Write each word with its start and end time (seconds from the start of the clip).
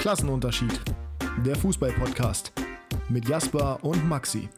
Klassenunterschied. 0.00 0.80
Der 1.44 1.54
Fußball-Podcast 1.56 2.52
mit 3.10 3.28
Jasper 3.28 3.84
und 3.84 4.08
Maxi. 4.08 4.48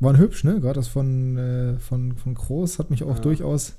Waren 0.00 0.18
hübsch, 0.18 0.42
ne? 0.42 0.60
Gerade 0.60 0.80
das 0.80 0.88
von, 0.88 1.38
äh, 1.38 1.78
von, 1.78 2.16
von 2.16 2.34
Groß 2.34 2.80
hat 2.80 2.90
mich 2.90 3.04
auch 3.04 3.14
ja. 3.14 3.22
durchaus. 3.22 3.76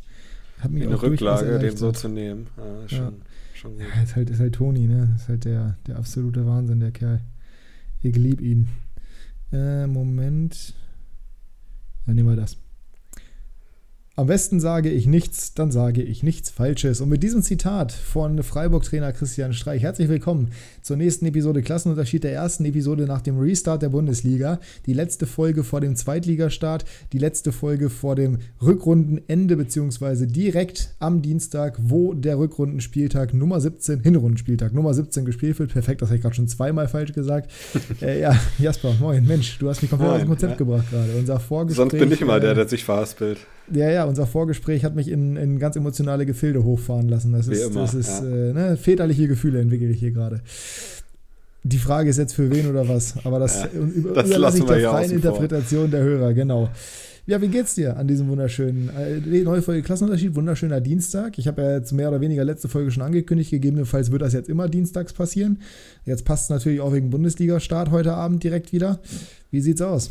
Hat 0.60 0.72
mich 0.72 0.84
In 0.84 0.94
auch 0.94 1.04
Rücklage, 1.04 1.60
den 1.60 1.76
so 1.76 1.92
zu 1.92 2.08
nehmen. 2.08 2.48
Ja, 2.56 2.88
schon, 2.88 3.00
ja. 3.00 3.12
schon 3.54 3.74
gut. 3.74 3.82
Ja, 3.82 4.02
ist 4.02 4.16
halt, 4.16 4.30
ist 4.30 4.40
halt 4.40 4.56
Toni, 4.56 4.88
ne? 4.88 5.14
Ist 5.18 5.28
halt 5.28 5.44
der, 5.44 5.76
der 5.88 5.98
absolute 5.98 6.48
Wahnsinn, 6.48 6.80
der 6.80 6.92
Kerl. 6.92 7.20
Ich 8.00 8.16
liebe 8.16 8.42
ihn. 8.42 8.70
Äh, 9.52 9.88
Moment. 9.88 10.74
Dann 12.06 12.16
nehmen 12.16 12.30
wir 12.30 12.38
das. 12.38 12.56
Am 14.20 14.26
besten 14.26 14.60
sage 14.60 14.90
ich 14.90 15.06
nichts, 15.06 15.54
dann 15.54 15.70
sage 15.70 16.02
ich 16.02 16.24
nichts 16.24 16.50
Falsches. 16.50 17.02
Und 17.02 17.10
mit 17.10 17.22
diesem 17.22 17.44
Zitat 17.44 17.92
von 17.92 18.42
Freiburg-Trainer 18.42 19.14
Christian 19.14 19.54
Streich 19.54 19.84
herzlich 19.84 20.10
willkommen 20.10 20.50
zur 20.82 20.98
nächsten 20.98 21.28
Episode 21.28 21.62
Klassenunterschied, 21.62 22.24
der 22.24 22.34
ersten 22.34 22.66
Episode 22.66 23.06
nach 23.06 23.22
dem 23.22 23.38
Restart 23.38 23.84
der 23.84 23.90
Bundesliga. 23.90 24.60
Die 24.88 24.94
letzte 24.94 25.28
Folge 25.28 25.64
vor 25.64 25.82
dem 25.82 25.96
Zweitligastart, 25.96 26.84
die 27.14 27.20
letzte 27.20 27.52
Folge 27.52 27.92
vor 27.92 28.16
dem 28.16 28.40
Rückrundenende, 28.60 29.56
beziehungsweise 29.56 30.26
direkt 30.26 30.96
am 30.98 31.22
Dienstag, 31.22 31.78
wo 31.80 32.16
der 32.16 32.40
Rückrundenspieltag 32.40 33.36
Nummer 33.36 33.62
17, 33.62 34.00
Hinrundenspieltag 34.00 34.74
Nummer 34.74 34.96
17 34.96 35.26
gespielt 35.26 35.60
wird. 35.60 35.74
Perfekt, 35.74 36.02
das 36.02 36.10
habe 36.10 36.16
ich 36.16 36.24
gerade 36.24 36.34
schon 36.34 36.48
zweimal 36.48 36.88
falsch 36.88 37.14
gesagt. 37.14 37.52
äh, 38.02 38.20
ja, 38.20 38.36
Jasper, 38.58 38.96
moin, 39.00 39.28
Mensch, 39.28 39.60
du 39.60 39.70
hast 39.70 39.84
mich 39.84 39.92
komplett 39.92 40.10
aus 40.10 40.20
dem 40.22 40.30
Konzept 40.30 40.54
ja. 40.54 40.58
gebracht 40.58 40.90
gerade. 40.90 41.12
Unser 41.16 41.40
Vorgespräch. 41.40 41.92
Sonst 41.92 42.00
bin 42.00 42.12
ich 42.12 42.22
immer 42.22 42.40
der, 42.40 42.56
der 42.56 42.68
sich 42.68 42.84
verhaspelt. 42.84 43.38
Ja, 43.72 43.90
ja, 43.90 44.06
unser 44.06 44.26
Vorgespräch 44.26 44.84
hat 44.86 44.96
mich 44.96 45.10
in, 45.10 45.36
in 45.36 45.60
ganz 45.60 45.76
emotionale 45.76 46.26
Gefilde 46.26 46.64
hochfahren 46.64 47.10
lassen. 47.10 47.34
Das 47.34 47.48
ist, 47.48 47.70
immer, 47.70 47.82
das 47.82 47.94
ist 47.94 48.22
ja. 48.22 48.28
äh, 48.28 48.54
ne, 48.54 48.78
väterliche 48.78 49.28
Gefühle 49.28 49.60
entwickle 49.60 49.90
ich 49.90 50.00
hier 50.00 50.12
gerade. 50.12 50.42
Die 51.64 51.80
Frage 51.80 52.10
ist 52.10 52.18
jetzt 52.18 52.34
für 52.34 52.50
wen 52.50 52.70
oder 52.70 52.88
was, 52.88 53.16
aber 53.26 53.40
das, 53.40 53.64
ja, 53.64 53.68
über, 53.68 54.14
das 54.14 54.28
überlasse 54.30 54.60
ich 54.60 54.64
der 54.64 54.90
freien 54.90 55.12
Interpretation 55.12 55.92
der 55.92 56.02
Hörer, 56.02 56.34
genau. 56.34 56.70
Ja, 57.26 57.42
wie 57.42 57.50
geht's 57.50 57.76
dir 57.76 57.98
an 57.98 58.08
diesem 58.08 58.30
wunderschönen, 58.30 58.90
äh, 58.98 59.44
neue 59.44 59.62
Folge 59.62 59.82
Klassenunterschied, 59.82 60.34
wunderschöner 60.36 60.80
Dienstag. 60.80 61.38
Ich 61.38 61.46
habe 61.50 61.62
ja 61.62 61.74
jetzt 61.74 61.92
mehr 61.92 62.08
oder 62.08 62.22
weniger 62.22 62.46
letzte 62.46 62.70
Folge 62.70 62.90
schon 62.90 63.04
angekündigt, 63.04 63.52
gegebenenfalls 63.52 64.12
wird 64.12 64.22
das 64.22 64.32
jetzt 64.32 64.48
immer 64.48 64.70
dienstags 64.70 65.12
passieren. 65.12 65.60
Jetzt 66.06 66.24
passt 66.24 66.46
es 66.46 66.50
natürlich 66.50 66.80
auch 66.80 66.94
wegen 66.94 67.10
Bundesliga-Start 67.10 67.92
heute 67.92 68.14
Abend 68.14 68.46
direkt 68.46 68.72
wieder. 68.72 69.00
Wie 69.52 69.60
sieht's 69.60 69.82
aus? 69.82 70.10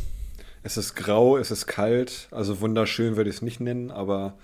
Es 0.66 0.76
ist 0.76 0.96
grau, 0.96 1.36
es 1.38 1.52
ist 1.52 1.68
kalt, 1.68 2.26
also 2.32 2.60
wunderschön 2.60 3.16
würde 3.16 3.30
ich 3.30 3.36
es 3.36 3.42
nicht 3.42 3.60
nennen, 3.60 3.92
aber 3.92 4.34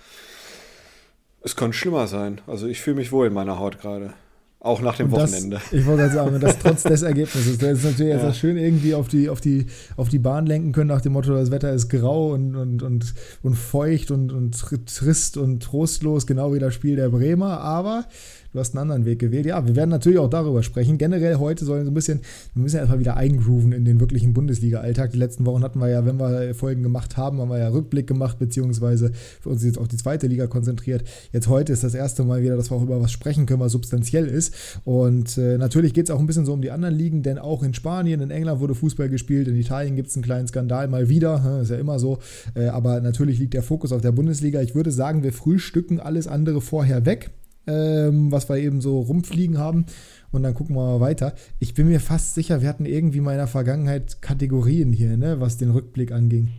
es 1.42 1.56
könnte 1.56 1.76
schlimmer 1.76 2.06
sein. 2.06 2.40
Also 2.46 2.68
ich 2.68 2.80
fühle 2.80 2.94
mich 2.94 3.10
wohl 3.10 3.26
in 3.26 3.32
meiner 3.32 3.58
Haut 3.58 3.80
gerade. 3.80 4.12
Auch 4.60 4.80
nach 4.80 4.96
dem 4.96 5.10
das, 5.10 5.32
Wochenende. 5.32 5.60
Ich 5.72 5.84
wollte 5.84 6.02
gerade 6.02 6.14
sagen, 6.14 6.38
das 6.38 6.60
trotz 6.60 6.84
des 6.84 7.02
Ergebnisses. 7.02 7.58
Das 7.58 7.78
ist 7.78 7.84
natürlich 7.84 8.22
ja. 8.22 8.32
schön 8.32 8.56
irgendwie 8.56 8.94
auf 8.94 9.08
die, 9.08 9.28
auf, 9.28 9.40
die, 9.40 9.66
auf 9.96 10.10
die 10.10 10.20
Bahn 10.20 10.46
lenken 10.46 10.70
können, 10.70 10.86
nach 10.86 11.00
dem 11.00 11.14
Motto, 11.14 11.34
das 11.34 11.50
Wetter 11.50 11.72
ist 11.72 11.88
grau 11.88 12.30
und, 12.34 12.54
und, 12.54 12.84
und, 12.84 13.14
und 13.42 13.54
feucht 13.56 14.12
und, 14.12 14.30
und 14.32 14.56
trist 14.86 15.36
und 15.36 15.60
trostlos, 15.60 16.28
genau 16.28 16.54
wie 16.54 16.60
das 16.60 16.72
Spiel 16.72 16.94
der 16.94 17.08
Bremer. 17.08 17.62
Aber 17.62 18.04
du 18.52 18.60
hast 18.60 18.74
einen 18.74 18.82
anderen 18.82 19.04
Weg 19.04 19.18
gewählt. 19.18 19.46
Ja, 19.46 19.66
wir 19.66 19.76
werden 19.76 19.90
natürlich 19.90 20.18
auch 20.18 20.28
darüber 20.28 20.62
sprechen. 20.62 20.98
Generell 20.98 21.36
heute 21.36 21.64
sollen 21.64 21.84
so 21.84 21.90
ein 21.90 21.94
bisschen, 21.94 22.20
wir 22.54 22.62
müssen 22.62 22.76
ja 22.76 22.80
erstmal 22.80 23.00
wieder 23.00 23.16
eingrooven 23.16 23.72
in 23.72 23.84
den 23.84 24.00
wirklichen 24.00 24.34
Bundesliga-Alltag. 24.34 25.12
Die 25.12 25.18
letzten 25.18 25.46
Wochen 25.46 25.62
hatten 25.62 25.78
wir 25.78 25.88
ja, 25.88 26.04
wenn 26.04 26.18
wir 26.18 26.54
Folgen 26.54 26.82
gemacht 26.82 27.16
haben, 27.16 27.40
haben 27.40 27.50
wir 27.50 27.58
ja 27.58 27.68
Rückblick 27.68 28.06
gemacht, 28.06 28.38
beziehungsweise 28.38 29.12
für 29.40 29.48
uns 29.48 29.64
jetzt 29.64 29.78
auf 29.78 29.88
die 29.88 29.96
zweite 29.96 30.26
Liga 30.26 30.46
konzentriert. 30.46 31.04
Jetzt 31.32 31.48
heute 31.48 31.72
ist 31.72 31.82
das 31.82 31.94
erste 31.94 32.24
Mal 32.24 32.42
wieder, 32.42 32.56
dass 32.56 32.70
wir 32.70 32.76
auch 32.76 32.82
über 32.82 33.00
was 33.00 33.12
sprechen 33.12 33.46
können, 33.46 33.60
was 33.60 33.72
substanziell 33.72 34.26
ist. 34.26 34.54
Und 34.84 35.38
äh, 35.38 35.56
natürlich 35.56 35.94
geht 35.94 36.06
es 36.06 36.10
auch 36.10 36.20
ein 36.20 36.26
bisschen 36.26 36.44
so 36.44 36.52
um 36.52 36.62
die 36.62 36.70
anderen 36.70 36.94
Ligen, 36.94 37.22
denn 37.22 37.38
auch 37.38 37.62
in 37.62 37.74
Spanien, 37.74 38.20
in 38.20 38.30
England 38.30 38.60
wurde 38.60 38.74
Fußball 38.74 39.08
gespielt, 39.08 39.48
in 39.48 39.56
Italien 39.56 39.96
gibt 39.96 40.08
es 40.08 40.16
einen 40.16 40.24
kleinen 40.24 40.46
Skandal 40.46 40.88
mal 40.88 41.08
wieder, 41.08 41.60
ist 41.62 41.70
ja 41.70 41.76
immer 41.76 41.98
so. 41.98 42.18
Äh, 42.54 42.66
aber 42.66 43.00
natürlich 43.00 43.38
liegt 43.38 43.54
der 43.54 43.62
Fokus 43.62 43.92
auf 43.92 44.02
der 44.02 44.12
Bundesliga. 44.12 44.60
Ich 44.60 44.74
würde 44.74 44.90
sagen, 44.90 45.22
wir 45.22 45.32
frühstücken 45.32 46.00
alles 46.00 46.26
andere 46.26 46.60
vorher 46.60 47.06
weg 47.06 47.30
ähm, 47.66 48.32
was 48.32 48.48
wir 48.48 48.56
eben 48.56 48.80
so 48.80 49.00
rumfliegen 49.00 49.58
haben. 49.58 49.86
Und 50.30 50.42
dann 50.42 50.54
gucken 50.54 50.74
wir 50.74 50.82
mal 50.82 51.00
weiter. 51.00 51.34
Ich 51.58 51.74
bin 51.74 51.88
mir 51.88 52.00
fast 52.00 52.34
sicher, 52.34 52.62
wir 52.62 52.68
hatten 52.68 52.86
irgendwie 52.86 53.20
mal 53.20 53.32
in 53.32 53.38
der 53.38 53.46
Vergangenheit 53.46 54.22
Kategorien 54.22 54.92
hier, 54.92 55.16
ne, 55.16 55.40
was 55.40 55.58
den 55.58 55.70
Rückblick 55.70 56.12
anging. 56.12 56.50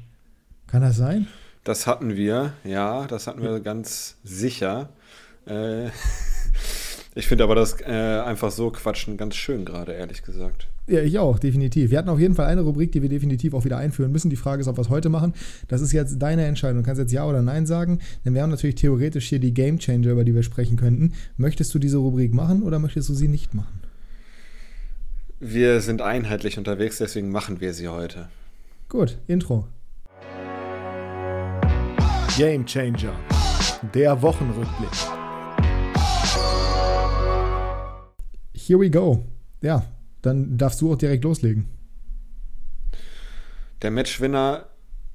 Kann 0.67 0.81
das 0.81 0.97
sein? 0.97 1.27
Das 1.63 1.87
hatten 1.87 2.15
wir, 2.15 2.53
ja, 2.63 3.07
das 3.07 3.27
hatten 3.27 3.41
wir 3.41 3.59
ganz 3.61 4.17
sicher. 4.23 4.89
Äh, 5.47 5.87
ich 7.15 7.27
finde 7.27 7.45
aber 7.45 7.55
das 7.55 7.79
äh, 7.81 8.21
einfach 8.25 8.51
so 8.51 8.69
quatschen 8.69 9.17
ganz 9.17 9.35
schön 9.35 9.65
gerade, 9.65 9.93
ehrlich 9.93 10.23
gesagt. 10.23 10.67
Ja, 10.85 11.01
ich 11.01 11.17
auch, 11.17 11.39
definitiv. 11.39 11.91
Wir 11.91 11.97
hatten 11.97 12.09
auf 12.09 12.19
jeden 12.19 12.35
Fall 12.35 12.47
eine 12.47 12.61
Rubrik, 12.61 12.91
die 12.91 13.01
wir 13.01 13.07
definitiv 13.07 13.53
auch 13.53 13.63
wieder 13.63 13.77
einführen 13.77 14.11
müssen. 14.11 14.29
Die 14.29 14.35
Frage 14.35 14.61
ist, 14.61 14.67
ob 14.67 14.77
wir 14.77 14.81
es 14.81 14.89
heute 14.89 15.07
machen. 15.07 15.33
Das 15.69 15.79
ist 15.79 15.93
jetzt 15.93 16.21
deine 16.21 16.43
Entscheidung. 16.43 16.79
Du 16.79 16.85
kannst 16.85 16.99
jetzt 16.99 17.13
Ja 17.13 17.25
oder 17.25 17.41
Nein 17.41 17.65
sagen, 17.65 17.99
denn 18.25 18.33
wir 18.33 18.41
haben 18.41 18.49
natürlich 18.49 18.75
theoretisch 18.75 19.29
hier 19.29 19.39
die 19.39 19.53
Game 19.53 19.79
Changer, 19.79 20.11
über 20.11 20.25
die 20.25 20.35
wir 20.35 20.43
sprechen 20.43 20.75
könnten. 20.75 21.13
Möchtest 21.37 21.73
du 21.73 21.79
diese 21.79 21.97
Rubrik 21.97 22.33
machen 22.33 22.63
oder 22.63 22.79
möchtest 22.79 23.07
du 23.07 23.13
sie 23.13 23.29
nicht 23.29 23.53
machen? 23.53 23.79
Wir 25.39 25.79
sind 25.79 26.01
einheitlich 26.01 26.57
unterwegs, 26.57 26.97
deswegen 26.97 27.29
machen 27.29 27.61
wir 27.61 27.73
sie 27.73 27.87
heute. 27.87 28.27
Gut, 28.89 29.17
Intro. 29.27 29.67
Game 32.37 32.65
Changer, 32.65 33.13
der 33.93 34.21
Wochenrückblick. 34.21 34.89
Here 38.53 38.79
we 38.79 38.89
go. 38.89 39.23
Ja, 39.61 39.85
dann 40.23 40.57
darfst 40.57 40.81
du 40.81 40.91
auch 40.91 40.97
direkt 40.97 41.23
loslegen. 41.23 41.67
Der 43.81 43.91
Matchwinner 43.91 44.65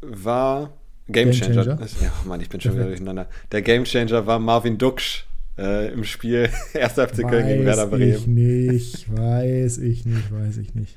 war 0.01 0.75
Game 1.09 1.33
Changer. 1.33 1.65
Game 1.65 1.79
Changer. 1.79 1.89
Ja, 2.01 2.13
Mann, 2.27 2.41
ich 2.41 2.49
bin 2.49 2.61
schon 2.61 2.75
wieder 2.75 2.87
durcheinander. 2.87 3.29
Der 3.51 3.63
Game 3.63 3.85
Changer 3.85 4.27
war 4.27 4.39
Marvin 4.39 4.79
Duksch 4.79 5.25
äh, 5.59 5.91
im 5.93 6.05
Spiel 6.05 6.51
1. 6.75 6.93
FC 6.93 7.29
Köln 7.29 7.47
gegen 7.47 7.65
Werder 7.65 7.87
Bremen. 7.87 8.13
Weiß 8.13 8.21
ich 8.21 8.27
nicht, 8.27 9.17
weiß 9.17 9.79
ich 9.79 10.07
nicht, 10.07 10.33
weiß 10.33 10.59
ich 10.59 10.75
nicht. 10.75 10.95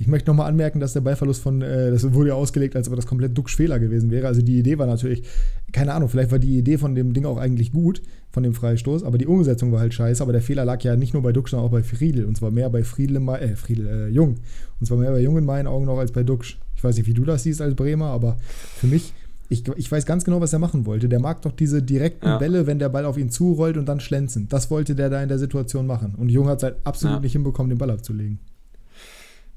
Ich 0.00 0.06
möchte 0.06 0.30
nochmal 0.30 0.48
anmerken, 0.48 0.78
dass 0.78 0.92
der 0.92 1.00
Ballverlust 1.00 1.42
von, 1.42 1.60
äh, 1.60 1.90
das 1.90 2.12
wurde 2.14 2.28
ja 2.28 2.34
ausgelegt, 2.34 2.76
als 2.76 2.88
ob 2.88 2.94
das 2.94 3.06
komplett 3.06 3.36
Duxch 3.36 3.56
Fehler 3.56 3.80
gewesen 3.80 4.12
wäre. 4.12 4.28
Also 4.28 4.42
die 4.42 4.58
Idee 4.58 4.78
war 4.78 4.86
natürlich, 4.86 5.24
keine 5.72 5.92
Ahnung, 5.92 6.08
vielleicht 6.08 6.30
war 6.30 6.38
die 6.38 6.56
Idee 6.56 6.78
von 6.78 6.94
dem 6.94 7.12
Ding 7.12 7.26
auch 7.26 7.36
eigentlich 7.36 7.72
gut, 7.72 8.00
von 8.30 8.44
dem 8.44 8.54
Freistoß, 8.54 9.02
aber 9.02 9.18
die 9.18 9.26
Umsetzung 9.26 9.72
war 9.72 9.80
halt 9.80 9.92
scheiße. 9.92 10.22
Aber 10.22 10.32
der 10.32 10.40
Fehler 10.40 10.64
lag 10.64 10.82
ja 10.82 10.94
nicht 10.94 11.14
nur 11.14 11.22
bei 11.24 11.32
Duxch, 11.32 11.50
sondern 11.50 11.66
auch 11.66 11.72
bei 11.72 11.82
Friedel. 11.82 12.26
Und 12.26 12.36
zwar 12.36 12.52
mehr 12.52 12.70
bei 12.70 12.84
Friedel, 12.84 13.16
äh, 13.28 13.56
Friedel, 13.56 13.86
äh, 13.88 14.08
Jung. 14.08 14.36
Und 14.78 14.86
zwar 14.86 14.98
mehr 14.98 15.10
bei 15.10 15.20
Jung 15.20 15.36
in 15.36 15.44
meinen 15.44 15.66
Augen 15.66 15.86
noch 15.86 15.98
als 15.98 16.12
bei 16.12 16.22
Duxch. 16.22 16.58
Ich 16.76 16.84
weiß 16.84 16.96
nicht, 16.96 17.08
wie 17.08 17.14
du 17.14 17.24
das 17.24 17.42
siehst 17.42 17.60
als 17.60 17.74
Bremer, 17.74 18.06
aber 18.06 18.36
für 18.76 18.86
mich, 18.86 19.12
ich, 19.48 19.66
ich 19.76 19.90
weiß 19.90 20.06
ganz 20.06 20.24
genau, 20.24 20.40
was 20.40 20.52
er 20.52 20.60
machen 20.60 20.86
wollte. 20.86 21.08
Der 21.08 21.18
mag 21.18 21.42
doch 21.42 21.52
diese 21.52 21.82
direkten 21.82 22.26
ja. 22.26 22.38
Bälle, 22.38 22.68
wenn 22.68 22.78
der 22.78 22.88
Ball 22.88 23.04
auf 23.04 23.18
ihn 23.18 23.30
zurollt 23.30 23.76
und 23.76 23.86
dann 23.86 23.98
schlänzen. 23.98 24.48
Das 24.48 24.70
wollte 24.70 24.94
der 24.94 25.10
da 25.10 25.20
in 25.20 25.28
der 25.28 25.40
Situation 25.40 25.88
machen. 25.88 26.14
Und 26.16 26.28
Jung 26.28 26.46
hat 26.46 26.58
es 26.58 26.62
halt 26.62 26.76
absolut 26.84 27.16
ja. 27.16 27.22
nicht 27.22 27.32
hinbekommen, 27.32 27.70
den 27.70 27.78
Ball 27.78 27.90
abzulegen. 27.90 28.38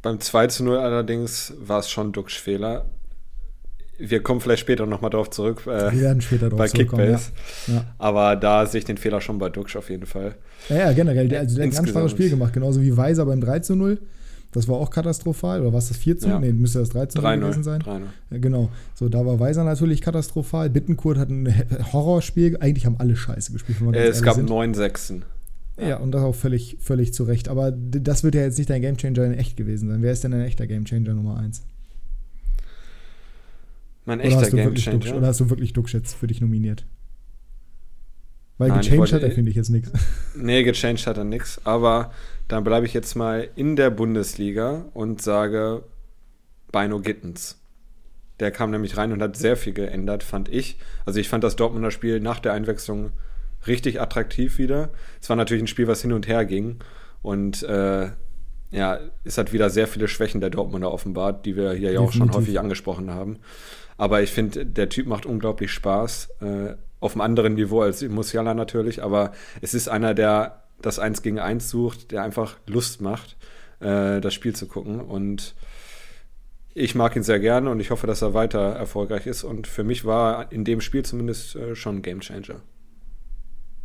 Beim 0.02 0.20
2 0.20 0.48
zu 0.48 0.64
0 0.64 0.78
allerdings 0.78 1.54
war 1.60 1.80
es 1.80 1.90
schon 1.90 2.12
Duxch 2.12 2.40
Fehler. 2.40 2.86
Wir 4.00 4.24
kommen 4.24 4.42
vielleicht 4.42 4.62
später 4.62 4.88
nochmal 4.88 5.12
darauf 5.12 5.30
zurück. 5.30 5.62
Äh, 5.68 5.92
Wir 5.92 6.02
werden 6.02 6.22
später 6.22 6.50
bei 6.50 6.68
Kickbase. 6.68 7.32
Ja. 7.68 7.74
Ja. 7.74 7.86
Aber 8.00 8.36
da 8.36 8.66
sehe 8.66 8.80
ich 8.80 8.86
den 8.86 8.98
Fehler 8.98 9.22
schon 9.22 9.38
bei 9.38 9.50
Duxch 9.50 9.76
auf 9.76 9.92
jeden 9.92 10.08
Fall. 10.08 10.36
Ja, 10.70 10.78
ja 10.78 10.94
generell. 10.94 11.28
Der, 11.28 11.42
also 11.42 11.56
der 11.56 11.68
hat 11.68 11.74
ein 11.74 11.76
ganz 11.76 11.90
schwaches 11.90 12.12
Spiel 12.12 12.32
gemacht. 12.32 12.52
Genauso 12.54 12.82
wie 12.82 12.98
Weiser 12.98 13.26
beim 13.26 13.42
3 13.42 13.60
zu 13.60 13.76
0. 13.76 14.00
Das 14.54 14.68
war 14.68 14.78
auch 14.78 14.90
katastrophal. 14.90 15.62
Oder 15.62 15.72
war 15.72 15.80
es 15.80 15.90
das 15.90 15.98
4 15.98 16.18
zu 16.18 16.28
0? 16.28 16.34
Ja. 16.34 16.40
Nee, 16.40 16.52
müsste 16.52 16.80
das 16.80 16.90
3 16.90 17.06
zu 17.06 17.22
0 17.22 17.38
gewesen 17.38 17.64
sein. 17.64 17.80
3 17.82 18.00
ja, 18.32 18.38
genau. 18.40 18.70
So, 18.96 19.08
da 19.08 19.24
war 19.24 19.40
Weiser 19.40 19.64
natürlich 19.64 20.02
katastrophal. 20.02 20.72
Bittenkurt 20.72 21.20
hat 21.20 21.30
ein 21.30 21.54
Horrorspiel. 21.94 22.58
Eigentlich 22.60 22.88
haben 22.88 22.96
alle 22.98 23.16
Scheiße 23.16 23.54
gespielt. 23.54 23.78
Äh, 23.94 24.08
es 24.08 24.24
gab 24.24 24.38
9 24.38 24.74
Sechsen. 24.74 25.26
Ja, 25.82 25.98
und 25.98 26.12
das 26.12 26.22
auch 26.22 26.36
völlig, 26.36 26.78
völlig 26.80 27.14
zu 27.14 27.24
Recht. 27.24 27.50
Aber 27.50 27.72
das 27.72 28.24
wird 28.24 28.36
ja 28.36 28.42
jetzt 28.42 28.58
nicht 28.58 28.70
dein 28.70 28.82
Gamechanger 28.82 29.26
in 29.26 29.34
echt 29.34 29.58
gewesen 29.58 29.90
sein. 29.90 30.02
Wer 30.02 30.12
ist 30.12 30.24
denn 30.24 30.34
ein 30.34 30.42
echter 30.42 30.68
Gamechanger 30.68 31.14
Nummer 31.14 31.38
1? 31.38 31.64
Mein 34.06 34.20
echter 34.20 34.50
Gamechanger? 34.50 35.18
Oder 35.18 35.28
hast 35.28 35.40
du 35.40 35.50
wirklich 35.50 35.74
Duxch 35.74 35.94
jetzt 35.94 36.16
für 36.16 36.28
dich 36.28 36.42
nominiert? 36.42 36.86
Weil 38.58 38.70
Nein, 38.70 38.82
gechanged 38.82 39.14
hat 39.14 39.24
er, 39.24 39.32
finde 39.32 39.50
ich, 39.50 39.58
jetzt 39.58 39.70
nichts. 39.70 39.92
Nee, 40.36 40.64
gechanged 40.64 41.08
hat 41.08 41.18
er 41.18 41.24
nichts. 41.24 41.60
Aber 41.66 42.12
dann 42.48 42.64
bleibe 42.64 42.86
ich 42.86 42.94
jetzt 42.94 43.16
mal 43.16 43.50
in 43.56 43.76
der 43.76 43.90
Bundesliga 43.90 44.86
und 44.94 45.22
sage 45.22 45.84
Bino 46.72 47.00
Gittens. 47.00 47.58
Der 48.40 48.52
kam 48.52 48.72
nämlich 48.72 48.98
rein 48.98 49.12
und 49.12 49.22
hat 49.22 49.36
sehr 49.36 49.58
viel 49.58 49.74
geändert, 49.74 50.24
fand 50.24 50.50
ich. 50.50 50.78
Also 51.06 51.20
ich 51.20 51.30
fand 51.30 51.44
das 51.44 51.56
Dortmunder 51.56 51.92
Spiel 51.92 52.20
nach 52.20 52.40
der 52.40 52.54
Einwechslung 52.54 53.12
richtig 53.68 54.02
attraktiv 54.02 54.58
wieder. 54.58 54.90
Es 55.22 55.30
war 55.30 55.36
natürlich 55.36 55.64
ein 55.64 55.68
Spiel, 55.68 55.88
was 55.88 56.02
hin 56.02 56.14
und 56.14 56.28
her 56.28 56.46
ging. 56.46 56.80
Und 57.22 57.64
äh, 57.64 58.10
ja, 58.72 59.00
es 59.24 59.38
hat 59.38 59.54
wieder 59.54 59.70
sehr 59.70 59.88
viele 59.88 60.08
Schwächen 60.08 60.42
der 60.42 60.50
Dortmunder 60.50 60.92
offenbart, 60.92 61.46
die 61.46 61.56
wir 61.56 61.74
hier 61.74 61.92
ja 61.92 62.00
auch 62.00 62.12
schon 62.12 62.34
häufig 62.34 62.60
angesprochen 62.60 63.12
haben. 63.12 63.40
Aber 63.98 64.22
ich 64.22 64.32
finde, 64.32 64.66
der 64.66 64.90
Typ 64.90 65.08
macht 65.08 65.26
unglaublich 65.26 65.72
Spaß. 65.72 66.30
Äh, 66.42 66.76
auf 67.00 67.14
einem 67.14 67.22
anderen 67.22 67.56
Niveau 67.56 67.82
als 67.82 68.02
Musiala 68.02 68.54
natürlich, 68.54 69.04
aber 69.04 69.32
es 69.62 69.74
ist 69.74 69.90
einer 69.90 70.14
der 70.14 70.64
das 70.82 71.00
Eins 71.00 71.22
gegen 71.22 71.40
Eins 71.40 71.70
sucht, 71.70 72.12
der 72.12 72.24
einfach 72.24 72.58
Lust 72.68 73.02
macht, 73.02 73.38
äh, 73.80 74.20
das 74.22 74.34
Spiel 74.34 74.56
zu 74.56 74.68
gucken. 74.68 75.00
Und 75.00 75.56
ich 76.74 76.96
mag 76.96 77.16
ihn 77.16 77.24
sehr 77.24 77.40
gerne 77.40 77.70
und 77.70 77.80
ich 77.80 77.92
hoffe, 77.92 78.08
dass 78.08 78.22
er 78.22 78.34
weiter 78.34 78.60
erfolgreich 78.60 79.28
ist. 79.28 79.44
Und 79.44 79.68
für 79.68 79.84
mich 79.84 80.06
war 80.06 80.46
er 80.46 80.52
in 80.52 80.64
dem 80.64 80.82
Spiel 80.82 81.04
zumindest 81.04 81.56
äh, 81.56 81.76
schon 81.76 81.98
ein 81.98 82.02
Gamechanger. 82.02 82.62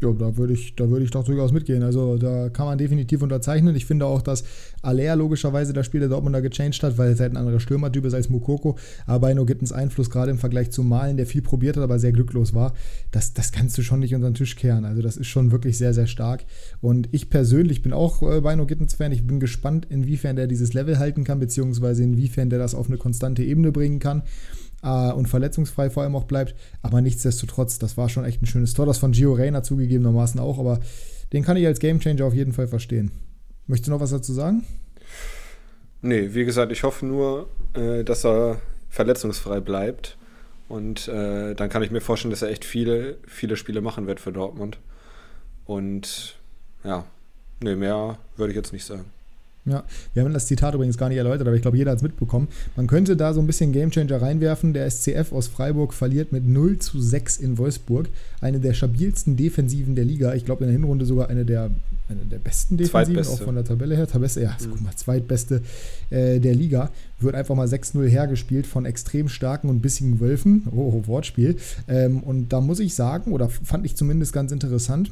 Ja, 0.02 0.12
da 0.12 0.36
würde 0.36 0.52
ich, 0.52 0.76
da 0.76 0.84
ich 0.98 1.10
doch 1.10 1.24
durchaus 1.24 1.52
mitgehen. 1.52 1.82
Also 1.82 2.18
da 2.18 2.50
kann 2.50 2.66
man 2.66 2.76
definitiv 2.76 3.22
unterzeichnen. 3.22 3.74
Ich 3.76 3.86
finde 3.86 4.04
auch, 4.04 4.20
dass 4.20 4.44
Aller 4.82 5.16
logischerweise 5.16 5.72
das 5.72 5.86
Spiel 5.86 6.00
der 6.00 6.10
Dortmunder 6.10 6.42
gechanged 6.42 6.82
hat, 6.82 6.98
weil 6.98 7.12
es 7.12 7.20
halt 7.20 7.32
ein 7.32 7.38
anderer 7.38 7.60
Stürmertyp 7.60 8.04
ist 8.04 8.12
als 8.12 8.28
Mukoko. 8.28 8.76
Aber 9.06 9.34
No 9.34 9.46
Gittens 9.46 9.72
Einfluss, 9.72 10.10
gerade 10.10 10.30
im 10.30 10.38
Vergleich 10.38 10.70
zu 10.70 10.82
Malen, 10.82 11.16
der 11.16 11.26
viel 11.26 11.40
probiert 11.40 11.78
hat, 11.78 11.82
aber 11.82 11.98
sehr 11.98 12.12
glücklos 12.12 12.52
war, 12.52 12.74
das, 13.10 13.32
das 13.32 13.52
kannst 13.52 13.78
du 13.78 13.82
schon 13.82 14.00
nicht 14.00 14.14
unter 14.14 14.28
den 14.28 14.34
Tisch 14.34 14.56
kehren. 14.56 14.84
Also 14.84 15.00
das 15.00 15.16
ist 15.16 15.28
schon 15.28 15.50
wirklich 15.50 15.78
sehr, 15.78 15.94
sehr 15.94 16.06
stark. 16.06 16.44
Und 16.82 17.08
ich 17.12 17.30
persönlich 17.30 17.82
bin 17.82 17.94
auch 17.94 18.22
äh, 18.22 18.42
bei 18.42 18.54
No 18.54 18.66
Gittens 18.66 18.94
Fan. 18.94 19.12
Ich 19.12 19.26
bin 19.26 19.40
gespannt, 19.40 19.86
inwiefern 19.88 20.36
der 20.36 20.46
dieses 20.46 20.74
Level 20.74 20.98
halten 20.98 21.24
kann, 21.24 21.38
beziehungsweise 21.38 22.02
inwiefern 22.02 22.50
der 22.50 22.58
das 22.58 22.74
auf 22.74 22.88
eine 22.88 22.98
konstante 22.98 23.42
Ebene 23.42 23.72
bringen 23.72 23.98
kann 23.98 24.24
äh, 24.82 25.12
und 25.12 25.26
verletzungsfrei 25.28 25.90
vor 25.90 26.02
allem 26.02 26.16
auch 26.16 26.24
bleibt. 26.24 26.54
Aber 26.82 27.00
nichtsdestotrotz, 27.00 27.78
das 27.78 27.96
war 27.96 28.08
schon 28.08 28.24
echt 28.24 28.42
ein 28.42 28.46
schönes 28.46 28.74
Tor. 28.74 28.86
Das 28.86 28.98
von 28.98 29.12
Gio 29.12 29.32
Reyna 29.32 29.62
zugegebenermaßen 29.62 30.40
auch, 30.40 30.58
aber 30.58 30.80
den 31.32 31.42
kann 31.42 31.56
ich 31.56 31.66
als 31.66 31.80
Gamechanger 31.80 32.24
auf 32.24 32.34
jeden 32.34 32.52
Fall 32.52 32.68
verstehen. 32.68 33.10
Möchtest 33.66 33.88
du 33.88 33.92
noch 33.92 34.00
was 34.00 34.10
dazu 34.10 34.32
sagen? 34.32 34.64
Nee, 36.02 36.34
wie 36.34 36.44
gesagt, 36.44 36.70
ich 36.70 36.84
hoffe 36.84 37.04
nur, 37.04 37.48
äh, 37.74 38.04
dass 38.04 38.24
er 38.24 38.60
verletzungsfrei 38.90 39.60
bleibt. 39.60 40.16
Und 40.68 41.08
äh, 41.08 41.54
dann 41.54 41.68
kann 41.68 41.82
ich 41.82 41.90
mir 41.90 42.00
vorstellen, 42.00 42.30
dass 42.30 42.42
er 42.42 42.50
echt 42.50 42.64
viele, 42.64 43.18
viele 43.26 43.56
Spiele 43.56 43.80
machen 43.80 44.06
wird 44.06 44.20
für 44.20 44.32
Dortmund. 44.32 44.78
Und 45.64 46.36
ja, 46.84 47.04
nee, 47.60 47.76
mehr 47.76 48.18
würde 48.36 48.52
ich 48.52 48.56
jetzt 48.56 48.72
nicht 48.72 48.84
sagen. 48.84 49.04
Ja, 49.66 49.82
wir 50.14 50.22
haben 50.22 50.32
das 50.32 50.46
Zitat 50.46 50.74
übrigens 50.74 50.96
gar 50.96 51.08
nicht 51.08 51.18
erläutert, 51.18 51.46
aber 51.46 51.56
ich 51.56 51.62
glaube, 51.62 51.76
jeder 51.76 51.90
hat 51.90 51.98
es 51.98 52.02
mitbekommen. 52.02 52.46
Man 52.76 52.86
könnte 52.86 53.16
da 53.16 53.34
so 53.34 53.40
ein 53.40 53.48
bisschen 53.48 53.72
Gamechanger 53.72 54.22
reinwerfen. 54.22 54.72
Der 54.72 54.88
SCF 54.88 55.32
aus 55.32 55.48
Freiburg 55.48 55.92
verliert 55.92 56.30
mit 56.30 56.46
0 56.46 56.78
zu 56.78 57.00
6 57.00 57.38
in 57.38 57.58
Wolfsburg. 57.58 58.08
Eine 58.40 58.60
der 58.60 58.74
stabilsten 58.74 59.36
Defensiven 59.36 59.96
der 59.96 60.04
Liga. 60.04 60.34
Ich 60.34 60.44
glaube, 60.44 60.62
in 60.64 60.68
der 60.68 60.78
Hinrunde 60.78 61.04
sogar 61.04 61.28
eine 61.30 61.44
der, 61.44 61.72
eine 62.08 62.20
der 62.30 62.38
besten 62.38 62.76
Defensiven, 62.76 63.26
auch 63.26 63.42
von 63.42 63.56
der 63.56 63.64
Tabelle 63.64 63.96
her. 63.96 64.06
Tabelle, 64.06 64.40
ja, 64.40 64.56
mhm. 64.60 64.70
guck 64.70 64.80
mal, 64.82 64.94
zweitbeste 64.94 65.62
äh, 66.10 66.38
der 66.38 66.54
Liga. 66.54 66.90
Wird 67.18 67.34
einfach 67.34 67.56
mal 67.56 67.66
6-0 67.66 68.06
hergespielt 68.06 68.68
von 68.68 68.86
extrem 68.86 69.28
starken 69.28 69.68
und 69.68 69.80
bissigen 69.80 70.20
Wölfen. 70.20 70.62
Oh, 70.70 71.02
Wortspiel. 71.06 71.56
Ähm, 71.88 72.22
und 72.22 72.50
da 72.52 72.60
muss 72.60 72.78
ich 72.78 72.94
sagen, 72.94 73.32
oder 73.32 73.48
fand 73.48 73.84
ich 73.84 73.96
zumindest 73.96 74.32
ganz 74.32 74.52
interessant, 74.52 75.10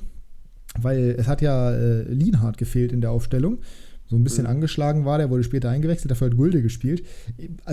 weil 0.81 1.17
es 1.19 1.27
hat 1.27 1.43
ja 1.43 1.73
äh, 1.73 2.03
Lienhardt 2.03 2.57
gefehlt 2.57 2.93
in 2.93 3.01
der 3.01 3.11
Aufstellung 3.11 3.59
so 4.07 4.17
ein 4.17 4.25
bisschen 4.25 4.45
mhm. 4.45 4.51
angeschlagen 4.51 5.05
war. 5.05 5.19
Der 5.19 5.31
wurde 5.31 5.45
später 5.45 5.71
eingewechselt, 5.71 6.11
dafür 6.11 6.29
hat 6.29 6.37
Gulde 6.37 6.63
gespielt. 6.63 7.05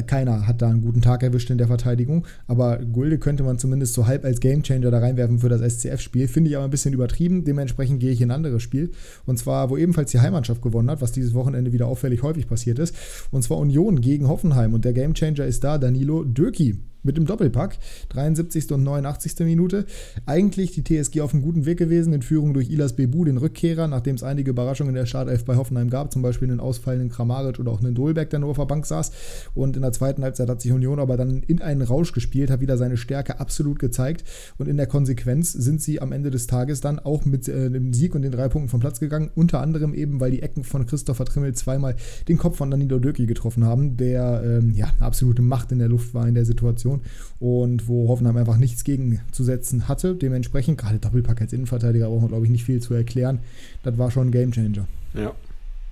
Keiner 0.08 0.48
hat 0.48 0.62
da 0.62 0.70
einen 0.70 0.82
guten 0.82 1.02
Tag 1.02 1.24
erwischt 1.24 1.50
in 1.50 1.58
der 1.58 1.68
Verteidigung, 1.68 2.26
aber 2.48 2.78
Gulde 2.78 3.18
könnte 3.18 3.44
man 3.44 3.60
zumindest 3.60 3.94
so 3.94 4.08
halb 4.08 4.26
als 4.26 4.40
Gamechanger 4.40 4.92
da 4.92 5.00
reinwerfen 5.00 5.40
für 5.40 5.50
das 5.50 5.62
SCF-Spiel. 5.62 6.28
Finde 6.28 6.50
ich 6.50 6.56
aber 6.56 6.66
ein 6.66 6.72
bisschen 6.72 6.94
übertrieben. 6.94 7.44
Dementsprechend 7.44 8.00
gehe 8.00 8.12
ich 8.12 8.22
in 8.22 8.32
ein 8.32 8.36
anderes 8.36 8.64
Spiel. 8.64 8.92
Und 9.26 9.38
zwar, 9.38 9.70
wo 9.70 9.78
ebenfalls 9.78 10.12
die 10.12 10.20
Heimatschaft 10.20 10.62
gewonnen 10.62 10.90
hat, 10.90 11.02
was 11.02 11.12
dieses 11.12 11.34
Wochenende 11.34 11.74
wieder 11.74 11.88
auffällig 11.88 12.24
häufig 12.24 12.48
passiert 12.48 12.80
ist. 12.80 12.96
Und 13.32 13.44
zwar 13.44 13.58
Union 13.58 14.02
gegen 14.02 14.28
Hoffenheim. 14.28 14.74
Und 14.74 14.86
der 14.86 14.94
Gamechanger 14.94 15.46
ist 15.46 15.64
da 15.64 15.78
Danilo 15.78 16.24
Dürki 16.24 16.80
mit 17.04 17.18
dem 17.18 17.26
Doppelpack. 17.26 17.78
73. 18.10 18.72
und 18.72 18.84
89. 18.84 19.40
Minute. 19.40 19.86
Eigentlich 20.26 20.72
die 20.72 20.84
TSG 20.84 21.22
auf 21.22 21.34
einem 21.34 21.44
guten 21.44 21.66
Weg 21.66 21.78
gewesen, 21.78 22.14
in 22.14 22.22
Führung 22.22 22.54
durch 22.54 22.70
Ilas 22.70 22.96
Bebu, 22.96 23.26
den 23.26 23.38
Rückkehrer, 23.38 23.88
nachdem 23.88 24.16
es 24.16 24.24
einige 24.24 24.52
Überraschungen 24.52 24.90
in 24.90 25.00
der 25.00 25.06
Startelf 25.06 25.46
bei 25.46 25.56
Hoffenheim 25.56 25.90
gab, 25.90 26.12
zum 26.12 26.22
Beispiel 26.22 26.50
einen 26.50 26.60
ausfallenden 26.60 27.10
Kramaric 27.10 27.60
oder 27.60 27.72
auch 27.72 27.82
einen 27.82 27.96
Dolberg, 27.96 28.30
der 28.30 28.40
nur 28.40 28.50
auf 28.50 28.58
der 28.58 28.66
Bank 28.66 28.86
saß. 28.86 29.12
Und 29.54 29.76
in 29.76 29.82
der 29.82 29.92
zweiten 29.92 30.24
Halbzeit 30.24 30.50
hat 30.50 30.62
sich 30.62 30.72
Union 30.72 31.00
aber 31.00 31.18
dann 31.18 31.44
in 31.44 31.62
einen 31.62 31.82
Rausch 31.82 32.12
gespielt, 32.12 32.50
hat 32.50 32.62
wieder 32.62 32.78
seine 32.78 32.98
Stärke 32.98 33.40
absolut 33.40 33.80
gezeigt. 33.80 34.24
Und 34.58 34.68
in 34.68 34.78
der 34.78 34.88
Konsequenz 34.88 35.52
sind 35.52 35.82
sie 35.82 36.02
am 36.02 36.12
Ende 36.12 36.32
des 36.32 36.48
Tages 36.48 36.82
dann 36.82 37.00
auch 37.00 37.26
mit 37.26 37.48
äh, 37.48 37.70
dem 37.70 37.94
Sieg 37.94 38.16
und 38.16 38.22
den 38.22 38.32
drei 38.32 38.48
Punkten 38.50 38.70
vom 38.70 38.80
Platz 38.80 39.00
gegangen. 39.00 39.32
Unter 39.36 39.62
anderem 39.62 39.94
eben, 39.94 40.20
weil 40.20 40.32
die 40.32 40.42
Ecken 40.42 40.64
von 40.64 40.86
Christopher 40.86 41.26
Trimmel 41.26 41.54
zweimal 41.54 41.96
den 42.28 42.38
Kopf 42.38 42.58
von 42.58 42.70
Danilo 42.70 43.00
Dürki 43.00 43.26
getroffen 43.26 43.66
haben, 43.66 43.98
der 43.98 44.44
ähm, 44.46 44.74
ja, 44.76 44.92
eine 44.98 45.06
absolute 45.06 45.42
Macht 45.42 45.72
in 45.72 45.80
der 45.80 45.90
Luft 45.90 46.14
war 46.14 46.28
in 46.28 46.36
der 46.36 46.46
Situation. 46.46 46.91
Situation 46.92 47.02
und 47.40 47.88
wo 47.88 48.10
Hoffenheim 48.10 48.38
einfach 48.38 48.58
nichts 48.58 48.84
gegenzusetzen 48.84 49.88
hatte. 49.88 50.16
Dementsprechend, 50.16 50.80
gerade 50.80 51.00
Doppelpack 51.00 51.42
als 51.42 51.54
Innenverteidiger, 51.54 52.08
braucht 52.08 52.22
man, 52.22 52.30
glaube 52.30 52.46
ich, 52.46 52.52
nicht 52.52 52.66
viel 52.66 52.82
zu 52.82 52.94
erklären. 52.94 53.40
Das 53.84 53.98
war 53.98 54.12
schon 54.12 54.28
ein 54.28 54.32
Gamechanger. 54.32 54.88
Ja, 55.14 55.34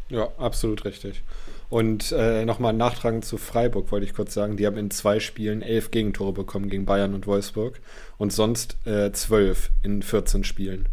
ja, 0.09 0.27
absolut 0.37 0.85
richtig. 0.85 1.23
Und 1.69 2.11
äh, 2.11 2.45
nochmal 2.45 2.73
nachtragend 2.73 3.25
zu 3.25 3.37
Freiburg 3.37 3.91
wollte 3.91 4.05
ich 4.05 4.15
kurz 4.15 4.33
sagen, 4.33 4.57
die 4.57 4.65
haben 4.65 4.77
in 4.77 4.89
zwei 4.89 5.19
Spielen 5.19 5.61
elf 5.61 5.91
Gegentore 5.91 6.33
bekommen 6.33 6.67
gegen 6.69 6.85
Bayern 6.85 7.13
und 7.13 7.27
Wolfsburg 7.27 7.79
und 8.17 8.33
sonst 8.33 8.77
äh, 8.87 9.11
zwölf 9.11 9.69
in 9.83 10.01
14 10.01 10.43
Spielen. 10.43 10.87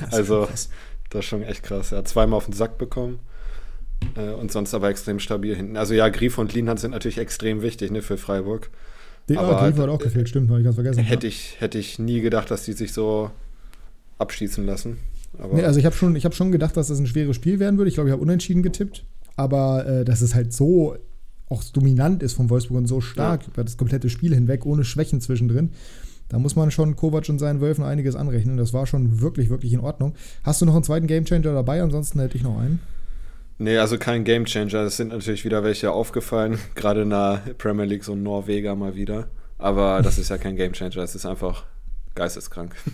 Das 0.00 0.14
also 0.14 0.48
das 1.10 1.20
ist 1.20 1.24
schon 1.26 1.42
echt 1.42 1.62
krass. 1.62 1.92
Er 1.92 1.98
hat 1.98 2.08
zweimal 2.08 2.38
auf 2.38 2.46
den 2.46 2.54
Sack 2.54 2.78
bekommen 2.78 3.18
äh, 4.16 4.30
und 4.30 4.50
sonst 4.50 4.72
aber 4.72 4.88
extrem 4.88 5.20
stabil 5.20 5.54
hinten. 5.54 5.76
Also 5.76 5.92
ja, 5.92 6.08
Grief 6.08 6.38
und 6.38 6.54
Lienhand 6.54 6.80
sind 6.80 6.92
natürlich 6.92 7.18
extrem 7.18 7.60
wichtig 7.60 7.90
ne, 7.90 8.00
für 8.00 8.16
Freiburg. 8.16 8.70
Den 9.28 9.38
aber 9.38 9.60
hat 9.60 9.78
auch 9.78 9.98
gefehlt, 9.98 10.28
stimmt, 10.28 10.48
habe 10.48 10.60
ich 10.60 10.64
ganz 10.64 10.76
vergessen. 10.76 11.02
Hätte, 11.02 11.26
ja. 11.26 11.32
ich, 11.32 11.56
hätte 11.58 11.78
ich 11.78 11.98
nie 11.98 12.20
gedacht, 12.20 12.50
dass 12.50 12.64
die 12.64 12.72
sich 12.72 12.92
so 12.92 13.30
abschießen 14.18 14.64
lassen. 14.64 14.98
Nee, 15.52 15.62
also 15.62 15.78
ich 15.78 15.84
habe 15.84 15.94
schon, 15.94 16.16
hab 16.16 16.34
schon 16.34 16.50
gedacht, 16.50 16.76
dass 16.76 16.88
das 16.88 16.98
ein 16.98 17.06
schweres 17.06 17.36
Spiel 17.36 17.58
werden 17.58 17.78
würde. 17.78 17.88
Ich 17.88 17.94
glaube, 17.94 18.08
ich 18.08 18.12
habe 18.12 18.22
unentschieden 18.22 18.62
getippt. 18.62 19.04
Aber 19.36 19.86
äh, 19.86 20.04
dass 20.04 20.20
es 20.20 20.34
halt 20.34 20.52
so 20.52 20.96
auch 21.48 21.62
dominant 21.64 22.22
ist 22.22 22.34
von 22.34 22.50
Wolfsburg 22.50 22.78
und 22.78 22.86
so 22.86 23.00
stark 23.00 23.42
ja. 23.42 23.48
über 23.48 23.64
das 23.64 23.76
komplette 23.76 24.10
Spiel 24.10 24.34
hinweg, 24.34 24.66
ohne 24.66 24.84
Schwächen 24.84 25.20
zwischendrin. 25.20 25.70
Da 26.28 26.38
muss 26.38 26.56
man 26.56 26.70
schon 26.70 26.96
Kovac 26.96 27.28
und 27.28 27.38
seinen 27.38 27.60
Wölfen 27.60 27.84
einiges 27.84 28.16
anrechnen. 28.16 28.56
Das 28.56 28.74
war 28.74 28.86
schon 28.86 29.20
wirklich, 29.20 29.48
wirklich 29.48 29.72
in 29.72 29.80
Ordnung. 29.80 30.14
Hast 30.42 30.60
du 30.60 30.66
noch 30.66 30.74
einen 30.74 30.84
zweiten 30.84 31.06
Gamechanger 31.06 31.54
dabei? 31.54 31.82
Ansonsten 31.82 32.20
hätte 32.20 32.36
ich 32.36 32.42
noch 32.42 32.58
einen. 32.58 32.80
Nee, 33.58 33.76
also 33.78 33.98
kein 33.98 34.22
Gamechanger. 34.22 34.82
Es 34.84 34.96
sind 34.96 35.08
natürlich 35.08 35.44
wieder 35.44 35.64
welche 35.64 35.90
aufgefallen. 35.90 36.58
Gerade 36.76 37.02
in 37.02 37.10
der 37.10 37.42
Premier 37.58 37.84
League 37.84 38.04
so 38.04 38.12
ein 38.12 38.22
Norweger 38.22 38.76
mal 38.76 38.94
wieder. 38.94 39.28
Aber 39.58 40.00
das 40.02 40.18
ist 40.18 40.30
ja 40.30 40.38
kein 40.38 40.54
Gamechanger. 40.54 40.94
Das 40.94 41.16
ist 41.16 41.26
einfach 41.26 41.64
geisteskrank. 42.14 42.74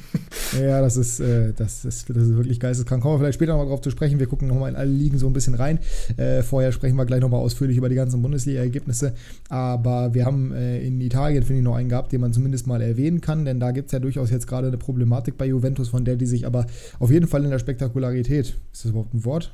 Ja, 0.61 0.81
das 0.81 0.97
ist, 0.97 1.19
äh, 1.19 1.53
das, 1.53 1.85
ist, 1.85 2.09
das 2.11 2.17
ist 2.17 2.37
wirklich 2.37 2.61
geisteskrank. 2.61 3.03
Kommen 3.03 3.15
wir 3.15 3.19
vielleicht 3.19 3.35
später 3.35 3.53
nochmal 3.53 3.67
drauf 3.67 3.81
zu 3.81 3.91
sprechen. 3.91 4.21
Wir 4.21 4.29
gucken 4.29 4.47
nochmal 4.47 4.71
in 4.71 4.77
alle 4.77 4.91
Ligen 4.91 5.19
so 5.19 5.27
ein 5.27 5.33
bisschen 5.33 5.55
rein. 5.55 5.81
Äh, 6.17 6.45
vorher 6.45 6.71
sprechen 6.71 6.95
wir 6.95 7.07
gleich 7.07 7.21
nochmal 7.21 7.41
ausführlich 7.41 7.77
über 7.77 7.89
die 7.89 7.97
ganzen 7.97 8.23
Bundesliga-Ergebnisse. 8.23 9.15
Aber 9.49 10.15
wir 10.15 10.27
haben 10.27 10.53
äh, 10.53 10.81
in 10.87 11.01
Italien, 11.01 11.43
finde 11.43 11.59
ich, 11.59 11.65
noch 11.65 11.75
einen 11.75 11.89
gehabt, 11.89 12.13
den 12.13 12.21
man 12.21 12.33
zumindest 12.33 12.69
mal 12.69 12.81
erwähnen 12.81 13.21
kann. 13.21 13.45
Denn 13.45 13.59
da 13.59 13.73
gibt 13.73 13.87
es 13.87 13.93
ja 13.93 13.99
durchaus 13.99 14.31
jetzt 14.31 14.47
gerade 14.47 14.69
eine 14.69 14.79
Problematik 14.79 15.37
bei 15.37 15.47
Juventus, 15.47 15.89
von 15.89 16.05
der 16.05 16.15
die 16.15 16.27
sich 16.27 16.47
aber 16.47 16.67
auf 17.01 17.11
jeden 17.11 17.27
Fall 17.27 17.43
in 17.43 17.51
der 17.51 17.59
Spektakularität, 17.59 18.55
ist 18.73 18.85
das 18.85 18.91
überhaupt 18.91 19.13
ein 19.13 19.25
Wort? 19.25 19.53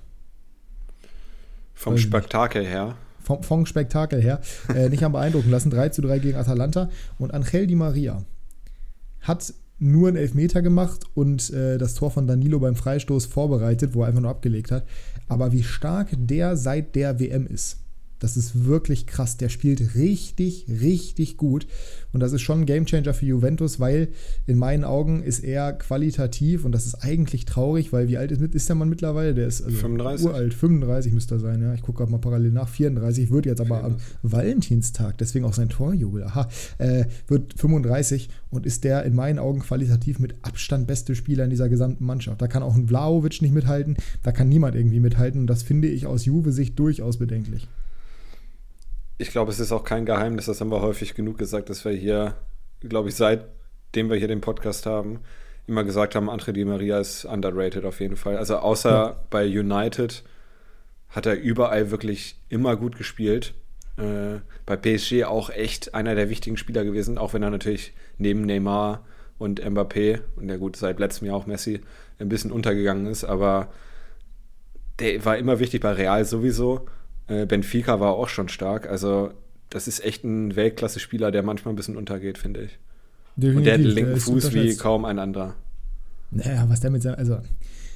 Vom 1.80 1.96
Spektakel 1.96 2.66
her. 2.66 2.94
Vom, 3.22 3.42
vom 3.42 3.64
Spektakel 3.64 4.20
her. 4.20 4.42
Äh, 4.74 4.90
nicht 4.90 5.02
haben 5.02 5.12
beeindrucken 5.12 5.50
lassen. 5.50 5.70
3 5.70 5.88
zu 5.88 6.02
3 6.02 6.18
gegen 6.18 6.36
Atalanta. 6.36 6.90
Und 7.18 7.32
Angel 7.32 7.66
Di 7.66 7.74
Maria 7.74 8.22
hat 9.22 9.54
nur 9.78 10.08
einen 10.08 10.18
Elfmeter 10.18 10.60
gemacht 10.60 11.04
und 11.14 11.48
äh, 11.54 11.78
das 11.78 11.94
Tor 11.94 12.10
von 12.10 12.26
Danilo 12.26 12.58
beim 12.58 12.76
Freistoß 12.76 13.24
vorbereitet, 13.24 13.94
wo 13.94 14.02
er 14.02 14.08
einfach 14.08 14.20
nur 14.20 14.30
abgelegt 14.30 14.70
hat. 14.70 14.84
Aber 15.26 15.52
wie 15.52 15.62
stark 15.62 16.08
der 16.12 16.58
seit 16.58 16.94
der 16.96 17.18
WM 17.18 17.46
ist. 17.46 17.78
Das 18.20 18.36
ist 18.36 18.66
wirklich 18.66 19.06
krass. 19.06 19.38
Der 19.38 19.48
spielt 19.48 19.96
richtig, 19.96 20.66
richtig 20.68 21.36
gut. 21.36 21.66
Und 22.12 22.20
das 22.20 22.32
ist 22.32 22.42
schon 22.42 22.60
ein 22.60 22.66
Gamechanger 22.66 23.14
für 23.14 23.26
Juventus, 23.26 23.80
weil 23.80 24.08
in 24.46 24.58
meinen 24.58 24.84
Augen 24.84 25.22
ist 25.22 25.42
er 25.42 25.72
qualitativ 25.72 26.64
und 26.64 26.72
das 26.72 26.86
ist 26.86 26.96
eigentlich 26.96 27.46
traurig, 27.46 27.92
weil 27.92 28.08
wie 28.08 28.18
alt 28.18 28.30
ist, 28.30 28.42
ist 28.42 28.68
der 28.68 28.76
Mann 28.76 28.88
mittlerweile? 28.88 29.34
Der 29.34 29.46
ist 29.46 29.62
also 29.62 29.76
35. 29.76 30.26
uralt. 30.26 30.54
35 30.54 31.12
müsste 31.12 31.36
er 31.36 31.40
sein, 31.40 31.62
ja. 31.62 31.74
Ich 31.74 31.82
gucke 31.82 31.98
gerade 31.98 32.12
mal 32.12 32.18
parallel 32.18 32.52
nach. 32.52 32.68
34 32.68 33.30
wird 33.30 33.46
jetzt 33.46 33.60
aber 33.60 33.82
am 33.82 33.96
Valentinstag, 34.22 35.16
deswegen 35.18 35.44
auch 35.44 35.54
sein 35.54 35.70
Torjubel, 35.70 36.24
aha, 36.24 36.48
äh, 36.78 37.06
wird 37.26 37.54
35 37.58 38.28
und 38.50 38.66
ist 38.66 38.84
der 38.84 39.04
in 39.04 39.14
meinen 39.14 39.38
Augen 39.38 39.60
qualitativ 39.60 40.18
mit 40.18 40.34
Abstand 40.42 40.86
beste 40.86 41.14
Spieler 41.14 41.44
in 41.44 41.50
dieser 41.50 41.68
gesamten 41.68 42.04
Mannschaft. 42.04 42.42
Da 42.42 42.48
kann 42.48 42.62
auch 42.62 42.74
ein 42.74 42.86
Vlaovic 42.86 43.40
nicht 43.40 43.54
mithalten, 43.54 43.96
da 44.22 44.32
kann 44.32 44.48
niemand 44.48 44.74
irgendwie 44.74 45.00
mithalten 45.00 45.40
und 45.40 45.46
das 45.46 45.62
finde 45.62 45.88
ich 45.88 46.06
aus 46.06 46.26
Juve-Sicht 46.26 46.78
durchaus 46.78 47.16
bedenklich 47.16 47.68
ich 49.20 49.30
glaube, 49.30 49.50
es 49.50 49.60
ist 49.60 49.70
auch 49.70 49.84
kein 49.84 50.06
Geheimnis, 50.06 50.46
das 50.46 50.60
haben 50.60 50.70
wir 50.70 50.80
häufig 50.80 51.14
genug 51.14 51.36
gesagt, 51.36 51.68
dass 51.68 51.84
wir 51.84 51.92
hier, 51.92 52.36
glaube 52.80 53.10
ich, 53.10 53.16
seitdem 53.16 54.08
wir 54.08 54.16
hier 54.16 54.28
den 54.28 54.40
Podcast 54.40 54.86
haben, 54.86 55.20
immer 55.66 55.84
gesagt 55.84 56.14
haben, 56.14 56.30
André 56.30 56.52
Di 56.52 56.64
Maria 56.64 56.98
ist 56.98 57.26
underrated 57.26 57.84
auf 57.84 58.00
jeden 58.00 58.16
Fall. 58.16 58.38
Also 58.38 58.56
außer 58.56 58.90
ja. 58.90 59.16
bei 59.28 59.46
United 59.46 60.24
hat 61.10 61.26
er 61.26 61.38
überall 61.38 61.90
wirklich 61.90 62.36
immer 62.48 62.76
gut 62.76 62.96
gespielt. 62.96 63.52
Äh, 63.98 64.40
bei 64.64 64.76
PSG 64.76 65.24
auch 65.24 65.50
echt 65.50 65.94
einer 65.94 66.14
der 66.14 66.30
wichtigen 66.30 66.56
Spieler 66.56 66.84
gewesen, 66.84 67.18
auch 67.18 67.34
wenn 67.34 67.42
er 67.42 67.50
natürlich 67.50 67.92
neben 68.16 68.46
Neymar 68.46 69.04
und 69.38 69.62
Mbappé 69.62 70.20
und 70.36 70.48
ja 70.48 70.56
gut, 70.56 70.76
seit 70.76 70.98
letztem 70.98 71.28
Jahr 71.28 71.36
auch 71.36 71.46
Messi 71.46 71.82
ein 72.18 72.30
bisschen 72.30 72.52
untergegangen 72.52 73.06
ist, 73.06 73.24
aber 73.24 73.68
der 74.98 75.22
war 75.26 75.36
immer 75.36 75.58
wichtig 75.58 75.82
bei 75.82 75.92
Real 75.92 76.24
sowieso. 76.24 76.86
Äh, 77.30 77.46
Benfica 77.46 78.00
war 78.00 78.12
auch 78.12 78.28
schon 78.28 78.48
stark. 78.48 78.88
Also, 78.88 79.30
das 79.70 79.86
ist 79.86 80.04
echt 80.04 80.24
ein 80.24 80.56
Weltklasse-Spieler, 80.56 81.30
der 81.30 81.42
manchmal 81.42 81.72
ein 81.72 81.76
bisschen 81.76 81.96
untergeht, 81.96 82.38
finde 82.38 82.62
ich. 82.62 82.78
Definitiv, 83.36 83.56
Und 83.58 83.64
der 83.64 83.74
hat 83.74 83.80
den 83.80 83.86
linken 83.86 84.20
Fuß 84.20 84.52
wie 84.52 84.76
kaum 84.76 85.04
ein 85.04 85.18
anderer. 85.18 85.54
Naja, 86.32 86.64
was 86.68 86.80
der 86.80 86.90
mit 86.90 87.02
seinem. 87.02 87.14
Also, 87.14 87.38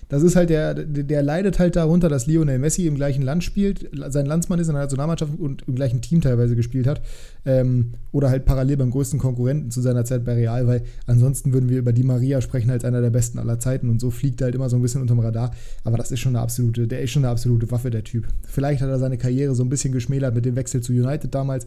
das 0.08 0.22
ist 0.22 0.36
halt 0.36 0.50
der, 0.50 0.74
der 0.74 1.22
leidet 1.22 1.58
halt 1.58 1.76
darunter, 1.76 2.08
dass 2.08 2.26
Lionel 2.26 2.58
Messi 2.58 2.86
im 2.86 2.94
gleichen 2.94 3.22
Land 3.22 3.44
spielt, 3.44 3.88
sein 4.08 4.26
Landsmann 4.26 4.58
ist 4.58 4.68
in 4.68 4.74
der 4.74 4.82
Nationalmannschaft 4.82 5.38
und 5.38 5.62
im 5.66 5.74
gleichen 5.74 6.00
Team 6.00 6.20
teilweise 6.20 6.56
gespielt 6.56 6.86
hat. 6.86 7.02
Ähm, 7.44 7.94
oder 8.12 8.30
halt 8.30 8.44
parallel 8.44 8.78
beim 8.78 8.90
größten 8.90 9.18
Konkurrenten 9.18 9.70
zu 9.70 9.80
seiner 9.80 10.04
Zeit 10.04 10.24
bei 10.24 10.34
Real, 10.34 10.66
weil 10.66 10.82
ansonsten 11.06 11.52
würden 11.52 11.68
wir 11.68 11.78
über 11.78 11.92
Di 11.92 12.02
Maria 12.02 12.40
sprechen 12.40 12.70
als 12.70 12.84
einer 12.84 13.00
der 13.00 13.10
besten 13.10 13.38
aller 13.38 13.58
Zeiten 13.58 13.88
und 13.88 14.00
so 14.00 14.10
fliegt 14.10 14.40
er 14.40 14.46
halt 14.46 14.54
immer 14.54 14.68
so 14.68 14.76
ein 14.76 14.82
bisschen 14.82 15.02
unterm 15.02 15.20
Radar. 15.20 15.52
Aber 15.84 15.96
das 15.96 16.10
ist 16.10 16.20
schon 16.20 16.36
eine 16.36 16.42
absolute, 16.42 16.86
der 16.86 17.02
ist 17.02 17.10
schon 17.10 17.24
eine 17.24 17.32
absolute 17.32 17.70
Waffe, 17.70 17.90
der 17.90 18.04
Typ. 18.04 18.26
Vielleicht 18.46 18.82
hat 18.82 18.88
er 18.88 18.98
seine 18.98 19.18
Karriere 19.18 19.54
so 19.54 19.62
ein 19.62 19.68
bisschen 19.68 19.92
geschmälert 19.92 20.34
mit 20.34 20.44
dem 20.44 20.56
Wechsel 20.56 20.80
zu 20.80 20.92
United 20.92 21.34
damals. 21.34 21.66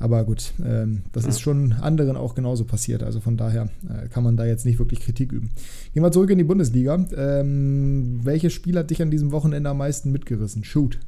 Aber 0.00 0.24
gut, 0.24 0.54
ähm, 0.64 1.02
das 1.12 1.24
ja. 1.24 1.28
ist 1.28 1.40
schon 1.40 1.74
anderen 1.74 2.16
auch 2.16 2.34
genauso 2.34 2.64
passiert. 2.64 3.02
Also 3.02 3.20
von 3.20 3.36
daher 3.36 3.68
äh, 3.86 4.08
kann 4.08 4.24
man 4.24 4.36
da 4.36 4.46
jetzt 4.46 4.64
nicht 4.64 4.78
wirklich 4.78 5.00
Kritik 5.00 5.30
üben. 5.30 5.50
Gehen 5.92 6.02
wir 6.02 6.10
zurück 6.10 6.30
in 6.30 6.38
die 6.38 6.44
Bundesliga. 6.44 7.04
Ähm, 7.14 8.20
welches 8.22 8.54
Spiel 8.54 8.78
hat 8.78 8.90
dich 8.90 9.02
an 9.02 9.10
diesem 9.10 9.30
Wochenende 9.30 9.68
am 9.68 9.76
meisten 9.76 10.10
mitgerissen? 10.10 10.64
Shoot. 10.64 10.98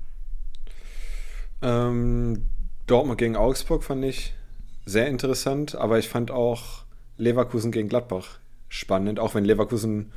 Ähm, 1.63 2.43
Dortmund 2.87 3.19
gegen 3.19 3.35
Augsburg 3.35 3.83
fand 3.83 4.05
ich 4.05 4.35
sehr 4.85 5.09
interessant, 5.09 5.75
aber 5.75 5.99
ich 5.99 6.11
fand 6.11 6.31
auch 6.31 6.85
Leverkusen 7.17 7.73
gegen 7.73 7.89
Gladbach 7.89 8.41
spannend, 8.69 9.19
auch 9.19 9.35
wenn 9.35 9.47
Leverkusen 9.47 10.13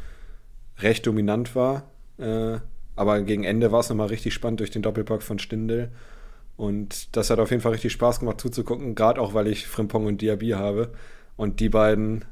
recht 0.79 1.08
dominant 1.08 1.55
war. 1.55 1.84
Äh, 2.17 2.60
aber 2.98 3.22
gegen 3.22 3.46
Ende 3.46 3.72
war 3.72 3.79
es 3.79 3.89
nochmal 3.89 4.08
richtig 4.08 4.34
spannend 4.34 4.60
durch 4.60 4.72
den 4.72 4.82
Doppelpack 4.82 5.24
von 5.24 5.39
Stindel. 5.39 5.91
Und 6.58 7.16
das 7.16 7.30
hat 7.30 7.40
auf 7.40 7.52
jeden 7.52 7.62
Fall 7.62 7.74
richtig 7.74 7.92
Spaß 7.92 8.22
gemacht 8.22 8.40
zuzugucken, 8.40 8.96
gerade 8.96 9.20
auch, 9.20 9.34
weil 9.34 9.48
ich 9.48 9.68
Frimpong 9.68 10.06
und 10.06 10.22
Diaby 10.22 10.52
habe. 10.52 10.92
Und 11.36 11.60
die 11.60 11.70
beiden 11.70 12.24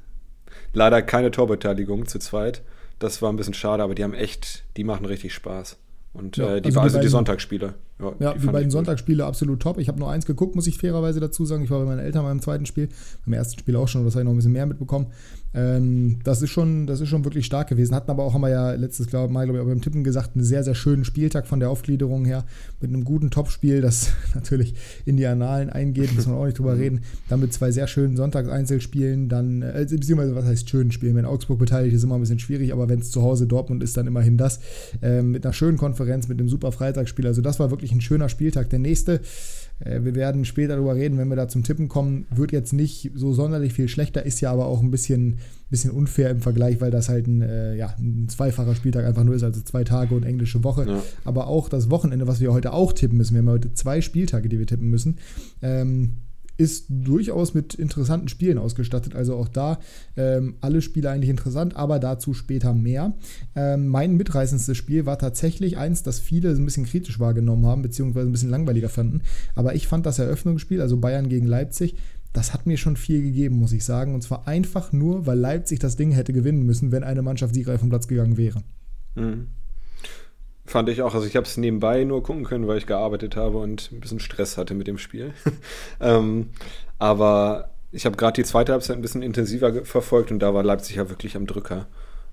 leider 0.72 1.02
keine 1.02 1.32
Torbeteiligung 1.32 2.08
zu 2.08 2.20
zweit. 2.20 2.62
Das 3.00 3.22
war 3.22 3.32
ein 3.32 3.36
bisschen 3.36 3.54
schade, 3.54 3.84
aber 3.84 3.96
die 3.96 4.04
haben 4.04 4.14
echt, 4.14 4.64
die 4.78 4.84
machen 4.84 5.06
richtig 5.06 5.34
Spaß. 5.34 5.78
Und 6.14 6.38
ja, 6.38 6.56
äh, 6.56 6.62
die, 6.62 6.68
also, 6.68 6.80
also 6.80 6.98
die, 7.00 7.04
die 7.04 7.10
Sonntagsspiele. 7.10 7.74
Ja, 8.00 8.14
ja 8.20 8.34
die, 8.34 8.40
die 8.40 8.48
beiden 8.48 8.72
Sonntagsspiele 8.72 9.26
absolut 9.26 9.62
top. 9.62 9.78
Ich 9.78 9.88
habe 9.88 10.00
nur 10.00 10.10
eins 10.10 10.26
geguckt, 10.26 10.56
muss 10.56 10.68
ich 10.68 10.78
fairerweise 10.78 11.20
dazu 11.20 11.46
sagen. 11.46 11.64
Ich 11.64 11.70
war 11.70 11.80
bei 11.80 11.86
meinen 11.86 12.00
Eltern 12.00 12.24
beim 12.24 12.42
zweiten 12.42 12.66
Spiel, 12.66 12.90
beim 13.26 13.34
ersten 13.34 13.60
Spiel 13.60 13.76
auch 13.76 13.88
schon, 13.88 14.04
das 14.04 14.16
habe 14.16 14.22
ich 14.22 14.26
noch 14.26 14.34
ein 14.34 14.38
bisschen 14.38 14.52
mehr 14.52 14.66
mitbekommen. 14.66 15.08
Ähm, 15.56 16.18
das, 16.24 16.42
ist 16.42 16.50
schon, 16.50 16.88
das 16.88 17.00
ist 17.00 17.10
schon 17.10 17.24
wirklich 17.26 17.46
stark 17.46 17.70
gewesen. 17.70 17.94
Hatten 17.94 18.10
aber 18.10 18.24
auch, 18.24 18.34
haben 18.34 18.42
wir 18.42 18.50
ja 18.50 18.72
letztes 18.72 19.08
glaub, 19.08 19.30
Mal, 19.30 19.46
glaube 19.46 19.60
ich, 19.60 19.66
beim 19.66 19.82
Tippen 19.82 20.04
gesagt, 20.04 20.36
einen 20.36 20.44
sehr, 20.44 20.64
sehr 20.64 20.74
schönen 20.74 21.06
Spieltag 21.06 21.46
von 21.46 21.60
der 21.60 21.70
Aufgliederung 21.70 22.26
her. 22.26 22.44
Mit 22.82 22.90
einem 22.90 23.04
guten 23.04 23.30
Topspiel, 23.30 23.82
das 23.82 24.14
natürlich 24.34 24.74
in 25.06 25.16
die 25.18 25.28
Annalen 25.28 25.70
eingeht, 25.70 26.16
muss 26.16 26.26
man 26.26 26.38
auch 26.38 26.46
nicht 26.46 26.58
drüber 26.58 26.78
reden. 26.78 27.02
Dann 27.30 27.40
mit 27.40 27.54
zwei 27.54 27.72
sehr 27.72 27.88
schönen 27.88 28.18
Sonntagseinzelspielen, 28.18 29.30
dann, 29.30 29.62
äh, 29.62 29.86
beziehungsweise 29.88 30.36
was 30.36 30.46
heißt 30.46 30.70
schönen 30.70 30.92
Spielen? 30.92 31.16
Wenn 31.16 31.26
Augsburg 31.26 31.60
beteiligt 31.60 31.96
ist, 31.96 32.04
immer 32.04 32.16
ein 32.16 32.22
bisschen 32.22 32.40
schwierig, 32.40 32.74
aber 32.74 32.90
wenn 32.90 33.00
es 33.00 33.12
zu 33.12 33.22
Hause 33.22 33.46
Dortmund 33.46 33.84
ist, 33.84 33.96
dann 33.96 34.08
immerhin 34.08 34.38
das. 34.38 34.60
Ähm, 35.02 35.32
mit 35.32 35.46
einer 35.46 35.54
schönen 35.54 35.78
Konferenz, 35.78 36.28
mit 36.28 36.40
einem 36.40 36.50
super 36.50 36.72
Freitagsspiel. 36.72 37.28
Also, 37.28 37.42
das 37.42 37.60
war 37.60 37.70
wirklich 37.70 37.83
ein 37.92 38.02
schöner 38.02 38.30
Spieltag. 38.30 38.70
Der 38.70 38.80
nächste 38.80 39.22
äh, 39.80 40.04
wir 40.04 40.16
werden 40.16 40.46
später 40.46 40.76
darüber 40.76 40.96
reden, 40.96 41.18
wenn 41.18 41.28
wir 41.28 41.36
da 41.36 41.48
zum 41.48 41.64
Tippen 41.64 41.88
kommen. 41.88 42.26
Wird 42.30 42.52
jetzt 42.52 42.74
nicht 42.74 43.12
so 43.16 43.34
sonderlich 43.34 43.74
viel 43.74 43.88
schlechter, 43.88 44.26
ist 44.26 44.42
ja 44.42 44.52
aber 44.52 44.66
auch 44.66 44.82
ein 44.82 44.92
bisschen, 44.92 45.40
bisschen 45.70 45.92
unfair 45.92 46.30
im 46.30 46.42
Vergleich, 46.42 46.82
weil 46.82 46.92
das 46.92 47.10
halt 47.10 47.28
ein, 47.28 47.42
äh, 47.42 47.76
ja, 47.76 47.94
ein 48.00 48.28
zweifacher 48.30 48.76
Spieltag 48.76 49.06
einfach 49.06 49.24
nur 49.24 49.36
ist, 49.36 49.44
also 49.44 49.62
zwei 49.62 49.84
Tage 49.84 50.16
und 50.16 50.24
englische 50.24 50.64
Woche. 50.64 50.86
Ja. 50.88 51.04
Aber 51.26 51.48
auch 51.48 51.70
das 51.70 51.90
Wochenende, 51.90 52.28
was 52.28 52.40
wir 52.40 52.54
heute 52.54 52.74
auch 52.74 52.94
tippen 52.94 53.18
müssen. 53.18 53.34
Wir 53.34 53.40
haben 53.40 53.50
heute 53.50 53.74
zwei 53.74 54.02
Spieltage, 54.02 54.50
die 54.50 54.60
wir 54.60 54.68
tippen 54.68 54.90
müssen. 54.90 55.18
Ähm, 55.62 56.18
ist 56.58 56.86
durchaus 56.90 57.54
mit 57.54 57.74
interessanten 57.74 58.28
Spielen 58.28 58.58
ausgestattet. 58.58 59.16
Also 59.16 59.36
auch 59.36 59.48
da 59.48 59.80
ähm, 60.16 60.56
alle 60.62 60.82
Spiele 60.82 61.10
eigentlich 61.10 61.30
interessant, 61.30 61.76
aber 61.76 62.00
dazu 62.00 62.34
später 62.34 62.74
mehr. 62.74 63.14
Ähm, 63.56 63.88
mein 63.88 64.16
mitreißendstes 64.16 64.78
Spiel 64.78 65.06
war 65.06 65.18
tatsächlich 65.18 65.78
eins, 65.78 66.04
das 66.04 66.20
viele 66.20 66.50
ein 66.50 66.66
bisschen 66.66 66.86
kritisch 66.86 67.20
wahrgenommen 67.20 67.66
haben, 67.66 67.82
beziehungsweise 67.82 68.30
ein 68.30 68.32
bisschen 68.32 68.50
langweiliger 68.50 68.90
fanden. 68.90 69.22
Aber 69.56 69.76
ich 69.76 69.88
fand 69.88 70.06
das 70.06 70.20
Eröffnungsspiel, 70.20 70.82
also 70.82 70.98
Bayern 70.98 71.30
gegen 71.30 71.48
Leipzig, 71.48 71.96
das 72.34 72.54
hat 72.54 72.66
mir 72.66 72.78
schon 72.78 72.98
viel 72.98 73.22
gegeben, 73.22 73.58
muss 73.58 73.74
ich 73.74 73.86
sagen. 73.86 74.14
Und 74.16 74.22
zwar 74.22 74.48
einfach 74.48 74.92
nur, 74.92 75.26
weil 75.26 75.38
Leipzig 75.38 75.80
das 75.80 75.96
Ding 75.96 76.12
hätte 76.12 76.34
gewinnen 76.34 76.64
müssen, 76.64 76.92
wenn 76.92 77.04
eine 77.04 77.22
Mannschaft 77.22 77.54
siegreich 77.54 77.80
vom 77.80 77.90
Platz 77.90 78.08
gegangen 78.08 78.38
wäre. 78.38 78.64
Mhm. 79.16 79.48
Fand 80.66 80.88
ich 80.90 81.02
auch. 81.02 81.14
Also 81.14 81.28
ich 81.28 81.36
habe 81.36 81.46
es 81.46 81.58
nebenbei 81.58 82.04
nur 82.04 82.24
gucken 82.24 82.46
können, 82.46 82.68
weil 82.68 82.78
ich 82.78 82.86
gearbeitet 82.86 83.36
habe 83.36 83.58
und 83.58 83.92
ein 83.92 84.00
bisschen 84.00 84.20
Stress 84.20 84.58
hatte 84.58 84.74
mit 84.74 84.88
dem 84.88 84.98
Spiel. 84.98 85.34
ähm, 86.00 86.50
aber 87.00 87.70
ich 87.92 88.06
habe 88.06 88.16
gerade 88.16 88.42
die 88.42 88.48
zweite 88.48 88.72
Halbzeit 88.72 88.96
ein 88.96 89.02
bisschen 89.02 89.22
intensiver 89.22 89.86
verfolgt 89.86 90.32
und 90.32 90.40
da 90.40 90.54
war 90.54 90.64
Leipzig 90.64 90.96
ja 90.96 91.10
wirklich 91.10 91.36
am 91.36 91.48
Drücker 91.48 91.88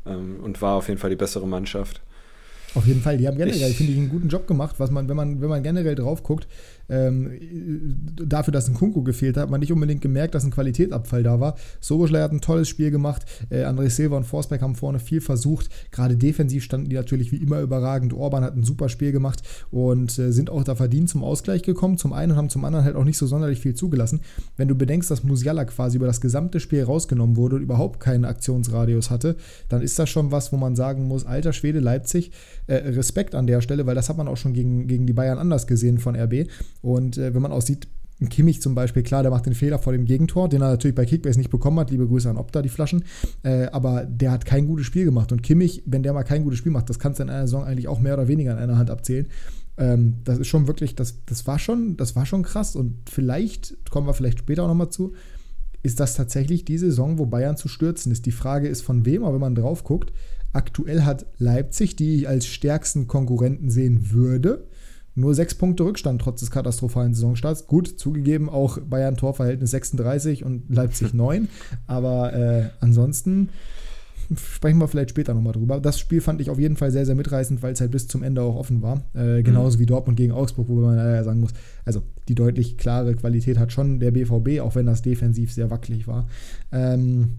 ähm, 0.06 0.38
und 0.42 0.62
war 0.62 0.76
auf 0.76 0.88
jeden 0.88 1.00
Fall 1.00 1.10
die 1.10 1.16
bessere 1.16 1.46
Mannschaft. 1.46 2.00
Auf 2.74 2.86
jeden 2.86 3.02
Fall, 3.02 3.18
die 3.18 3.26
haben 3.26 3.36
generell, 3.36 3.72
finde 3.72 3.92
ich, 3.92 3.98
einen 3.98 4.08
guten 4.08 4.28
Job 4.28 4.46
gemacht, 4.46 4.76
was 4.78 4.92
man, 4.92 5.08
wenn 5.08 5.16
man, 5.16 5.40
wenn 5.40 5.48
man 5.48 5.62
generell 5.62 5.96
drauf 5.96 6.22
guckt, 6.22 6.46
ähm, 6.90 7.30
dafür, 8.16 8.52
dass 8.52 8.68
ein 8.68 8.74
Kunku 8.74 9.02
gefehlt 9.02 9.36
hat, 9.36 9.44
hat 9.44 9.50
man 9.50 9.60
nicht 9.60 9.72
unbedingt 9.72 10.00
gemerkt, 10.00 10.34
dass 10.34 10.44
ein 10.44 10.50
Qualitätsabfall 10.50 11.22
da 11.22 11.40
war. 11.40 11.56
Soboschlei 11.80 12.20
hat 12.20 12.32
ein 12.32 12.40
tolles 12.40 12.68
Spiel 12.68 12.90
gemacht, 12.90 13.24
äh, 13.50 13.64
André 13.64 13.90
Silva 13.90 14.16
und 14.16 14.24
Forsberg 14.24 14.62
haben 14.62 14.74
vorne 14.74 14.98
viel 14.98 15.20
versucht, 15.20 15.68
gerade 15.90 16.16
defensiv 16.16 16.64
standen 16.64 16.88
die 16.88 16.96
natürlich 16.96 17.32
wie 17.32 17.36
immer 17.36 17.60
überragend. 17.60 18.12
Orban 18.12 18.44
hat 18.44 18.56
ein 18.56 18.64
super 18.64 18.88
Spiel 18.88 19.12
gemacht 19.12 19.42
und 19.70 20.18
äh, 20.18 20.32
sind 20.32 20.50
auch 20.50 20.64
da 20.64 20.74
verdient 20.74 21.08
zum 21.08 21.24
Ausgleich 21.24 21.62
gekommen. 21.62 21.98
Zum 21.98 22.12
einen 22.12 22.32
und 22.32 22.38
haben 22.38 22.48
zum 22.48 22.64
anderen 22.64 22.84
halt 22.84 22.96
auch 22.96 23.04
nicht 23.04 23.18
so 23.18 23.26
sonderlich 23.26 23.60
viel 23.60 23.74
zugelassen. 23.74 24.20
Wenn 24.56 24.68
du 24.68 24.74
bedenkst, 24.74 25.10
dass 25.10 25.24
Musiala 25.24 25.64
quasi 25.64 25.96
über 25.96 26.06
das 26.06 26.20
gesamte 26.20 26.60
Spiel 26.60 26.82
rausgenommen 26.82 27.36
wurde 27.36 27.56
und 27.56 27.62
überhaupt 27.62 28.00
keinen 28.00 28.24
Aktionsradius 28.24 29.10
hatte, 29.10 29.36
dann 29.68 29.82
ist 29.82 29.98
das 29.98 30.08
schon 30.08 30.30
was, 30.30 30.52
wo 30.52 30.56
man 30.56 30.76
sagen 30.76 31.06
muss, 31.06 31.26
alter 31.26 31.52
Schwede 31.52 31.80
Leipzig, 31.80 32.32
äh, 32.66 32.74
Respekt 32.74 33.34
an 33.34 33.46
der 33.46 33.60
Stelle, 33.60 33.86
weil 33.86 33.94
das 33.94 34.08
hat 34.08 34.16
man 34.16 34.28
auch 34.28 34.36
schon 34.36 34.52
gegen, 34.52 34.86
gegen 34.86 35.06
die 35.06 35.12
Bayern 35.12 35.38
anders 35.38 35.66
gesehen 35.66 35.98
von 35.98 36.16
RB. 36.16 36.48
Und 36.82 37.18
äh, 37.18 37.34
wenn 37.34 37.42
man 37.42 37.52
auch 37.52 37.62
sieht, 37.62 37.88
Kimmich 38.28 38.60
zum 38.60 38.74
Beispiel, 38.74 39.02
klar, 39.02 39.22
der 39.22 39.30
macht 39.30 39.46
den 39.46 39.54
Fehler 39.54 39.78
vor 39.78 39.94
dem 39.94 40.04
Gegentor, 40.04 40.48
den 40.48 40.60
er 40.60 40.70
natürlich 40.70 40.94
bei 40.94 41.06
Kickbase 41.06 41.38
nicht 41.38 41.50
bekommen 41.50 41.78
hat. 41.80 41.90
Liebe 41.90 42.06
Grüße 42.06 42.28
an 42.28 42.36
Opta, 42.36 42.60
die 42.60 42.68
Flaschen. 42.68 43.04
Äh, 43.42 43.66
aber 43.68 44.04
der 44.04 44.30
hat 44.30 44.44
kein 44.44 44.66
gutes 44.66 44.86
Spiel 44.86 45.06
gemacht. 45.06 45.32
Und 45.32 45.42
Kimmich, 45.42 45.82
wenn 45.86 46.02
der 46.02 46.12
mal 46.12 46.24
kein 46.24 46.44
gutes 46.44 46.58
Spiel 46.58 46.72
macht, 46.72 46.90
das 46.90 46.98
kannst 46.98 47.18
du 47.18 47.22
in 47.22 47.30
einer 47.30 47.46
Saison 47.46 47.64
eigentlich 47.64 47.88
auch 47.88 48.00
mehr 48.00 48.14
oder 48.14 48.28
weniger 48.28 48.52
an 48.52 48.58
einer 48.58 48.76
Hand 48.76 48.90
abzählen. 48.90 49.26
Ähm, 49.78 50.16
das 50.24 50.38
ist 50.38 50.48
schon 50.48 50.66
wirklich, 50.66 50.94
das, 50.94 51.24
das, 51.24 51.46
war 51.46 51.58
schon, 51.58 51.96
das 51.96 52.14
war 52.14 52.26
schon 52.26 52.42
krass. 52.42 52.76
Und 52.76 53.08
vielleicht, 53.08 53.76
kommen 53.90 54.06
wir 54.06 54.14
vielleicht 54.14 54.40
später 54.40 54.64
auch 54.64 54.68
nochmal 54.68 54.90
zu, 54.90 55.14
ist 55.82 55.98
das 55.98 56.14
tatsächlich 56.14 56.66
die 56.66 56.76
Saison, 56.76 57.18
wo 57.18 57.24
Bayern 57.24 57.56
zu 57.56 57.68
stürzen 57.68 58.12
ist. 58.12 58.26
Die 58.26 58.32
Frage 58.32 58.68
ist 58.68 58.82
von 58.82 59.06
wem, 59.06 59.24
aber 59.24 59.34
wenn 59.34 59.40
man 59.40 59.54
drauf 59.54 59.82
guckt, 59.82 60.12
aktuell 60.52 61.02
hat 61.02 61.24
Leipzig, 61.38 61.96
die 61.96 62.16
ich 62.16 62.28
als 62.28 62.46
stärksten 62.46 63.06
Konkurrenten 63.06 63.70
sehen 63.70 64.10
würde, 64.10 64.66
nur 65.20 65.34
sechs 65.34 65.54
Punkte 65.54 65.84
Rückstand 65.84 66.20
trotz 66.20 66.40
des 66.40 66.50
katastrophalen 66.50 67.14
Saisonstarts. 67.14 67.66
Gut, 67.66 67.86
zugegeben, 67.98 68.48
auch 68.48 68.78
Bayern 68.78 69.16
Torverhältnis 69.16 69.70
36 69.70 70.44
und 70.44 70.74
Leipzig 70.74 71.14
9. 71.14 71.48
Aber 71.86 72.32
äh, 72.32 72.70
ansonsten 72.80 73.50
sprechen 74.36 74.78
wir 74.78 74.88
vielleicht 74.88 75.10
später 75.10 75.34
nochmal 75.34 75.52
drüber. 75.52 75.80
Das 75.80 75.98
Spiel 75.98 76.20
fand 76.20 76.40
ich 76.40 76.50
auf 76.50 76.58
jeden 76.58 76.76
Fall 76.76 76.90
sehr, 76.90 77.04
sehr 77.04 77.14
mitreißend, 77.14 77.62
weil 77.62 77.72
es 77.72 77.80
halt 77.80 77.90
bis 77.90 78.06
zum 78.06 78.22
Ende 78.22 78.42
auch 78.42 78.56
offen 78.56 78.82
war. 78.82 79.02
Äh, 79.14 79.42
genauso 79.42 79.76
mhm. 79.76 79.82
wie 79.82 79.86
Dortmund 79.86 80.16
gegen 80.16 80.32
Augsburg, 80.32 80.68
wo 80.68 80.76
man 80.76 80.98
äh, 80.98 81.24
sagen 81.24 81.40
muss, 81.40 81.52
also 81.84 82.02
die 82.28 82.34
deutlich 82.34 82.78
klare 82.78 83.14
Qualität 83.14 83.58
hat 83.58 83.72
schon 83.72 83.98
der 83.98 84.12
BVB, 84.12 84.60
auch 84.60 84.74
wenn 84.74 84.86
das 84.86 85.02
defensiv 85.02 85.52
sehr 85.52 85.70
wackelig 85.70 86.06
war. 86.06 86.28
Ähm, 86.70 87.30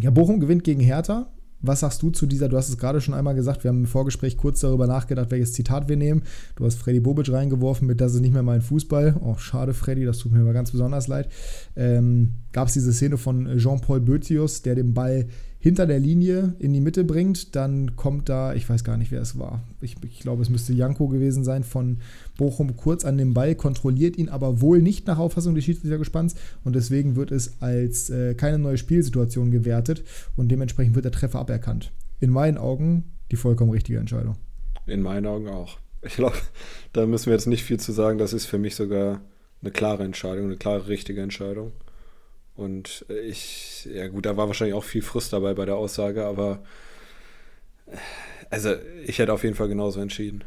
ja, 0.00 0.10
Bochum 0.10 0.40
gewinnt 0.40 0.64
gegen 0.64 0.80
Hertha. 0.80 1.28
Was 1.60 1.80
sagst 1.80 2.02
du 2.02 2.10
zu 2.10 2.26
dieser, 2.26 2.48
du 2.48 2.56
hast 2.56 2.68
es 2.68 2.78
gerade 2.78 3.00
schon 3.00 3.14
einmal 3.14 3.34
gesagt, 3.34 3.64
wir 3.64 3.70
haben 3.70 3.80
im 3.80 3.86
Vorgespräch 3.86 4.36
kurz 4.36 4.60
darüber 4.60 4.86
nachgedacht, 4.86 5.30
welches 5.30 5.52
Zitat 5.52 5.88
wir 5.88 5.96
nehmen. 5.96 6.22
Du 6.56 6.64
hast 6.64 6.78
Freddy 6.78 7.00
Bobic 7.00 7.32
reingeworfen 7.32 7.86
mit, 7.86 8.00
das 8.00 8.14
ist 8.14 8.20
nicht 8.20 8.32
mehr 8.32 8.42
mein 8.44 8.62
Fußball. 8.62 9.16
Oh, 9.20 9.36
schade, 9.38 9.74
Freddy, 9.74 10.04
das 10.04 10.18
tut 10.18 10.32
mir 10.32 10.40
aber 10.40 10.52
ganz 10.52 10.70
besonders 10.70 11.08
leid. 11.08 11.28
Ähm, 11.74 12.34
Gab 12.52 12.68
es 12.68 12.74
diese 12.74 12.92
Szene 12.92 13.18
von 13.18 13.58
Jean-Paul 13.58 14.00
Bötius, 14.00 14.62
der 14.62 14.76
den 14.76 14.94
Ball 14.94 15.26
hinter 15.60 15.86
der 15.86 15.98
Linie 15.98 16.54
in 16.58 16.72
die 16.72 16.80
Mitte 16.80 17.04
bringt, 17.04 17.56
dann 17.56 17.96
kommt 17.96 18.28
da, 18.28 18.54
ich 18.54 18.68
weiß 18.68 18.84
gar 18.84 18.96
nicht, 18.96 19.10
wer 19.10 19.20
es 19.20 19.38
war. 19.38 19.64
Ich, 19.80 19.96
ich 20.04 20.20
glaube, 20.20 20.42
es 20.42 20.50
müsste 20.50 20.72
Janko 20.72 21.08
gewesen 21.08 21.42
sein 21.42 21.64
von 21.64 21.98
Bochum 22.36 22.76
kurz 22.76 23.04
an 23.04 23.18
dem 23.18 23.34
Ball, 23.34 23.54
kontrolliert 23.54 24.16
ihn 24.16 24.28
aber 24.28 24.60
wohl 24.60 24.80
nicht 24.80 25.06
nach 25.06 25.18
Auffassung 25.18 25.54
des 25.54 25.64
Schiedsrichtergespanns 25.64 26.36
und 26.64 26.76
deswegen 26.76 27.16
wird 27.16 27.32
es 27.32 27.60
als 27.60 28.08
äh, 28.10 28.34
keine 28.34 28.58
neue 28.58 28.78
Spielsituation 28.78 29.50
gewertet 29.50 30.04
und 30.36 30.48
dementsprechend 30.48 30.94
wird 30.94 31.04
der 31.04 31.12
Treffer 31.12 31.40
aberkannt. 31.40 31.90
In 32.20 32.30
meinen 32.30 32.58
Augen 32.58 33.04
die 33.30 33.36
vollkommen 33.36 33.70
richtige 33.70 33.98
Entscheidung. 33.98 34.36
In 34.86 35.02
meinen 35.02 35.26
Augen 35.26 35.48
auch. 35.48 35.78
Ich 36.02 36.14
glaube, 36.14 36.36
da 36.92 37.06
müssen 37.06 37.26
wir 37.26 37.34
jetzt 37.34 37.46
nicht 37.46 37.64
viel 37.64 37.80
zu 37.80 37.92
sagen. 37.92 38.18
Das 38.18 38.32
ist 38.32 38.46
für 38.46 38.58
mich 38.58 38.76
sogar 38.76 39.20
eine 39.60 39.70
klare 39.70 40.04
Entscheidung, 40.04 40.46
eine 40.46 40.56
klare 40.56 40.88
richtige 40.88 41.20
Entscheidung. 41.20 41.72
Und 42.58 43.06
ich, 43.24 43.88
ja 43.94 44.08
gut, 44.08 44.26
da 44.26 44.36
war 44.36 44.48
wahrscheinlich 44.48 44.74
auch 44.74 44.82
viel 44.82 45.00
Frust 45.00 45.32
dabei 45.32 45.54
bei 45.54 45.64
der 45.64 45.76
Aussage, 45.76 46.24
aber 46.24 46.58
also 48.50 48.70
ich 49.06 49.20
hätte 49.20 49.32
auf 49.32 49.44
jeden 49.44 49.54
Fall 49.54 49.68
genauso 49.68 50.00
entschieden. 50.00 50.42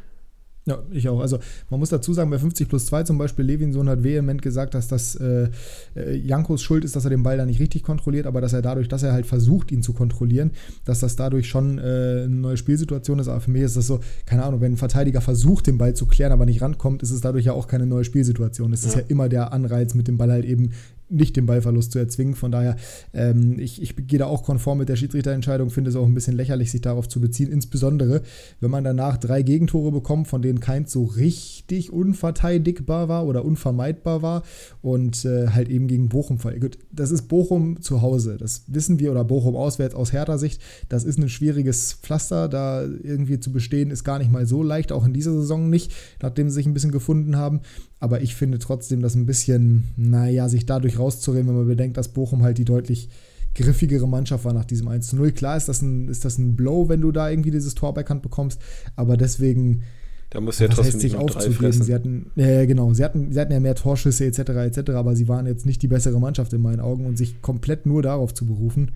Ja, 0.66 0.80
ich 0.92 1.08
auch. 1.08 1.20
Also 1.20 1.38
man 1.70 1.80
muss 1.80 1.88
dazu 1.88 2.12
sagen, 2.12 2.30
bei 2.30 2.38
50 2.38 2.68
plus 2.68 2.84
2 2.86 3.04
zum 3.04 3.16
Beispiel, 3.16 3.46
Levinson 3.46 3.88
hat 3.88 4.04
vehement 4.04 4.42
gesagt, 4.42 4.74
dass 4.74 4.88
das 4.88 5.14
äh, 5.16 5.48
äh, 5.96 6.14
Jankos 6.14 6.62
Schuld 6.62 6.84
ist, 6.84 6.94
dass 6.94 7.04
er 7.04 7.10
den 7.10 7.22
Ball 7.22 7.38
da 7.38 7.46
nicht 7.46 7.60
richtig 7.60 7.82
kontrolliert, 7.82 8.26
aber 8.26 8.42
dass 8.42 8.52
er 8.52 8.60
dadurch, 8.60 8.88
dass 8.88 9.02
er 9.02 9.14
halt 9.14 9.24
versucht, 9.24 9.72
ihn 9.72 9.82
zu 9.82 9.94
kontrollieren, 9.94 10.50
dass 10.84 11.00
das 11.00 11.16
dadurch 11.16 11.48
schon 11.48 11.78
äh, 11.78 11.80
eine 11.80 12.28
neue 12.28 12.58
Spielsituation 12.58 13.20
ist. 13.20 13.28
Aber 13.28 13.40
für 13.40 13.50
mich 13.50 13.62
ist 13.62 13.78
das 13.78 13.86
so, 13.86 14.00
keine 14.26 14.44
Ahnung, 14.44 14.60
wenn 14.60 14.74
ein 14.74 14.76
Verteidiger 14.76 15.22
versucht, 15.22 15.66
den 15.66 15.78
Ball 15.78 15.94
zu 15.94 16.06
klären, 16.06 16.30
aber 16.30 16.44
nicht 16.44 16.60
rankommt, 16.60 17.02
ist 17.02 17.10
es 17.10 17.22
dadurch 17.22 17.46
ja 17.46 17.54
auch 17.54 17.66
keine 17.66 17.86
neue 17.86 18.04
Spielsituation. 18.04 18.74
Es 18.74 18.82
ja. 18.82 18.90
ist 18.90 18.96
ja 18.96 19.02
immer 19.08 19.30
der 19.30 19.52
Anreiz, 19.52 19.94
mit 19.94 20.06
dem 20.06 20.18
Ball 20.18 20.30
halt 20.30 20.44
eben 20.44 20.72
nicht 21.12 21.36
den 21.36 21.46
Ballverlust 21.46 21.92
zu 21.92 21.98
erzwingen. 21.98 22.34
Von 22.34 22.50
daher, 22.50 22.76
ähm, 23.12 23.58
ich, 23.58 23.80
ich 23.82 23.94
gehe 24.06 24.18
da 24.18 24.26
auch 24.26 24.42
konform 24.42 24.78
mit 24.78 24.88
der 24.88 24.96
Schiedsrichterentscheidung, 24.96 25.70
finde 25.70 25.90
es 25.90 25.96
auch 25.96 26.06
ein 26.06 26.14
bisschen 26.14 26.36
lächerlich, 26.36 26.70
sich 26.70 26.80
darauf 26.80 27.08
zu 27.08 27.20
beziehen. 27.20 27.52
Insbesondere, 27.52 28.22
wenn 28.60 28.70
man 28.70 28.84
danach 28.84 29.18
drei 29.18 29.42
Gegentore 29.42 29.92
bekommt, 29.92 30.28
von 30.28 30.42
denen 30.42 30.60
keins 30.60 30.92
so 30.92 31.04
richtig 31.04 31.92
unverteidigbar 31.92 33.08
war 33.08 33.26
oder 33.26 33.44
unvermeidbar 33.44 34.22
war 34.22 34.42
und 34.80 35.24
äh, 35.24 35.48
halt 35.48 35.68
eben 35.68 35.86
gegen 35.86 36.08
Bochum. 36.08 36.38
Gut, 36.38 36.78
das 36.90 37.10
ist 37.10 37.28
Bochum 37.28 37.80
zu 37.82 38.02
Hause, 38.02 38.36
das 38.38 38.64
wissen 38.66 38.98
wir, 38.98 39.10
oder 39.10 39.24
Bochum 39.24 39.56
auswärts 39.56 39.94
aus 39.94 40.12
härter 40.12 40.38
Sicht. 40.38 40.60
Das 40.88 41.04
ist 41.04 41.18
ein 41.18 41.28
schwieriges 41.28 41.92
Pflaster, 41.94 42.48
da 42.48 42.82
irgendwie 42.82 43.38
zu 43.40 43.52
bestehen, 43.52 43.90
ist 43.90 44.04
gar 44.04 44.18
nicht 44.18 44.30
mal 44.30 44.46
so 44.46 44.62
leicht, 44.62 44.92
auch 44.92 45.06
in 45.06 45.12
dieser 45.12 45.32
Saison 45.32 45.70
nicht, 45.70 45.92
nachdem 46.20 46.48
sie 46.48 46.54
sich 46.54 46.66
ein 46.66 46.74
bisschen 46.74 46.92
gefunden 46.92 47.36
haben. 47.36 47.60
Aber 48.00 48.20
ich 48.20 48.34
finde 48.34 48.58
trotzdem, 48.58 49.00
dass 49.00 49.14
ein 49.14 49.26
bisschen, 49.26 49.84
naja, 49.96 50.48
sich 50.48 50.66
dadurch 50.66 50.98
rauszureden, 51.02 51.48
wenn 51.48 51.56
man 51.56 51.66
bedenkt, 51.66 51.96
dass 51.96 52.08
Bochum 52.08 52.42
halt 52.42 52.58
die 52.58 52.64
deutlich 52.64 53.08
griffigere 53.54 54.08
Mannschaft 54.08 54.44
war 54.44 54.52
nach 54.52 54.64
diesem 54.64 54.88
1 54.88 55.08
zu 55.08 55.16
0. 55.16 55.32
Klar 55.32 55.56
ist 55.56 55.68
das 55.68 55.82
ein, 55.82 56.08
ist 56.08 56.24
das 56.24 56.38
ein 56.38 56.56
Blow, 56.56 56.88
wenn 56.88 57.00
du 57.00 57.12
da 57.12 57.28
irgendwie 57.28 57.50
dieses 57.50 57.74
Tor 57.74 57.94
bekannt 57.94 58.22
bekommst, 58.22 58.60
aber 58.96 59.16
deswegen. 59.16 59.82
Da 60.30 60.40
muss 60.40 60.58
ja 60.58 60.68
trotzdem 60.68 60.98
sich 60.98 61.16
aufzugeben. 61.16 61.82
Sie 61.82 61.94
hatten, 61.94 62.30
ja, 62.36 62.64
genau, 62.64 62.94
sie 62.94 63.04
hatten, 63.04 63.32
sie 63.32 63.38
hatten 63.38 63.52
ja 63.52 63.60
mehr 63.60 63.74
Torschüsse 63.74 64.24
etc. 64.24 64.38
etc., 64.38 64.90
aber 64.92 65.14
sie 65.14 65.28
waren 65.28 65.46
jetzt 65.46 65.66
nicht 65.66 65.82
die 65.82 65.88
bessere 65.88 66.18
Mannschaft 66.18 66.54
in 66.54 66.62
meinen 66.62 66.80
Augen 66.80 67.04
und 67.04 67.18
sich 67.18 67.42
komplett 67.42 67.84
nur 67.84 68.00
darauf 68.00 68.32
zu 68.32 68.46
berufen, 68.46 68.92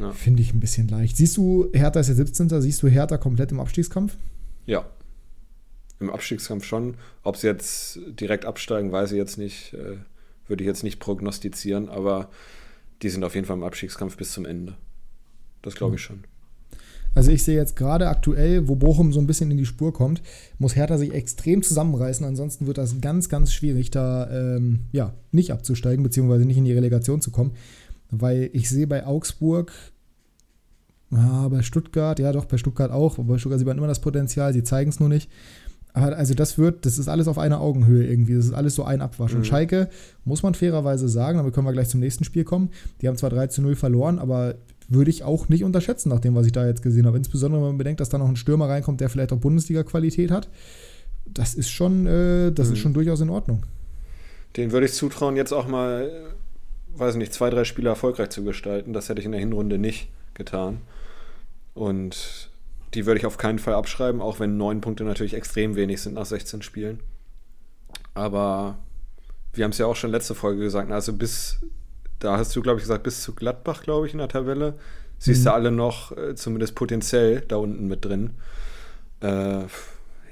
ja. 0.00 0.10
finde 0.10 0.42
ich 0.42 0.52
ein 0.52 0.58
bisschen 0.58 0.88
leicht. 0.88 1.16
Siehst 1.16 1.36
du, 1.36 1.68
Hertha 1.72 2.00
ist 2.00 2.08
der 2.08 2.16
17. 2.16 2.60
Siehst 2.60 2.82
du 2.82 2.88
Hertha 2.88 3.18
komplett 3.18 3.52
im 3.52 3.60
Abstiegskampf? 3.60 4.16
Ja, 4.66 4.84
im 6.02 6.10
Abstiegskampf 6.10 6.64
schon. 6.64 6.94
Ob 7.22 7.36
sie 7.36 7.46
jetzt 7.46 7.98
direkt 8.20 8.44
absteigen, 8.44 8.92
weiß 8.92 9.12
ich 9.12 9.18
jetzt 9.18 9.38
nicht. 9.38 9.74
Würde 10.46 10.64
ich 10.64 10.68
jetzt 10.68 10.82
nicht 10.82 10.98
prognostizieren, 10.98 11.88
aber 11.88 12.28
die 13.02 13.08
sind 13.08 13.24
auf 13.24 13.34
jeden 13.34 13.46
Fall 13.46 13.56
im 13.56 13.62
Abstiegskampf 13.62 14.16
bis 14.16 14.32
zum 14.32 14.46
Ende. 14.46 14.76
Das 15.62 15.74
glaube 15.74 15.96
ich 15.96 16.02
schon. 16.02 16.24
Also 17.14 17.30
ich 17.30 17.42
sehe 17.42 17.56
jetzt 17.56 17.76
gerade 17.76 18.08
aktuell, 18.08 18.68
wo 18.68 18.74
Bochum 18.74 19.12
so 19.12 19.20
ein 19.20 19.26
bisschen 19.26 19.50
in 19.50 19.58
die 19.58 19.66
Spur 19.66 19.92
kommt, 19.92 20.22
muss 20.58 20.76
Hertha 20.76 20.96
sich 20.96 21.12
extrem 21.12 21.62
zusammenreißen. 21.62 22.24
Ansonsten 22.24 22.66
wird 22.66 22.78
das 22.78 23.00
ganz, 23.00 23.28
ganz 23.28 23.52
schwierig, 23.52 23.90
da 23.90 24.30
ähm, 24.30 24.80
ja, 24.92 25.12
nicht 25.30 25.52
abzusteigen, 25.52 26.02
beziehungsweise 26.02 26.46
nicht 26.46 26.56
in 26.56 26.64
die 26.64 26.72
Relegation 26.72 27.20
zu 27.20 27.30
kommen. 27.30 27.52
Weil 28.10 28.50
ich 28.54 28.68
sehe 28.68 28.86
bei 28.86 29.06
Augsburg, 29.06 29.72
ja, 31.10 31.48
bei 31.48 31.62
Stuttgart, 31.62 32.18
ja 32.18 32.32
doch, 32.32 32.46
bei 32.46 32.56
Stuttgart 32.56 32.90
auch, 32.90 33.18
aber 33.18 33.34
bei 33.34 33.38
Stuttgart 33.38 33.58
sieht 33.58 33.68
man 33.68 33.76
immer 33.76 33.86
das 33.86 34.00
Potenzial, 34.00 34.54
sie 34.54 34.64
zeigen 34.64 34.88
es 34.88 34.98
nur 34.98 35.10
nicht. 35.10 35.30
Aber 35.94 36.16
also 36.16 36.34
das 36.34 36.56
wird, 36.56 36.86
das 36.86 36.98
ist 36.98 37.08
alles 37.08 37.28
auf 37.28 37.38
einer 37.38 37.60
Augenhöhe 37.60 38.06
irgendwie. 38.06 38.34
Das 38.34 38.46
ist 38.46 38.54
alles 38.54 38.74
so 38.74 38.84
ein 38.84 39.00
Abwasch. 39.00 39.32
Mhm. 39.32 39.38
Und 39.38 39.44
Schalke, 39.44 39.88
muss 40.24 40.42
man 40.42 40.54
fairerweise 40.54 41.08
sagen, 41.08 41.38
damit 41.38 41.54
können 41.54 41.66
wir 41.66 41.72
gleich 41.72 41.88
zum 41.88 42.00
nächsten 42.00 42.24
Spiel 42.24 42.44
kommen. 42.44 42.70
Die 43.00 43.08
haben 43.08 43.16
zwar 43.16 43.30
3 43.30 43.48
zu 43.48 43.62
0 43.62 43.74
verloren, 43.74 44.18
aber 44.18 44.54
würde 44.88 45.10
ich 45.10 45.22
auch 45.22 45.48
nicht 45.48 45.64
unterschätzen, 45.64 46.08
nach 46.08 46.20
dem, 46.20 46.34
was 46.34 46.46
ich 46.46 46.52
da 46.52 46.66
jetzt 46.66 46.82
gesehen 46.82 47.06
habe. 47.06 47.16
Insbesondere, 47.16 47.60
wenn 47.60 47.68
man 47.68 47.78
bedenkt, 47.78 48.00
dass 48.00 48.08
da 48.08 48.18
noch 48.18 48.28
ein 48.28 48.36
Stürmer 48.36 48.68
reinkommt, 48.68 49.00
der 49.00 49.08
vielleicht 49.08 49.32
auch 49.32 49.38
Bundesliga-Qualität 49.38 50.30
hat. 50.30 50.48
Das 51.26 51.54
ist 51.54 51.70
schon, 51.70 52.06
äh, 52.06 52.52
das 52.52 52.68
mhm. 52.68 52.72
ist 52.72 52.78
schon 52.80 52.94
durchaus 52.94 53.20
in 53.20 53.30
Ordnung. 53.30 53.62
Den 54.56 54.72
würde 54.72 54.86
ich 54.86 54.92
zutrauen, 54.92 55.36
jetzt 55.36 55.52
auch 55.52 55.66
mal, 55.66 56.10
weiß 56.96 57.16
nicht, 57.16 57.32
zwei, 57.32 57.48
drei 57.48 57.64
Spiele 57.64 57.88
erfolgreich 57.88 58.30
zu 58.30 58.44
gestalten. 58.44 58.92
Das 58.92 59.08
hätte 59.08 59.20
ich 59.20 59.26
in 59.26 59.32
der 59.32 59.40
Hinrunde 59.40 59.78
nicht 59.78 60.08
getan. 60.34 60.78
Und 61.74 62.50
die 62.94 63.06
würde 63.06 63.18
ich 63.18 63.26
auf 63.26 63.38
keinen 63.38 63.58
Fall 63.58 63.74
abschreiben, 63.74 64.20
auch 64.20 64.40
wenn 64.40 64.56
neun 64.56 64.80
Punkte 64.80 65.04
natürlich 65.04 65.34
extrem 65.34 65.76
wenig 65.76 66.02
sind 66.02 66.14
nach 66.14 66.26
16 66.26 66.62
Spielen. 66.62 67.00
Aber 68.14 68.78
wir 69.52 69.64
haben 69.64 69.70
es 69.70 69.78
ja 69.78 69.86
auch 69.86 69.96
schon 69.96 70.10
letzte 70.10 70.34
Folge 70.34 70.60
gesagt, 70.62 70.90
also 70.90 71.12
bis, 71.12 71.60
da 72.18 72.36
hast 72.36 72.54
du, 72.54 72.62
glaube 72.62 72.78
ich, 72.78 72.84
gesagt, 72.84 73.02
bis 73.02 73.22
zu 73.22 73.34
Gladbach, 73.34 73.82
glaube 73.82 74.06
ich, 74.06 74.12
in 74.12 74.18
der 74.18 74.28
Tabelle, 74.28 74.74
siehst 75.18 75.40
mhm. 75.40 75.44
du 75.44 75.52
alle 75.52 75.70
noch 75.70 76.16
äh, 76.16 76.34
zumindest 76.34 76.74
potenziell 76.74 77.40
da 77.42 77.56
unten 77.56 77.86
mit 77.88 78.04
drin. 78.04 78.30
Äh, 79.20 79.64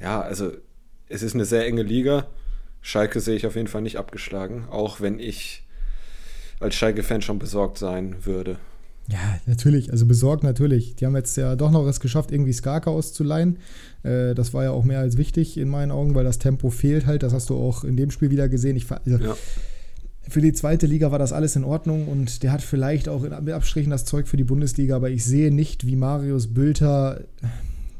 ja, 0.02 0.20
also 0.20 0.52
es 1.08 1.22
ist 1.22 1.34
eine 1.34 1.44
sehr 1.44 1.66
enge 1.66 1.82
Liga. 1.82 2.26
Schalke 2.82 3.20
sehe 3.20 3.36
ich 3.36 3.46
auf 3.46 3.56
jeden 3.56 3.68
Fall 3.68 3.82
nicht 3.82 3.98
abgeschlagen, 3.98 4.66
auch 4.70 5.00
wenn 5.00 5.18
ich 5.18 5.64
als 6.60 6.74
Schalke-Fan 6.74 7.22
schon 7.22 7.38
besorgt 7.38 7.78
sein 7.78 8.24
würde. 8.24 8.58
Ja, 9.10 9.40
natürlich, 9.46 9.90
also 9.90 10.06
besorgt 10.06 10.44
natürlich. 10.44 10.94
Die 10.94 11.06
haben 11.06 11.16
jetzt 11.16 11.36
ja 11.36 11.56
doch 11.56 11.70
noch 11.70 11.86
es 11.86 12.00
geschafft, 12.00 12.30
irgendwie 12.30 12.52
Skaka 12.52 12.90
auszuleihen. 12.90 13.58
Äh, 14.04 14.34
das 14.34 14.54
war 14.54 14.64
ja 14.64 14.70
auch 14.70 14.84
mehr 14.84 15.00
als 15.00 15.16
wichtig 15.16 15.58
in 15.58 15.68
meinen 15.68 15.90
Augen, 15.90 16.14
weil 16.14 16.24
das 16.24 16.38
Tempo 16.38 16.70
fehlt 16.70 17.06
halt. 17.06 17.22
Das 17.22 17.32
hast 17.32 17.50
du 17.50 17.56
auch 17.56 17.82
in 17.82 17.96
dem 17.96 18.10
Spiel 18.10 18.30
wieder 18.30 18.48
gesehen. 18.48 18.76
Ich, 18.76 18.90
also, 18.90 19.16
ja. 19.16 19.36
Für 20.28 20.40
die 20.40 20.52
zweite 20.52 20.86
Liga 20.86 21.10
war 21.10 21.18
das 21.18 21.32
alles 21.32 21.56
in 21.56 21.64
Ordnung 21.64 22.06
und 22.06 22.44
der 22.44 22.52
hat 22.52 22.62
vielleicht 22.62 23.08
auch 23.08 23.24
in 23.24 23.32
Abstrichen 23.32 23.90
das 23.90 24.04
Zeug 24.04 24.28
für 24.28 24.36
die 24.36 24.44
Bundesliga, 24.44 24.94
aber 24.94 25.10
ich 25.10 25.24
sehe 25.24 25.52
nicht, 25.52 25.86
wie 25.86 25.96
Marius 25.96 26.54
Bülter 26.54 27.22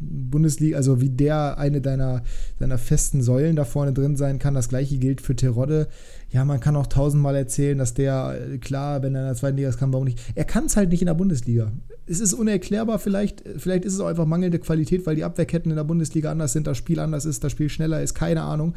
Bundesliga, 0.01 0.77
also 0.77 1.01
wie 1.01 1.11
der 1.11 1.59
eine 1.59 1.81
deiner, 1.81 2.23
deiner 2.59 2.79
festen 2.79 3.23
Säulen 3.23 3.55
da 3.55 3.65
vorne 3.65 3.93
drin 3.93 4.17
sein 4.17 4.39
kann. 4.39 4.55
Das 4.55 4.69
gleiche 4.69 4.99
gilt 4.99 5.21
für 5.21 5.37
Terodde. 5.37 5.89
Ja, 6.31 6.45
man 6.45 6.61
kann 6.61 6.77
auch 6.77 6.87
tausendmal 6.87 7.37
erzählen, 7.37 7.77
dass 7.77 7.95
der, 7.95 8.39
äh, 8.53 8.59
klar, 8.59 9.03
wenn 9.03 9.15
er 9.15 9.23
in 9.23 9.27
der 9.29 9.37
zweiten 9.37 9.57
Liga 9.57 9.69
ist, 9.69 9.79
kann, 9.79 9.93
warum 9.93 10.07
nicht. 10.07 10.19
Er 10.35 10.45
kann 10.45 10.67
es 10.67 10.77
halt 10.77 10.91
nicht 10.91 11.03
in 11.03 11.07
der 11.07 11.15
Bundesliga. 11.15 11.71
Es 12.07 12.21
ist 12.21 12.33
unerklärbar, 12.33 12.99
vielleicht, 12.99 13.45
vielleicht 13.59 13.85
ist 13.85 13.95
es 13.95 14.01
auch 14.01 14.07
einfach 14.07 14.27
mangelnde 14.27 14.59
Qualität, 14.59 15.07
weil 15.07 15.17
die 15.17 15.25
Abwehrketten 15.25 15.71
in 15.71 15.77
der 15.77 15.85
Bundesliga 15.85 16.31
anders 16.31 16.53
sind, 16.53 16.67
das 16.67 16.79
Spiel 16.79 16.99
anders 16.99 17.25
ist, 17.25 17.45
das 17.45 17.53
Spiel 17.53 17.69
schneller 17.69 18.03
ist, 18.03 18.15
keine 18.15 18.43
Ahnung. 18.43 18.75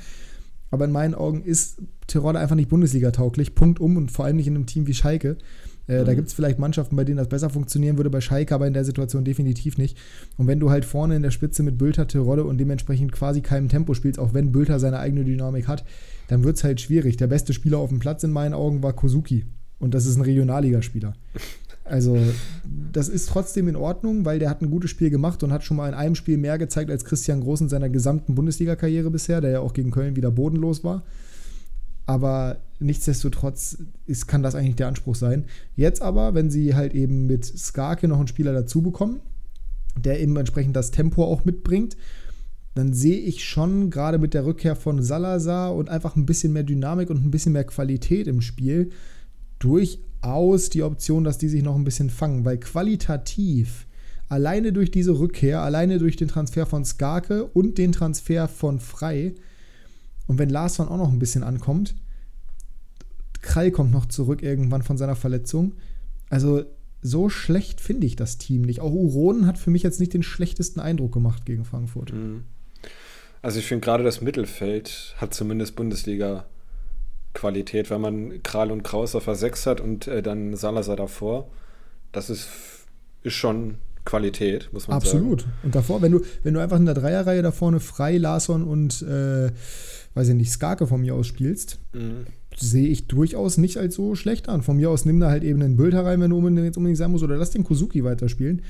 Aber 0.71 0.85
in 0.85 0.91
meinen 0.91 1.13
Augen 1.13 1.43
ist 1.43 1.77
Terodde 2.07 2.39
einfach 2.39 2.55
nicht 2.55 2.69
Bundesliga-tauglich. 2.69 3.53
Punkt 3.53 3.79
um 3.79 3.95
und 3.95 4.11
vor 4.11 4.25
allem 4.25 4.37
nicht 4.37 4.47
in 4.47 4.55
einem 4.55 4.65
Team 4.65 4.87
wie 4.87 4.95
Schalke. 4.95 5.37
Äh, 5.87 6.01
mhm. 6.01 6.05
Da 6.05 6.13
gibt 6.13 6.27
es 6.27 6.33
vielleicht 6.33 6.59
Mannschaften, 6.59 6.95
bei 6.95 7.03
denen 7.03 7.17
das 7.17 7.29
besser 7.29 7.49
funktionieren 7.49 7.97
würde, 7.97 8.09
bei 8.09 8.21
Schalke 8.21 8.55
aber 8.55 8.67
in 8.67 8.73
der 8.73 8.85
Situation 8.85 9.23
definitiv 9.23 9.77
nicht. 9.77 9.97
Und 10.37 10.47
wenn 10.47 10.59
du 10.59 10.69
halt 10.69 10.85
vorne 10.85 11.15
in 11.15 11.23
der 11.23 11.31
Spitze 11.31 11.63
mit 11.63 11.77
Bülter, 11.77 12.07
Terodde 12.07 12.43
und 12.43 12.57
dementsprechend 12.57 13.11
quasi 13.11 13.41
keinem 13.41 13.69
Tempo 13.69 13.93
spielst, 13.93 14.19
auch 14.19 14.33
wenn 14.33 14.51
Bülter 14.51 14.79
seine 14.79 14.99
eigene 14.99 15.25
Dynamik 15.25 15.67
hat, 15.67 15.83
dann 16.27 16.43
wird 16.43 16.57
es 16.57 16.63
halt 16.63 16.81
schwierig. 16.81 17.17
Der 17.17 17.27
beste 17.27 17.53
Spieler 17.53 17.77
auf 17.77 17.89
dem 17.89 17.99
Platz 17.99 18.23
in 18.23 18.31
meinen 18.31 18.53
Augen 18.53 18.81
war 18.83 18.93
Kozuki. 18.93 19.45
Und 19.79 19.93
das 19.93 20.05
ist 20.05 20.15
ein 20.15 20.21
Regionalligaspieler. 20.21 21.13
Also, 21.83 22.17
das 22.93 23.09
ist 23.09 23.27
trotzdem 23.27 23.67
in 23.67 23.75
Ordnung, 23.75 24.23
weil 24.23 24.39
der 24.39 24.49
hat 24.49 24.61
ein 24.61 24.69
gutes 24.69 24.89
Spiel 24.89 25.09
gemacht 25.09 25.43
und 25.43 25.51
hat 25.51 25.63
schon 25.63 25.75
mal 25.75 25.89
in 25.89 25.93
einem 25.93 26.15
Spiel 26.15 26.37
mehr 26.37 26.57
gezeigt 26.57 26.89
als 26.89 27.03
Christian 27.03 27.41
Groß 27.41 27.61
in 27.61 27.69
seiner 27.69 27.89
gesamten 27.89 28.35
Bundesliga-Karriere 28.35 29.11
bisher, 29.11 29.41
der 29.41 29.51
ja 29.51 29.59
auch 29.59 29.73
gegen 29.73 29.91
Köln 29.91 30.15
wieder 30.15 30.31
bodenlos 30.31 30.85
war. 30.85 31.03
Aber 32.05 32.57
nichtsdestotrotz 32.83 33.77
ist, 34.05 34.27
kann 34.27 34.43
das 34.43 34.55
eigentlich 34.55 34.75
der 34.75 34.87
Anspruch 34.87 35.15
sein. 35.15 35.45
Jetzt 35.75 36.01
aber, 36.01 36.33
wenn 36.33 36.49
sie 36.49 36.75
halt 36.75 36.93
eben 36.93 37.27
mit 37.27 37.45
Skarke 37.45 38.07
noch 38.07 38.17
einen 38.17 38.27
Spieler 38.27 38.53
dazu 38.53 38.81
bekommen, 38.81 39.21
der 39.97 40.19
eben 40.21 40.35
entsprechend 40.37 40.75
das 40.75 40.91
Tempo 40.91 41.23
auch 41.23 41.45
mitbringt, 41.45 41.97
dann 42.75 42.93
sehe 42.93 43.19
ich 43.19 43.43
schon 43.43 43.89
gerade 43.89 44.17
mit 44.17 44.33
der 44.33 44.45
Rückkehr 44.45 44.75
von 44.75 45.01
Salazar 45.01 45.75
und 45.75 45.89
einfach 45.89 46.15
ein 46.15 46.25
bisschen 46.25 46.53
mehr 46.53 46.63
Dynamik 46.63 47.09
und 47.09 47.23
ein 47.23 47.31
bisschen 47.31 47.53
mehr 47.53 47.65
Qualität 47.65 48.27
im 48.27 48.41
Spiel 48.41 48.89
durchaus 49.59 50.69
die 50.69 50.81
Option, 50.83 51.23
dass 51.23 51.37
die 51.37 51.49
sich 51.49 51.61
noch 51.61 51.75
ein 51.75 51.83
bisschen 51.83 52.09
fangen, 52.09 52.45
weil 52.45 52.57
qualitativ 52.57 53.85
alleine 54.27 54.73
durch 54.73 54.89
diese 54.89 55.19
Rückkehr, 55.19 55.61
alleine 55.61 55.99
durch 55.99 56.15
den 56.15 56.27
Transfer 56.27 56.65
von 56.65 56.83
Skarke 56.83 57.45
und 57.45 57.77
den 57.77 57.91
Transfer 57.91 58.47
von 58.47 58.79
Frei 58.79 59.35
und 60.25 60.39
wenn 60.39 60.49
Larsson 60.49 60.87
auch 60.87 60.97
noch 60.97 61.11
ein 61.11 61.19
bisschen 61.19 61.43
ankommt, 61.43 61.95
Krall 63.43 63.69
kommt 63.69 63.91
noch 63.91 64.07
zurück 64.07 64.41
irgendwann 64.41 64.81
von 64.81 64.97
seiner 64.97 65.15
Verletzung. 65.15 65.73
Also 66.29 66.63
so 67.03 67.29
schlecht 67.29 67.81
finde 67.81 68.07
ich 68.07 68.15
das 68.15 68.39
Team 68.39 68.63
nicht. 68.63 68.79
Auch 68.79 68.91
Uronen 68.91 69.45
hat 69.45 69.59
für 69.59 69.69
mich 69.69 69.83
jetzt 69.83 69.99
nicht 69.99 70.13
den 70.13 70.23
schlechtesten 70.23 70.79
Eindruck 70.79 71.11
gemacht 71.11 71.45
gegen 71.45 71.65
Frankfurt. 71.65 72.13
Mhm. 72.13 72.45
Also 73.41 73.59
ich 73.59 73.67
finde 73.67 73.83
gerade 73.85 74.03
das 74.03 74.21
Mittelfeld 74.21 75.15
hat 75.17 75.33
zumindest 75.33 75.75
Bundesliga 75.75 76.45
Qualität, 77.33 77.89
wenn 77.89 77.99
man 77.99 78.41
Kral 78.41 78.71
und 78.71 78.83
Kraus 78.83 79.15
auf 79.15 79.27
A6 79.27 79.65
hat 79.65 79.81
und 79.81 80.07
äh, 80.07 80.23
dann 80.23 80.55
Salazar 80.55 80.95
davor. 80.95 81.49
Das 82.13 82.29
ist, 82.29 82.47
ist 83.23 83.33
schon 83.33 83.79
Qualität, 84.05 84.69
muss 84.71 84.87
man 84.87 84.97
Absolut. 84.97 85.41
sagen. 85.41 85.51
Absolut. 85.51 85.65
Und 85.65 85.75
davor, 85.75 86.01
wenn 86.01 86.11
du, 86.13 86.21
wenn 86.43 86.53
du 86.53 86.61
einfach 86.61 86.77
in 86.77 86.85
der 86.85 86.93
Dreierreihe 86.93 87.41
da 87.41 87.51
vorne 87.51 87.79
frei 87.79 88.17
Larsson 88.17 88.63
und 88.63 89.01
äh, 89.01 89.51
weiß 90.13 90.29
ich 90.29 90.35
nicht, 90.35 90.51
Skarke 90.51 90.87
von 90.87 91.01
mir 91.01 91.15
aus 91.15 91.27
spielst, 91.27 91.79
mhm. 91.93 92.27
Sehe 92.57 92.87
ich 92.87 93.07
durchaus 93.07 93.57
nicht 93.57 93.77
als 93.77 93.95
so 93.95 94.15
schlecht 94.15 94.49
an. 94.49 94.61
Von 94.61 94.77
mir 94.77 94.89
aus 94.89 95.05
nimm 95.05 95.19
da 95.19 95.29
halt 95.29 95.43
eben 95.43 95.61
einen 95.61 95.77
Bild 95.77 95.93
herein, 95.93 96.21
wenn 96.21 96.29
du 96.29 96.37
unbedingt, 96.37 96.65
jetzt 96.65 96.77
unbedingt 96.77 96.97
sein 96.97 97.11
musst, 97.11 97.23
oder 97.23 97.37
lass 97.37 97.51
den 97.51 97.63
Kozuki 97.63 98.03
weiterspielen. 98.03 98.61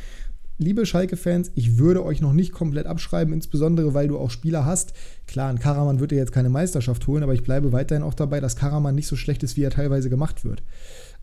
liebe 0.58 0.86
Schalke-Fans, 0.86 1.52
ich 1.56 1.78
würde 1.78 2.06
euch 2.06 2.22
noch 2.22 2.34
nicht 2.34 2.52
komplett 2.52 2.86
abschreiben, 2.86 3.34
insbesondere 3.34 3.94
weil 3.94 4.08
du 4.08 4.18
auch 4.18 4.30
Spieler 4.30 4.66
hast. 4.66 4.94
Klar, 5.28 5.50
ein 5.50 5.60
Karaman 5.60 6.00
wird 6.00 6.12
dir 6.12 6.18
jetzt 6.18 6.32
keine 6.32 6.50
Meisterschaft 6.50 7.08
holen, 7.08 7.24
aber 7.24 7.34
ich 7.34 7.44
bleibe 7.44 7.72
weiterhin 7.72 8.04
auch 8.04 8.14
dabei, 8.14 8.40
dass 8.40 8.56
Karaman 8.56 8.96
nicht 8.96 9.08
so 9.08 9.16
schlecht 9.16 9.44
ist, 9.44 9.58
wie 9.58 9.64
er 9.64 9.72
teilweise 9.72 10.10
gemacht 10.10 10.46
wird. 10.46 10.64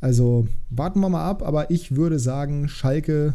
Also 0.01 0.49
warten 0.71 1.01
wir 1.01 1.09
mal 1.09 1.29
ab, 1.29 1.43
aber 1.43 1.71
ich 1.71 1.97
würde 1.97 2.19
sagen, 2.19 2.69
Schalke 2.69 3.35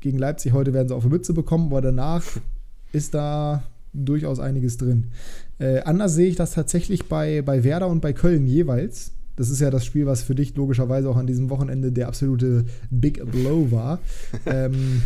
gegen 0.00 0.18
Leipzig 0.18 0.52
heute 0.52 0.72
werden 0.74 0.88
sie 0.88 0.94
auf 0.94 1.04
die 1.04 1.10
Mütze 1.10 1.32
bekommen, 1.32 1.66
aber 1.66 1.80
danach 1.80 2.24
ist 2.92 3.14
da 3.14 3.62
durchaus 3.94 4.38
einiges 4.38 4.76
drin. 4.76 5.06
Äh, 5.58 5.80
anders 5.80 6.14
sehe 6.14 6.28
ich 6.28 6.36
das 6.36 6.52
tatsächlich 6.52 7.08
bei, 7.08 7.42
bei 7.42 7.64
Werder 7.64 7.88
und 7.88 8.00
bei 8.00 8.12
Köln 8.12 8.46
jeweils. 8.46 9.12
Das 9.36 9.50
ist 9.50 9.60
ja 9.60 9.70
das 9.70 9.84
Spiel, 9.84 10.06
was 10.06 10.22
für 10.22 10.34
dich 10.34 10.54
logischerweise 10.56 11.08
auch 11.08 11.16
an 11.16 11.26
diesem 11.26 11.50
Wochenende 11.50 11.90
der 11.90 12.08
absolute 12.08 12.66
Big 12.90 13.24
Blow 13.30 13.70
war. 13.70 13.98
ähm, 14.46 15.02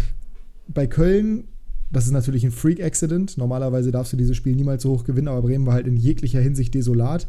bei 0.68 0.86
Köln, 0.86 1.44
das 1.90 2.06
ist 2.06 2.12
natürlich 2.12 2.44
ein 2.44 2.50
Freak-Accident. 2.50 3.38
Normalerweise 3.38 3.90
darfst 3.90 4.12
du 4.12 4.16
dieses 4.16 4.36
Spiel 4.36 4.54
niemals 4.54 4.82
so 4.82 4.90
hoch 4.90 5.04
gewinnen, 5.04 5.28
aber 5.28 5.42
Bremen 5.42 5.66
war 5.66 5.74
halt 5.74 5.86
in 5.86 5.96
jeglicher 5.96 6.40
Hinsicht 6.40 6.74
desolat. 6.74 7.26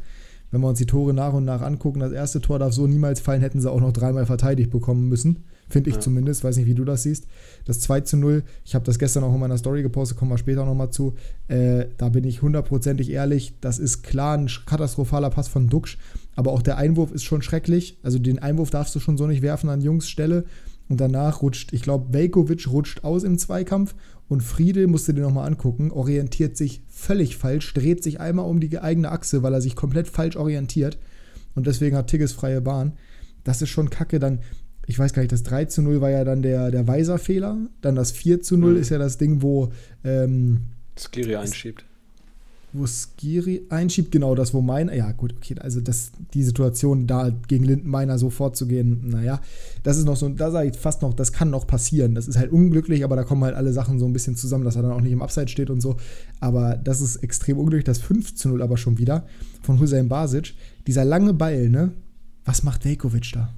Wenn 0.51 0.61
wir 0.61 0.67
uns 0.67 0.79
die 0.79 0.85
Tore 0.85 1.13
nach 1.13 1.33
und 1.33 1.45
nach 1.45 1.61
angucken, 1.61 1.99
das 1.99 2.11
erste 2.11 2.41
Tor 2.41 2.59
darf 2.59 2.73
so 2.73 2.87
niemals 2.87 3.19
fallen, 3.19 3.41
hätten 3.41 3.61
sie 3.61 3.71
auch 3.71 3.81
noch 3.81 3.93
dreimal 3.93 4.25
verteidigt 4.25 4.71
bekommen 4.71 5.07
müssen. 5.07 5.43
Finde 5.69 5.89
ich 5.89 5.97
ja. 5.97 6.01
zumindest. 6.01 6.43
Weiß 6.43 6.57
nicht, 6.57 6.65
wie 6.65 6.73
du 6.73 6.83
das 6.83 7.03
siehst. 7.03 7.27
Das 7.65 7.79
2 7.79 8.01
zu 8.01 8.17
0, 8.17 8.43
ich 8.65 8.75
habe 8.75 8.85
das 8.85 8.99
gestern 8.99 9.23
auch 9.23 9.33
in 9.33 9.39
meiner 9.39 9.57
Story 9.57 9.83
gepostet, 9.83 10.17
kommen 10.17 10.31
wir 10.31 10.37
später 10.37 10.65
nochmal 10.65 10.89
zu. 10.89 11.13
Äh, 11.47 11.85
da 11.97 12.09
bin 12.09 12.23
ich 12.23 12.41
hundertprozentig 12.41 13.11
ehrlich. 13.11 13.53
Das 13.61 13.79
ist 13.79 14.03
klar 14.03 14.37
ein 14.37 14.49
katastrophaler 14.65 15.29
Pass 15.29 15.47
von 15.47 15.67
Duxch. 15.67 15.97
Aber 16.35 16.51
auch 16.51 16.61
der 16.61 16.77
Einwurf 16.77 17.11
ist 17.11 17.23
schon 17.23 17.41
schrecklich. 17.41 17.97
Also 18.01 18.19
den 18.19 18.39
Einwurf 18.39 18.69
darfst 18.69 18.95
du 18.95 18.99
schon 18.99 19.17
so 19.17 19.27
nicht 19.27 19.41
werfen 19.41 19.69
an 19.69 19.81
Jungs 19.81 20.09
Stelle. 20.09 20.45
Und 20.89 20.99
danach 20.99 21.43
rutscht, 21.43 21.71
ich 21.71 21.83
glaube, 21.83 22.13
Velkovic 22.13 22.67
rutscht 22.67 23.03
aus 23.03 23.23
im 23.23 23.37
Zweikampf 23.37 23.93
und 24.27 24.41
Friedel, 24.41 24.87
musst 24.87 25.07
du 25.07 25.13
dir 25.13 25.21
nochmal 25.21 25.47
angucken, 25.47 25.91
orientiert 25.91 26.57
sich 26.57 26.81
völlig 26.87 27.37
falsch, 27.37 27.73
dreht 27.73 28.03
sich 28.03 28.19
einmal 28.19 28.45
um 28.45 28.59
die 28.59 28.79
eigene 28.79 29.11
Achse, 29.11 29.43
weil 29.43 29.53
er 29.53 29.61
sich 29.61 29.75
komplett 29.75 30.07
falsch 30.07 30.35
orientiert. 30.35 30.97
Und 31.55 31.67
deswegen 31.67 31.95
hat 31.95 32.07
Tigges 32.07 32.31
freie 32.31 32.61
Bahn. 32.61 32.93
Das 33.43 33.61
ist 33.61 33.69
schon 33.69 33.89
kacke. 33.89 34.19
Dann 34.19 34.39
ich 34.89 34.97
weiß 34.97 35.13
gar 35.13 35.21
nicht, 35.21 35.31
das 35.31 35.43
3 35.43 35.65
zu 35.65 35.83
0 35.83 36.01
war 36.01 36.09
ja 36.09 36.23
dann 36.23 36.41
der, 36.41 36.71
der 36.71 36.87
Weiser-Fehler. 36.87 37.57
Dann 37.81 37.95
das 37.95 38.11
4 38.11 38.41
zu 38.41 38.57
0 38.57 38.73
mhm. 38.73 38.79
ist 38.79 38.89
ja 38.89 38.97
das 38.97 39.19
Ding, 39.19 39.43
wo 39.43 39.71
ähm, 40.03 40.61
Skiri 40.97 41.35
einschiebt. 41.35 41.85
Wo 42.73 42.87
Skiri 42.87 43.67
einschiebt, 43.69 44.11
genau 44.11 44.33
das, 44.33 44.51
wo 44.51 44.61
mein, 44.61 44.89
ja 44.89 45.11
gut, 45.11 45.35
okay, 45.37 45.55
also 45.59 45.79
das, 45.79 46.11
die 46.33 46.41
Situation 46.41 47.05
da 47.05 47.29
gegen 47.47 47.65
Lindenmeiner 47.65 48.17
so 48.17 48.31
vorzugehen, 48.31 49.09
naja, 49.09 49.41
das 49.83 49.97
ist 49.97 50.05
noch 50.05 50.15
so, 50.15 50.27
da 50.27 50.49
sage 50.49 50.69
ich 50.69 50.75
fast 50.75 51.03
noch, 51.03 51.13
das 51.13 51.33
kann 51.33 51.51
noch 51.51 51.67
passieren. 51.67 52.15
Das 52.15 52.27
ist 52.27 52.37
halt 52.37 52.51
unglücklich, 52.51 53.03
aber 53.03 53.15
da 53.15 53.23
kommen 53.23 53.43
halt 53.43 53.55
alle 53.55 53.73
Sachen 53.73 53.99
so 53.99 54.07
ein 54.07 54.13
bisschen 54.13 54.35
zusammen, 54.35 54.63
dass 54.63 54.75
er 54.75 54.81
dann 54.81 54.91
auch 54.91 55.01
nicht 55.01 55.13
im 55.13 55.21
Upside 55.21 55.49
steht 55.49 55.69
und 55.69 55.81
so. 55.81 55.97
Aber 56.39 56.77
das 56.77 56.99
ist 56.99 57.17
extrem 57.17 57.59
unglücklich, 57.59 57.85
das 57.85 57.99
5 57.99 58.33
zu 58.33 58.49
0 58.49 58.63
aber 58.63 58.75
schon 58.75 58.97
wieder 58.97 59.27
von 59.61 59.79
Hussein 59.79 60.09
Basic. 60.09 60.55
Dieser 60.87 61.05
lange 61.05 61.35
Ball, 61.35 61.69
ne? 61.69 61.91
Was 62.43 62.63
macht 62.63 62.85
Velkovic 62.85 63.33
da? 63.33 63.53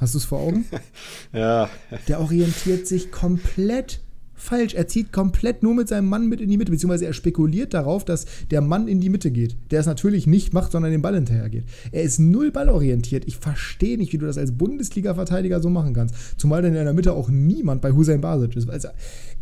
Hast 0.00 0.14
du 0.14 0.18
es 0.18 0.24
vor 0.24 0.40
Augen? 0.40 0.64
ja. 1.32 1.68
Der 2.08 2.20
orientiert 2.20 2.86
sich 2.86 3.12
komplett 3.12 4.00
falsch. 4.40 4.74
Er 4.74 4.88
zieht 4.88 5.12
komplett 5.12 5.62
nur 5.62 5.74
mit 5.74 5.88
seinem 5.88 6.08
Mann 6.08 6.28
mit 6.28 6.40
in 6.40 6.48
die 6.48 6.56
Mitte, 6.56 6.72
beziehungsweise 6.72 7.04
er 7.04 7.12
spekuliert 7.12 7.74
darauf, 7.74 8.04
dass 8.04 8.24
der 8.50 8.62
Mann 8.62 8.88
in 8.88 9.00
die 9.00 9.10
Mitte 9.10 9.30
geht. 9.30 9.56
Der 9.70 9.80
es 9.80 9.86
natürlich 9.86 10.26
nicht 10.26 10.54
macht, 10.54 10.72
sondern 10.72 10.90
den 10.90 11.02
Ball 11.02 11.14
hinterher 11.14 11.48
geht. 11.48 11.64
Er 11.92 12.02
ist 12.02 12.18
null 12.18 12.50
ballorientiert. 12.50 13.26
Ich 13.26 13.36
verstehe 13.36 13.98
nicht, 13.98 14.12
wie 14.12 14.18
du 14.18 14.26
das 14.26 14.38
als 14.38 14.52
Bundesliga-Verteidiger 14.52 15.60
so 15.60 15.68
machen 15.68 15.92
kannst. 15.92 16.14
Zumal 16.40 16.62
dann 16.62 16.74
in 16.74 16.84
der 16.84 16.94
Mitte 16.94 17.12
auch 17.12 17.28
niemand 17.28 17.82
bei 17.82 17.92
Hussein 17.92 18.22
Basic 18.22 18.56
ist. 18.56 18.70
Also 18.70 18.88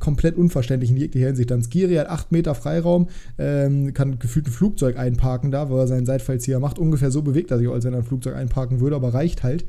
komplett 0.00 0.36
unverständlich 0.36 0.90
in 0.90 0.96
jeglicher 0.96 1.26
Hinsicht. 1.26 1.50
Dann 1.50 1.62
Skiri 1.62 1.94
hat 1.94 2.08
8 2.08 2.32
Meter 2.32 2.54
Freiraum, 2.54 3.08
ähm, 3.38 3.94
kann 3.94 4.18
gefühlt 4.18 4.46
ein 4.46 4.52
Flugzeug 4.52 4.98
einparken 4.98 5.52
da, 5.52 5.70
wo 5.70 5.78
er 5.78 5.86
seinen 5.86 6.06
Seitfallzieher 6.06 6.58
macht. 6.58 6.78
Ungefähr 6.78 7.12
so 7.12 7.22
bewegt 7.22 7.52
er 7.52 7.58
sich, 7.58 7.68
als 7.68 7.84
wenn 7.84 7.94
er 7.94 8.00
ein 8.00 8.04
Flugzeug 8.04 8.34
einparken 8.34 8.80
würde, 8.80 8.96
aber 8.96 9.14
reicht 9.14 9.44
halt. 9.44 9.64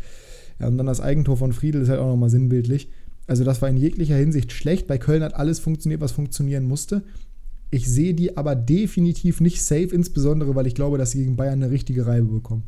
Ja, 0.59 0.67
und 0.67 0.77
dann 0.77 0.87
das 0.87 1.01
Eigentor 1.01 1.37
von 1.37 1.53
Friedel 1.53 1.81
ist 1.81 1.89
halt 1.89 1.99
auch 1.99 2.07
nochmal 2.07 2.29
sinnbildlich. 2.29 2.89
Also 3.27 3.43
das 3.43 3.61
war 3.61 3.69
in 3.69 3.77
jeglicher 3.77 4.15
Hinsicht 4.15 4.51
schlecht. 4.51 4.87
Bei 4.87 4.97
Köln 4.97 5.23
hat 5.23 5.35
alles 5.35 5.59
funktioniert, 5.59 6.01
was 6.01 6.11
funktionieren 6.11 6.65
musste. 6.65 7.03
Ich 7.71 7.87
sehe 7.87 8.15
die 8.15 8.37
aber 8.37 8.55
definitiv 8.55 9.41
nicht 9.41 9.61
safe, 9.61 9.93
insbesondere 9.93 10.55
weil 10.55 10.67
ich 10.67 10.73
glaube, 10.73 10.97
dass 10.97 11.11
sie 11.11 11.19
gegen 11.19 11.35
Bayern 11.37 11.61
eine 11.61 11.71
richtige 11.71 12.07
Reibe 12.07 12.27
bekommen. 12.27 12.63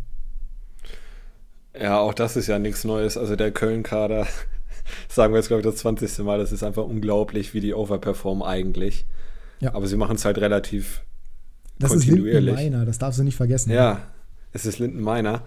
Ja, 1.79 1.99
auch 1.99 2.13
das 2.13 2.35
ist 2.35 2.47
ja 2.47 2.59
nichts 2.59 2.83
Neues. 2.83 3.17
Also 3.17 3.35
der 3.35 3.51
Köln-Kader, 3.51 4.27
sagen 5.09 5.33
wir 5.33 5.39
jetzt, 5.39 5.47
glaube 5.47 5.61
ich, 5.61 5.65
das 5.65 5.77
20. 5.77 6.19
Mal, 6.19 6.37
das 6.37 6.51
ist 6.51 6.63
einfach 6.63 6.83
unglaublich, 6.83 7.53
wie 7.53 7.61
die 7.61 7.73
overperformen 7.73 8.43
eigentlich. 8.43 9.05
Ja. 9.59 9.73
Aber 9.73 9.87
sie 9.87 9.97
machen 9.97 10.15
es 10.15 10.25
halt 10.25 10.37
relativ 10.37 11.01
das 11.79 11.91
kontinuierlich. 11.91 12.33
Das 12.33 12.53
ist 12.53 12.61
Linden 12.61 12.73
Meiner, 12.73 12.85
das 12.85 12.99
darfst 12.99 13.19
du 13.19 13.23
nicht 13.23 13.35
vergessen. 13.35 13.71
Ja, 13.71 14.07
es 14.53 14.65
ist 14.65 14.79
Linden 14.79 15.01
Meiner 15.01 15.43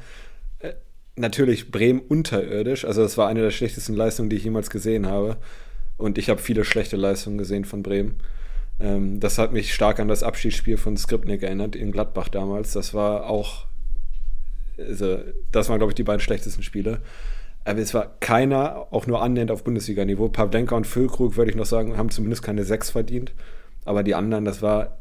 natürlich 1.16 1.70
Bremen 1.70 2.00
unterirdisch. 2.00 2.84
Also 2.84 3.02
das 3.02 3.16
war 3.16 3.28
eine 3.28 3.42
der 3.42 3.50
schlechtesten 3.50 3.94
Leistungen, 3.94 4.30
die 4.30 4.36
ich 4.36 4.44
jemals 4.44 4.70
gesehen 4.70 5.06
habe. 5.06 5.36
Und 5.96 6.18
ich 6.18 6.28
habe 6.28 6.40
viele 6.40 6.64
schlechte 6.64 6.96
Leistungen 6.96 7.38
gesehen 7.38 7.64
von 7.64 7.82
Bremen. 7.82 8.16
Ähm, 8.80 9.20
das 9.20 9.38
hat 9.38 9.52
mich 9.52 9.72
stark 9.72 10.00
an 10.00 10.08
das 10.08 10.22
Abschiedsspiel 10.22 10.76
von 10.76 10.96
Skripnik 10.96 11.42
erinnert, 11.42 11.76
in 11.76 11.92
Gladbach 11.92 12.28
damals. 12.28 12.72
Das 12.72 12.94
war 12.94 13.28
auch, 13.28 13.66
also 14.78 15.18
das 15.52 15.68
waren, 15.68 15.78
glaube 15.78 15.92
ich, 15.92 15.94
die 15.94 16.02
beiden 16.02 16.20
schlechtesten 16.20 16.62
Spiele. 16.62 17.00
Aber 17.64 17.78
es 17.78 17.94
war 17.94 18.16
keiner 18.20 18.88
auch 18.90 19.06
nur 19.06 19.22
annähernd 19.22 19.50
auf 19.50 19.64
Bundesliga-Niveau. 19.64 20.28
Pavlenka 20.28 20.76
und 20.76 20.86
Füllkrug, 20.86 21.36
würde 21.36 21.50
ich 21.50 21.56
noch 21.56 21.64
sagen, 21.64 21.96
haben 21.96 22.10
zumindest 22.10 22.42
keine 22.42 22.64
sechs 22.64 22.90
verdient. 22.90 23.32
Aber 23.84 24.02
die 24.02 24.14
anderen, 24.14 24.44
das 24.44 24.60
war 24.60 24.98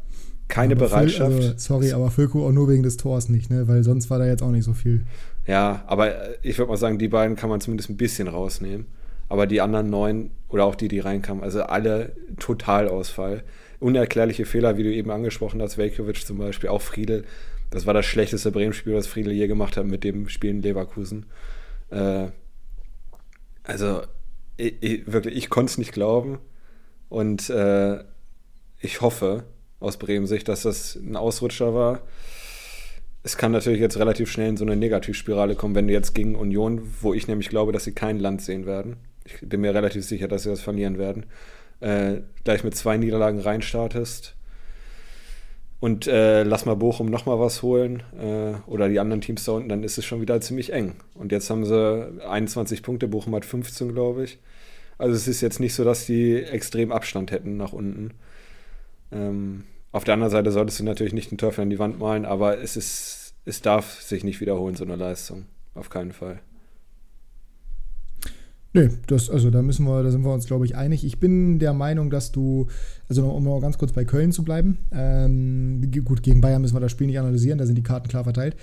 keine 0.47 0.75
aber 0.75 0.85
Bereitschaft. 0.85 1.33
Füll, 1.33 1.43
also, 1.43 1.57
sorry, 1.57 1.91
aber 1.91 2.11
Füllkrug 2.11 2.43
auch 2.43 2.51
nur 2.51 2.69
wegen 2.69 2.83
des 2.83 2.97
Tors 2.97 3.27
nicht, 3.27 3.49
ne? 3.49 3.67
weil 3.67 3.83
sonst 3.83 4.09
war 4.09 4.19
da 4.19 4.25
jetzt 4.25 4.43
auch 4.43 4.51
nicht 4.51 4.63
so 4.63 4.73
viel. 4.73 5.03
Ja, 5.45 5.83
aber 5.87 6.43
ich 6.43 6.57
würde 6.57 6.69
mal 6.69 6.77
sagen, 6.77 6.97
die 6.97 7.09
beiden 7.09 7.35
kann 7.35 7.49
man 7.49 7.61
zumindest 7.61 7.89
ein 7.89 7.97
bisschen 7.97 8.27
rausnehmen. 8.27 8.87
Aber 9.29 9.47
die 9.47 9.61
anderen 9.61 9.89
neun 9.89 10.31
oder 10.47 10.65
auch 10.65 10.75
die, 10.75 10.87
die 10.87 10.99
reinkamen, 10.99 11.43
also 11.43 11.63
alle 11.63 12.15
Totalausfall. 12.39 13.43
Unerklärliche 13.79 14.45
Fehler, 14.45 14.77
wie 14.77 14.83
du 14.83 14.93
eben 14.93 15.11
angesprochen 15.11 15.61
hast, 15.61 15.77
Velkovic 15.77 16.25
zum 16.25 16.37
Beispiel, 16.37 16.69
auch 16.69 16.81
Friedel. 16.81 17.25
Das 17.69 17.85
war 17.85 17.93
das 17.93 18.05
schlechteste 18.05 18.51
Bremen-Spiel, 18.51 18.93
was 18.93 19.07
Friedel 19.07 19.33
je 19.33 19.47
gemacht 19.47 19.75
hat 19.75 19.85
mit 19.85 20.03
dem 20.03 20.29
Spiel 20.29 20.51
in 20.51 20.61
Leverkusen. 20.61 21.25
Äh, 21.89 22.27
also, 23.63 24.03
ich, 24.57 24.75
ich, 24.81 25.11
wirklich, 25.11 25.35
ich 25.35 25.49
konnte 25.49 25.71
es 25.71 25.77
nicht 25.77 25.91
glauben. 25.91 26.37
Und 27.09 27.49
äh, 27.49 28.03
ich 28.79 29.01
hoffe 29.01 29.43
aus 29.79 29.97
Bremen-Sicht, 29.97 30.47
dass 30.47 30.61
das 30.61 30.95
ein 30.95 31.15
Ausrutscher 31.15 31.73
war 31.73 32.01
es 33.23 33.37
kann 33.37 33.53
natürlich 33.53 33.79
jetzt 33.79 33.97
relativ 33.97 34.29
schnell 34.29 34.49
in 34.49 34.57
so 34.57 34.65
eine 34.65 34.75
Negativspirale 34.75 35.55
kommen, 35.55 35.75
wenn 35.75 35.87
du 35.87 35.93
jetzt 35.93 36.13
gegen 36.13 36.35
Union, 36.35 36.81
wo 37.01 37.13
ich 37.13 37.27
nämlich 37.27 37.49
glaube, 37.49 37.71
dass 37.71 37.85
sie 37.85 37.93
kein 37.93 38.19
Land 38.19 38.41
sehen 38.41 38.65
werden. 38.65 38.97
Ich 39.25 39.39
bin 39.41 39.61
mir 39.61 39.73
relativ 39.73 40.03
sicher, 40.03 40.27
dass 40.27 40.43
sie 40.43 40.49
das 40.49 40.61
verlieren 40.61 40.97
werden. 40.97 41.25
Äh, 41.79 42.21
gleich 42.43 42.63
mit 42.63 42.75
zwei 42.75 42.97
Niederlagen 42.97 43.39
reinstartest 43.39 44.35
und 45.79 46.07
äh, 46.07 46.43
lass 46.43 46.65
mal 46.65 46.75
Bochum 46.75 47.07
nochmal 47.07 47.39
was 47.39 47.61
holen 47.61 48.03
äh, 48.17 48.53
oder 48.69 48.87
die 48.87 48.99
anderen 48.99 49.21
Teams 49.21 49.43
da 49.45 49.53
unten, 49.53 49.69
dann 49.69 49.83
ist 49.83 49.97
es 49.97 50.05
schon 50.05 50.21
wieder 50.21 50.39
ziemlich 50.39 50.71
eng. 50.71 50.95
Und 51.13 51.31
jetzt 51.31 51.49
haben 51.49 51.65
sie 51.65 52.21
21 52.25 52.83
Punkte, 52.83 53.07
Bochum 53.07 53.35
hat 53.35 53.45
15, 53.45 53.93
glaube 53.93 54.23
ich. 54.25 54.39
Also 54.97 55.15
es 55.15 55.27
ist 55.27 55.41
jetzt 55.41 55.59
nicht 55.59 55.73
so, 55.73 55.83
dass 55.83 56.05
die 56.05 56.35
extrem 56.35 56.91
Abstand 56.91 57.31
hätten 57.31 57.57
nach 57.57 57.73
unten. 57.73 58.11
Ähm, 59.11 59.65
auf 59.93 60.03
der 60.03 60.15
anderen 60.15 60.31
Seite 60.31 60.51
solltest 60.51 60.79
du 60.79 60.83
natürlich 60.83 61.13
nicht 61.13 61.31
den 61.31 61.37
Teufel 61.37 61.61
an 61.61 61.69
die 61.69 61.79
Wand 61.79 61.99
malen, 61.99 62.25
aber 62.25 62.59
es 62.59 62.75
ist, 62.75 63.35
es 63.45 63.61
darf 63.61 64.01
sich 64.01 64.23
nicht 64.23 64.41
wiederholen, 64.41 64.75
so 64.75 64.83
eine 64.83 64.95
Leistung. 64.95 65.45
Auf 65.75 65.89
keinen 65.89 66.11
Fall. 66.11 66.39
Nee, 68.75 68.89
das, 69.05 69.29
also 69.29 69.51
da 69.51 69.61
müssen 69.61 69.85
wir, 69.85 70.01
da 70.01 70.09
sind 70.09 70.23
wir 70.23 70.33
uns, 70.33 70.47
glaube 70.47 70.65
ich, 70.65 70.75
einig. 70.75 71.05
Ich 71.05 71.19
bin 71.19 71.59
der 71.59 71.73
Meinung, 71.73 72.09
dass 72.09 72.31
du, 72.31 72.67
also 73.07 73.29
um 73.29 73.43
noch 73.43 73.61
ganz 73.61 73.77
kurz 73.77 73.91
bei 73.91 74.03
Köln 74.03 74.31
zu 74.31 74.43
bleiben, 74.43 74.79
ähm, 74.91 75.91
gut, 76.03 76.23
gegen 76.23 76.41
Bayern 76.41 76.63
müssen 76.63 76.75
wir 76.75 76.79
das 76.79 76.91
Spiel 76.91 77.05
nicht 77.05 77.19
analysieren, 77.19 77.59
da 77.59 77.67
sind 77.67 77.75
die 77.75 77.83
Karten 77.83 78.07
klar 78.07 78.23
verteilt. 78.23 78.55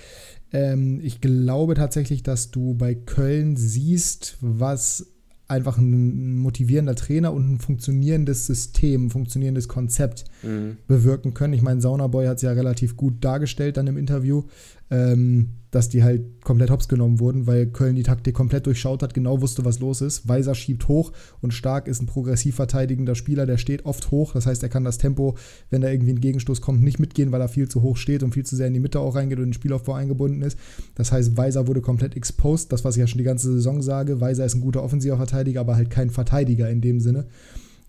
Ähm, 0.53 1.01
ich 1.01 1.21
glaube 1.21 1.75
tatsächlich, 1.75 2.25
dass 2.25 2.51
du 2.51 2.75
bei 2.75 2.97
Köln 2.97 3.57
siehst, 3.57 4.37
was 4.41 5.07
einfach 5.51 5.79
ein 5.79 6.39
motivierender 6.39 6.95
Trainer 6.95 7.33
und 7.33 7.53
ein 7.53 7.59
funktionierendes 7.59 8.47
System, 8.47 9.07
ein 9.07 9.11
funktionierendes 9.11 9.69
Konzept 9.69 10.25
mhm. 10.43 10.79
bewirken 10.87 11.35
können. 11.35 11.55
Ich 11.55 11.63
meine, 11.63 11.81
Saunaboy 11.81 12.27
hat 12.27 12.37
es 12.37 12.43
ja 12.43 12.53
relativ 12.53 12.97
gut 12.97 13.25
dargestellt 13.25 13.77
dann 13.77 13.87
im 13.87 13.97
Interview. 13.97 14.45
ähm, 14.91 15.51
dass 15.71 15.89
die 15.89 16.03
halt 16.03 16.43
komplett 16.43 16.71
hops 16.71 16.89
genommen 16.89 17.21
wurden, 17.21 17.47
weil 17.47 17.67
Köln 17.67 17.97
die 17.97 18.03
Taktik 18.03 18.35
komplett 18.35 18.67
durchschaut 18.67 19.03
hat, 19.03 19.15
genau 19.15 19.41
wusste, 19.41 19.65
was 19.65 19.79
los 19.79 20.01
ist. 20.01 20.29
Weiser 20.29 20.55
schiebt 20.55 20.89
hoch 20.89 21.13
und 21.41 21.55
Stark 21.55 21.87
ist 21.87 22.03
ein 22.03 22.07
progressiv 22.07 22.57
verteidigender 22.57 23.15
Spieler, 23.15 23.47
der 23.47 23.59
steht 23.59 23.85
oft 23.85 24.11
hoch. 24.11 24.33
Das 24.33 24.47
heißt, 24.47 24.63
er 24.63 24.69
kann 24.69 24.85
das 24.85 24.99
Tempo, 24.99 25.37
wenn 25.71 25.81
da 25.81 25.89
irgendwie 25.89 26.13
ein 26.13 26.21
Gegenstoß 26.21 26.61
kommt, 26.61 26.83
nicht 26.83 26.99
mitgehen, 26.99 27.33
weil 27.33 27.41
er 27.41 27.49
viel 27.49 27.69
zu 27.69 27.83
hoch 27.83 27.97
steht 27.97 28.23
und 28.23 28.35
viel 28.35 28.45
zu 28.45 28.57
sehr 28.57 28.67
in 28.67 28.75
die 28.75 28.81
Mitte 28.81 29.01
auch 29.01 29.15
reingeht 29.15 29.39
und 29.39 29.45
in 29.45 29.51
den 29.51 29.55
Spielaufbau 29.55 29.95
eingebunden 29.95 30.43
ist. 30.43 30.59
Das 30.95 31.13
heißt, 31.13 31.37
Weiser 31.37 31.67
wurde 31.67 31.81
komplett 31.81 32.17
exposed, 32.17 32.73
das, 32.73 32.85
was 32.85 32.97
ich 32.97 33.01
ja 33.01 33.07
schon 33.07 33.19
die 33.19 33.25
ganze 33.25 33.53
Saison 33.53 33.83
sage. 33.83 34.21
Weiser 34.21 34.45
ist 34.45 34.55
ein 34.55 34.61
guter 34.61 34.83
offensiver 34.83 35.17
Verteidiger, 35.17 35.61
aber 35.61 35.77
halt 35.77 35.91
kein 35.91 36.11
Verteidiger 36.11 36.69
in 36.69 36.81
dem 36.81 37.01
Sinne. 37.01 37.27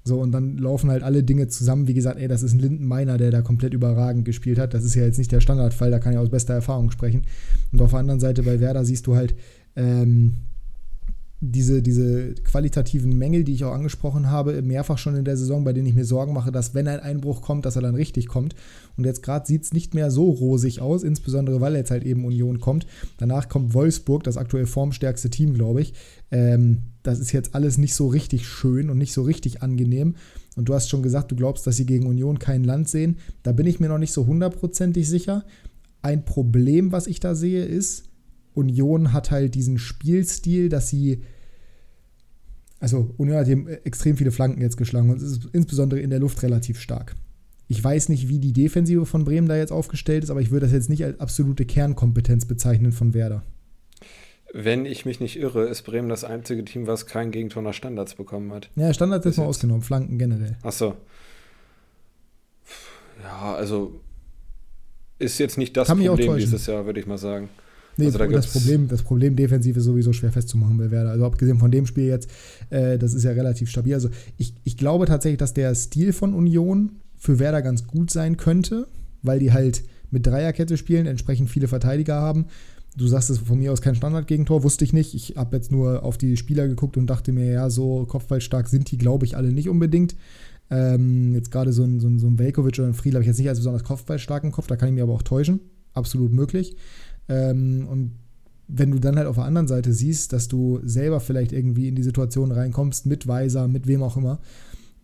So, 0.03 0.19
und 0.19 0.31
dann 0.31 0.57
laufen 0.57 0.89
halt 0.89 1.03
alle 1.03 1.23
Dinge 1.23 1.47
zusammen. 1.47 1.87
Wie 1.87 1.93
gesagt, 1.93 2.19
ey, 2.19 2.27
das 2.27 2.41
ist 2.41 2.53
ein 2.53 2.59
Lindenmeiner, 2.59 3.17
der 3.17 3.31
da 3.31 3.41
komplett 3.41 3.73
überragend 3.73 4.25
gespielt 4.25 4.57
hat. 4.57 4.73
Das 4.73 4.83
ist 4.83 4.95
ja 4.95 5.03
jetzt 5.03 5.17
nicht 5.17 5.31
der 5.31 5.41
Standardfall, 5.41 5.91
da 5.91 5.99
kann 5.99 6.13
ich 6.13 6.19
aus 6.19 6.29
bester 6.29 6.53
Erfahrung 6.53 6.89
sprechen. 6.91 7.23
Und 7.71 7.81
auf 7.81 7.91
der 7.91 7.99
anderen 7.99 8.19
Seite 8.19 8.43
bei 8.43 8.59
Werder 8.59 8.83
siehst 8.83 9.05
du 9.07 9.15
halt, 9.15 9.35
ähm, 9.75 10.33
diese, 11.43 11.81
diese 11.81 12.35
qualitativen 12.35 13.17
Mängel, 13.17 13.43
die 13.43 13.53
ich 13.53 13.65
auch 13.65 13.73
angesprochen 13.73 14.29
habe, 14.29 14.61
mehrfach 14.61 14.99
schon 14.99 15.15
in 15.15 15.25
der 15.25 15.37
Saison, 15.37 15.63
bei 15.63 15.73
denen 15.73 15.87
ich 15.87 15.95
mir 15.95 16.05
Sorgen 16.05 16.33
mache, 16.33 16.51
dass 16.51 16.75
wenn 16.75 16.87
ein 16.87 16.99
Einbruch 16.99 17.41
kommt, 17.41 17.65
dass 17.65 17.75
er 17.75 17.81
dann 17.81 17.95
richtig 17.95 18.27
kommt. 18.27 18.53
Und 18.95 19.05
jetzt 19.05 19.23
gerade 19.23 19.47
sieht 19.47 19.63
es 19.63 19.73
nicht 19.73 19.95
mehr 19.95 20.11
so 20.11 20.29
rosig 20.29 20.81
aus, 20.81 21.01
insbesondere 21.01 21.59
weil 21.59 21.75
jetzt 21.75 21.89
halt 21.89 22.03
eben 22.03 22.25
Union 22.25 22.59
kommt. 22.59 22.85
Danach 23.17 23.49
kommt 23.49 23.73
Wolfsburg, 23.73 24.23
das 24.23 24.37
aktuell 24.37 24.67
formstärkste 24.67 25.31
Team, 25.31 25.55
glaube 25.55 25.81
ich. 25.81 25.95
Ähm, 26.29 26.83
das 27.01 27.19
ist 27.19 27.31
jetzt 27.31 27.55
alles 27.55 27.79
nicht 27.79 27.95
so 27.95 28.05
richtig 28.07 28.47
schön 28.47 28.91
und 28.91 28.99
nicht 28.99 29.13
so 29.13 29.23
richtig 29.23 29.63
angenehm. 29.63 30.15
Und 30.55 30.69
du 30.69 30.75
hast 30.75 30.89
schon 30.89 31.01
gesagt, 31.01 31.31
du 31.31 31.35
glaubst, 31.35 31.65
dass 31.65 31.75
sie 31.75 31.87
gegen 31.87 32.05
Union 32.05 32.37
kein 32.37 32.63
Land 32.63 32.87
sehen. 32.87 33.17
Da 33.41 33.51
bin 33.51 33.65
ich 33.65 33.79
mir 33.79 33.89
noch 33.89 33.97
nicht 33.97 34.13
so 34.13 34.27
hundertprozentig 34.27 35.09
sicher. 35.09 35.43
Ein 36.03 36.23
Problem, 36.23 36.91
was 36.91 37.07
ich 37.07 37.19
da 37.19 37.33
sehe, 37.33 37.65
ist, 37.65 38.10
Union 38.53 39.13
hat 39.13 39.31
halt 39.31 39.55
diesen 39.55 39.77
Spielstil, 39.77 40.69
dass 40.69 40.89
sie. 40.89 41.23
Also, 42.79 43.13
Union 43.17 43.37
hat 43.37 43.47
eben 43.47 43.67
extrem 43.67 44.17
viele 44.17 44.31
Flanken 44.31 44.61
jetzt 44.61 44.77
geschlagen 44.77 45.09
und 45.11 45.17
es 45.17 45.23
ist 45.23 45.49
insbesondere 45.53 45.99
in 45.99 46.09
der 46.09 46.19
Luft 46.19 46.41
relativ 46.41 46.79
stark. 46.79 47.15
Ich 47.67 47.81
weiß 47.81 48.09
nicht, 48.09 48.27
wie 48.27 48.39
die 48.39 48.53
Defensive 48.53 49.05
von 49.05 49.23
Bremen 49.23 49.47
da 49.47 49.55
jetzt 49.55 49.71
aufgestellt 49.71 50.23
ist, 50.23 50.29
aber 50.29 50.41
ich 50.41 50.51
würde 50.51 50.65
das 50.65 50.73
jetzt 50.73 50.89
nicht 50.89 51.05
als 51.05 51.19
absolute 51.19 51.65
Kernkompetenz 51.65 52.45
bezeichnen 52.45 52.91
von 52.91 53.13
Werder. 53.13 53.43
Wenn 54.53 54.85
ich 54.85 55.05
mich 55.05 55.21
nicht 55.21 55.37
irre, 55.39 55.67
ist 55.67 55.83
Bremen 55.83 56.09
das 56.09 56.25
einzige 56.25 56.65
Team, 56.65 56.85
was 56.87 57.05
kein 57.05 57.31
Gegentor 57.31 57.63
nach 57.63 57.73
Standards 57.73 58.15
bekommen 58.15 58.51
hat. 58.51 58.69
Ja, 58.75 58.93
Standards 58.93 59.25
ist 59.25 59.37
mal 59.37 59.45
ausgenommen, 59.45 59.83
Flanken 59.83 60.17
generell. 60.17 60.57
Achso. 60.61 60.95
Ja, 63.23 63.55
also 63.55 64.01
ist 65.19 65.37
jetzt 65.37 65.57
nicht 65.57 65.77
das 65.77 65.87
Kann 65.87 66.03
Problem 66.03 66.37
dieses 66.37 66.65
Jahr, 66.65 66.85
würde 66.85 66.99
ich 66.99 67.07
mal 67.07 67.17
sagen. 67.17 67.47
Nee, 67.97 68.05
also 68.05 68.17
da 68.17 68.27
das, 68.27 68.47
Problem, 68.47 68.87
das 68.87 69.03
Problem 69.03 69.35
defensiv 69.35 69.77
ist 69.77 69.83
sowieso 69.83 70.13
schwer 70.13 70.31
festzumachen 70.31 70.77
bei 70.77 70.91
Werder. 70.91 71.11
Also 71.11 71.25
abgesehen 71.25 71.59
von 71.59 71.71
dem 71.71 71.85
Spiel 71.85 72.05
jetzt, 72.05 72.29
äh, 72.69 72.97
das 72.97 73.13
ist 73.13 73.23
ja 73.23 73.31
relativ 73.31 73.69
stabil. 73.69 73.93
Also 73.93 74.09
ich, 74.37 74.53
ich 74.63 74.77
glaube 74.77 75.05
tatsächlich, 75.05 75.39
dass 75.39 75.53
der 75.53 75.75
Stil 75.75 76.13
von 76.13 76.33
Union 76.33 76.93
für 77.17 77.39
Werder 77.39 77.61
ganz 77.61 77.85
gut 77.85 78.09
sein 78.09 78.37
könnte, 78.37 78.87
weil 79.21 79.39
die 79.39 79.51
halt 79.51 79.83
mit 80.09 80.25
Dreierkette 80.25 80.77
spielen, 80.77 81.05
entsprechend 81.05 81.49
viele 81.49 81.67
Verteidiger 81.67 82.15
haben. 82.15 82.45
Du 82.97 83.07
sagst 83.07 83.29
es 83.29 83.37
von 83.37 83.59
mir 83.59 83.71
aus 83.71 83.81
kein 83.81 83.95
Standardgegentor, 83.95 84.63
wusste 84.63 84.83
ich 84.83 84.91
nicht. 84.91 85.13
Ich 85.13 85.37
habe 85.37 85.55
jetzt 85.55 85.71
nur 85.71 86.03
auf 86.03 86.17
die 86.17 86.35
Spieler 86.35 86.67
geguckt 86.67 86.97
und 86.97 87.07
dachte 87.07 87.31
mir, 87.31 87.45
ja, 87.45 87.69
so 87.69 88.05
kopfballstark 88.05 88.67
sind 88.67 88.91
die, 88.91 88.97
glaube 88.97 89.25
ich, 89.25 89.37
alle 89.37 89.53
nicht 89.53 89.69
unbedingt. 89.69 90.15
Ähm, 90.69 91.33
jetzt 91.33 91.51
gerade 91.51 91.71
so 91.71 91.83
ein, 91.83 91.99
so 91.99 92.07
ein, 92.07 92.19
so 92.19 92.27
ein 92.27 92.37
Velkovic 92.37 92.79
oder 92.79 92.87
ein 92.87 92.93
Friedl 92.93 93.15
habe 93.15 93.23
ich 93.23 93.27
jetzt 93.27 93.39
nicht 93.39 93.49
als 93.49 93.59
besonders 93.59 93.83
kopfballstark 93.83 94.43
im 94.43 94.51
Kopf, 94.51 94.67
da 94.67 94.75
kann 94.75 94.89
ich 94.89 94.95
mir 94.95 95.03
aber 95.03 95.13
auch 95.13 95.21
täuschen. 95.21 95.61
Absolut 95.93 96.31
möglich. 96.31 96.75
Ähm, 97.31 97.87
und 97.89 98.11
wenn 98.67 98.91
du 98.91 98.99
dann 98.99 99.17
halt 99.17 99.27
auf 99.27 99.35
der 99.35 99.45
anderen 99.45 99.67
Seite 99.67 99.93
siehst, 99.93 100.33
dass 100.33 100.47
du 100.47 100.79
selber 100.83 101.19
vielleicht 101.19 101.51
irgendwie 101.51 101.87
in 101.87 101.95
die 101.95 102.03
Situation 102.03 102.51
reinkommst, 102.51 103.05
mit 103.05 103.27
Weiser, 103.27 103.67
mit 103.67 103.87
wem 103.87 104.03
auch 104.03 104.17
immer, 104.17 104.39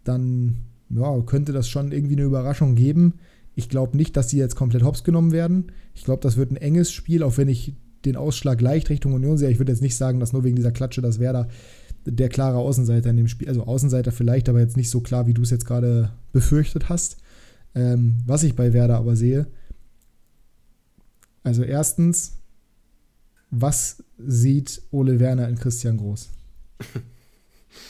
dann 0.03 0.57
ja, 0.89 1.19
könnte 1.21 1.51
das 1.51 1.67
schon 1.67 1.91
irgendwie 1.91 2.15
eine 2.15 2.23
Überraschung 2.23 2.75
geben. 2.75 3.15
Ich 3.55 3.69
glaube 3.69 3.97
nicht, 3.97 4.15
dass 4.15 4.29
sie 4.29 4.37
jetzt 4.37 4.55
komplett 4.55 4.83
hops 4.83 5.03
genommen 5.03 5.31
werden. 5.31 5.71
Ich 5.93 6.03
glaube, 6.03 6.21
das 6.21 6.37
wird 6.37 6.51
ein 6.51 6.57
enges 6.57 6.91
Spiel, 6.91 7.23
auch 7.23 7.37
wenn 7.37 7.49
ich 7.49 7.73
den 8.05 8.15
Ausschlag 8.15 8.61
leicht 8.61 8.89
Richtung 8.89 9.13
Union 9.13 9.37
sehe. 9.37 9.49
Ich 9.49 9.59
würde 9.59 9.71
jetzt 9.71 9.81
nicht 9.81 9.97
sagen, 9.97 10.19
dass 10.19 10.31
nur 10.31 10.43
wegen 10.43 10.55
dieser 10.55 10.71
Klatsche 10.71 11.01
das 11.01 11.19
Werder 11.19 11.47
der 12.05 12.29
klare 12.29 12.57
Außenseiter 12.57 13.09
in 13.09 13.17
dem 13.17 13.27
Spiel, 13.27 13.49
also 13.49 13.63
Außenseiter 13.63 14.13
vielleicht, 14.13 14.47
aber 14.47 14.59
jetzt 14.59 14.77
nicht 14.77 14.89
so 14.89 15.01
klar, 15.01 15.27
wie 15.27 15.33
du 15.33 15.41
es 15.41 15.49
jetzt 15.49 15.65
gerade 15.65 16.11
befürchtet 16.31 16.87
hast. 16.87 17.17
Ähm, 17.75 18.19
was 18.25 18.43
ich 18.43 18.55
bei 18.55 18.71
Werder 18.71 18.97
aber 18.97 19.17
sehe, 19.17 19.47
also 21.47 21.63
erstens, 21.63 22.37
was 23.49 24.03
sieht 24.17 24.81
Ole 24.91 25.19
Werner 25.19 25.47
in 25.47 25.57
Christian 25.57 25.97
Groß? 25.97 26.29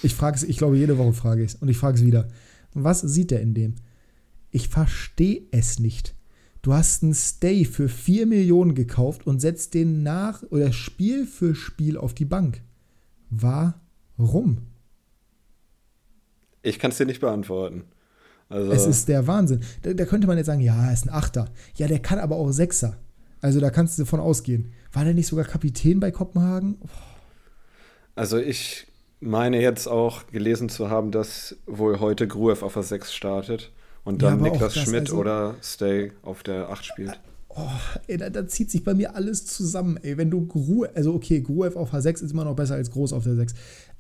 Ich 0.04 0.14
frage 0.14 0.36
es, 0.36 0.44
ich 0.44 0.58
glaube, 0.58 0.78
jede 0.78 0.98
Woche 0.98 1.14
frage 1.14 1.44
ich 1.44 1.54
es 1.54 1.56
und 1.56 1.70
ich 1.70 1.78
frage 1.78 1.98
es 1.98 2.06
wieder. 2.06 2.28
Was 2.74 3.00
sieht 3.00 3.32
er 3.32 3.40
in 3.40 3.54
dem? 3.54 3.76
Ich 4.52 4.68
verstehe 4.68 5.44
es 5.52 5.80
nicht. 5.80 6.14
Du 6.62 6.74
hast 6.74 7.04
einen 7.04 7.14
Stay 7.14 7.64
für 7.64 7.88
4 7.88 8.28
Millionen 8.28 8.76
gekauft 8.76 9.26
und 9.26 9.40
setzt 9.40 9.74
den 9.74 10.04
nach 10.04 10.44
oder 10.50 10.74
Spiel 10.74 11.26
für 11.26 11.56
Spiel 11.56 11.98
auf 11.98 12.14
die 12.14 12.26
Bank. 12.26 12.62
Warum? 13.30 14.58
Ich 16.62 16.80
kann 16.80 16.92
es 16.92 16.98
dir 16.98 17.06
nicht 17.06 17.22
beantworten. 17.22 17.84
Also 18.50 18.72
es 18.72 18.86
ist 18.86 19.08
der 19.08 19.26
Wahnsinn. 19.28 19.62
Da, 19.82 19.94
da, 19.94 20.06
könnte 20.06 20.28
man 20.28 20.38
jetzt 20.38 20.48
sagen, 20.48 20.62
ja, 20.62 20.88
er 20.88 20.94
ist 20.94 21.06
ein 21.06 21.14
Achter. 21.14 21.50
Ja, 21.76 21.88
der 21.88 22.00
kann 22.00 22.20
aber 22.20 22.36
auch 22.36 22.52
Sechser. 22.52 22.98
Also 23.42 23.60
da 23.60 23.70
kannst 23.70 23.98
du 23.98 24.04
davon 24.04 24.20
ausgehen. 24.20 24.72
War 24.94 25.04
der 25.04 25.14
nicht 25.14 25.28
sogar 25.28 25.46
Kapitän 25.46 26.00
bei 26.00 26.12
Kopenhagen? 26.12 26.78
Oh. 26.82 26.88
Also 28.16 28.38
ich 28.38 28.88
meine 29.20 29.62
jetzt 29.62 29.88
auch 29.88 30.28
gelesen 30.28 30.70
zu 30.70 30.90
haben, 30.90 31.12
dass 31.12 31.56
wohl 31.66 32.00
heute 32.00 32.28
Gruev 32.28 32.64
auf 32.64 32.74
der 32.74 32.84
6 32.84 33.14
startet 33.14 33.72
und 34.04 34.22
dann 34.22 34.44
ja, 34.44 34.52
Niklas 34.52 34.76
Schmidt 34.76 35.02
also, 35.02 35.18
oder 35.18 35.56
Stay 35.62 36.12
auf 36.24 36.44
der 36.44 36.70
8 36.70 36.86
spielt. 36.86 37.20
Oh, 37.50 37.70
ey, 38.08 38.18
da, 38.18 38.30
da, 38.30 38.48
zieht 38.48 38.70
sich 38.70 38.84
bei 38.84 38.94
mir 38.94 39.16
alles 39.16 39.46
zusammen. 39.46 39.98
Ey, 40.02 40.18
wenn 40.18 40.30
du 40.30 40.46
Gruev, 40.46 40.92
also 40.96 41.14
okay, 41.14 41.42
Gruev 41.42 41.76
auf 41.76 41.94
H6 41.94 42.24
ist 42.24 42.32
immer 42.32 42.46
noch 42.46 42.56
besser 42.56 42.76
als 42.76 42.92
Groß 42.92 43.14
auf 43.14 43.24
der 43.24 43.36
6. 43.36 43.54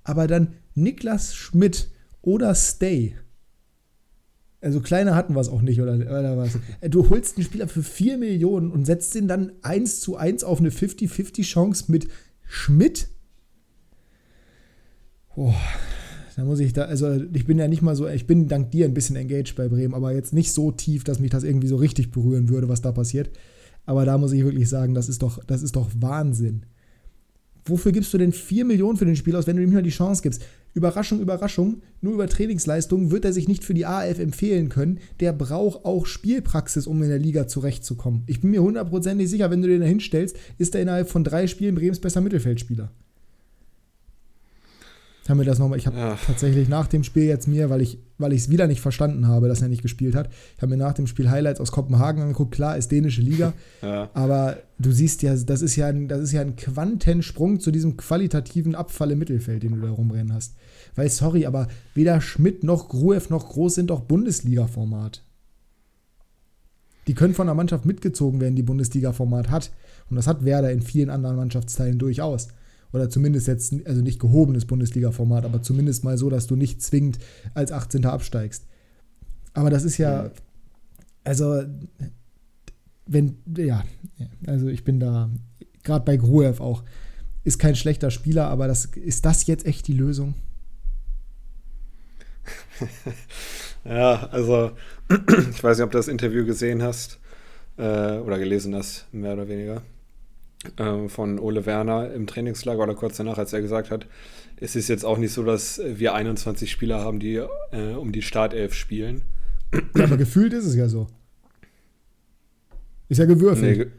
Aber 0.03 0.27
dann 0.27 0.53
Niklas 0.75 1.35
Schmidt 1.35 1.89
oder 2.21 2.53
Stay 2.55 3.15
also 4.61 4.79
kleiner 4.79 5.15
hatten 5.15 5.35
wir 5.35 5.41
es 5.41 5.49
auch 5.49 5.61
nicht, 5.61 5.81
oder, 5.81 5.95
oder 5.95 6.37
was? 6.37 6.57
Äh, 6.81 6.89
du 6.89 7.09
holst 7.09 7.37
einen 7.37 7.45
Spieler 7.45 7.67
für 7.67 7.83
4 7.83 8.17
Millionen 8.17 8.71
und 8.71 8.85
setzt 8.85 9.15
ihn 9.15 9.27
dann 9.27 9.51
1 9.61 10.01
zu 10.01 10.17
1 10.17 10.43
auf 10.43 10.59
eine 10.59 10.69
50-50 10.69 11.43
Chance 11.43 11.85
mit 11.87 12.07
Schmidt. 12.47 13.09
Boah, 15.35 15.55
da 16.35 16.43
muss 16.43 16.59
ich 16.59 16.73
da, 16.73 16.83
also 16.83 17.21
ich 17.33 17.45
bin 17.45 17.59
ja 17.59 17.67
nicht 17.67 17.83
mal 17.83 17.95
so, 17.95 18.07
ich 18.07 18.25
bin 18.25 18.47
dank 18.47 18.71
dir 18.71 18.85
ein 18.85 18.93
bisschen 18.95 19.15
engaged 19.15 19.55
bei 19.55 19.67
Bremen, 19.67 19.93
aber 19.93 20.13
jetzt 20.13 20.33
nicht 20.33 20.51
so 20.51 20.71
tief, 20.71 21.03
dass 21.03 21.19
mich 21.19 21.29
das 21.29 21.43
irgendwie 21.43 21.67
so 21.67 21.75
richtig 21.75 22.11
berühren 22.11 22.49
würde, 22.49 22.69
was 22.69 22.81
da 22.81 22.91
passiert. 22.91 23.29
Aber 23.85 24.05
da 24.05 24.17
muss 24.17 24.33
ich 24.33 24.43
wirklich 24.43 24.67
sagen, 24.67 24.93
das 24.93 25.07
ist 25.07 25.21
doch, 25.21 25.43
das 25.45 25.61
ist 25.61 25.75
doch 25.75 25.89
Wahnsinn. 25.99 26.63
Wofür 27.65 27.91
gibst 27.91 28.13
du 28.13 28.17
denn 28.17 28.31
4 28.31 28.65
Millionen 28.65 28.97
für 28.97 29.05
den 29.05 29.15
Spieler 29.15 29.39
aus, 29.39 29.47
wenn 29.47 29.57
du 29.57 29.63
ihm 29.63 29.71
nur 29.71 29.81
die 29.81 29.89
Chance 29.89 30.21
gibst? 30.21 30.43
Überraschung, 30.73 31.19
Überraschung, 31.21 31.81
nur 32.01 32.13
über 32.13 32.27
Trainingsleistung 32.27 33.11
wird 33.11 33.25
er 33.25 33.33
sich 33.33 33.47
nicht 33.47 33.63
für 33.63 33.73
die 33.73 33.85
AF 33.85 34.19
empfehlen 34.19 34.69
können. 34.69 34.99
Der 35.19 35.33
braucht 35.33 35.85
auch 35.85 36.05
Spielpraxis, 36.05 36.87
um 36.87 37.01
in 37.01 37.09
der 37.09 37.19
Liga 37.19 37.47
zurechtzukommen. 37.47 38.23
Ich 38.27 38.41
bin 38.41 38.51
mir 38.51 38.61
hundertprozentig 38.61 39.29
sicher, 39.29 39.49
wenn 39.49 39.61
du 39.61 39.67
den 39.67 39.81
da 39.81 39.87
hinstellst, 39.87 40.37
ist 40.57 40.75
er 40.75 40.81
innerhalb 40.81 41.09
von 41.09 41.23
drei 41.23 41.47
Spielen 41.47 41.75
Brems 41.75 41.99
besser 41.99 42.21
Mittelfeldspieler 42.21 42.91
haben 45.29 45.39
wir 45.39 45.45
das 45.45 45.59
nochmal. 45.59 45.77
Ich 45.77 45.87
habe 45.87 45.97
ja. 45.97 46.17
tatsächlich 46.25 46.69
nach 46.69 46.87
dem 46.87 47.03
Spiel 47.03 47.23
jetzt 47.23 47.47
mir, 47.47 47.69
weil 47.69 47.81
ich 47.81 47.99
weil 48.17 48.33
ich 48.33 48.41
es 48.41 48.49
wieder 48.49 48.67
nicht 48.67 48.81
verstanden 48.81 49.27
habe, 49.27 49.47
dass 49.47 49.61
er 49.61 49.67
nicht 49.67 49.81
gespielt 49.81 50.15
hat, 50.15 50.29
ich 50.55 50.61
habe 50.61 50.71
mir 50.71 50.77
nach 50.77 50.93
dem 50.93 51.07
Spiel 51.07 51.29
Highlights 51.29 51.59
aus 51.59 51.71
Kopenhagen 51.71 52.21
angeguckt. 52.21 52.53
Klar, 52.53 52.77
ist 52.77 52.91
dänische 52.91 53.21
Liga, 53.21 53.53
ja. 53.81 54.09
aber 54.13 54.57
du 54.79 54.91
siehst 54.91 55.21
ja, 55.21 55.35
das 55.35 55.61
ist 55.61 55.75
ja, 55.75 55.87
ein, 55.87 56.07
das 56.07 56.21
ist 56.21 56.31
ja 56.31 56.41
ein 56.41 56.55
Quantensprung 56.55 57.59
zu 57.59 57.71
diesem 57.71 57.97
qualitativen 57.97 58.75
Abfall 58.75 59.11
im 59.11 59.19
Mittelfeld, 59.19 59.63
den 59.63 59.75
du 59.75 59.81
da 59.81 59.91
rumrennen 59.91 60.33
hast. 60.33 60.55
Weil, 60.95 61.09
sorry, 61.09 61.45
aber 61.45 61.67
weder 61.93 62.21
Schmidt 62.21 62.63
noch 62.63 62.89
Gruev 62.89 63.29
noch 63.29 63.49
Groß 63.49 63.75
sind 63.75 63.89
doch 63.89 64.01
Bundesliga-Format. 64.01 65.23
Die 67.07 67.13
können 67.13 67.33
von 67.33 67.47
der 67.47 67.55
Mannschaft 67.55 67.85
mitgezogen 67.85 68.41
werden, 68.41 68.55
die 68.55 68.63
Bundesliga-Format 68.63 69.49
hat. 69.49 69.71
Und 70.09 70.17
das 70.17 70.27
hat 70.27 70.43
Werder 70.43 70.71
in 70.71 70.81
vielen 70.81 71.09
anderen 71.09 71.37
Mannschaftsteilen 71.37 71.99
durchaus 71.99 72.49
oder 72.93 73.09
zumindest 73.09 73.47
jetzt, 73.47 73.73
also 73.85 74.01
nicht 74.01 74.19
gehobenes 74.19 74.65
Bundesliga-Format, 74.65 75.45
aber 75.45 75.61
zumindest 75.61 76.03
mal 76.03 76.17
so, 76.17 76.29
dass 76.29 76.47
du 76.47 76.55
nicht 76.55 76.81
zwingend 76.81 77.19
als 77.53 77.71
18. 77.71 78.05
absteigst. 78.05 78.65
Aber 79.53 79.69
das 79.69 79.83
ist 79.83 79.97
ja, 79.97 80.31
also, 81.23 81.63
wenn, 83.05 83.37
ja, 83.57 83.83
also 84.45 84.67
ich 84.67 84.83
bin 84.83 84.99
da, 84.99 85.29
gerade 85.83 86.05
bei 86.05 86.17
Gruev 86.17 86.61
auch, 86.61 86.83
ist 87.43 87.59
kein 87.59 87.75
schlechter 87.75 88.11
Spieler, 88.11 88.47
aber 88.47 88.67
das, 88.67 88.85
ist 88.85 89.25
das 89.25 89.47
jetzt 89.47 89.65
echt 89.65 89.87
die 89.87 89.93
Lösung? 89.93 90.35
ja, 93.85 94.27
also, 94.27 94.71
ich 95.51 95.63
weiß 95.63 95.77
nicht, 95.77 95.85
ob 95.85 95.91
du 95.91 95.97
das 95.97 96.07
Interview 96.07 96.45
gesehen 96.45 96.83
hast 96.83 97.19
äh, 97.77 98.17
oder 98.17 98.37
gelesen 98.37 98.75
hast, 98.75 99.11
mehr 99.13 99.33
oder 99.33 99.47
weniger. 99.47 99.81
Äh, 100.77 101.07
von 101.07 101.39
Ole 101.39 101.65
Werner 101.65 102.11
im 102.13 102.27
Trainingslager 102.27 102.83
oder 102.83 102.95
kurz 102.95 103.17
danach, 103.17 103.37
als 103.37 103.53
er 103.53 103.61
gesagt 103.61 103.91
hat, 103.91 104.07
es 104.59 104.75
ist 104.75 104.87
jetzt 104.87 105.05
auch 105.05 105.17
nicht 105.17 105.33
so, 105.33 105.43
dass 105.43 105.79
wir 105.85 106.13
21 106.13 106.71
Spieler 106.71 106.99
haben, 106.99 107.19
die 107.19 107.35
äh, 107.35 107.93
um 107.95 108.11
die 108.11 108.21
Startelf 108.21 108.73
spielen. 108.73 109.21
Aber 109.93 110.17
gefühlt 110.17 110.53
ist 110.53 110.65
es 110.65 110.75
ja 110.75 110.89
so. 110.89 111.07
Ist 113.09 113.19
ja 113.19 113.25
gewürfelt. 113.25 113.77
Nee, 113.77 113.83
ge 113.83 113.91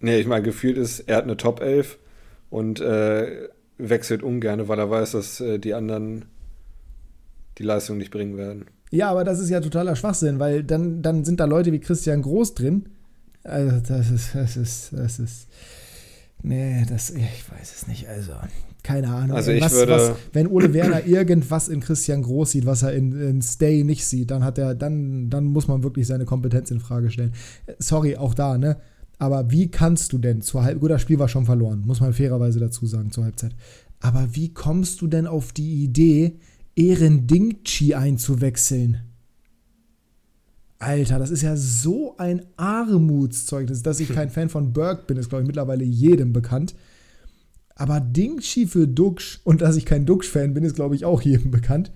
nee 0.00 0.18
ich 0.18 0.26
meine, 0.26 0.42
gefühlt 0.42 0.76
ist, 0.76 1.00
er 1.00 1.16
hat 1.16 1.24
eine 1.24 1.36
Top 1.36 1.60
11 1.60 1.98
und 2.50 2.80
äh, 2.80 3.48
wechselt 3.78 4.22
ungern, 4.22 4.68
weil 4.68 4.78
er 4.78 4.90
weiß, 4.90 5.12
dass 5.12 5.40
äh, 5.40 5.58
die 5.58 5.74
anderen 5.74 6.26
die 7.58 7.62
Leistung 7.64 7.98
nicht 7.98 8.10
bringen 8.10 8.36
werden. 8.36 8.66
Ja, 8.90 9.10
aber 9.10 9.24
das 9.24 9.40
ist 9.40 9.50
ja 9.50 9.60
totaler 9.60 9.96
Schwachsinn, 9.96 10.38
weil 10.38 10.64
dann, 10.64 11.02
dann 11.02 11.24
sind 11.24 11.40
da 11.40 11.44
Leute 11.44 11.72
wie 11.72 11.80
Christian 11.80 12.22
Groß 12.22 12.54
drin. 12.54 12.88
Also, 13.48 13.80
das 13.80 14.10
ist, 14.10 14.34
das 14.34 14.56
ist, 14.56 14.92
das 14.92 15.18
ist. 15.18 15.48
Nee, 16.42 16.84
das, 16.88 17.10
ich 17.10 17.50
weiß 17.50 17.74
es 17.74 17.86
nicht. 17.88 18.08
Also, 18.08 18.32
keine 18.82 19.08
Ahnung. 19.08 19.36
Also 19.36 19.50
ich 19.50 19.62
was, 19.62 19.72
würde, 19.72 19.92
was, 19.92 20.12
wenn 20.32 20.46
Ole 20.46 20.72
Werner 20.72 21.04
irgendwas 21.04 21.68
in 21.68 21.80
Christian 21.80 22.22
Groß 22.22 22.52
sieht, 22.52 22.66
was 22.66 22.82
er 22.82 22.92
in, 22.92 23.12
in 23.20 23.42
Stay 23.42 23.84
nicht 23.84 24.06
sieht, 24.06 24.30
dann 24.30 24.44
hat 24.44 24.56
er, 24.56 24.74
dann, 24.74 25.28
dann 25.30 25.44
muss 25.44 25.68
man 25.68 25.82
wirklich 25.82 26.06
seine 26.06 26.24
Kompetenz 26.24 26.70
in 26.70 26.80
Frage 26.80 27.10
stellen. 27.10 27.32
Sorry, 27.78 28.16
auch 28.16 28.34
da, 28.34 28.56
ne? 28.56 28.78
Aber 29.18 29.50
wie 29.50 29.70
kannst 29.70 30.12
du 30.12 30.18
denn 30.18 30.42
zur 30.42 30.62
Halbzeit, 30.62 30.80
gut, 30.80 30.90
das 30.90 31.02
Spiel 31.02 31.18
war 31.18 31.28
schon 31.28 31.44
verloren, 31.44 31.82
muss 31.84 32.00
man 32.00 32.12
fairerweise 32.12 32.60
dazu 32.60 32.86
sagen, 32.86 33.10
zur 33.10 33.24
Halbzeit. 33.24 33.54
Aber 34.00 34.28
wie 34.32 34.54
kommst 34.54 35.00
du 35.00 35.08
denn 35.08 35.26
auf 35.26 35.52
die 35.52 35.82
Idee, 35.82 36.38
Ehren 36.76 37.26
Dingchi 37.26 37.94
einzuwechseln? 37.94 39.07
Alter, 40.78 41.18
das 41.18 41.30
ist 41.30 41.42
ja 41.42 41.56
so 41.56 42.16
ein 42.18 42.42
Armutszeugnis. 42.56 43.82
Dass 43.82 44.00
ich 44.00 44.08
kein 44.10 44.30
Fan 44.30 44.48
von 44.48 44.72
Burke 44.72 45.04
bin, 45.06 45.16
ist, 45.16 45.28
glaube 45.28 45.42
ich, 45.42 45.46
mittlerweile 45.46 45.84
jedem 45.84 46.32
bekannt. 46.32 46.74
Aber 47.74 48.00
Dingchi 48.00 48.66
für 48.66 48.86
Duxch 48.86 49.40
und 49.44 49.60
dass 49.62 49.76
ich 49.76 49.86
kein 49.86 50.06
Duxch-Fan 50.06 50.54
bin, 50.54 50.64
ist, 50.64 50.74
glaube 50.74 50.94
ich, 50.94 51.04
auch 51.04 51.22
jedem 51.22 51.50
bekannt. 51.50 51.92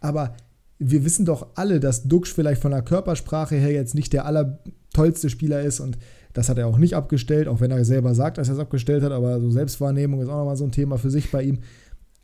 Aber 0.00 0.34
wir 0.78 1.04
wissen 1.04 1.26
doch 1.26 1.48
alle, 1.56 1.80
dass 1.80 2.04
Duxch 2.04 2.32
vielleicht 2.32 2.62
von 2.62 2.70
der 2.70 2.82
Körpersprache 2.82 3.56
her 3.56 3.72
jetzt 3.72 3.94
nicht 3.94 4.12
der 4.12 4.24
allertollste 4.26 5.28
Spieler 5.28 5.60
ist 5.62 5.80
und 5.80 5.98
das 6.34 6.48
hat 6.48 6.58
er 6.58 6.68
auch 6.68 6.78
nicht 6.78 6.94
abgestellt, 6.94 7.48
auch 7.48 7.60
wenn 7.60 7.70
er 7.70 7.84
selber 7.84 8.14
sagt, 8.14 8.38
dass 8.38 8.48
er 8.48 8.54
es 8.54 8.60
abgestellt 8.60 9.02
hat, 9.02 9.12
aber 9.12 9.40
so 9.40 9.50
Selbstwahrnehmung 9.50 10.20
ist 10.20 10.28
auch 10.28 10.38
nochmal 10.38 10.56
so 10.56 10.64
ein 10.64 10.72
Thema 10.72 10.96
für 10.96 11.10
sich 11.10 11.32
bei 11.32 11.42
ihm. 11.42 11.58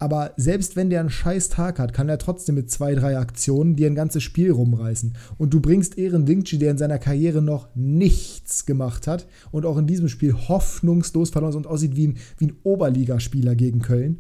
Aber 0.05 0.35
selbst 0.37 0.77
wenn 0.77 0.91
der 0.91 1.01
einen 1.01 1.09
scheiß 1.09 1.49
Tag 1.49 1.79
hat, 1.79 1.95
kann 1.95 2.11
er 2.11 2.19
trotzdem 2.19 2.57
mit 2.57 2.71
zwei, 2.71 2.95
drei 2.95 3.17
Aktionen 3.17 3.75
dir 3.75 3.87
ein 3.87 3.95
ganzes 3.95 4.23
Spiel 4.23 4.51
rumreißen. 4.51 5.15
Und 5.39 5.55
du 5.55 5.61
bringst 5.61 5.97
Ehren 5.97 6.27
Dingchi, 6.27 6.59
der 6.59 6.73
in 6.73 6.77
seiner 6.77 6.99
Karriere 6.99 7.41
noch 7.41 7.69
nichts 7.75 8.67
gemacht 8.67 9.07
hat 9.07 9.27
und 9.51 9.65
auch 9.65 9.79
in 9.79 9.87
diesem 9.87 10.11
Spiel 10.11 10.35
hoffnungslos 10.35 11.31
verloren 11.31 11.53
ist 11.53 11.57
und 11.57 11.67
aussieht 11.67 11.97
wie 11.97 12.09
ein, 12.09 12.19
wie 12.37 12.49
ein 12.49 12.57
Oberligaspieler 12.65 13.55
gegen 13.55 13.81
Köln. 13.81 14.19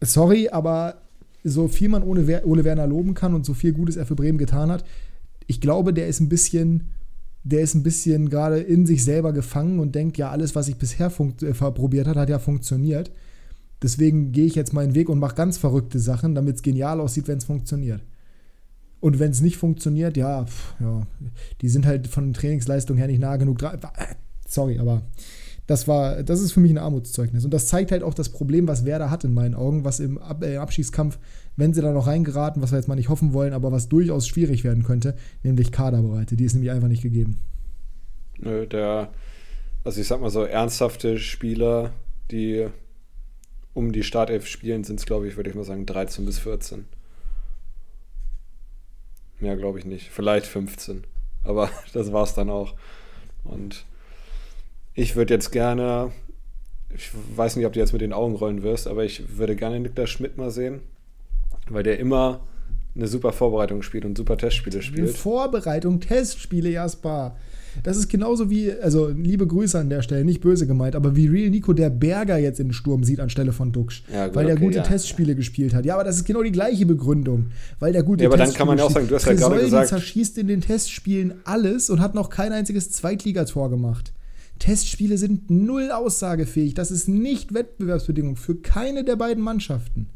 Sorry, 0.00 0.48
aber 0.48 1.00
so 1.42 1.66
viel 1.66 1.88
man 1.88 2.04
ohne 2.04 2.46
Ole 2.46 2.62
Werner 2.62 2.86
loben 2.86 3.14
kann 3.14 3.34
und 3.34 3.44
so 3.44 3.52
viel 3.52 3.72
Gutes 3.72 3.96
er 3.96 4.06
für 4.06 4.14
Bremen 4.14 4.38
getan 4.38 4.70
hat, 4.70 4.84
ich 5.48 5.60
glaube, 5.60 5.92
der 5.92 6.06
ist 6.06 6.20
ein 6.20 6.28
bisschen, 6.28 6.92
der 7.42 7.62
ist 7.62 7.74
ein 7.74 7.82
bisschen 7.82 8.30
gerade 8.30 8.60
in 8.60 8.86
sich 8.86 9.02
selber 9.02 9.32
gefangen 9.32 9.80
und 9.80 9.96
denkt, 9.96 10.18
ja, 10.18 10.30
alles, 10.30 10.54
was 10.54 10.68
ich 10.68 10.76
bisher 10.76 11.10
äh, 11.18 11.52
probiert 11.52 12.06
hat, 12.06 12.16
hat 12.16 12.30
ja 12.30 12.38
funktioniert. 12.38 13.10
Deswegen 13.82 14.32
gehe 14.32 14.46
ich 14.46 14.54
jetzt 14.54 14.72
meinen 14.72 14.94
Weg 14.94 15.08
und 15.08 15.18
mache 15.18 15.34
ganz 15.34 15.56
verrückte 15.56 15.98
Sachen, 15.98 16.34
damit 16.34 16.56
es 16.56 16.62
genial 16.62 17.00
aussieht, 17.00 17.28
wenn 17.28 17.38
es 17.38 17.44
funktioniert. 17.44 18.02
Und 19.00 19.18
wenn 19.18 19.30
es 19.30 19.40
nicht 19.40 19.56
funktioniert, 19.56 20.16
ja, 20.16 20.44
pff, 20.44 20.74
ja, 20.80 21.06
die 21.62 21.68
sind 21.68 21.86
halt 21.86 22.06
von 22.06 22.34
Trainingsleistung 22.34 22.98
her 22.98 23.06
nicht 23.06 23.20
nah 23.20 23.36
genug 23.36 23.58
dran. 23.58 23.78
Äh, 23.96 24.14
sorry, 24.46 24.78
aber 24.78 25.02
das 25.66 25.88
war, 25.88 26.22
das 26.22 26.40
ist 26.40 26.52
für 26.52 26.60
mich 26.60 26.72
ein 26.72 26.78
Armutszeugnis. 26.78 27.44
Und 27.44 27.54
das 27.54 27.68
zeigt 27.68 27.92
halt 27.92 28.02
auch 28.02 28.12
das 28.12 28.28
Problem, 28.28 28.68
was 28.68 28.84
Werder 28.84 29.10
hat 29.10 29.24
in 29.24 29.32
meinen 29.32 29.54
Augen, 29.54 29.84
was 29.84 30.00
im 30.00 30.18
Ab 30.18 30.42
äh, 30.42 30.56
Abschießkampf, 30.56 31.18
wenn 31.56 31.72
sie 31.72 31.80
da 31.80 31.92
noch 31.92 32.08
reingeraten, 32.08 32.60
was 32.60 32.72
wir 32.72 32.78
jetzt 32.78 32.88
mal 32.88 32.96
nicht 32.96 33.08
hoffen 33.08 33.32
wollen, 33.32 33.54
aber 33.54 33.72
was 33.72 33.88
durchaus 33.88 34.26
schwierig 34.26 34.64
werden 34.64 34.82
könnte, 34.82 35.14
nämlich 35.42 35.72
Kaderbreite. 35.72 36.36
Die 36.36 36.44
ist 36.44 36.54
nämlich 36.54 36.72
einfach 36.72 36.88
nicht 36.88 37.02
gegeben. 37.02 37.38
Nö, 38.38 38.66
der, 38.66 39.10
also 39.84 40.00
ich 40.00 40.08
sag 40.08 40.20
mal 40.20 40.30
so, 40.30 40.42
ernsthafte 40.42 41.18
Spieler, 41.18 41.92
die 42.30 42.66
um 43.74 43.92
die 43.92 44.02
Startelf 44.02 44.46
spielen, 44.46 44.84
sind 44.84 44.98
es, 44.98 45.06
glaube 45.06 45.28
ich, 45.28 45.36
würde 45.36 45.50
ich 45.50 45.56
mal 45.56 45.64
sagen, 45.64 45.86
13 45.86 46.24
bis 46.26 46.38
14. 46.38 46.86
Mehr 49.38 49.56
glaube 49.56 49.78
ich 49.78 49.84
nicht. 49.84 50.10
Vielleicht 50.10 50.46
15. 50.46 51.04
Aber 51.44 51.70
das 51.92 52.12
war 52.12 52.24
es 52.24 52.34
dann 52.34 52.50
auch. 52.50 52.74
Und 53.44 53.84
ich 54.94 55.16
würde 55.16 55.34
jetzt 55.34 55.50
gerne, 55.50 56.12
ich 56.94 57.10
weiß 57.36 57.56
nicht, 57.56 57.66
ob 57.66 57.72
du 57.72 57.80
jetzt 57.80 57.92
mit 57.92 58.02
den 58.02 58.12
Augen 58.12 58.34
rollen 58.34 58.62
wirst, 58.62 58.86
aber 58.86 59.04
ich 59.04 59.38
würde 59.38 59.56
gerne 59.56 59.80
Niklas 59.80 60.10
Schmidt 60.10 60.36
mal 60.36 60.50
sehen, 60.50 60.80
weil 61.68 61.82
der 61.82 61.98
immer 61.98 62.40
eine 62.94 63.06
super 63.06 63.32
Vorbereitung 63.32 63.82
spielt 63.82 64.04
und 64.04 64.18
super 64.18 64.36
Testspiele 64.36 64.82
spielt. 64.82 65.16
Vorbereitung, 65.16 66.00
Testspiele, 66.00 66.70
Jasper. 66.70 67.36
Das 67.82 67.96
ist 67.96 68.08
genauso 68.08 68.50
wie, 68.50 68.72
also 68.72 69.08
liebe 69.08 69.46
Grüße 69.46 69.78
an 69.78 69.90
der 69.90 70.02
Stelle, 70.02 70.24
nicht 70.24 70.40
böse 70.40 70.66
gemeint, 70.66 70.96
aber 70.96 71.16
wie 71.16 71.26
Real 71.26 71.50
Nico 71.50 71.72
der 71.72 71.90
Berger 71.90 72.38
jetzt 72.38 72.60
in 72.60 72.68
den 72.68 72.72
Sturm 72.72 73.04
sieht 73.04 73.20
anstelle 73.20 73.52
von 73.52 73.72
Duxch. 73.72 74.04
Ja, 74.12 74.26
gut, 74.26 74.36
weil 74.36 74.46
der 74.46 74.56
okay, 74.56 74.64
gute 74.64 74.78
ja, 74.78 74.82
Testspiele 74.82 75.30
ja. 75.30 75.36
gespielt 75.36 75.74
hat. 75.74 75.84
Ja, 75.84 75.94
aber 75.94 76.04
das 76.04 76.16
ist 76.16 76.24
genau 76.24 76.42
die 76.42 76.52
gleiche 76.52 76.86
Begründung. 76.86 77.46
Weil 77.78 77.92
der 77.92 78.02
gute 78.02 78.24
ja, 78.24 78.28
aber 78.28 78.36
dann 78.36 78.52
kann 78.52 78.66
man 78.66 78.78
ja 78.78 78.84
auch 78.84 78.90
sagen, 78.90 79.08
du 79.08 79.14
hast 79.14 79.26
ja 79.26 79.34
gerade 79.34 79.60
gesagt. 79.60 79.88
zerschießt 79.88 80.38
in 80.38 80.48
den 80.48 80.60
Testspielen 80.60 81.34
alles 81.44 81.90
und 81.90 82.00
hat 82.00 82.14
noch 82.14 82.30
kein 82.30 82.52
einziges 82.52 82.90
Zweitligator 82.90 83.70
gemacht. 83.70 84.12
Testspiele 84.58 85.16
sind 85.18 85.50
null 85.50 85.90
aussagefähig. 85.90 86.74
Das 86.74 86.90
ist 86.90 87.08
nicht 87.08 87.54
Wettbewerbsbedingung 87.54 88.36
für 88.36 88.56
keine 88.56 89.04
der 89.04 89.16
beiden 89.16 89.42
Mannschaften. 89.42 90.08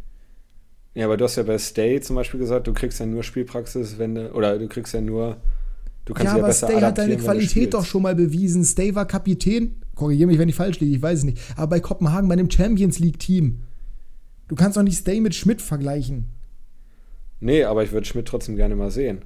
Ja, 0.94 1.06
aber 1.06 1.16
du 1.16 1.24
hast 1.24 1.36
ja 1.36 1.42
bei 1.42 1.58
Stay 1.58 2.00
zum 2.00 2.14
Beispiel 2.14 2.38
gesagt, 2.38 2.68
du 2.68 2.72
kriegst 2.72 3.00
ja 3.00 3.06
nur 3.06 3.24
Spielpraxis, 3.24 3.98
wenn 3.98 4.14
du, 4.14 4.32
oder 4.32 4.58
du 4.58 4.68
kriegst 4.68 4.94
ja 4.94 5.00
nur 5.00 5.38
Du 6.04 6.12
kannst 6.12 6.32
ja, 6.32 6.38
aber 6.38 6.48
ja 6.48 6.54
Stay 6.54 6.80
hat 6.80 6.98
deine 6.98 7.16
Qualität 7.16 7.72
doch 7.72 7.84
schon 7.84 8.02
mal 8.02 8.14
bewiesen. 8.14 8.64
Stay 8.64 8.94
war 8.94 9.06
Kapitän. 9.06 9.76
Korrigiere 9.94 10.26
mich, 10.26 10.38
wenn 10.38 10.48
ich 10.48 10.54
falsch 10.54 10.80
liege, 10.80 10.96
ich 10.96 11.02
weiß 11.02 11.20
es 11.20 11.24
nicht. 11.24 11.38
Aber 11.56 11.68
bei 11.68 11.80
Kopenhagen, 11.80 12.28
bei 12.28 12.34
einem 12.34 12.50
Champions 12.50 12.98
League-Team. 12.98 13.62
Du 14.48 14.54
kannst 14.54 14.76
doch 14.76 14.82
nicht 14.82 14.98
Stay 14.98 15.20
mit 15.20 15.34
Schmidt 15.34 15.62
vergleichen. 15.62 16.26
Nee, 17.40 17.64
aber 17.64 17.84
ich 17.84 17.92
würde 17.92 18.06
Schmidt 18.06 18.26
trotzdem 18.26 18.56
gerne 18.56 18.76
mal 18.76 18.90
sehen. 18.90 19.22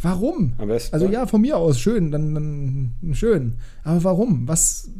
Warum? 0.00 0.54
Am 0.58 0.68
besten. 0.68 0.94
Also 0.94 1.08
ja, 1.08 1.26
von 1.26 1.40
mir 1.40 1.56
aus, 1.56 1.78
schön, 1.78 2.10
dann, 2.10 2.34
dann 2.34 3.14
schön. 3.14 3.54
Aber 3.84 4.04
warum? 4.04 4.46
Was, 4.48 4.90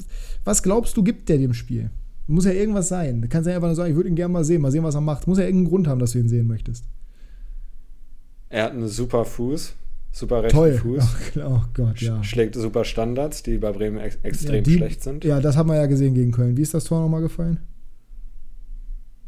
was 0.45 0.63
glaubst 0.63 0.97
du, 0.97 1.03
gibt 1.03 1.29
der 1.29 1.39
dem 1.39 1.55
Spiel? 1.55 1.91
Muss 2.27 2.47
ja 2.47 2.53
irgendwas 2.53 2.89
sein. 2.89 3.21
Du 3.21 3.29
kannst 3.29 3.49
ja 3.49 3.55
einfach 3.55 3.69
nur 3.69 3.75
sagen, 3.75 3.91
ich 3.91 3.97
würde 3.97 4.09
ihn 4.09 4.15
gerne 4.15 4.33
mal 4.33 4.45
sehen, 4.45 4.63
mal 4.63 4.71
sehen, 4.71 4.83
was 4.83 4.95
er 4.95 5.01
macht. 5.01 5.27
Muss 5.27 5.39
ja 5.39 5.45
irgendeinen 5.45 5.69
Grund 5.69 5.89
haben, 5.89 5.99
dass 5.99 6.13
du 6.13 6.19
ihn 6.19 6.29
sehen 6.29 6.47
möchtest. 6.47 6.85
Er 8.49 8.65
hat 8.65 8.73
einen 8.73 8.89
super 8.89 9.25
Fuß. 9.25 9.75
Super 10.15 10.45
rechten 10.45 10.57
Toll. 10.57 10.75
Fuß. 10.75 11.17
Oh, 11.39 11.41
oh 11.45 11.61
Gott, 11.75 12.01
ja. 12.01 12.23
Schlägt 12.23 12.55
super 12.55 12.85
Standards, 12.85 13.43
die 13.43 13.59
bei 13.59 13.73
Bremen 13.73 13.99
ex 13.99 14.17
extrem 14.23 14.55
ja, 14.55 14.61
die, 14.61 14.77
schlecht 14.77 15.03
sind. 15.03 15.25
Ja, 15.25 15.41
das 15.41 15.57
haben 15.57 15.69
wir 15.69 15.75
ja 15.75 15.87
gesehen 15.87 16.15
gegen 16.15 16.31
Köln. 16.31 16.57
Wie 16.57 16.63
ist 16.63 16.73
das 16.73 16.85
Tor 16.85 17.01
nochmal 17.01 17.21
gefallen? 17.21 17.59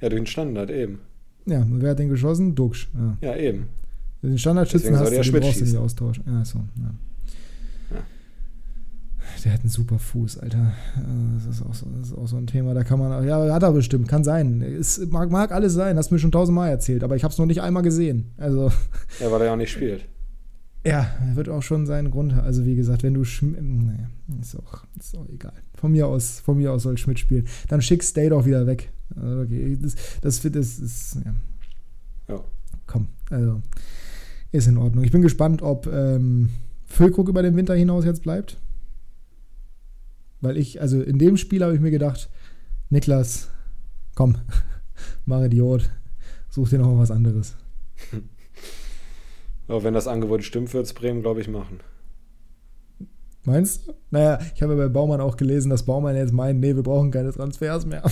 Ja, 0.01 0.09
durch 0.09 0.21
den 0.21 0.27
Standard 0.27 0.71
eben. 0.71 1.01
Ja, 1.45 1.67
wer 1.69 1.91
hat 1.91 1.99
den 1.99 2.09
geschossen? 2.09 2.55
Duxch. 2.55 2.89
Ja, 2.95 3.31
ja 3.31 3.37
eben. 3.37 3.67
Den 4.23 4.39
Standardschützen 4.39 4.97
hast 4.97 5.11
du, 5.11 5.21
den 5.21 5.41
brauchst 5.41 5.61
du 5.61 5.65
nicht 5.65 5.77
austauschen. 5.77 6.23
Ja, 6.25 6.45
so, 6.45 6.59
ja. 6.59 7.97
ja. 7.97 8.03
Der 9.45 9.53
hat 9.55 9.61
einen 9.61 9.71
super 9.71 9.99
Fuß, 9.99 10.39
Alter. 10.39 10.73
Das 11.35 11.57
ist, 11.57 11.67
auch 11.67 11.75
so, 11.75 11.87
das 11.99 12.11
ist 12.11 12.17
auch 12.17 12.29
so 12.29 12.37
ein 12.37 12.47
Thema, 12.47 12.75
da 12.75 12.85
kann 12.85 13.01
man, 13.01 13.27
ja, 13.27 13.53
hat 13.53 13.65
er 13.65 13.73
bestimmt, 13.73 14.07
kann 14.07 14.23
sein. 14.23 14.63
Es 14.63 15.05
mag, 15.11 15.33
mag 15.33 15.51
alles 15.51 15.73
sein, 15.73 15.97
hast 15.97 16.11
du 16.11 16.15
mir 16.15 16.21
schon 16.21 16.33
tausendmal 16.33 16.71
erzählt, 16.71 17.03
aber 17.03 17.17
ich 17.17 17.25
habe 17.25 17.33
es 17.33 17.39
noch 17.39 17.47
nicht 17.47 17.61
einmal 17.61 17.83
gesehen. 17.83 18.31
Also. 18.37 18.71
Ja, 19.19 19.33
weil 19.33 19.43
er 19.43 19.53
auch 19.53 19.57
nicht 19.57 19.73
spielt. 19.73 20.07
Ja, 20.87 21.11
wird 21.35 21.49
auch 21.49 21.63
schon 21.63 21.85
seinen 21.85 22.13
Grund 22.13 22.35
haben. 22.35 22.47
Also 22.47 22.65
wie 22.65 22.77
gesagt, 22.77 23.03
wenn 23.03 23.15
du 23.15 23.25
Schmidt, 23.25 23.61
naja, 23.61 24.09
ist 24.41 24.55
auch, 24.57 24.85
ist 24.99 25.17
auch 25.17 25.29
egal. 25.29 25.53
Von 25.75 25.91
mir 25.91 26.07
aus, 26.07 26.39
von 26.39 26.57
mir 26.57 26.73
aus 26.73 26.85
soll 26.85 26.97
Schmidt 26.97 27.19
spielen. 27.19 27.47
Dann 27.69 27.83
schick 27.83 28.05
Stay 28.05 28.29
doch 28.29 28.47
wieder 28.47 28.67
weg. 28.67 28.93
Also 29.15 29.41
okay, 29.41 29.77
das, 29.81 29.97
das, 30.21 30.41
das 30.41 30.79
ist, 30.79 31.19
ja. 31.25 31.35
ja. 32.29 32.45
Komm, 32.87 33.09
also 33.31 33.63
ist 34.53 34.69
in 34.69 34.79
Ordnung. 34.79 35.05
Ich 35.05 35.11
bin 35.11 35.23
gespannt, 35.23 35.61
ob 35.61 35.89
ähm, 35.89 36.51
Füllkrug 36.85 37.29
über 37.29 37.43
den 37.43 37.57
Winter 37.57 37.75
hinaus 37.75 38.05
jetzt 38.05 38.23
bleibt. 38.23 38.59
Weil 40.41 40.57
ich, 40.57 40.81
also 40.81 41.03
in 41.03 41.19
dem 41.19 41.37
Spiel 41.37 41.65
habe 41.65 41.75
ich 41.75 41.81
mir 41.81 41.91
gedacht, 41.91 42.31
Niklas, 42.91 43.51
komm, 44.15 44.37
mach 45.25 45.43
Idiot, 45.43 45.91
such 46.49 46.69
dir 46.69 46.79
noch 46.79 46.93
mal 46.93 46.99
was 46.99 47.11
anderes. 47.11 47.57
Aber 49.69 49.83
wenn 49.83 49.95
das 49.95 50.07
Angebot 50.07 50.45
stimmt, 50.45 50.73
wird 50.75 50.85
es 50.87 50.93
Bremen, 50.95 51.23
glaube 51.23 51.41
ich, 51.41 51.49
machen. 51.49 51.81
Meinst 53.45 53.87
du? 53.87 53.93
Naja, 54.11 54.39
ich 54.55 54.63
habe 54.63 54.75
ja 54.75 54.79
bei 54.79 54.89
Baumann 54.89 55.21
auch 55.21 55.37
gelesen, 55.37 55.71
dass 55.71 55.85
Baumann 55.85 56.17
jetzt 56.17 56.33
meint, 56.33 56.61
nee, 56.61 56.75
wir 56.75 56.83
brauchen 56.83 57.11
keine 57.11 57.33
Transfers 57.33 57.87
mehr. 57.87 58.03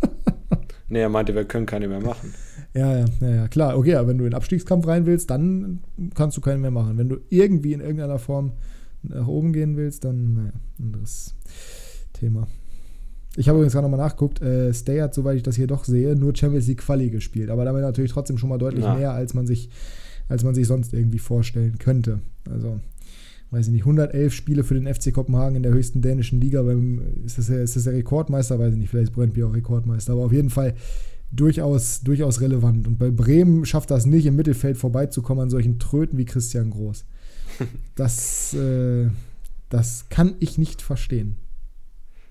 nee, 0.88 1.00
er 1.00 1.08
meinte, 1.08 1.34
wir 1.34 1.44
können 1.44 1.66
keine 1.66 1.88
mehr 1.88 2.00
machen. 2.00 2.32
Ja, 2.72 2.98
ja, 2.98 3.04
ja, 3.20 3.48
klar. 3.48 3.76
Okay, 3.78 3.94
aber 3.94 4.08
wenn 4.08 4.18
du 4.18 4.24
in 4.24 4.30
den 4.30 4.36
Abstiegskampf 4.36 4.86
rein 4.86 5.06
willst, 5.06 5.30
dann 5.30 5.80
kannst 6.14 6.36
du 6.36 6.40
keine 6.40 6.58
mehr 6.58 6.70
machen. 6.72 6.98
Wenn 6.98 7.08
du 7.08 7.18
irgendwie 7.30 7.72
in 7.72 7.80
irgendeiner 7.80 8.18
Form 8.18 8.52
nach 9.02 9.26
oben 9.26 9.52
gehen 9.52 9.76
willst, 9.76 10.04
dann, 10.04 10.34
naja, 10.34 10.52
anderes, 10.80 11.34
Thema. 12.12 12.46
Ich 13.36 13.48
habe 13.48 13.58
übrigens 13.58 13.72
gerade 13.74 13.88
nochmal 13.88 14.06
nachgeguckt. 14.06 14.40
Äh, 14.40 14.72
Stay 14.72 15.00
hat, 15.00 15.14
soweit 15.14 15.36
ich 15.36 15.42
das 15.42 15.56
hier 15.56 15.66
doch 15.66 15.84
sehe, 15.84 16.14
nur 16.14 16.34
Champions 16.34 16.66
League 16.68 16.78
Quali 16.80 17.10
gespielt. 17.10 17.50
Aber 17.50 17.64
damit 17.64 17.82
natürlich 17.82 18.12
trotzdem 18.12 18.38
schon 18.38 18.48
mal 18.48 18.58
deutlich 18.58 18.84
Ja. 18.84 18.94
mehr, 18.94 19.12
als 19.12 19.34
man, 19.34 19.46
sich, 19.46 19.70
als 20.28 20.44
man 20.44 20.54
sich 20.54 20.66
sonst 20.66 20.92
irgendwie 20.92 21.18
vorstellen 21.18 21.78
könnte. 21.78 22.20
Also, 22.50 22.80
weiß 23.50 23.66
ich 23.66 23.72
nicht, 23.72 23.82
111 23.82 24.32
Spiele 24.32 24.64
für 24.64 24.74
den 24.74 24.92
FC 24.92 25.12
Kopenhagen 25.12 25.56
in 25.56 25.62
der 25.62 25.72
höchsten 25.72 26.02
dänischen 26.02 26.40
Liga. 26.40 26.62
Beim, 26.62 27.00
ist, 27.24 27.38
das, 27.38 27.46
der- 27.46 27.62
ist 27.62 27.76
das 27.76 27.84
der 27.84 27.92
Rekordmeister? 27.92 28.58
Weiß 28.58 28.72
ich 28.72 28.78
nicht. 28.78 28.90
Vielleicht 28.90 29.10
ist 29.10 29.14
Brentby 29.14 29.42
auch 29.44 29.54
Rekordmeister. 29.54 30.12
Aber 30.12 30.24
auf 30.24 30.32
jeden 30.32 30.50
Fall 30.50 30.74
durchaus, 31.30 32.00
durchaus 32.02 32.40
relevant. 32.40 32.86
Und 32.86 32.98
bei 32.98 33.10
Bremen 33.10 33.64
schafft 33.66 33.90
das 33.90 34.06
nicht, 34.06 34.26
im 34.26 34.36
Mittelfeld 34.36 34.76
vorbeizukommen 34.76 35.42
an 35.44 35.50
solchen 35.50 35.78
Tröten 35.78 36.18
wie 36.18 36.24
Christian 36.24 36.70
Groß. 36.70 37.04
Das, 37.94 38.54
äh, 38.54 39.08
das 39.68 40.06
kann 40.08 40.34
ich 40.40 40.58
nicht 40.58 40.82
verstehen. 40.82 41.36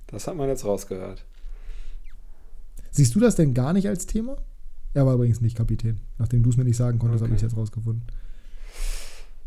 Das 0.07 0.27
hat 0.27 0.35
man 0.35 0.49
jetzt 0.49 0.65
rausgehört. 0.65 1.23
Siehst 2.91 3.15
du 3.15 3.19
das 3.19 3.35
denn 3.35 3.53
gar 3.53 3.71
nicht 3.73 3.87
als 3.87 4.05
Thema? 4.05 4.37
Er 4.93 5.05
war 5.05 5.15
übrigens 5.15 5.41
nicht 5.41 5.57
Kapitän. 5.57 5.99
Nachdem 6.17 6.43
du 6.43 6.49
es 6.49 6.57
mir 6.57 6.63
nicht 6.63 6.77
sagen 6.77 6.99
konntest, 6.99 7.23
Okay. 7.23 7.29
habe 7.31 7.35
ich 7.35 7.43
es 7.43 7.51
jetzt 7.51 7.57
rausgefunden. 7.57 8.03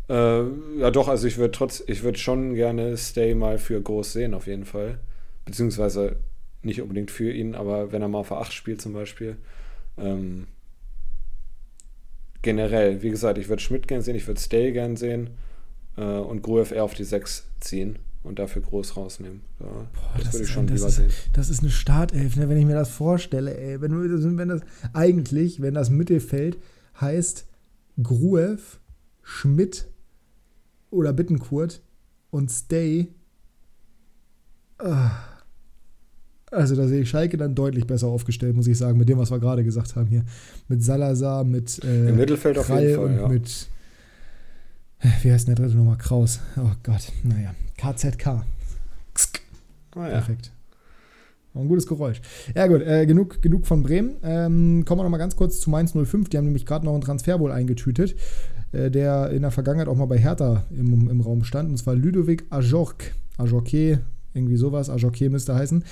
Äh, 0.09 0.79
ja, 0.79 0.91
doch, 0.91 1.07
also 1.07 1.27
ich 1.27 1.37
würde 1.37 1.51
trotz, 1.51 1.83
ich 1.87 2.03
würde 2.03 2.17
schon 2.17 2.53
gerne 2.55 2.95
Stay 2.97 3.35
mal 3.35 3.57
für 3.57 3.81
groß 3.81 4.13
sehen, 4.13 4.33
auf 4.33 4.47
jeden 4.47 4.65
Fall. 4.65 4.99
Beziehungsweise 5.45 6.17
nicht 6.63 6.81
unbedingt 6.81 7.11
für 7.11 7.31
ihn, 7.31 7.55
aber 7.55 7.91
wenn 7.91 8.01
er 8.01 8.07
mal 8.07 8.19
auf 8.19 8.29
der 8.29 8.37
8 8.37 8.53
spielt 8.53 8.81
zum 8.81 8.93
Beispiel. 8.93 9.37
Ähm, 9.97 10.47
generell, 12.41 13.01
wie 13.01 13.09
gesagt, 13.09 13.37
ich 13.37 13.49
würde 13.49 13.61
Schmidt 13.61 13.87
gern 13.87 14.01
sehen, 14.01 14.15
ich 14.15 14.27
würde 14.27 14.39
Stay 14.39 14.71
gern 14.71 14.95
sehen 14.95 15.31
äh, 15.97 16.01
und 16.03 16.41
Gruev 16.41 16.73
eher 16.73 16.83
auf 16.83 16.93
die 16.93 17.03
6 17.03 17.45
ziehen 17.59 17.99
und 18.27 18.39
dafür 18.39 18.61
groß 18.61 18.97
rausnehmen. 18.97 19.41
Ja, 19.59 19.65
das, 20.15 20.23
das 20.25 20.33
würde 20.33 20.37
ich 20.37 20.41
ist 20.43 20.49
schon 20.53 20.67
ein- 20.67 20.75
lieber 20.75 20.87
ist- 20.87 20.95
sehen. 20.95 21.09
Das 21.33 21.49
ist 21.49 21.61
eine 21.61 21.69
Startelf, 21.71 22.35
ne? 22.35 22.49
wenn 22.49 22.57
ich 22.57 22.65
mir 22.65 22.75
das 22.75 22.89
vorstelle. 22.89 23.57
Ey. 23.57 23.81
Wenn, 23.81 24.37
wenn 24.37 24.49
das 24.49 24.61
eigentlich, 24.93 25.61
wenn 25.61 25.73
das 25.73 25.89
Mittelfeld 25.89 26.57
heißt 26.99 27.45
Gruev, 28.01 28.79
Schmidt 29.23 29.87
oder 30.91 31.13
Bittenkurt 31.13 31.81
und 32.29 32.51
Stay. 32.51 33.07
Ah. 34.77 35.11
Also 36.49 36.75
da 36.75 36.87
sehe 36.87 37.01
ich 37.01 37.09
Schalke 37.09 37.35
dann 37.35 37.55
deutlich 37.55 37.87
besser 37.87 38.07
aufgestellt, 38.07 38.55
muss 38.55 38.67
ich 38.67 38.77
sagen, 38.77 38.97
mit 38.97 39.09
dem, 39.09 39.17
was 39.17 39.31
wir 39.31 39.39
gerade 39.39 39.63
gesagt 39.65 39.95
haben 39.97 40.07
hier. 40.07 40.23
Mit 40.69 40.81
Salazar, 40.81 41.43
mit 41.43 41.83
äh, 41.83 42.09
Im 42.09 42.15
Mittelfeld 42.15 42.57
auf 42.57 42.69
jeden 42.69 42.95
Fall, 42.95 43.05
und 43.05 43.15
ja. 43.17 43.27
mit 43.27 43.67
wie 45.21 45.31
heißt 45.31 45.47
denn 45.47 45.55
der 45.55 45.65
dritte 45.65 45.77
nochmal? 45.77 45.97
Kraus. 45.97 46.39
Oh 46.57 46.71
Gott, 46.83 47.11
naja. 47.23 47.53
KZK. 47.77 48.43
Ksk. 49.13 49.41
Ah, 49.95 50.05
ja. 50.05 50.09
Perfekt. 50.09 50.51
War 51.53 51.63
Ein 51.63 51.67
gutes 51.67 51.87
Geräusch. 51.87 52.21
Ja 52.55 52.67
gut, 52.67 52.81
äh, 52.81 53.05
genug, 53.05 53.41
genug 53.41 53.65
von 53.65 53.83
Bremen. 53.83 54.17
Ähm, 54.23 54.85
kommen 54.85 54.99
wir 54.99 55.03
noch 55.03 55.09
mal 55.09 55.17
ganz 55.17 55.35
kurz 55.35 55.59
zu 55.59 55.69
Mainz 55.69 55.93
05. 55.93 56.29
Die 56.29 56.37
haben 56.37 56.45
nämlich 56.45 56.65
gerade 56.65 56.85
noch 56.85 56.93
einen 56.93 57.01
Transfer 57.01 57.39
wohl 57.39 57.51
eingetütet, 57.51 58.15
äh, 58.71 58.91
der 58.91 59.31
in 59.31 59.41
der 59.41 59.51
Vergangenheit 59.51 59.87
auch 59.87 59.95
mal 59.95 60.05
bei 60.05 60.17
Hertha 60.17 60.65
im, 60.71 61.09
im 61.09 61.21
Raum 61.21 61.43
stand. 61.43 61.69
Und 61.69 61.77
zwar 61.77 61.95
Ludovic 61.95 62.45
Ajorc. 62.49 63.13
Ajorque, 63.37 63.99
irgendwie 64.33 64.57
sowas. 64.57 64.89
Ajorque 64.89 65.29
müsste 65.29 65.55
heißen. 65.55 65.83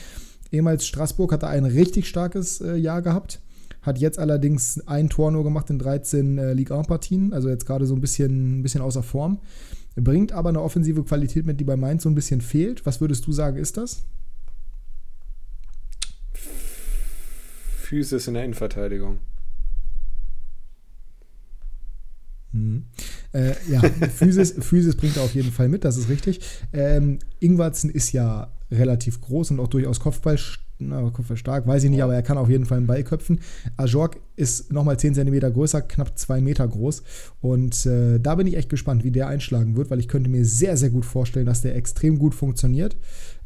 Ehemals 0.51 0.85
Straßburg 0.85 1.31
hatte 1.31 1.47
ein 1.47 1.65
richtig 1.65 2.07
starkes 2.07 2.61
äh, 2.61 2.75
Jahr 2.75 3.01
gehabt. 3.01 3.39
Hat 3.85 3.99
jetzt 3.99 4.17
allerdings 4.17 4.79
ein 4.87 5.09
Tor 5.09 5.31
nur 5.31 5.43
gemacht 5.43 5.69
in 5.69 5.77
13 5.77 6.37
äh, 6.39 6.53
Ligue 6.53 6.75
1-Partien. 6.75 7.33
Also 7.33 7.49
jetzt 7.49 7.65
gerade 7.65 7.85
so 7.85 7.93
ein 7.93 8.01
bisschen, 8.01 8.59
ein 8.59 8.63
bisschen 8.63 8.81
außer 8.81 9.03
Form. 9.03 9.39
Bringt 9.95 10.31
aber 10.31 10.49
eine 10.49 10.61
offensive 10.61 11.03
Qualität 11.03 11.45
mit, 11.45 11.59
die 11.59 11.63
bei 11.63 11.77
Mainz 11.77 12.03
so 12.03 12.09
ein 12.09 12.15
bisschen 12.15 12.41
fehlt. 12.41 12.85
Was 12.85 12.99
würdest 12.99 13.27
du 13.27 13.31
sagen, 13.31 13.57
ist 13.57 13.77
das? 13.77 14.03
Physis 17.85 18.27
in 18.27 18.33
der 18.33 18.43
Innenverteidigung. 18.43 19.19
Mhm. 22.51 22.85
Äh, 23.33 23.53
ja, 23.69 23.81
Physis, 24.15 24.55
Physis 24.59 24.95
bringt 24.95 25.17
er 25.17 25.23
auf 25.23 25.35
jeden 25.35 25.51
Fall 25.51 25.69
mit, 25.69 25.85
das 25.85 25.97
ist 25.97 26.09
richtig. 26.09 26.41
Ähm, 26.73 27.19
Ingwarzen 27.39 27.89
ist 27.89 28.11
ja 28.13 28.51
relativ 28.71 29.21
groß 29.21 29.51
und 29.51 29.59
auch 29.59 29.67
durchaus 29.67 29.99
Kopfball, 29.99 30.37
na, 30.79 31.09
Kopfball 31.09 31.37
stark, 31.37 31.67
weiß 31.67 31.83
ich 31.83 31.89
nicht, 31.89 32.03
aber 32.03 32.15
er 32.15 32.23
kann 32.23 32.37
auf 32.37 32.49
jeden 32.49 32.65
Fall 32.65 32.79
einen 32.79 32.87
Ball 32.87 33.03
köpfen. 33.03 33.39
Ajork 33.77 34.17
ist 34.35 34.73
nochmal 34.73 34.99
10 34.99 35.15
cm 35.15 35.53
größer, 35.53 35.81
knapp 35.81 36.17
2 36.17 36.41
Meter 36.41 36.67
groß. 36.67 37.03
Und 37.41 37.85
äh, 37.85 38.19
da 38.19 38.35
bin 38.35 38.47
ich 38.47 38.57
echt 38.57 38.69
gespannt, 38.69 39.03
wie 39.03 39.11
der 39.11 39.27
einschlagen 39.27 39.77
wird, 39.77 39.89
weil 39.89 39.99
ich 39.99 40.07
könnte 40.07 40.29
mir 40.29 40.43
sehr, 40.43 40.75
sehr 40.75 40.89
gut 40.89 41.05
vorstellen, 41.05 41.45
dass 41.45 41.61
der 41.61 41.75
extrem 41.75 42.19
gut 42.19 42.35
funktioniert 42.35 42.97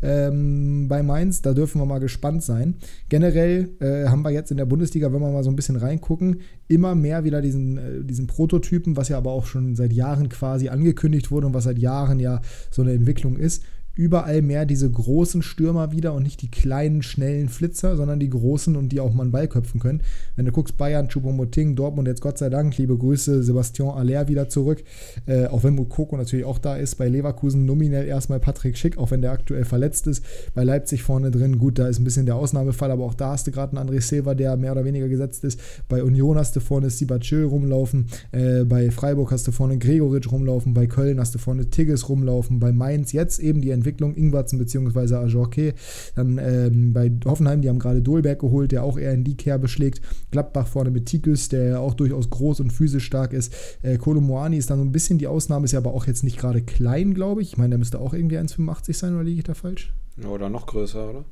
ähm, 0.02 0.88
bei 0.88 1.04
Mainz. 1.04 1.42
Da 1.42 1.54
dürfen 1.54 1.80
wir 1.80 1.86
mal 1.86 2.00
gespannt 2.00 2.44
sein. 2.44 2.76
Generell 3.10 3.70
äh, 3.80 4.08
haben 4.08 4.24
wir 4.24 4.32
jetzt 4.32 4.52
in 4.52 4.58
der 4.58 4.66
Bundesliga, 4.66 5.12
wenn 5.14 5.22
wir 5.22 5.32
mal 5.32 5.44
so 5.44 5.52
ein 5.52 5.56
bisschen 5.56 5.76
reingucken, 5.76 6.42
immer 6.68 6.96
mehr 6.96 7.24
wieder 7.24 7.42
diesen, 7.42 7.78
äh, 7.78 8.04
diesen 8.04 8.28
Prototypen, 8.28 8.98
was 8.98 9.10
ja 9.10 9.18
aber 9.18 9.32
auch 9.32 9.46
schon 9.46 9.76
seit 9.76 9.94
Jahren 9.94 10.30
quasi 10.30 10.70
angekündigt 10.70 11.30
wurde 11.30 11.48
und 11.48 11.54
was 11.54 11.66
seit 11.66 11.78
Jahren 11.78 12.20
ja 12.20 12.42
so 12.72 12.82
eine 12.82 12.94
Entwicklung 12.94 13.38
ist. 13.38 13.64
Überall 14.00 14.42
mehr 14.42 14.66
diese 14.66 14.90
großen 14.90 15.42
Stürmer 15.42 15.92
wieder 15.92 16.14
und 16.14 16.24
nicht 16.24 16.42
die 16.42 16.50
kleinen, 16.50 17.04
schnellen 17.04 17.50
Flitzer, 17.50 17.98
sondern 17.98 18.18
die 18.18 18.30
großen 18.30 18.78
und 18.78 18.94
die 18.94 19.02
auch 19.02 19.14
mal 19.14 19.24
einen 19.24 19.34
Ball 19.34 19.50
köpfen 19.50 19.82
können. 19.82 20.04
Wenn 20.38 20.46
du 20.46 20.54
guckst, 20.54 20.78
Bayern, 20.78 21.10
Choupo-Moting, 21.10 21.76
Dortmund 21.76 22.08
jetzt 22.08 22.22
Gott 22.22 22.38
sei 22.38 22.50
Dank, 22.50 22.78
liebe 22.78 22.98
Grüße, 22.98 23.44
Sebastian 23.44 23.90
Aller 23.90 24.30
wieder 24.30 24.48
zurück. 24.48 24.86
Äh, 25.26 25.48
auch 25.48 25.66
wenn 25.66 25.76
Mukoko 25.76 26.16
natürlich 26.16 26.46
auch 26.46 26.60
da 26.60 26.78
ist. 26.78 26.96
Bei 26.96 27.10
Leverkusen 27.10 27.66
nominell 27.66 28.08
erstmal 28.08 28.40
Patrick 28.40 28.78
Schick, 28.78 28.98
auch 28.98 29.12
wenn 29.12 29.22
der 29.22 29.34
aktuell 29.34 29.66
verletzt 29.66 30.08
ist. 30.08 30.24
Bei 30.54 30.64
Leipzig 30.64 31.04
vorne 31.04 31.30
drin, 31.30 31.58
gut, 31.58 31.78
da 31.78 31.90
ist 31.90 32.00
ein 32.00 32.06
bisschen 32.06 32.26
der 32.26 32.38
Ausnahmefall, 32.38 32.92
aber 32.92 33.04
auch 33.04 33.16
da 33.16 33.32
hast 33.32 33.48
du 33.48 33.52
gerade 33.52 33.78
einen 33.78 33.90
André 33.90 34.00
Silva, 34.00 34.34
der 34.34 34.56
mehr 34.56 34.72
oder 34.72 34.86
weniger 34.86 35.10
gesetzt 35.10 35.44
ist. 35.44 35.60
Bei 35.90 36.06
Union 36.06 36.38
hast 36.38 36.56
du 36.56 36.62
vorne 36.62 36.90
Sibachil 36.90 37.44
rumlaufen. 37.44 38.08
Äh, 38.32 38.64
bei 38.64 38.92
Freiburg 38.92 39.34
hast 39.34 39.46
du 39.46 39.52
vorne 39.52 39.78
Gregoritsch 39.78 40.32
rumlaufen. 40.32 40.74
Bei 40.74 40.88
Köln 40.88 41.20
hast 41.20 41.36
du 41.36 41.38
vorne 41.38 41.70
Tigges 41.70 42.08
rumlaufen. 42.08 42.62
Bei 42.62 42.72
Mainz 42.72 43.12
jetzt 43.12 43.40
eben 43.40 43.60
die 43.60 43.72
Entwicklung 43.72 43.89
Ingwarzen 43.98 44.60
bzw. 44.60 45.16
Ajorque. 45.16 45.74
Dann 46.16 46.38
ähm, 46.38 46.94
bei 46.94 47.12
Hoffenheim, 47.26 47.62
die 47.62 47.70
haben 47.70 47.80
gerade 47.80 48.02
Dolberg 48.02 48.40
geholt, 48.40 48.72
der 48.72 48.84
auch 48.84 48.98
eher 48.98 49.14
in 49.14 49.24
die 49.24 49.36
Kerbe 49.36 49.68
schlägt. 49.68 50.02
Gladbach 50.32 50.68
vorne 50.68 50.92
mit 50.92 51.06
Tikus, 51.06 51.50
der 51.50 51.80
auch 51.80 51.94
durchaus 51.94 52.30
groß 52.30 52.60
und 52.60 52.72
physisch 52.72 53.06
stark 53.06 53.34
ist. 53.34 53.54
Äh, 53.82 53.98
Kolomoani 53.98 54.58
ist 54.58 54.70
dann 54.70 54.80
so 54.80 54.86
ein 54.86 54.92
bisschen 54.92 55.18
die 55.18 55.28
Ausnahme, 55.28 55.66
ist 55.66 55.72
ja 55.72 55.80
aber 55.80 55.94
auch 55.94 56.08
jetzt 56.08 56.24
nicht 56.24 56.38
gerade 56.38 56.62
klein, 56.62 57.14
glaube 57.14 57.42
ich. 57.42 57.50
Ich 57.50 57.58
meine, 57.58 57.70
der 57.70 57.80
müsste 57.80 58.00
auch 58.00 58.14
irgendwie 58.14 58.38
1,85 58.38 58.94
sein, 58.94 59.14
oder 59.14 59.24
liege 59.24 59.40
ich 59.40 59.46
da 59.46 59.54
falsch? 59.54 59.94
Oder 60.28 60.50
noch 60.50 60.66
größer, 60.66 61.10
oder? 61.10 61.26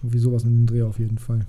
Irgendwie 0.00 0.18
sowas 0.18 0.44
mit 0.44 0.54
dem 0.54 0.66
Dreh 0.66 0.82
auf 0.82 0.98
jeden 0.98 1.18
Fall. 1.18 1.46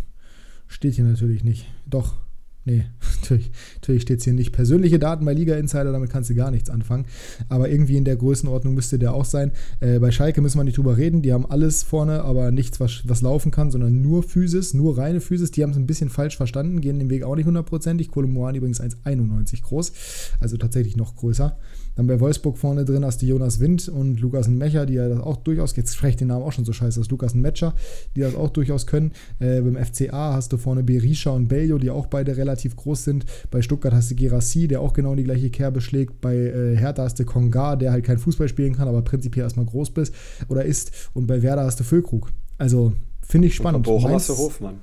Steht 0.68 0.95
hier 0.95 1.04
natürlich 1.04 1.43
nicht. 1.43 1.68
Doch. 1.88 2.18
Nee, 2.66 2.86
natürlich, 3.22 3.51
natürlich 3.76 4.01
steht 4.03 4.20
es 4.20 4.26
hier 4.26 4.34
nicht. 4.34 4.51
Persönliche 4.51 4.99
Daten 4.99 5.26
bei 5.26 5.34
Liga 5.34 5.55
Insider, 5.55 5.91
damit 5.91 6.10
kannst 6.10 6.30
du 6.30 6.36
gar 6.36 6.51
nichts 6.51 6.70
anfangen. 6.70 7.05
Aber 7.47 7.70
irgendwie 7.70 7.97
in 7.97 8.05
der 8.05 8.16
Größenordnung 8.16 8.74
müsste 8.74 8.99
der 8.99 9.14
auch 9.14 9.26
sein. 9.26 9.51
Äh, 9.80 9.99
bei 9.99 10.12
Schalke 10.12 10.41
müssen 10.41 10.57
wir 10.60 10.64
nicht 10.66 10.78
drüber 10.78 10.97
reden. 10.97 11.22
Die 11.22 11.34
haben 11.34 11.49
alles 11.49 11.84
vorne, 11.84 12.24
aber 12.24 12.51
nichts, 12.51 12.80
was, 12.80 13.01
was 13.05 13.22
laufen 13.22 13.51
kann, 13.51 13.72
sondern 13.72 14.01
nur 14.01 14.24
Physis, 14.24 14.74
nur 14.74 14.97
reine 14.97 15.22
Physis. 15.22 15.51
Die 15.51 15.64
haben 15.64 15.72
es 15.72 15.78
ein 15.78 15.88
bisschen 15.88 16.10
falsch 16.10 16.38
verstanden, 16.38 16.82
gehen 16.82 16.99
den 16.99 17.10
Weg 17.10 17.24
auch 17.24 17.36
nicht 17.36 17.47
hundertprozentig. 17.47 18.12
Kolomoan 18.12 18.55
übrigens 18.55 18.82
1,91 18.82 19.64
groß, 19.64 19.93
also 20.39 20.57
tatsächlich 20.57 20.97
noch 20.97 21.16
größer. 21.16 21.57
Dann 21.95 22.07
bei 22.07 22.19
Wolfsburg 22.19 22.57
vorne 22.57 22.85
drin 22.85 23.03
hast 23.03 23.21
du 23.21 23.25
Jonas 23.25 23.59
Wind 23.59 23.89
und 23.89 24.19
Lukas 24.19 24.47
Mecher, 24.47 24.85
die 24.85 24.93
ja 24.93 25.09
das 25.09 25.19
auch 25.19 25.37
durchaus, 25.37 25.75
jetzt 25.75 25.95
spreche 25.95 26.11
ich 26.11 26.15
den 26.17 26.29
Namen 26.29 26.43
auch 26.43 26.51
schon 26.51 26.65
so 26.65 26.71
scheiße, 26.73 26.99
das 26.99 27.09
Lukas 27.09 27.33
Metscher, 27.33 27.73
die 28.15 28.21
das 28.21 28.35
auch 28.35 28.49
durchaus 28.49 28.87
können. 28.87 29.11
Äh, 29.39 29.61
beim 29.61 29.75
FCA 29.75 30.33
hast 30.33 30.53
du 30.53 30.57
vorne 30.57 30.83
Berisha 30.83 31.31
und 31.31 31.47
Bellio, 31.47 31.77
die 31.77 31.89
auch 31.89 32.07
beide 32.07 32.37
relativ 32.37 32.75
groß 32.75 33.03
sind. 33.03 33.25
Bei 33.51 33.61
Stuttgart 33.61 33.93
hast 33.93 34.11
du 34.11 34.15
Gerassi, 34.15 34.67
der 34.67 34.81
auch 34.81 34.93
genau 34.93 35.11
in 35.11 35.17
die 35.17 35.23
gleiche 35.23 35.49
Kerbe 35.49 35.81
schlägt. 35.81 36.21
Bei 36.21 36.35
äh, 36.35 36.75
Hertha 36.77 37.03
hast 37.03 37.19
du 37.19 37.25
Konga, 37.25 37.75
der 37.75 37.91
halt 37.91 38.05
kein 38.05 38.17
Fußball 38.17 38.47
spielen 38.47 38.75
kann, 38.75 38.87
aber 38.87 39.01
prinzipiell 39.01 39.43
erstmal 39.43 39.65
groß 39.65 39.91
bist 39.91 40.13
oder 40.47 40.63
ist. 40.65 40.91
Und 41.13 41.27
bei 41.27 41.41
Werder 41.41 41.65
hast 41.65 41.79
du 41.79 41.83
Füllkrug. 41.83 42.31
Also 42.57 42.93
finde 43.21 43.47
ich 43.47 43.55
spannend. 43.55 43.85
Bei 43.85 43.91
Bochum 43.91 44.11
hast 44.11 44.29
du 44.29 44.37
Hofmann. 44.37 44.75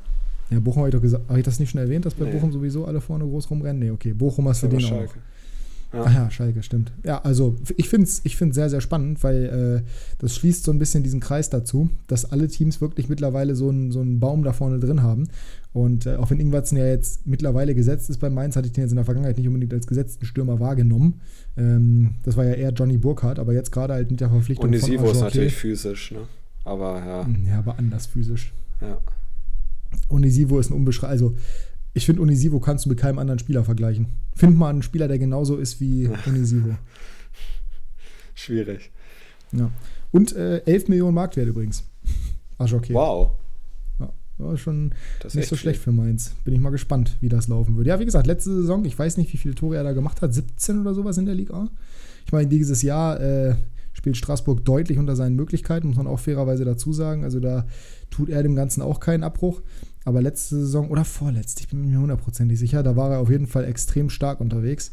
Ja, 0.51 0.61
Bochum 0.61 0.81
habe 0.83 0.91
ich 0.91 0.95
doch 0.95 1.03
gesagt. 1.03 1.29
Habe 1.29 1.39
ich 1.39 1.45
das 1.45 1.59
nicht 1.59 1.71
schon 1.71 1.81
erwähnt, 1.81 2.05
dass 2.05 2.15
bei 2.15 2.25
Nee. 2.25 2.33
Bochum 2.33 2.53
sowieso 2.53 2.85
alle 2.85 3.01
vorne 3.01 3.25
groß 3.25 3.51
rumrennen? 3.51 3.81
Nee, 3.81 3.91
okay. 3.91 4.13
Bochum 4.13 4.49
hast 4.49 4.63
du 4.63 4.69
den 4.69 4.85
auch. 4.85 4.91
noch. 4.91 5.15
Ja. 5.93 6.03
Ach 6.05 6.15
ja, 6.15 6.31
Schalke, 6.31 6.63
stimmt. 6.63 6.93
Ja, 7.05 7.21
also 7.23 7.57
ich 7.77 7.89
finde 7.89 8.07
es 8.07 8.21
ich 8.25 8.37
find's 8.37 8.57
sehr, 8.57 8.69
sehr 8.69 8.81
spannend, 8.81 9.23
weil 9.23 9.83
äh, 9.85 9.91
das 10.19 10.35
schließt 10.37 10.65
so 10.65 10.73
ein 10.73 10.79
bisschen 10.79 11.03
diesen 11.03 11.21
Kreis 11.21 11.49
dazu, 11.49 11.91
dass 12.07 12.31
alle 12.31 12.49
Teams 12.49 12.81
wirklich 12.81 13.09
mittlerweile 13.09 13.55
so 13.55 13.69
einen, 13.69 13.93
so 13.93 14.01
einen 14.01 14.19
Baum 14.21 14.43
da 14.43 14.53
vorne 14.53 14.79
drin 14.81 15.03
haben. 15.03 15.29
Und 15.73 16.07
äh, 16.07 16.17
auch 16.17 16.31
wenn 16.31 16.41
Ingwertsen 16.41 16.77
ja 16.77 16.87
jetzt 16.87 17.27
mittlerweile 17.27 17.75
gesetzt 17.75 18.11
ist 18.11 18.19
bei 18.19 18.31
Mainz, 18.31 18.57
hatte 18.57 18.67
ich 18.67 18.73
den 18.73 18.83
jetzt 18.83 18.91
in 18.91 18.97
der 18.97 19.05
Vergangenheit 19.05 19.39
nicht 19.39 19.47
unbedingt 19.47 19.73
als 19.73 19.87
gesetzten 19.87 20.25
Stürmer 20.27 20.59
wahrgenommen. 20.59 21.21
Ähm, 21.57 22.15
das 22.25 22.37
war 22.37 22.45
ja 22.45 22.55
eher 22.55 22.73
Johnny 22.73 22.99
Burkhardt, 22.99 23.39
aber 23.39 23.53
jetzt 23.53 23.71
gerade 23.73 23.95
halt 23.95 24.11
mit 24.11 24.21
der 24.21 24.29
Verpflichtung 24.31 24.69
Und 24.69 24.79
Sivo 24.79 25.11
ist 25.11 25.21
natürlich 25.21 25.55
physisch, 25.55 26.13
ne? 26.13 26.21
Aber 26.65 26.99
ja, 26.99 27.27
Ja, 27.49 27.59
aber 27.61 27.79
anders 27.79 28.07
physisch. 28.07 28.53
ja. 28.81 28.99
Onisivo 30.09 30.59
ist 30.59 30.71
ein 30.71 30.75
unbeschreibbar. 30.75 31.11
Also, 31.11 31.35
ich 31.97 32.05
finde, 32.05 32.21
Onisivo 32.21 32.61
kannst 32.61 32.85
du 32.85 32.91
mit 32.91 32.99
keinem 32.99 33.19
anderen 33.19 33.39
Spieler 33.39 33.65
vergleichen. 33.65 34.09
Find 34.35 34.55
mal 34.55 34.69
einen 34.69 34.83
Spieler, 34.83 35.09
der 35.09 35.19
genauso 35.19 35.57
ist 35.57 35.81
wie 35.81 36.11
Onisivo. 36.27 36.77
Schwierig. 38.35 38.91
Ja. 39.53 39.71
Und 40.13 40.37
äh, 40.37 40.59
11 40.67 40.89
Millionen 40.89 41.15
Marktwert 41.15 41.49
übrigens. 41.49 41.85
Ajorque. 42.59 42.93
Wow. 42.93 43.31
Ja, 43.99 44.11
war 44.37 44.57
schon 44.59 44.93
Das 45.21 45.33
ist 45.33 45.37
nicht 45.37 45.49
so 45.49 45.57
schlecht 45.57 45.79
viel. 45.81 45.85
für 45.85 45.93
Mainz. 45.93 46.35
Bin 46.45 46.53
ich 46.53 46.61
mal 46.61 46.69
gespannt, 46.69 47.17
wie 47.23 47.31
das 47.31 47.49
laufen 47.49 47.77
wird. 47.79 47.87
Ja, 47.87 47.99
wie 47.99 48.05
gesagt, 48.05 48.27
letzte 48.27 48.55
Saison, 48.55 48.85
ich 48.85 48.99
weiß 48.99 49.17
nicht, 49.17 49.33
wie 49.33 49.39
viele 49.39 49.55
Tore 49.55 49.77
er 49.77 49.85
da 49.85 49.93
gemacht 49.93 50.21
hat, 50.21 50.35
17 50.35 50.83
oder 50.83 50.93
sowas 50.93 51.17
in 51.17 51.25
der 51.25 51.35
Liga. 51.35 51.69
Ich 52.27 52.33
meine, 52.33 52.47
dieses 52.47 52.83
Jahr 52.83 53.19
äh, 53.21 53.55
spielt 53.97 54.17
Straßburg 54.17 54.65
deutlich 54.65 54.99
unter 54.99 55.17
seinen 55.17 55.37
Möglichkeiten, 55.37 55.89
muss 55.89 55.97
man 55.97 56.07
auch 56.07 56.21
fairerweise 56.21 56.65
dazu 56.65 56.93
sagen. 56.93 57.25
Also 57.25 57.41
da 57.41 57.67
tut 58.11 58.29
er 58.29 58.43
dem 58.43 58.55
Ganzen 58.55 58.83
auch 58.83 59.01
keinen 59.01 59.25
Abbruch. 59.25 59.63
Aber 60.05 60.23
letzte 60.23 60.57
Saison 60.57 60.91
oder 60.91 61.05
vorletzte, 61.05 61.63
ich 61.63 61.69
bin 61.69 61.89
mir 61.89 61.99
hundertprozentig 61.99 62.59
sicher, 62.59 62.83
da 62.83 62.95
war 62.95 63.11
er 63.11 63.19
auf 63.19 63.31
jeden 63.31 63.47
Fall 63.47 63.65
extrem 63.65 64.11
stark 64.11 64.41
unterwegs. 64.41 64.93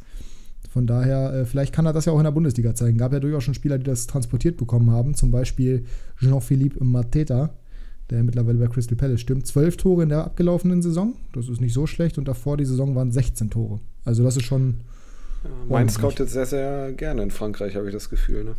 Von 0.70 0.88
daher, 0.88 1.34
äh, 1.34 1.46
vielleicht 1.46 1.74
kann 1.74 1.86
er 1.86 1.94
das 1.94 2.06
ja 2.06 2.14
auch 2.14 2.18
in 2.18 2.24
der 2.24 2.32
Bundesliga 2.32 2.74
zeigen. 2.74 2.98
Gab 2.98 3.14
ja 3.14 3.20
durchaus 3.20 3.44
schon 3.44 3.54
Spieler, 3.54 3.78
die 3.78 3.84
das 3.84 4.08
transportiert 4.08 4.58
bekommen 4.58 4.90
haben. 4.90 5.14
Zum 5.14 5.30
Beispiel 5.30 5.86
Jean-Philippe 6.20 6.84
Mateta, 6.84 7.54
der 8.10 8.24
mittlerweile 8.24 8.58
bei 8.58 8.68
Crystal 8.68 8.96
Palace 8.96 9.22
stimmt. 9.22 9.46
Zwölf 9.46 9.78
Tore 9.78 10.04
in 10.04 10.10
der 10.10 10.24
abgelaufenen 10.24 10.82
Saison. 10.82 11.14
Das 11.34 11.50
ist 11.50 11.62
nicht 11.62 11.74
so 11.74 11.86
schlecht. 11.86 12.18
Und 12.18 12.28
davor 12.28 12.58
die 12.58 12.66
Saison 12.66 12.96
waren 12.96 13.12
16 13.12 13.52
Tore. 13.52 13.82
Also 14.06 14.24
das 14.24 14.38
ist 14.38 14.46
schon. 14.46 14.80
Ja, 15.44 15.50
Mainz 15.50 15.70
ordentlich. 15.70 15.94
scoutet 15.98 16.30
sehr, 16.30 16.46
sehr 16.46 16.94
gerne 16.94 17.22
in 17.22 17.30
Frankreich, 17.32 17.76
habe 17.76 17.88
ich 17.88 17.94
das 17.94 18.10
Gefühl. 18.10 18.46
Ne? 18.46 18.56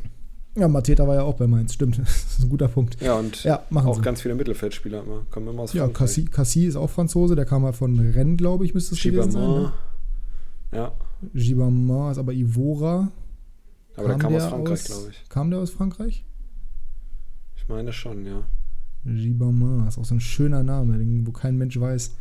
Ja, 0.57 0.69
Mateta 0.69 1.07
war 1.09 1.17
ja 1.17 1.23
auch 1.23 1.35
bei 1.35 1.47
Mainz, 1.47 1.75
stimmt. 1.75 1.99
Das 2.05 2.39
ist 2.39 2.45
ein 2.45 2.49
guter 2.49 2.69
Punkt. 2.69 3.01
Ja, 3.01 3.15
und 3.19 3.43
Ja, 3.45 3.65
machen 3.71 3.89
auch 3.89 3.97
sie. 3.97 4.03
ganz 4.03 4.21
viele 4.23 4.35
Mittelfeldspieler 4.37 5.03
immer. 5.03 5.27
Kommen 5.31 5.49
immer 5.49 5.63
aus 5.63 5.73
Ja, 5.73 5.85
Frankreich. 5.85 5.99
Cassie, 5.99 6.25
Cassie 6.27 6.67
ist 6.67 6.77
auch 6.77 6.91
Franzose, 6.91 7.35
der 7.35 7.45
kam 7.45 7.63
mal 7.63 7.73
von 7.73 7.99
Rennes, 7.99 8.37
glaube 8.37 8.65
ich, 8.65 8.73
müsste 8.75 8.95
es 8.95 9.03
gewesen 9.03 9.33
sein. 9.33 9.43
Ne? 9.51 9.73
Ja, 10.73 10.93
Gibamar 11.33 12.13
ist 12.13 12.19
aber 12.19 12.33
Ivora. 12.33 13.11
aber 13.97 14.09
der 14.09 14.19
kam 14.19 14.35
aus 14.35 14.45
Frankreich, 14.45 14.85
glaube 14.85 15.09
ich. 15.11 15.29
Kam 15.29 15.51
der 15.51 15.59
aus 15.61 15.71
Frankreich? 15.71 16.25
Ich 17.57 17.69
meine 17.69 17.93
schon, 17.93 18.25
ja. 18.27 18.43
Gibamar 19.05 19.89
ist 19.89 19.99
auch 19.99 20.05
so 20.05 20.15
ein 20.15 20.21
schöner 20.21 20.63
Name, 20.63 20.99
wo 21.27 21.33
kein 21.33 21.57
Mensch 21.57 21.79
weiß, 21.79 22.15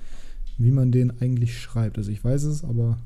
wie 0.57 0.71
man 0.71 0.91
den 0.91 1.19
eigentlich 1.21 1.59
schreibt. 1.59 1.97
Also 1.97 2.11
ich 2.11 2.23
weiß 2.23 2.43
es, 2.43 2.63
aber 2.63 2.97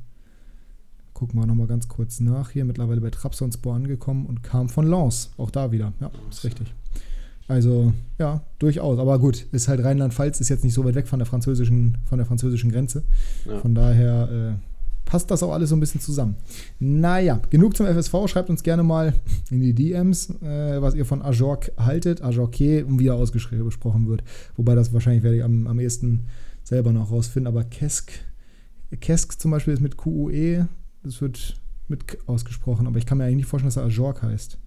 gucken 1.18 1.39
wir 1.39 1.47
nochmal 1.47 1.65
ganz 1.65 1.88
kurz 1.88 2.20
nach. 2.20 2.51
Hier 2.51 2.63
mittlerweile 2.63 3.01
bei 3.01 3.09
Trabzonspor 3.09 3.74
angekommen 3.74 4.28
und 4.28 4.43
kam 4.43 4.70
von 4.70 4.88
Lens. 4.88 5.32
Auch 5.38 5.49
da 5.49 5.72
wieder. 5.72 5.91
Ja, 5.99 6.11
ist 6.30 6.43
richtig. 6.43 6.72
Also, 7.47 7.91
ja, 8.20 8.43
durchaus. 8.59 8.99
Aber 8.99 9.18
gut, 9.18 9.47
ist 9.51 9.68
halt 9.68 9.84
Rheinland-Pfalz, 9.84 10.39
ist 10.39 10.49
jetzt 10.49 10.63
nicht 10.63 10.76
so 10.76 10.86
weit 10.86 10.93
weg 10.93 11.07
von 11.07 11.18
der 11.18 11.26
französischen, 11.26 11.97
von 12.05 12.20
der 12.20 12.28
französischen 12.28 12.72
Grenze. 12.72 13.03
ja. 13.45 13.57
Von 13.57 13.74
daher 13.74 14.30
äh, 14.32 15.09
passt 15.09 15.32
das 15.32 15.41
auch 15.41 15.53
alles 15.53 15.70
so 15.70 15.76
ein 15.76 15.80
bisschen 15.80 16.01
zusammen. 16.01 16.36
Naja, 16.80 17.41
genug 17.49 17.76
zum 17.76 17.88
FSV. 17.88 18.13
Schreibt 18.28 18.51
uns 18.51 18.61
gerne 18.61 18.84
mal 18.84 19.15
in 19.49 19.61
die 19.61 19.74
DMs, 19.74 20.30
äh, 20.43 20.80
was 20.84 20.93
ihr 20.93 21.05
von 21.05 21.24
Ajorc 21.24 21.72
haltet. 21.78 22.22
Ajorque 22.22 22.84
und 22.86 22.99
wie 22.99 23.07
er 23.07 23.15
ausgeschrieben 23.15 23.65
wird. 24.07 24.24
Wobei 24.55 24.76
das 24.76 24.93
wahrscheinlich 24.93 25.24
werde 25.24 25.38
ich 25.38 25.43
am, 25.43 25.65
am 25.65 25.80
ehesten 25.80 26.28
selber 26.63 26.91
noch 26.91 27.09
rausfinden. 27.09 27.47
Aber 27.47 27.63
Kesk, 27.63 28.11
Kesk 28.99 29.41
zum 29.41 29.49
Beispiel 29.49 29.74
ist 29.74 29.82
mit 29.82 29.97
QUE. 29.97 30.68
Das 31.08 31.22
wird 31.22 31.55
mit 31.88 32.05
K 32.05 32.18
ausgesprochen. 32.26 32.86
Aber 32.86 32.97
ich 32.97 33.05
kann 33.05 33.18
mir 33.18 33.24
eigentlich 33.24 33.38
nicht 33.38 33.45
vorstellen, 33.47 33.70
dass 33.70 33.78
er 33.78 33.86
Ajorc 33.86 34.22
heißt. 34.22 34.58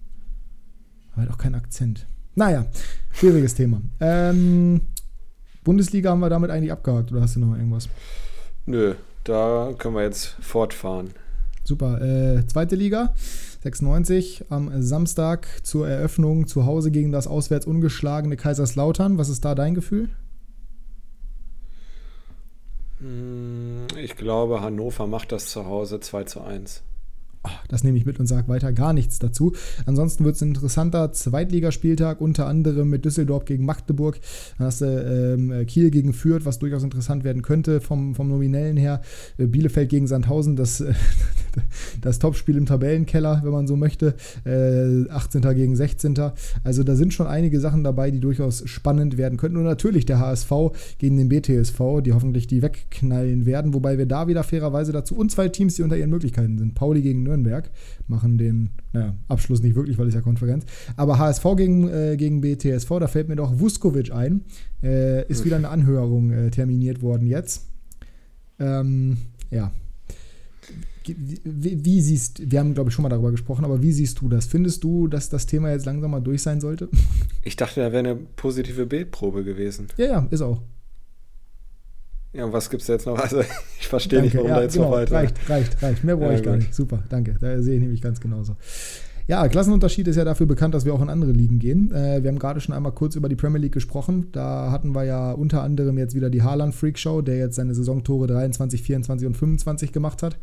Halt 1.15 1.29
auch 1.29 1.37
kein 1.37 1.53
Akzent. 1.53 2.07
Naja, 2.33 2.65
schwieriges 3.11 3.53
Thema. 3.53 3.81
Ähm, 3.99 4.81
Bundesliga 5.63 6.09
haben 6.09 6.19
wir 6.19 6.29
damit 6.29 6.49
eigentlich 6.49 6.71
abgehakt. 6.71 7.11
Oder 7.11 7.21
hast 7.21 7.35
du 7.35 7.41
noch 7.41 7.55
irgendwas? 7.55 7.89
Nö, 8.65 8.95
da 9.23 9.71
können 9.77 9.95
wir 9.95 10.03
jetzt 10.03 10.35
fortfahren. 10.41 11.11
Super. 11.63 12.01
Äh, 12.01 12.47
zweite 12.47 12.75
Liga, 12.75 13.13
96 13.61 14.45
am 14.49 14.81
Samstag 14.81 15.47
zur 15.63 15.87
Eröffnung 15.87 16.47
zu 16.47 16.65
Hause 16.65 16.89
gegen 16.89 17.11
das 17.11 17.27
auswärts 17.27 17.67
ungeschlagene 17.67 18.35
Kaiserslautern. 18.35 19.19
Was 19.19 19.29
ist 19.29 19.45
da 19.45 19.53
dein 19.53 19.75
Gefühl? 19.75 20.09
Hm, 23.01 23.87
Ich 23.97 24.15
glaube, 24.15 24.61
Hannover 24.61 25.07
macht 25.07 25.31
das 25.31 25.47
zu 25.47 25.65
Hause 25.65 25.99
2 25.99 26.23
zu 26.25 26.41
1. 26.41 26.83
Ah, 27.43 27.49
Das 27.69 27.83
nehme 27.83 27.97
ich 27.97 28.05
mit 28.05 28.19
und 28.19 28.27
sage 28.27 28.47
weiter 28.49 28.71
gar 28.71 28.93
nichts 28.93 29.17
dazu. 29.17 29.53
Ansonsten 29.87 30.25
wird 30.25 30.35
es 30.35 30.43
ein 30.43 30.49
interessanter 30.49 31.11
Zweitligaspieltag, 31.11 32.21
unter 32.21 32.45
anderem 32.45 32.89
mit 32.89 33.03
Düsseldorf 33.03 33.45
gegen 33.45 33.65
Magdeburg. 33.65 34.19
Dann 34.59 34.67
hast 34.67 34.81
du 34.81 34.85
ähm, 34.85 35.65
Kiel 35.65 35.89
gegen 35.89 36.13
Fürth, 36.13 36.45
was 36.45 36.59
durchaus 36.59 36.83
interessant 36.83 37.23
werden 37.23 37.41
könnte 37.41 37.81
vom, 37.81 38.13
vom 38.13 38.27
Nominellen 38.27 38.77
her. 38.77 39.01
Äh, 39.39 39.47
Bielefeld 39.47 39.89
gegen 39.89 40.05
Sandhausen, 40.05 40.55
das, 40.55 40.83
das 42.01 42.19
Topspiel 42.19 42.57
im 42.57 42.67
Tabellenkeller, 42.67 43.41
wenn 43.43 43.51
man 43.51 43.65
so 43.65 43.75
möchte. 43.75 44.13
Äh, 44.45 45.09
18. 45.09 45.41
gegen 45.55 45.75
16. 45.75 46.13
Also 46.63 46.83
da 46.83 46.95
sind 46.95 47.11
schon 47.11 47.25
einige 47.25 47.59
Sachen 47.59 47.83
dabei, 47.83 48.11
die 48.11 48.19
durchaus 48.19 48.69
spannend 48.69 49.17
werden 49.17 49.39
könnten. 49.39 49.57
Und 49.57 49.63
natürlich 49.63 50.05
der 50.05 50.19
HSV 50.19 50.51
gegen 50.99 51.17
den 51.17 51.29
BTSV, 51.29 52.01
die 52.05 52.13
hoffentlich 52.13 52.45
die 52.45 52.61
wegknallen 52.61 53.47
werden. 53.47 53.73
Wobei 53.73 53.97
wir 53.97 54.05
da 54.05 54.27
wieder 54.27 54.43
fairerweise 54.43 54.91
dazu 54.91 55.15
und 55.15 55.31
zwei 55.31 55.49
Teams, 55.49 55.73
die 55.73 55.81
unter 55.81 55.97
ihren 55.97 56.11
Möglichkeiten 56.11 56.59
sind. 56.59 56.75
Pauli 56.75 57.01
gegen 57.01 57.23
Nürnberg 57.23 57.30
machen 58.07 58.37
den 58.37 58.69
naja, 58.93 59.15
Abschluss 59.27 59.61
nicht 59.61 59.75
wirklich, 59.75 59.97
weil 59.97 60.07
es 60.07 60.13
ja 60.13 60.21
Konferenz. 60.21 60.65
Aber 60.95 61.17
HSV 61.17 61.45
gegen, 61.57 61.87
äh, 61.87 62.15
gegen 62.17 62.41
BTSV, 62.41 62.89
da 62.99 63.07
fällt 63.07 63.27
mir 63.27 63.35
doch 63.35 63.59
Vuskovic 63.59 64.11
ein. 64.11 64.41
Äh, 64.83 65.27
ist 65.27 65.45
wieder 65.45 65.55
eine 65.55 65.69
Anhörung 65.69 66.31
äh, 66.31 66.49
terminiert 66.51 67.01
worden 67.01 67.27
jetzt. 67.27 67.67
Ähm, 68.59 69.17
ja. 69.49 69.71
Wie, 71.05 71.83
wie 71.83 72.01
siehst 72.01 72.51
wir 72.51 72.59
haben, 72.59 72.75
glaube 72.75 72.89
ich, 72.89 72.93
schon 72.93 73.03
mal 73.03 73.09
darüber 73.09 73.31
gesprochen, 73.31 73.65
aber 73.65 73.81
wie 73.81 73.91
siehst 73.91 74.21
du 74.21 74.29
das? 74.29 74.45
Findest 74.45 74.83
du, 74.83 75.07
dass 75.07 75.29
das 75.29 75.47
Thema 75.47 75.71
jetzt 75.71 75.85
langsam 75.85 76.11
mal 76.11 76.19
durch 76.19 76.41
sein 76.43 76.61
sollte? 76.61 76.89
Ich 77.43 77.55
dachte, 77.55 77.79
da 77.79 77.91
wäre 77.91 77.99
eine 78.07 78.15
positive 78.15 78.85
Bildprobe 78.85 79.43
gewesen. 79.43 79.87
ja, 79.97 80.05
ja, 80.05 80.27
ist 80.29 80.41
auch. 80.41 80.61
Ja, 82.33 82.45
und 82.45 82.53
was 82.53 82.69
gibt 82.69 82.81
es 82.81 82.87
jetzt 82.87 83.05
noch? 83.05 83.17
Also, 83.21 83.41
ich 83.79 83.87
verstehe 83.87 84.21
nicht, 84.21 84.35
warum 84.35 84.49
ja, 84.49 84.55
da 84.57 84.61
jetzt 84.63 84.73
genau, 84.73 84.85
noch 84.85 84.95
weiter. 84.97 85.15
Reicht, 85.15 85.49
reicht, 85.49 85.81
reicht. 85.83 86.03
Mehr 86.03 86.15
brauche 86.15 86.31
Ja, 86.31 86.37
ich 86.37 86.43
gar 86.43 86.53
gut. 86.53 86.63
nicht. 86.63 86.73
Super, 86.75 87.03
danke. 87.09 87.35
Da 87.39 87.61
sehe 87.61 87.75
ich 87.75 87.81
nämlich 87.81 88.01
ganz 88.01 88.19
genauso. 88.19 88.55
Ja, 89.27 89.47
Klassenunterschied 89.47 90.07
ist 90.07 90.15
ja 90.15 90.25
dafür 90.25 90.45
bekannt, 90.45 90.73
dass 90.73 90.83
wir 90.83 90.93
auch 90.93 91.01
in 91.01 91.09
andere 91.09 91.31
Ligen 91.31 91.59
gehen. 91.59 91.91
Äh, 91.91 92.23
wir 92.23 92.29
haben 92.29 92.39
gerade 92.39 92.59
schon 92.59 92.73
einmal 92.73 92.91
kurz 92.91 93.15
über 93.15 93.29
die 93.29 93.35
Premier 93.35 93.59
League 93.59 93.73
gesprochen. 93.73 94.27
Da 94.31 94.71
hatten 94.71 94.93
wir 94.93 95.03
ja 95.03 95.31
unter 95.31 95.61
anderem 95.61 95.97
jetzt 95.97 96.15
wieder 96.15 96.29
die 96.29 96.41
Haaland 96.41 96.73
Freak 96.73 96.97
Show, 96.97 97.21
der 97.21 97.37
jetzt 97.37 97.55
seine 97.55 97.73
Saisontore 97.75 98.27
23, 98.27 98.81
24 98.81 99.27
und 99.27 99.37
25 99.37 99.91
gemacht 99.91 100.23
hat. 100.23 100.37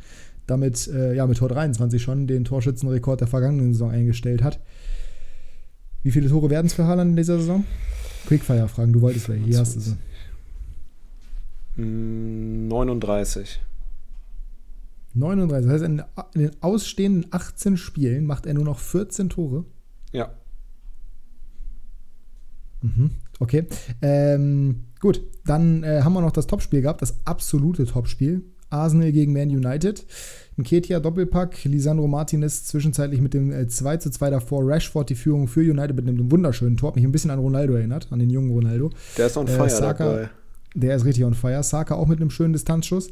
Damit, 0.47 0.89
äh, 0.89 1.15
ja, 1.15 1.27
mit 1.27 1.37
Tor 1.39 1.49
23 1.49 2.01
schon 2.01 2.27
den 2.27 2.45
Torschützenrekord 2.45 3.21
der 3.21 3.29
vergangenen 3.29 3.75
Saison 3.75 3.91
eingestellt 3.91 4.43
hat. 4.43 4.61
Wie 6.03 6.11
viele 6.11 6.29
Tore 6.29 6.49
werden 6.49 6.67
es 6.67 6.75
für 6.75 6.85
Haaland 6.87 7.11
in 7.11 7.17
dieser 7.17 7.39
Saison? 7.39 7.65
Quickfire-Fragen, 8.27 8.93
du 8.93 9.01
wolltest 9.01 9.29
welche. 9.29 9.45
Hier 9.45 9.59
hast 9.59 9.77
du 9.77 9.81
sie. 9.81 9.97
Hm, 11.79 12.69
39. 12.69 13.61
39. 15.15 15.65
Das 15.67 15.73
heißt, 15.75 15.85
in, 15.85 16.03
in 16.35 16.41
den 16.41 16.51
ausstehenden 16.63 17.27
18 17.31 17.77
Spielen 17.77 18.27
macht 18.27 18.47
er 18.47 18.55
nur 18.55 18.65
noch 18.65 18.79
14 18.79 19.31
Tore. 19.31 19.65
Ja. 20.13 20.31
Mhm. 22.83 23.11
Okay. 23.41 23.67
Ähm, 24.03 24.85
gut, 25.01 25.23
dann 25.45 25.83
äh, 25.83 26.03
haben 26.03 26.13
wir 26.13 26.21
noch 26.21 26.33
das 26.33 26.47
Topspiel 26.47 26.83
gehabt, 26.83 27.03
das 27.03 27.15
absolute 27.25 27.87
Topspiel. 27.87 28.43
Arsenal 28.71 29.13
gegen 29.13 29.33
Man 29.33 29.49
United. 29.49 30.05
Nketia 30.59 31.01
Doppelpack, 31.01 31.65
Lisandro 31.65 32.07
Martinez 32.07 32.65
zwischenzeitlich 32.65 33.21
mit 33.21 33.33
dem 33.33 33.51
äh, 33.53 33.67
2 33.67 33.97
zu 33.99 34.11
2 34.11 34.31
davor, 34.31 34.63
Rashford 34.69 35.09
die 35.09 35.15
Führung 35.15 35.49
für 35.49 35.61
United 35.61 35.97
mit 35.97 36.07
einem 36.07 36.31
wunderschönen 36.31 36.77
Tor, 36.77 36.89
hat 36.91 36.97
mich 36.97 37.05
ein 37.05 37.13
bisschen 37.13 37.31
an 37.31 37.39
Ronaldo 37.39 37.75
erinnert, 37.75 38.09
an 38.11 38.19
den 38.19 38.29
jungen 38.29 38.51
Ronaldo. 38.51 38.91
Der 39.17 39.27
ist 39.27 39.37
on 39.37 39.47
Äh, 39.47 39.51
fire 39.51 39.71
Saka- 39.71 40.05
dabei. 40.05 40.31
Der 40.75 40.97
ist 40.97 41.05
richtig 41.05 41.25
on 41.25 41.35
fire. 41.35 41.63
Saka 41.63 41.95
auch 41.95 42.07
mit 42.07 42.21
einem 42.21 42.31
schönen 42.31 42.53
Distanzschuss. 42.53 43.11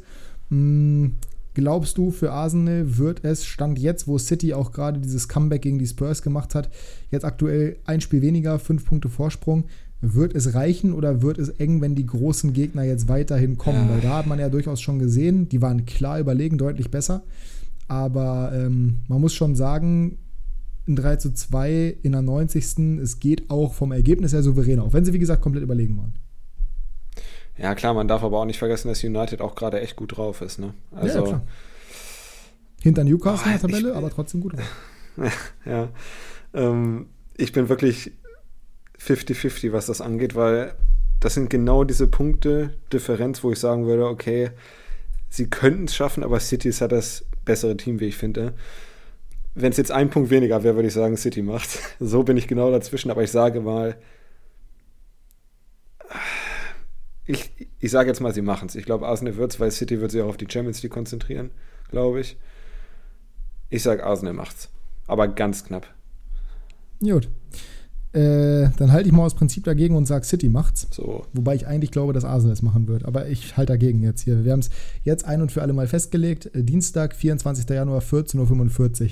Mm, 0.49 1.07
glaubst 1.53 1.97
du, 1.97 2.11
für 2.11 2.31
Arsenal 2.31 2.97
wird 2.97 3.23
es, 3.23 3.45
Stand 3.45 3.79
jetzt, 3.79 4.07
wo 4.07 4.17
City 4.17 4.53
auch 4.53 4.71
gerade 4.71 4.99
dieses 4.99 5.27
Comeback 5.27 5.63
gegen 5.63 5.79
die 5.79 5.87
Spurs 5.87 6.21
gemacht 6.21 6.55
hat, 6.55 6.69
jetzt 7.11 7.25
aktuell 7.25 7.77
ein 7.85 8.01
Spiel 8.01 8.21
weniger, 8.21 8.59
fünf 8.59 8.85
Punkte 8.85 9.09
Vorsprung, 9.09 9.65
wird 9.99 10.35
es 10.35 10.53
reichen 10.53 10.93
oder 10.93 11.23
wird 11.23 11.39
es 11.39 11.49
eng, 11.49 11.81
wenn 11.81 11.95
die 11.95 12.05
großen 12.05 12.53
Gegner 12.53 12.83
jetzt 12.83 13.07
weiterhin 13.07 13.57
kommen? 13.57 13.87
Ja. 13.87 13.95
Weil 13.95 14.01
da 14.01 14.17
hat 14.17 14.27
man 14.27 14.39
ja 14.39 14.49
durchaus 14.49 14.79
schon 14.79 14.99
gesehen, 14.99 15.49
die 15.49 15.61
waren 15.61 15.85
klar 15.85 16.19
überlegen, 16.19 16.57
deutlich 16.57 16.91
besser. 16.91 17.23
Aber 17.87 18.51
ähm, 18.53 18.99
man 19.07 19.21
muss 19.21 19.33
schon 19.33 19.55
sagen, 19.55 20.19
ein 20.87 20.95
3 20.95 21.15
zu 21.17 21.33
2 21.33 21.97
in 22.03 22.11
der 22.11 22.21
90. 22.21 22.99
Es 23.01 23.19
geht 23.19 23.49
auch 23.49 23.73
vom 23.73 23.91
Ergebnis 23.91 24.33
her 24.33 24.43
souverän, 24.43 24.79
auch 24.79 24.93
wenn 24.93 25.05
sie, 25.05 25.13
wie 25.13 25.19
gesagt, 25.19 25.41
komplett 25.41 25.63
überlegen 25.63 25.97
waren. 25.97 26.13
Ja, 27.57 27.73
klar, 27.75 27.93
man 27.93 28.07
darf 28.07 28.23
aber 28.23 28.39
auch 28.39 28.45
nicht 28.45 28.59
vergessen, 28.59 28.87
dass 28.87 29.03
United 29.03 29.41
auch 29.41 29.55
gerade 29.55 29.79
echt 29.81 29.95
gut 29.95 30.15
drauf 30.17 30.41
ist. 30.41 30.59
Ne? 30.59 30.73
Also, 30.91 31.19
ja, 31.19 31.25
klar. 31.25 31.41
Hinter 32.81 33.03
Newcastle 33.03 33.45
in 33.45 33.51
der 33.53 33.59
Boah, 33.59 33.67
Tabelle, 33.73 33.89
ich- 33.91 33.95
aber 33.95 34.09
trotzdem 34.11 34.41
gut. 34.41 34.53
ja. 35.65 35.89
Ähm, 36.53 37.07
ich 37.35 37.51
bin 37.51 37.69
wirklich 37.69 38.11
50-50, 38.99 39.71
was 39.73 39.87
das 39.87 40.01
angeht, 40.01 40.35
weil 40.35 40.73
das 41.19 41.33
sind 41.33 41.49
genau 41.49 41.83
diese 41.83 42.07
Punkte, 42.07 42.73
Differenz, 42.93 43.43
wo 43.43 43.51
ich 43.51 43.59
sagen 43.59 43.87
würde, 43.87 44.05
okay, 44.05 44.51
sie 45.29 45.49
könnten 45.49 45.85
es 45.85 45.95
schaffen, 45.95 46.23
aber 46.23 46.39
City 46.39 46.69
ist 46.69 46.79
ja 46.79 46.87
das 46.87 47.25
bessere 47.43 47.75
Team, 47.75 47.99
wie 47.99 48.05
ich 48.05 48.17
finde. 48.17 48.53
Wenn 49.55 49.71
es 49.71 49.77
jetzt 49.77 49.91
ein 49.91 50.11
Punkt 50.11 50.29
weniger 50.29 50.61
wäre, 50.63 50.75
würde 50.75 50.87
ich 50.89 50.93
sagen, 50.93 51.17
City 51.17 51.41
macht. 51.41 51.79
So 51.99 52.21
bin 52.21 52.37
ich 52.37 52.47
genau 52.47 52.69
dazwischen, 52.71 53.09
aber 53.09 53.23
ich 53.23 53.31
sage 53.31 53.59
mal 53.61 53.95
ich, 57.27 57.51
ich 57.79 57.91
sage 57.91 58.09
jetzt 58.09 58.21
mal, 58.21 58.33
sie 58.33 58.41
machen 58.41 58.69
es. 58.69 58.75
Ich 58.75 58.85
glaube, 58.85 59.07
Arsenal 59.07 59.35
wird 59.35 59.51
es, 59.51 59.59
weil 59.59 59.69
City 59.71 59.99
wird 60.01 60.11
sich 60.11 60.21
auch 60.21 60.29
auf 60.29 60.37
die 60.37 60.47
Champions 60.49 60.81
League 60.81 60.93
konzentrieren, 60.93 61.51
glaube 61.89 62.21
ich. 62.21 62.37
Ich 63.69 63.83
sage, 63.83 64.05
Arsenal 64.05 64.33
macht's. 64.33 64.69
Aber 65.07 65.27
ganz 65.27 65.65
knapp. 65.65 65.87
Gut. 67.01 67.29
Äh, 68.13 68.69
dann 68.77 68.93
halte 68.93 69.09
ich 69.09 69.13
mal 69.13 69.25
aus 69.25 69.35
Prinzip 69.35 69.65
dagegen 69.65 69.95
und 69.95 70.05
sage, 70.05 70.25
City 70.25 70.47
macht's. 70.47 70.87
So. 70.91 71.25
Wobei 71.33 71.55
ich 71.55 71.67
eigentlich 71.67 71.91
glaube, 71.91 72.13
dass 72.13 72.23
Arsenal 72.23 72.53
es 72.53 72.61
machen 72.61 72.87
wird. 72.87 73.03
Aber 73.03 73.27
ich 73.27 73.57
halte 73.57 73.73
dagegen 73.73 74.01
jetzt 74.01 74.21
hier. 74.21 74.45
Wir 74.45 74.53
haben 74.53 74.61
es 74.61 74.69
jetzt 75.03 75.25
ein 75.25 75.41
und 75.41 75.51
für 75.51 75.61
alle 75.61 75.73
Mal 75.73 75.87
festgelegt. 75.87 76.55
Äh, 76.55 76.63
Dienstag, 76.63 77.13
24. 77.13 77.69
Januar, 77.69 78.01
14.45 78.01 79.03
Uhr. 79.03 79.09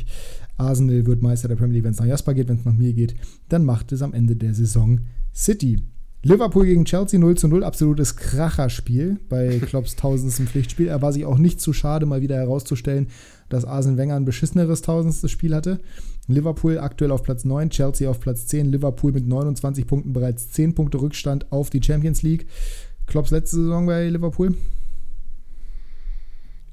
Arsenal 0.57 1.05
wird 1.05 1.22
Meister 1.22 1.49
der 1.49 1.57
Premier 1.57 1.76
League, 1.76 1.84
wenn 1.84 1.91
es 1.91 1.99
nach 1.99 2.07
Jasper 2.07 2.34
geht, 2.34 2.47
wenn 2.47 2.57
es 2.57 2.66
nach 2.66 2.74
mir 2.74 2.93
geht. 2.93 3.16
Dann 3.49 3.66
macht 3.66 3.91
es 3.91 4.01
am 4.01 4.13
Ende 4.13 4.38
der 4.38 4.53
Saison 4.53 5.01
City. 5.34 5.84
Liverpool 6.28 6.65
gegen 6.65 6.86
Chelsea 6.86 7.19
0 7.19 7.38
zu 7.38 7.47
0, 7.47 7.63
absolutes 7.63 8.15
Kracherspiel 8.15 9.19
bei 9.30 9.59
Klopps 9.63 9.95
tausendstem 9.95 10.47
Pflichtspiel. 10.47 10.88
Er 10.88 11.03
war 11.03 11.13
sich 11.13 11.23
auch 11.23 11.38
nicht 11.38 11.61
zu 11.61 11.71
schade, 11.71 12.07
mal 12.07 12.23
wieder 12.23 12.36
herauszustellen, 12.36 13.09
dass 13.47 13.63
Arsene 13.63 13.97
Wenger 13.97 14.15
ein 14.15 14.26
beschisseneres 14.26 14.82
tausendstes 14.82 15.30
Spiel 15.30 15.53
hatte. 15.53 15.82
Liverpool 16.28 16.80
aktuell 16.80 17.11
auf 17.11 17.21
Platz 17.21 17.45
9, 17.45 17.69
Chelsea 17.69 18.09
auf 18.09 18.19
Platz 18.19 18.47
10, 18.47 18.71
Liverpool 18.71 19.11
mit 19.11 19.28
29 19.28 19.86
Punkten 19.86 20.13
bereits 20.13 20.49
10 20.49 20.73
Punkte 20.73 20.99
Rückstand 20.99 21.51
auf 21.51 21.69
die 21.69 21.84
Champions 21.84 22.23
League. 22.23 22.47
Klopps 23.05 23.30
letzte 23.30 23.57
Saison 23.57 23.86
bei 23.86 24.09
Liverpool? 24.09 24.55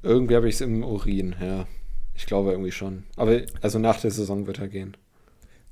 Irgendwie 0.01 0.35
habe 0.35 0.49
ich 0.49 0.55
es 0.55 0.61
im 0.61 0.83
Urin, 0.83 1.35
ja. 1.39 1.67
Ich 2.15 2.25
glaube 2.25 2.49
irgendwie 2.49 2.71
schon. 2.71 3.03
Aber 3.17 3.41
also 3.61 3.77
nach 3.77 4.01
der 4.01 4.09
Saison 4.09 4.47
wird 4.47 4.57
er 4.57 4.67
gehen. 4.67 4.97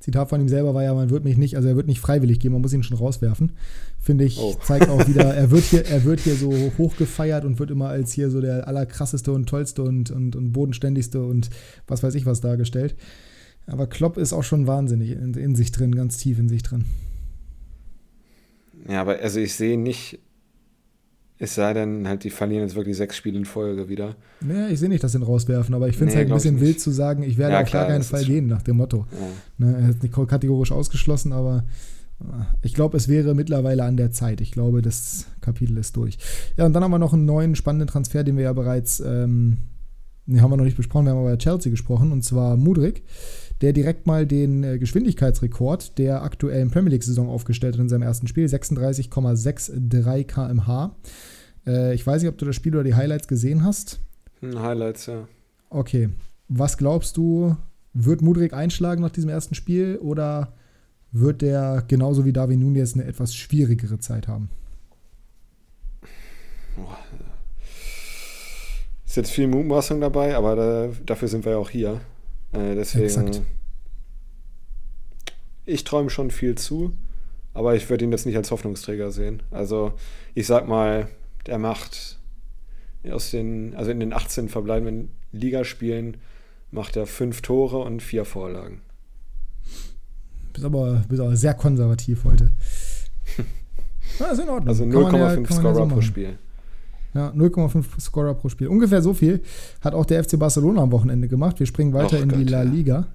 Zitat 0.02 0.28
von 0.28 0.40
ihm 0.40 0.48
selber 0.48 0.74
war 0.74 0.82
ja, 0.82 0.92
man 0.94 1.10
wird 1.10 1.22
mich 1.22 1.36
nicht, 1.36 1.54
also 1.54 1.68
er 1.68 1.76
wird 1.76 1.86
nicht 1.86 2.00
freiwillig 2.00 2.40
gehen, 2.40 2.50
man 2.50 2.60
muss 2.60 2.72
ihn 2.72 2.82
schon 2.82 2.96
rauswerfen. 2.96 3.52
Finde 4.00 4.24
ich, 4.24 4.36
oh. 4.40 4.56
zeigt 4.64 4.88
auch 4.88 5.06
wieder, 5.06 5.32
er 5.32 5.52
wird 5.52 5.62
hier, 5.62 5.86
er 5.86 6.02
wird 6.02 6.18
hier 6.18 6.34
so 6.34 6.52
hochgefeiert 6.78 7.44
und 7.44 7.60
wird 7.60 7.70
immer 7.70 7.88
als 7.88 8.12
hier 8.12 8.28
so 8.28 8.40
der 8.40 8.66
allerkrasseste 8.66 9.30
und 9.30 9.48
tollste 9.48 9.84
und, 9.84 10.10
und, 10.10 10.34
und 10.34 10.52
bodenständigste 10.52 11.22
und 11.24 11.50
was 11.86 12.02
weiß 12.02 12.16
ich 12.16 12.26
was 12.26 12.40
dargestellt. 12.40 12.96
Aber 13.66 13.86
Klopp 13.86 14.16
ist 14.16 14.32
auch 14.32 14.42
schon 14.42 14.66
wahnsinnig 14.66 15.12
in, 15.12 15.34
in 15.34 15.54
sich 15.54 15.70
drin, 15.70 15.94
ganz 15.94 16.16
tief 16.16 16.36
in 16.40 16.48
sich 16.48 16.64
drin. 16.64 16.84
Ja, 18.88 19.02
aber 19.02 19.20
also 19.20 19.38
ich 19.38 19.54
sehe 19.54 19.78
nicht, 19.78 20.18
es 21.42 21.56
sei 21.56 21.72
denn, 21.72 22.06
halt, 22.06 22.22
die 22.22 22.30
verlieren 22.30 22.62
jetzt 22.62 22.76
wirklich 22.76 22.96
sechs 22.96 23.16
Spiele 23.16 23.36
in 23.36 23.44
Folge 23.44 23.88
wieder. 23.88 24.14
Naja, 24.42 24.68
ich 24.68 24.78
sehe 24.78 24.88
nicht, 24.88 25.02
dass 25.02 25.10
sie 25.10 25.18
ihn 25.18 25.24
rauswerfen, 25.24 25.74
aber 25.74 25.88
ich 25.88 25.96
finde 25.96 26.10
es 26.10 26.14
nee, 26.14 26.20
halt 26.20 26.30
ein 26.30 26.34
bisschen 26.36 26.60
wild 26.60 26.80
zu 26.80 26.92
sagen, 26.92 27.24
ich 27.24 27.36
werde 27.36 27.54
ja, 27.54 27.62
auf 27.62 27.66
klar, 27.68 27.82
gar 27.82 27.90
keinen 27.90 28.04
Fall 28.04 28.24
gehen, 28.24 28.46
nach 28.46 28.62
dem 28.62 28.76
Motto. 28.76 29.06
Ja. 29.58 29.66
Ne, 29.66 29.76
er 29.76 29.86
hat 29.88 30.02
nicht 30.04 30.14
kategorisch 30.14 30.70
ausgeschlossen, 30.70 31.32
aber 31.32 31.64
äh, 32.20 32.24
ich 32.62 32.74
glaube, 32.74 32.96
es 32.96 33.08
wäre 33.08 33.34
mittlerweile 33.34 33.82
an 33.82 33.96
der 33.96 34.12
Zeit. 34.12 34.40
Ich 34.40 34.52
glaube, 34.52 34.82
das 34.82 35.26
Kapitel 35.40 35.78
ist 35.78 35.96
durch. 35.96 36.16
Ja, 36.56 36.64
und 36.64 36.74
dann 36.74 36.84
haben 36.84 36.92
wir 36.92 37.00
noch 37.00 37.12
einen 37.12 37.24
neuen 37.24 37.56
spannenden 37.56 37.88
Transfer, 37.88 38.22
den 38.22 38.36
wir 38.36 38.44
ja 38.44 38.52
bereits, 38.52 39.00
ähm, 39.00 39.58
den 40.26 40.42
haben 40.42 40.52
wir 40.52 40.56
noch 40.56 40.64
nicht 40.64 40.76
besprochen, 40.76 41.06
wir 41.06 41.10
haben 41.10 41.18
aber 41.18 41.30
bei 41.30 41.38
Chelsea 41.38 41.72
gesprochen, 41.72 42.12
und 42.12 42.22
zwar 42.22 42.56
Mudrik 42.56 43.02
der 43.62 43.72
direkt 43.72 44.06
mal 44.06 44.26
den 44.26 44.64
äh, 44.64 44.78
Geschwindigkeitsrekord 44.78 45.96
der 45.96 46.22
aktuellen 46.22 46.70
Premier 46.70 46.90
League-Saison 46.90 47.28
aufgestellt 47.28 47.74
hat 47.74 47.80
in 47.80 47.88
seinem 47.88 48.02
ersten 48.02 48.26
Spiel, 48.26 48.46
36,63 48.46 50.24
km/h. 50.24 50.96
Äh, 51.66 51.94
ich 51.94 52.06
weiß 52.06 52.22
nicht, 52.22 52.30
ob 52.30 52.38
du 52.38 52.44
das 52.44 52.56
Spiel 52.56 52.74
oder 52.74 52.84
die 52.84 52.94
Highlights 52.94 53.28
gesehen 53.28 53.64
hast. 53.64 54.00
Hm, 54.40 54.60
Highlights, 54.60 55.06
ja. 55.06 55.26
Okay. 55.70 56.10
Was 56.48 56.76
glaubst 56.76 57.16
du, 57.16 57.56
wird 57.94 58.22
Mudrik 58.22 58.52
einschlagen 58.52 59.02
nach 59.02 59.10
diesem 59.10 59.30
ersten 59.30 59.54
Spiel 59.54 59.96
oder 59.96 60.52
wird 61.12 61.42
der 61.42 61.84
genauso 61.88 62.24
wie 62.24 62.32
Darwin 62.32 62.60
Nunes 62.60 62.94
eine 62.94 63.04
etwas 63.04 63.34
schwierigere 63.34 63.98
Zeit 63.98 64.28
haben? 64.28 64.50
Ist 69.06 69.16
jetzt 69.16 69.30
viel 69.30 69.46
Mutmaßung 69.46 70.00
dabei, 70.00 70.34
aber 70.36 70.56
da, 70.56 70.88
dafür 71.04 71.28
sind 71.28 71.44
wir 71.44 71.52
ja 71.52 71.58
auch 71.58 71.70
hier. 71.70 72.00
Äh, 72.52 72.74
deswegen. 72.74 73.04
Exakt. 73.04 73.42
Ich 75.64 75.84
träume 75.84 76.10
schon 76.10 76.30
viel 76.30 76.56
zu, 76.56 76.92
aber 77.54 77.76
ich 77.76 77.88
würde 77.88 78.04
ihn 78.04 78.10
jetzt 78.10 78.26
nicht 78.26 78.36
als 78.36 78.50
Hoffnungsträger 78.50 79.12
sehen. 79.12 79.42
Also, 79.50 79.92
ich 80.34 80.46
sag 80.46 80.66
mal, 80.66 81.08
der 81.46 81.58
macht 81.58 82.18
aus 83.10 83.30
den, 83.30 83.74
also 83.74 83.90
in 83.90 84.00
den 84.00 84.12
18 84.12 84.48
verbleibenden 84.48 85.10
Ligaspielen 85.32 86.18
macht 86.70 86.96
er 86.96 87.06
fünf 87.06 87.42
Tore 87.42 87.78
und 87.78 88.00
vier 88.02 88.24
Vorlagen. 88.24 88.80
Bist 90.52 90.64
aber, 90.64 91.04
bist 91.08 91.20
aber 91.20 91.36
sehr 91.36 91.54
konservativ 91.54 92.24
heute. 92.24 92.50
ja, 94.20 94.26
ist 94.26 94.40
in 94.40 94.48
Ordnung. 94.48 94.68
Also 94.68 94.84
0,5 94.84 95.16
ja, 95.16 95.56
Scorer 95.56 95.68
ja 95.68 95.74
so 95.74 95.86
pro 95.86 96.00
Spiel. 96.00 96.38
Ja, 97.14 97.28
0,5 97.30 98.00
Scorer 98.00 98.34
pro 98.34 98.48
Spiel. 98.48 98.68
Ungefähr 98.68 99.02
so 99.02 99.12
viel 99.14 99.42
hat 99.80 99.94
auch 99.94 100.06
der 100.06 100.24
FC 100.24 100.38
Barcelona 100.38 100.82
am 100.82 100.92
Wochenende 100.92 101.28
gemacht. 101.28 101.58
Wir 101.58 101.66
springen 101.66 101.92
weiter 101.92 102.16
Och 102.16 102.22
in 102.22 102.28
Gott, 102.28 102.38
die 102.38 102.44
La 102.44 102.62
Liga. 102.62 103.06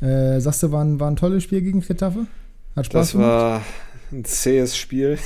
Äh, 0.00 0.40
sagst 0.40 0.62
du, 0.62 0.72
war 0.72 0.84
ein, 0.84 0.98
war 1.00 1.10
ein 1.10 1.16
tolles 1.16 1.42
Spiel 1.44 1.62
gegen 1.62 1.80
Retafe? 1.80 2.26
Hat 2.74 2.86
Spaß 2.86 2.92
das 2.92 3.12
gemacht? 3.12 3.28
war 3.28 3.62
ein 4.12 4.24
zähes 4.24 4.76
Spiel. 4.76 5.18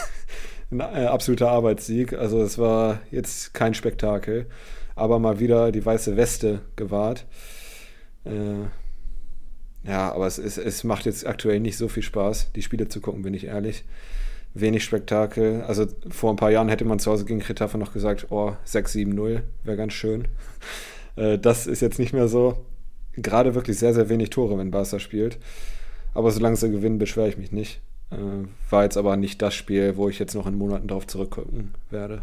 Ein 0.71 0.81
äh, 0.81 1.07
absoluter 1.07 1.51
Arbeitssieg. 1.51 2.13
Also 2.13 2.43
es 2.43 2.59
war 2.59 3.01
jetzt 3.11 3.55
kein 3.55 3.75
Spektakel. 3.75 4.47
Aber 4.95 5.19
mal 5.19 5.39
wieder 5.41 5.73
die 5.73 5.85
weiße 5.85 6.17
Weste 6.17 6.61
gewahrt. 6.75 7.27
Äh, 8.25 8.65
ja, 9.87 10.13
aber 10.13 10.27
es, 10.27 10.39
es, 10.39 10.59
es 10.59 10.85
macht 10.85 11.05
jetzt 11.07 11.27
aktuell 11.27 11.61
nicht 11.61 11.77
so 11.77 11.89
viel 11.89 12.03
Spaß, 12.03 12.53
die 12.55 12.63
Spiele 12.63 12.89
zu 12.89 13.01
gucken, 13.01 13.23
bin 13.23 13.35
ich 13.35 13.45
ehrlich 13.45 13.85
wenig 14.61 14.85
Spektakel. 14.85 15.63
Also 15.63 15.87
vor 16.09 16.33
ein 16.33 16.37
paar 16.37 16.51
Jahren 16.51 16.69
hätte 16.69 16.85
man 16.85 16.99
zu 16.99 17.11
Hause 17.11 17.25
gegen 17.25 17.43
Retafe 17.43 17.79
noch 17.79 17.93
gesagt, 17.93 18.29
oh, 18.31 18.57
6-7-0 18.67 19.43
wäre 19.65 19.77
ganz 19.77 19.93
schön. 19.93 20.29
Äh, 21.19 21.39
das 21.39 21.67
ist 21.67 21.81
jetzt 21.81 21.99
nicht 21.99 22.13
mehr 22.13 22.29
so. 22.29 22.67
Gerade 23.15 23.55
wirklich 23.55 23.79
sehr, 23.79 23.95
sehr 23.95 24.11
wenig 24.11 24.29
Tore, 24.29 24.59
wenn 24.59 24.71
Barca 24.71 24.99
spielt. 24.99 25.39
Aber 26.13 26.31
solange 26.31 26.57
sie 26.57 26.71
gewinnen, 26.71 26.99
beschwere 26.99 27.31
ich 27.31 27.39
mich 27.39 27.53
nicht. 27.53 27.81
Äh, 28.11 28.17
war 28.71 28.85
jetzt 28.85 28.97
aber 28.97 29.17
nicht 29.17 29.43
das 29.43 29.55
Spiel, 29.55 29.97
wo 29.97 30.09
ich 30.09 30.19
jetzt 30.19 30.35
noch 30.35 30.47
in 30.47 30.57
Monaten 30.57 30.89
darauf 30.89 31.07
zurückgucken 31.07 31.75
werde. 31.91 32.23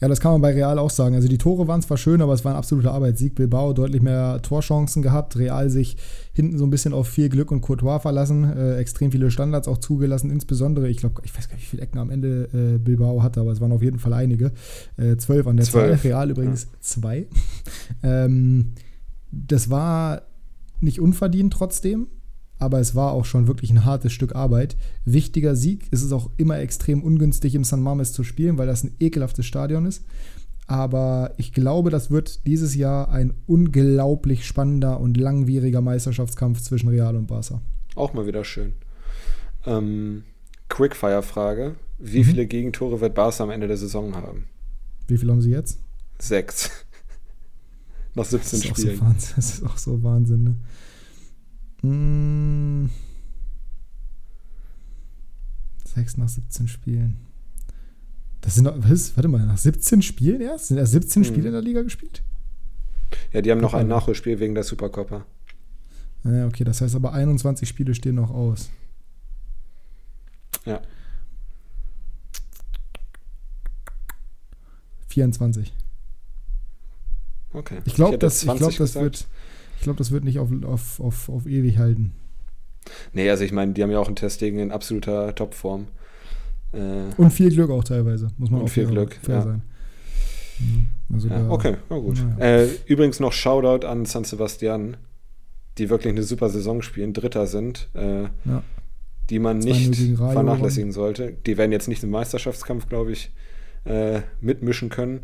Ja, 0.00 0.08
das 0.08 0.20
kann 0.20 0.32
man 0.32 0.40
bei 0.40 0.52
Real 0.54 0.78
auch 0.78 0.90
sagen. 0.90 1.14
Also 1.14 1.28
die 1.28 1.38
Tore 1.38 1.66
waren 1.68 1.82
zwar 1.82 1.96
schön, 1.96 2.22
aber 2.22 2.32
es 2.32 2.44
war 2.44 2.52
ein 2.52 2.58
absoluter 2.58 2.92
Arbeitssieg. 2.92 3.34
Bilbao 3.34 3.72
deutlich 3.72 4.00
mehr 4.00 4.40
Torchancen 4.42 5.02
gehabt. 5.02 5.36
Real 5.36 5.68
sich 5.70 5.96
hinten 6.32 6.56
so 6.56 6.64
ein 6.64 6.70
bisschen 6.70 6.94
auf 6.94 7.08
viel 7.08 7.28
Glück 7.28 7.50
und 7.50 7.60
Courtois 7.60 7.98
verlassen. 7.98 8.44
Äh, 8.44 8.76
extrem 8.76 9.10
viele 9.10 9.30
Standards 9.30 9.68
auch 9.68 9.78
zugelassen. 9.78 10.30
Insbesondere, 10.30 10.88
ich 10.88 10.98
glaube, 10.98 11.20
ich 11.24 11.36
weiß 11.36 11.48
gar 11.48 11.56
nicht, 11.56 11.64
wie 11.64 11.70
viele 11.70 11.82
Ecken 11.82 11.98
am 11.98 12.10
Ende 12.10 12.48
äh, 12.54 12.78
Bilbao 12.78 13.22
hatte, 13.22 13.40
aber 13.40 13.50
es 13.50 13.60
waren 13.60 13.72
auf 13.72 13.82
jeden 13.82 13.98
Fall 13.98 14.12
einige. 14.12 14.52
Äh, 14.96 15.16
zwölf 15.16 15.46
an 15.46 15.56
der 15.56 15.66
Zahl. 15.66 15.92
Real 16.04 16.30
übrigens 16.30 16.62
ja. 16.62 16.68
zwei. 16.80 17.26
ähm, 18.02 18.72
das 19.32 19.68
war 19.68 20.22
nicht 20.80 21.00
unverdient 21.00 21.52
trotzdem 21.52 22.06
aber 22.58 22.80
es 22.80 22.94
war 22.94 23.12
auch 23.12 23.24
schon 23.24 23.46
wirklich 23.46 23.70
ein 23.70 23.84
hartes 23.84 24.12
Stück 24.12 24.34
Arbeit. 24.34 24.76
Wichtiger 25.04 25.54
Sieg. 25.54 25.86
Es 25.90 26.02
ist 26.02 26.12
auch 26.12 26.30
immer 26.36 26.58
extrem 26.58 27.02
ungünstig, 27.02 27.54
im 27.54 27.64
San 27.64 27.82
Mames 27.82 28.12
zu 28.12 28.24
spielen, 28.24 28.58
weil 28.58 28.66
das 28.66 28.84
ein 28.84 28.94
ekelhaftes 28.98 29.46
Stadion 29.46 29.86
ist. 29.86 30.04
Aber 30.66 31.32
ich 31.38 31.52
glaube, 31.52 31.90
das 31.90 32.10
wird 32.10 32.46
dieses 32.46 32.74
Jahr 32.74 33.10
ein 33.10 33.32
unglaublich 33.46 34.46
spannender 34.46 35.00
und 35.00 35.16
langwieriger 35.16 35.80
Meisterschaftskampf 35.80 36.60
zwischen 36.60 36.90
Real 36.90 37.16
und 37.16 37.26
Barca. 37.26 37.62
Auch 37.94 38.12
mal 38.12 38.26
wieder 38.26 38.44
schön. 38.44 38.74
Ähm, 39.64 40.24
Quickfire-Frage. 40.68 41.76
Wie 41.98 42.18
mhm. 42.18 42.24
viele 42.24 42.46
Gegentore 42.46 43.00
wird 43.00 43.14
Barca 43.14 43.44
am 43.44 43.50
Ende 43.50 43.66
der 43.66 43.78
Saison 43.78 44.14
haben? 44.14 44.44
Wie 45.06 45.16
viele 45.16 45.32
haben 45.32 45.40
sie 45.40 45.50
jetzt? 45.50 45.80
Sechs. 46.18 46.70
Nach 48.14 48.26
17 48.26 48.60
das 48.60 48.68
Spielen. 48.68 48.96
So 48.98 49.34
das 49.36 49.48
ist 49.54 49.64
auch 49.64 49.78
so 49.78 50.02
Wahnsinn, 50.02 50.44
ne? 50.44 50.56
Hm. 51.82 52.90
6 55.84 56.16
nach 56.16 56.28
17 56.28 56.68
Spielen. 56.68 57.18
Das 58.40 58.54
sind 58.54 58.64
noch, 58.64 58.74
was? 58.78 59.16
Warte 59.16 59.28
mal, 59.28 59.44
nach 59.44 59.58
17 59.58 60.02
Spielen 60.02 60.40
erst? 60.40 60.68
Sind 60.68 60.78
erst 60.78 60.92
17 60.92 61.22
hm. 61.22 61.28
Spiele 61.28 61.48
in 61.48 61.52
der 61.52 61.62
Liga 61.62 61.82
gespielt? 61.82 62.22
Ja, 63.32 63.40
die 63.42 63.50
haben 63.50 63.60
noch 63.60 63.74
ein 63.74 63.88
Nachholspiel 63.88 64.38
wegen 64.38 64.54
der 64.54 64.64
Supercoppa. 64.64 65.24
Ja, 66.24 66.46
okay, 66.46 66.64
das 66.64 66.80
heißt 66.80 66.94
aber 66.94 67.12
21 67.12 67.68
Spiele 67.68 67.94
stehen 67.94 68.16
noch 68.16 68.30
aus. 68.30 68.70
Ja. 70.64 70.82
24. 75.08 75.72
Okay. 77.52 77.80
Ich 77.86 77.94
glaube, 77.94 78.18
das, 78.18 78.42
ich 78.42 78.54
glaub, 78.54 78.76
das 78.76 78.94
wird 78.94 79.26
ich 79.78 79.84
glaube, 79.84 79.98
das 79.98 80.10
wird 80.10 80.24
nicht 80.24 80.40
auf, 80.40 80.50
auf, 80.64 81.00
auf, 81.00 81.28
auf 81.28 81.46
ewig 81.46 81.78
halten. 81.78 82.12
Nee, 83.12 83.30
also 83.30 83.44
ich 83.44 83.52
meine, 83.52 83.72
die 83.74 83.82
haben 83.82 83.90
ja 83.90 84.00
auch 84.00 84.08
einen 84.08 84.16
Testing 84.16 84.58
in 84.58 84.72
absoluter 84.72 85.34
Topform. 85.34 85.86
Äh, 86.72 87.14
und 87.16 87.30
viel 87.30 87.50
Glück 87.50 87.70
auch 87.70 87.84
teilweise, 87.84 88.28
muss 88.38 88.50
man 88.50 88.60
und 88.60 88.66
auch 88.66 88.70
viel 88.70 88.86
Glück, 88.86 89.14
fair 89.22 89.36
ja. 89.36 89.42
sein. 89.42 89.62
Also 91.12 91.28
ja, 91.28 91.38
da, 91.38 91.50
okay, 91.50 91.76
na 91.88 91.96
gut. 91.96 92.18
Ja. 92.38 92.44
Äh, 92.44 92.68
übrigens 92.86 93.20
noch 93.20 93.32
Shoutout 93.32 93.86
an 93.86 94.04
San 94.04 94.24
Sebastian, 94.24 94.96
die 95.78 95.88
wirklich 95.90 96.12
eine 96.12 96.24
super 96.24 96.48
Saison 96.48 96.82
spielen, 96.82 97.12
Dritter 97.12 97.46
sind. 97.46 97.88
Äh, 97.94 98.22
ja. 98.22 98.62
die 99.30 99.38
man 99.38 99.58
nicht 99.58 99.94
vernachlässigen 100.16 100.90
sollte. 100.90 101.36
Die 101.46 101.56
werden 101.56 101.70
jetzt 101.70 101.86
nicht 101.86 102.02
im 102.02 102.10
Meisterschaftskampf, 102.10 102.88
glaube 102.88 103.12
ich, 103.12 103.30
äh, 103.84 104.22
mitmischen 104.40 104.88
können, 104.88 105.20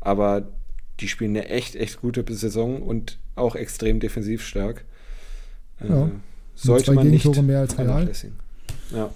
aber 0.00 0.46
die 1.00 1.08
spielen 1.08 1.36
eine 1.36 1.48
echt, 1.48 1.76
echt 1.76 2.00
gute 2.00 2.24
Saison 2.34 2.82
und 2.82 3.18
auch 3.34 3.54
extrem 3.54 4.00
defensiv 4.00 4.44
stark. 4.44 4.84
Äh, 5.80 5.88
ja. 5.88 6.10
Sollte 6.54 6.92
man 6.92 7.10
nicht 7.10 7.42
mehr 7.42 7.60
als 7.60 7.78
Real. 7.78 8.10
Ja. 8.94 9.10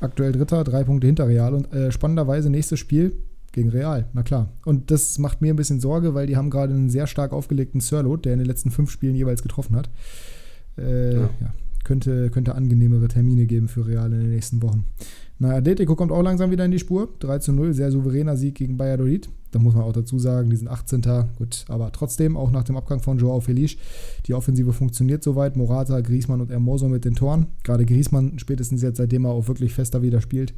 Aktuell 0.00 0.32
Dritter, 0.32 0.64
drei 0.64 0.84
Punkte 0.84 1.06
hinter 1.06 1.28
Real 1.28 1.54
und 1.54 1.72
äh, 1.72 1.92
spannenderweise 1.92 2.50
nächstes 2.50 2.78
Spiel 2.78 3.12
gegen 3.52 3.70
Real, 3.70 4.06
na 4.12 4.22
klar. 4.22 4.52
Und 4.64 4.90
das 4.90 5.18
macht 5.18 5.40
mir 5.40 5.52
ein 5.52 5.56
bisschen 5.56 5.80
Sorge, 5.80 6.14
weil 6.14 6.26
die 6.26 6.36
haben 6.36 6.50
gerade 6.50 6.74
einen 6.74 6.90
sehr 6.90 7.06
stark 7.06 7.32
aufgelegten 7.32 7.80
Sirlot, 7.80 8.24
der 8.24 8.34
in 8.34 8.38
den 8.38 8.46
letzten 8.46 8.70
fünf 8.70 8.90
Spielen 8.90 9.14
jeweils 9.14 9.42
getroffen 9.42 9.76
hat. 9.76 9.88
Äh, 10.76 11.14
ja. 11.14 11.20
ja. 11.40 11.54
könnte, 11.84 12.30
könnte 12.30 12.54
angenehmere 12.54 13.08
Termine 13.08 13.46
geben 13.46 13.68
für 13.68 13.86
Real 13.86 14.12
in 14.12 14.20
den 14.20 14.30
nächsten 14.30 14.62
Wochen. 14.62 14.84
Na, 15.38 15.54
Atletico 15.54 15.96
kommt 15.96 16.12
auch 16.12 16.22
langsam 16.22 16.50
wieder 16.50 16.64
in 16.64 16.70
die 16.70 16.78
Spur. 16.78 17.08
3 17.20 17.38
zu 17.38 17.52
0, 17.52 17.74
sehr 17.74 17.90
souveräner 17.90 18.36
Sieg 18.36 18.54
gegen 18.54 18.78
Valladolid. 18.78 19.28
Da 19.56 19.62
muss 19.62 19.74
man 19.74 19.84
auch 19.84 19.94
dazu 19.94 20.18
sagen, 20.18 20.50
die 20.50 20.56
sind 20.56 20.68
18. 20.68 21.00
Gut, 21.38 21.64
aber 21.68 21.90
trotzdem, 21.90 22.36
auch 22.36 22.50
nach 22.50 22.64
dem 22.64 22.76
Abgang 22.76 23.00
von 23.00 23.16
Joao 23.16 23.40
Felice, 23.40 23.78
die 24.26 24.34
Offensive 24.34 24.74
funktioniert 24.74 25.22
soweit. 25.22 25.56
Morata, 25.56 25.98
Griezmann 26.02 26.42
und 26.42 26.50
Hermoso 26.50 26.88
mit 26.88 27.06
den 27.06 27.14
Toren. 27.14 27.46
Gerade 27.62 27.86
Griezmann 27.86 28.38
spätestens 28.38 28.82
jetzt, 28.82 28.98
seitdem 28.98 29.24
er 29.24 29.30
auch 29.30 29.48
wirklich 29.48 29.72
fester 29.72 30.02
wieder 30.02 30.20
spielt, 30.20 30.52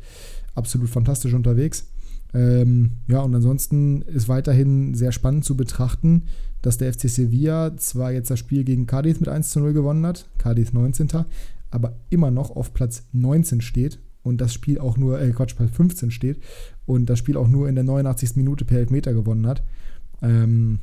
absolut 0.57 0.89
fantastisch 0.89 1.33
unterwegs. 1.33 1.87
Ähm, 2.35 2.91
ja, 3.07 3.21
und 3.21 3.33
ansonsten 3.37 4.03
ist 4.03 4.29
weiterhin 4.29 4.95
sehr 4.95 5.13
spannend 5.13 5.45
zu 5.45 5.57
betrachten, 5.57 6.25
dass 6.61 6.77
der 6.79 6.93
FC 6.93 7.09
Sevilla 7.09 7.77
zwar 7.77 8.11
jetzt 8.11 8.33
das 8.33 8.41
Spiel 8.41 8.65
gegen 8.65 8.89
Cadiz 8.89 9.21
mit 9.21 9.29
1 9.29 9.51
zu 9.51 9.61
0 9.61 9.75
gewonnen 9.75 10.05
hat, 10.05 10.29
Cadiz 10.39 10.73
19. 10.73 11.09
aber 11.71 11.95
immer 12.11 12.33
noch 12.33 12.51
auf 12.57 12.75
Platz 12.75 13.05
19 13.13 13.61
steht 13.61 14.01
und 14.29 14.41
das 14.41 14.53
Spiel 14.53 14.79
auch 14.79 14.97
nur, 14.97 15.21
äh, 15.21 15.31
Quatsch, 15.31 15.57
Platz 15.57 15.71
15 15.75 16.11
steht 16.11 16.39
und 16.87 17.11
das 17.11 17.19
Spiel 17.19 17.37
auch 17.37 17.49
nur 17.49 17.69
in 17.69 17.75
der 17.75 17.85
89. 17.85 18.37
Minute 18.37 18.65
per 18.65 18.79
Elfmeter 18.79 19.13
gewonnen 19.13 19.47
hat. 19.47 19.63
Ähm, 20.23 20.81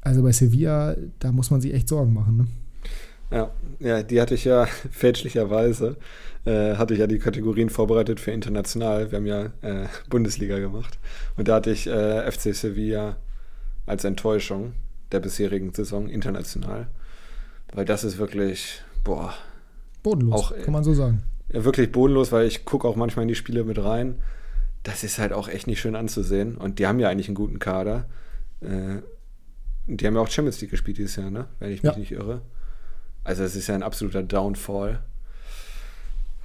also 0.00 0.22
bei 0.22 0.32
Sevilla, 0.32 0.96
da 1.18 1.32
muss 1.32 1.50
man 1.50 1.60
sich 1.60 1.74
echt 1.74 1.88
Sorgen 1.88 2.14
machen. 2.14 2.36
Ne? 2.36 2.46
Ja, 3.30 3.50
ja, 3.80 4.02
die 4.02 4.20
hatte 4.20 4.34
ich 4.34 4.44
ja 4.44 4.66
fälschlicherweise, 4.90 5.96
äh, 6.44 6.76
hatte 6.76 6.94
ich 6.94 7.00
ja 7.00 7.06
die 7.06 7.18
Kategorien 7.18 7.70
vorbereitet 7.70 8.20
für 8.20 8.30
international. 8.30 9.10
Wir 9.10 9.18
haben 9.18 9.26
ja 9.26 9.46
äh, 9.62 9.86
Bundesliga 10.08 10.58
gemacht. 10.58 10.98
Und 11.36 11.48
da 11.48 11.56
hatte 11.56 11.70
ich 11.70 11.86
äh, 11.86 12.30
FC 12.30 12.54
Sevilla 12.54 13.16
als 13.84 14.04
Enttäuschung 14.04 14.72
der 15.12 15.20
bisherigen 15.20 15.72
Saison 15.72 16.08
international. 16.08 16.86
Weil 17.72 17.84
das 17.84 18.04
ist 18.04 18.18
wirklich, 18.18 18.82
boah. 19.04 19.34
Bodenlos, 20.02 20.52
auch, 20.52 20.56
kann 20.62 20.72
man 20.72 20.84
so 20.84 20.94
sagen. 20.94 21.22
Ja, 21.52 21.64
wirklich 21.64 21.92
bodenlos, 21.92 22.32
weil 22.32 22.46
ich 22.46 22.64
gucke 22.64 22.86
auch 22.88 22.96
manchmal 22.96 23.22
in 23.22 23.28
die 23.28 23.34
Spiele 23.34 23.64
mit 23.64 23.82
rein. 23.82 24.16
Das 24.82 25.04
ist 25.04 25.18
halt 25.18 25.32
auch 25.32 25.48
echt 25.48 25.66
nicht 25.66 25.80
schön 25.80 25.96
anzusehen. 25.96 26.56
Und 26.56 26.78
die 26.78 26.86
haben 26.86 27.00
ja 27.00 27.08
eigentlich 27.08 27.28
einen 27.28 27.34
guten 27.34 27.58
Kader. 27.58 28.06
Äh, 28.60 29.02
die 29.86 30.06
haben 30.06 30.14
ja 30.14 30.20
auch 30.20 30.28
Champions 30.28 30.60
League 30.60 30.70
gespielt 30.70 30.98
dieses 30.98 31.16
Jahr, 31.16 31.30
ne? 31.30 31.46
Wenn 31.58 31.70
ich 31.70 31.82
mich 31.82 31.92
ja. 31.92 31.98
nicht 31.98 32.12
irre. 32.12 32.42
Also 33.24 33.44
es 33.44 33.54
ist 33.56 33.66
ja 33.66 33.74
ein 33.74 33.82
absoluter 33.82 34.22
Downfall. 34.22 35.00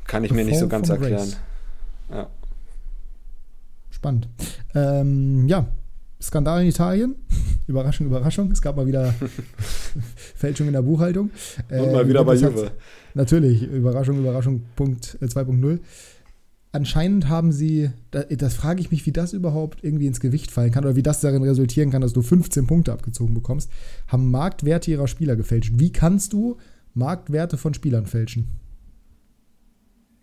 Kann 0.05 0.23
ich 0.23 0.29
The 0.29 0.35
mir 0.35 0.45
nicht 0.45 0.59
so 0.59 0.67
ganz 0.67 0.89
erklären. 0.89 1.33
Ja. 2.09 2.29
Spannend. 3.89 4.27
Ähm, 4.73 5.47
ja, 5.47 5.67
Skandal 6.21 6.61
in 6.61 6.69
Italien. 6.69 7.15
Überraschung, 7.67 8.07
Überraschung. 8.07 8.51
Es 8.51 8.61
gab 8.61 8.75
mal 8.75 8.87
wieder 8.87 9.13
Fälschung 10.35 10.67
in 10.67 10.73
der 10.73 10.81
Buchhaltung. 10.81 11.31
Und 11.69 11.91
mal 11.91 12.07
wieder 12.07 12.23
bei 12.23 12.35
Juve. 12.35 12.71
Natürlich, 13.13 13.63
Überraschung, 13.63 14.19
Überraschung, 14.19 14.63
Punkt 14.75 15.17
äh, 15.21 15.25
2.0. 15.25 15.79
Anscheinend 16.73 17.27
haben 17.27 17.51
sie, 17.51 17.89
das, 18.11 18.25
das 18.29 18.53
frage 18.53 18.79
ich 18.79 18.91
mich, 18.91 19.05
wie 19.05 19.11
das 19.11 19.33
überhaupt 19.33 19.83
irgendwie 19.83 20.07
ins 20.07 20.21
Gewicht 20.21 20.51
fallen 20.51 20.71
kann 20.71 20.85
oder 20.85 20.95
wie 20.95 21.03
das 21.03 21.19
darin 21.19 21.43
resultieren 21.43 21.91
kann, 21.91 22.01
dass 22.01 22.13
du 22.13 22.21
15 22.21 22.65
Punkte 22.65 22.93
abgezogen 22.93 23.33
bekommst, 23.33 23.69
haben 24.07 24.31
Marktwerte 24.31 24.89
ihrer 24.89 25.07
Spieler 25.07 25.35
gefälscht. 25.35 25.73
Wie 25.75 25.91
kannst 25.91 26.31
du 26.31 26.57
Marktwerte 26.93 27.57
von 27.57 27.73
Spielern 27.73 28.05
fälschen? 28.05 28.47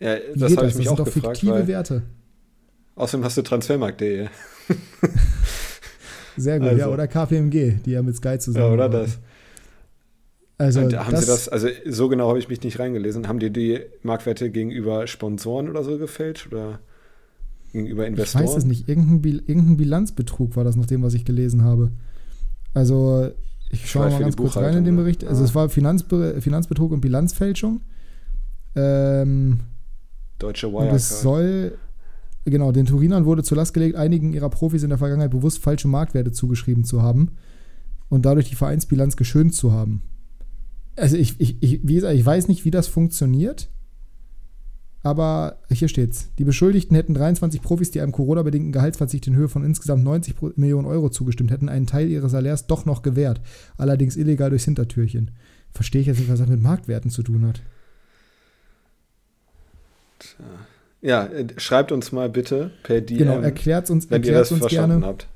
Ja, 0.01 0.17
das 0.35 0.57
habe 0.57 0.69
ich 0.69 0.77
mich 0.77 0.87
das 0.87 0.93
auch 0.93 0.97
sind 0.97 1.07
doch 1.07 1.15
gefragt, 1.15 1.39
fiktive 1.39 1.67
Werte. 1.67 2.03
Außerdem 2.95 3.25
hast 3.25 3.37
du 3.37 3.43
Transfermarkt.de. 3.43 4.29
Sehr 6.39 6.59
gut, 6.59 6.68
also. 6.68 6.80
ja, 6.80 6.89
oder 6.89 7.07
KPMG, 7.07 7.80
die 7.84 7.91
ja 7.91 8.03
mit 8.03 8.16
Sky 8.16 8.39
zusammen. 8.39 8.66
Ja, 8.66 8.72
oder 8.72 8.89
das. 8.89 9.18
Also 10.59 10.80
Und 10.80 10.99
haben 10.99 11.12
das, 11.12 11.20
sie 11.20 11.26
das, 11.28 11.49
also 11.49 11.68
so 11.86 12.09
genau 12.09 12.28
habe 12.28 12.41
ich 12.41 12.49
mich 12.49 12.62
nicht 12.62 12.80
reingelesen, 12.80 13.28
haben 13.28 13.39
die 13.39 13.53
die 13.53 13.80
Marktwerte 14.03 14.51
gegenüber 14.51 15.07
Sponsoren 15.07 15.68
oder 15.68 15.84
so 15.84 15.99
gefälscht 15.99 16.49
oder 16.49 16.80
gegenüber 17.72 18.07
Investoren? 18.07 18.45
Ich 18.45 18.51
weiß 18.51 18.57
es 18.57 18.64
nicht, 18.64 18.89
irgendein, 18.89 19.43
irgendein 19.47 19.76
Bilanzbetrug 19.76 20.57
war 20.57 20.64
das 20.64 20.74
nach 20.74 20.86
dem, 20.86 21.03
was 21.03 21.14
ich 21.14 21.24
gelesen 21.24 21.62
habe. 21.62 21.93
Also 22.74 23.30
ich 23.70 23.89
schaue 23.89 24.11
mal 24.11 24.20
ganz 24.20 24.36
kurz 24.36 24.57
rein 24.57 24.78
in 24.78 24.84
den 24.84 24.97
ne? 24.97 25.03
Bericht. 25.03 25.24
Also 25.24 25.43
ah. 25.43 25.45
es 25.45 25.55
war 25.55 25.68
Finanzbe 25.68 26.41
Finanzbetrug 26.41 26.91
und 26.91 27.01
Bilanzfälschung. 27.01 27.82
Ähm, 28.74 29.61
Deutsche 30.39 30.72
Wirecard. 30.72 30.91
Und 30.91 30.97
es 30.97 31.20
soll, 31.20 31.78
genau, 32.51 32.73
den 32.73 32.87
Turinern 32.87 33.25
wurde 33.25 33.43
zur 33.43 33.57
Last 33.57 33.75
gelegt, 33.75 33.97
einigen 33.97 34.33
ihrer 34.33 34.51
Profis 34.51 34.83
in 34.83 34.89
der 34.89 34.99
Vergangenheit 34.99 35.31
bewusst 35.31 35.59
falsche 35.59 35.89
Marktwerte 35.89 36.33
zugeschrieben 36.33 36.85
zu 36.85 37.03
haben 37.03 37.33
und 38.09 38.25
dadurch 38.25 38.49
die 38.49 38.55
Vereinsbilanz 38.55 39.17
geschönt 39.17 39.55
zu 39.55 39.73
haben 39.73 40.03
also 40.99 41.17
ich, 41.17 41.41
ich, 41.41 41.63
ich, 41.63 41.81
wie 41.83 41.95
gesagt, 41.95 42.15
ich 42.15 42.27
weiß 42.27 42.49
nicht, 42.49 42.65
wie 42.65 42.71
das 42.71 42.89
funktioniert. 42.89 43.69
Aber 45.03 45.61
hier 45.71 45.89
steht's. 45.89 46.31
Die 46.39 46.45
Beschuldigten 46.45 46.97
hätten 46.97 47.15
23 47.15 47.63
Profis, 47.63 47.91
die 47.93 48.01
einem 48.01 48.13
Corona-bedingten 48.13 48.73
Gehaltsverzicht 48.73 49.27
in 49.29 49.37
Höhe 49.37 49.49
von 49.49 49.65
insgesamt 49.65 50.03
90 50.03 50.35
Millionen 50.57 50.87
Euro 50.87 51.09
zugestimmt 51.09 51.53
hätten, 51.53 51.69
einen 51.69 51.87
Teil 51.87 52.09
ihres 52.09 52.33
Salärs 52.33 52.67
doch 52.67 52.85
noch 52.85 53.03
gewährt. 53.03 53.41
Allerdings 53.77 54.17
illegal 54.17 54.51
durchs 54.51 54.65
Hintertürchen. 54.65 55.31
Verstehe 55.71 56.01
ich 56.01 56.09
jetzt 56.09 56.19
nicht, 56.19 56.31
was 56.31 56.41
das 56.41 56.49
mit 56.49 56.61
Marktwerten 56.61 57.11
zu 57.11 57.23
tun 57.23 57.47
hat. 57.47 57.63
Ja, 61.01 61.27
äh, 61.27 61.47
schreibt 61.57 61.93
uns 61.93 62.13
mal 62.13 62.29
bitte 62.29 62.71
per 62.83 63.01
DM. 63.01 63.19
Genau, 63.19 63.41
erklärt 63.41 63.91
uns, 63.91 64.11
wenn 64.11 64.17
erklärt 64.17 64.37
ihr 64.37 64.39
das 64.39 64.53
uns 64.53 64.67
gerne. 64.67 65.01
Habt 65.05 65.29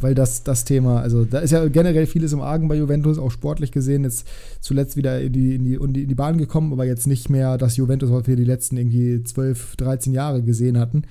weil 0.00 0.14
das, 0.14 0.42
das 0.42 0.64
Thema, 0.64 1.00
also 1.00 1.24
da 1.24 1.38
ist 1.38 1.50
ja 1.50 1.66
generell 1.68 2.06
vieles 2.06 2.32
im 2.32 2.40
Argen 2.40 2.68
bei 2.68 2.76
Juventus, 2.76 3.18
auch 3.18 3.30
sportlich 3.30 3.72
gesehen, 3.72 4.04
jetzt 4.04 4.26
zuletzt 4.60 4.96
wieder 4.96 5.20
in 5.20 5.32
die, 5.32 5.54
in 5.54 5.64
die, 5.64 5.74
in 5.74 6.08
die 6.08 6.14
Bahn 6.14 6.38
gekommen, 6.38 6.72
aber 6.72 6.84
jetzt 6.84 7.06
nicht 7.06 7.30
mehr 7.30 7.58
das 7.58 7.76
Juventus, 7.76 8.10
was 8.10 8.26
wir 8.26 8.36
die 8.36 8.44
letzten 8.44 8.76
irgendwie 8.76 9.22
12, 9.22 9.76
13 9.76 10.12
Jahre 10.12 10.42
gesehen 10.42 10.78
hatten. 10.78 11.04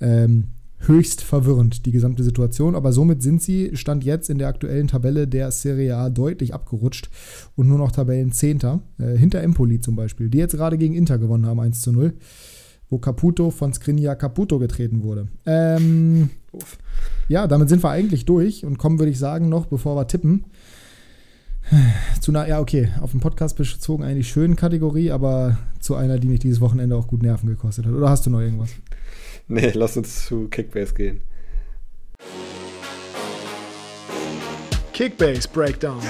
Ähm, 0.00 0.48
höchst 0.84 1.22
verwirrend, 1.22 1.86
die 1.86 1.92
gesamte 1.92 2.24
Situation, 2.24 2.74
aber 2.74 2.92
somit 2.92 3.22
sind 3.22 3.40
sie, 3.40 3.70
stand 3.76 4.02
jetzt 4.02 4.28
in 4.28 4.38
der 4.38 4.48
aktuellen 4.48 4.88
Tabelle 4.88 5.28
der 5.28 5.52
Serie 5.52 5.96
A 5.96 6.10
deutlich 6.10 6.54
abgerutscht 6.54 7.08
und 7.54 7.68
nur 7.68 7.78
noch 7.78 7.92
Tabellenzehnter, 7.92 8.80
äh, 8.98 9.16
hinter 9.16 9.42
Empoli 9.42 9.78
zum 9.78 9.94
Beispiel, 9.94 10.28
die 10.28 10.38
jetzt 10.38 10.56
gerade 10.56 10.78
gegen 10.78 10.94
Inter 10.94 11.18
gewonnen 11.18 11.46
haben, 11.46 11.60
1 11.60 11.82
zu 11.82 11.92
0 11.92 12.14
wo 12.92 12.98
Caputo 12.98 13.50
von 13.50 13.72
Skriniar 13.72 14.16
Caputo 14.16 14.58
getreten 14.58 15.02
wurde. 15.02 15.26
Ähm, 15.46 16.30
ja, 17.26 17.46
damit 17.46 17.70
sind 17.70 17.82
wir 17.82 17.90
eigentlich 17.90 18.26
durch 18.26 18.64
und 18.66 18.78
kommen, 18.78 18.98
würde 18.98 19.10
ich 19.10 19.18
sagen, 19.18 19.48
noch, 19.48 19.66
bevor 19.66 19.96
wir 19.96 20.06
tippen, 20.06 20.44
zu 22.20 22.32
einer, 22.32 22.46
ja, 22.46 22.60
okay, 22.60 22.90
auf 23.00 23.12
dem 23.12 23.20
Podcast 23.20 23.56
bezogen 23.56 24.04
eigentlich 24.04 24.28
schönen 24.28 24.56
Kategorie, 24.56 25.10
aber 25.10 25.56
zu 25.80 25.94
einer, 25.94 26.18
die 26.18 26.28
mich 26.28 26.40
dieses 26.40 26.60
Wochenende 26.60 26.94
auch 26.94 27.08
gut 27.08 27.22
Nerven 27.22 27.48
gekostet 27.48 27.86
hat. 27.86 27.94
Oder 27.94 28.10
hast 28.10 28.26
du 28.26 28.30
noch 28.30 28.40
irgendwas? 28.40 28.70
Nee, 29.48 29.72
lass 29.74 29.96
uns 29.96 30.26
zu 30.26 30.48
Kickbase 30.48 30.94
gehen. 30.94 31.20
Kickbase 34.92 35.48
Breakdown. 35.48 36.00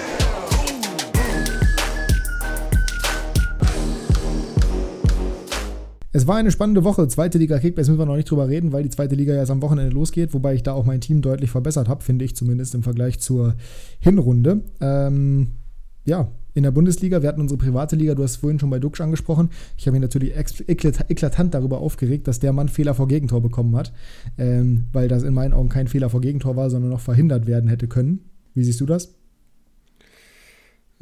Es 6.14 6.26
war 6.26 6.36
eine 6.36 6.50
spannende 6.50 6.84
Woche. 6.84 7.08
Zweite 7.08 7.38
Liga 7.38 7.58
Kickbase 7.58 7.90
müssen 7.90 8.00
wir 8.00 8.06
noch 8.06 8.16
nicht 8.16 8.30
drüber 8.30 8.46
reden, 8.46 8.72
weil 8.72 8.82
die 8.82 8.90
zweite 8.90 9.14
Liga 9.14 9.32
erst 9.32 9.50
am 9.50 9.62
Wochenende 9.62 9.94
losgeht, 9.94 10.34
wobei 10.34 10.54
ich 10.54 10.62
da 10.62 10.74
auch 10.74 10.84
mein 10.84 11.00
Team 11.00 11.22
deutlich 11.22 11.50
verbessert 11.50 11.88
habe, 11.88 12.04
finde 12.04 12.26
ich 12.26 12.36
zumindest 12.36 12.74
im 12.74 12.82
Vergleich 12.82 13.18
zur 13.18 13.54
Hinrunde. 13.98 14.60
Ähm, 14.80 15.52
ja, 16.04 16.30
in 16.52 16.64
der 16.64 16.70
Bundesliga, 16.70 17.22
wir 17.22 17.30
hatten 17.30 17.40
unsere 17.40 17.56
private 17.56 17.96
Liga, 17.96 18.14
du 18.14 18.22
hast 18.22 18.36
vorhin 18.36 18.58
schon 18.58 18.68
bei 18.68 18.78
Duxch 18.78 19.00
angesprochen. 19.00 19.48
Ich 19.78 19.86
habe 19.86 19.98
mich 19.98 20.02
natürlich 20.02 20.34
eklatant 20.36 21.54
darüber 21.54 21.78
aufgeregt, 21.78 22.28
dass 22.28 22.40
der 22.40 22.52
Mann 22.52 22.68
Fehler 22.68 22.92
vor 22.92 23.08
Gegentor 23.08 23.40
bekommen 23.40 23.74
hat, 23.74 23.94
ähm, 24.36 24.88
weil 24.92 25.08
das 25.08 25.22
in 25.22 25.32
meinen 25.32 25.54
Augen 25.54 25.70
kein 25.70 25.88
Fehler 25.88 26.10
vor 26.10 26.20
Gegentor 26.20 26.56
war, 26.56 26.68
sondern 26.68 26.90
noch 26.90 27.00
verhindert 27.00 27.46
werden 27.46 27.70
hätte 27.70 27.88
können. 27.88 28.20
Wie 28.52 28.64
siehst 28.64 28.82
du 28.82 28.86
das? 28.86 29.14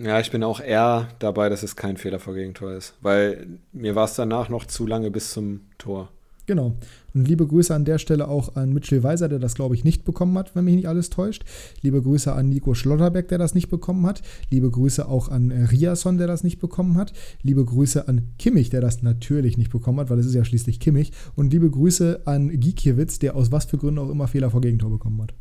Ja, 0.03 0.18
ich 0.18 0.30
bin 0.30 0.42
auch 0.42 0.61
eher 0.61 1.09
dabei, 1.18 1.51
dass 1.51 1.62
es 1.62 1.76
kein 1.76 1.98
Fehler 1.98 2.20
vor 2.20 2.34
Gegentor 2.34 2.72
ist, 2.72 2.94
weil 3.03 3.46
mir 3.72 3.94
war 3.94 4.07
es 4.07 4.14
danach 4.14 4.48
noch 4.48 4.64
zu 4.64 4.86
lange 4.86 5.11
bis 5.11 5.32
zum 5.32 5.61
Tor. 5.76 6.09
Genau. 6.46 6.74
Und 7.12 7.28
liebe 7.28 7.46
Grüße 7.46 7.74
an 7.74 7.84
der 7.84 7.98
Stelle 7.98 8.26
auch 8.26 8.57
an 8.57 8.72
Mitchell 8.72 9.03
Weiser, 9.03 9.28
der 9.28 9.38
das, 9.38 9.55
glaube 9.55 9.74
ich, 9.74 9.84
nicht 9.84 10.05
bekommen 10.05 10.38
hat, 10.38 10.57
wenn 10.57 10.64
mich 10.64 10.74
nicht 10.74 10.88
alles 10.88 11.11
täuscht. 11.11 11.44
Liebe 11.82 12.01
Grüße 12.01 12.32
an 12.32 12.48
Nico 12.48 12.72
Schlotterbeck, 12.72 13.28
der 13.28 13.36
das 13.36 13.55
nicht 13.55 13.68
bekommen 13.68 14.07
hat. 14.07 14.22
Liebe 14.48 14.70
Grüße 14.70 15.07
auch 15.07 15.28
an 15.28 15.53
Riason, 15.53 16.16
der 16.16 16.26
das 16.26 16.44
nicht 16.44 16.61
bekommen 16.61 16.96
hat. 16.96 17.12
Liebe 17.42 17.64
Grüße 17.64 18.09
an 18.09 18.32
Kimmich, 18.38 18.70
der 18.70 18.80
das 18.80 19.03
natürlich 19.03 19.59
nicht 19.59 19.70
bekommen 19.70 20.01
hat, 20.01 20.09
weil 20.09 20.18
es 20.18 20.26
ist 20.26 20.34
ja 20.34 20.44
schließlich 20.44 20.80
Kimmich. 20.80 21.12
Und 21.36 21.53
liebe 21.53 21.70
Grüße 21.70 22.22
an 22.24 22.48
Gikiewicz, 22.59 23.18
der 23.18 23.36
aus 23.36 23.53
was 23.53 23.66
für 23.66 23.76
Gründen 23.76 23.98
auch 23.98 24.11
immer 24.11 24.28
Fehler 24.28 24.51
vor 24.51 24.62
Gegentor 24.62 24.90
bekommen 24.90 25.20
hat. 25.20 25.34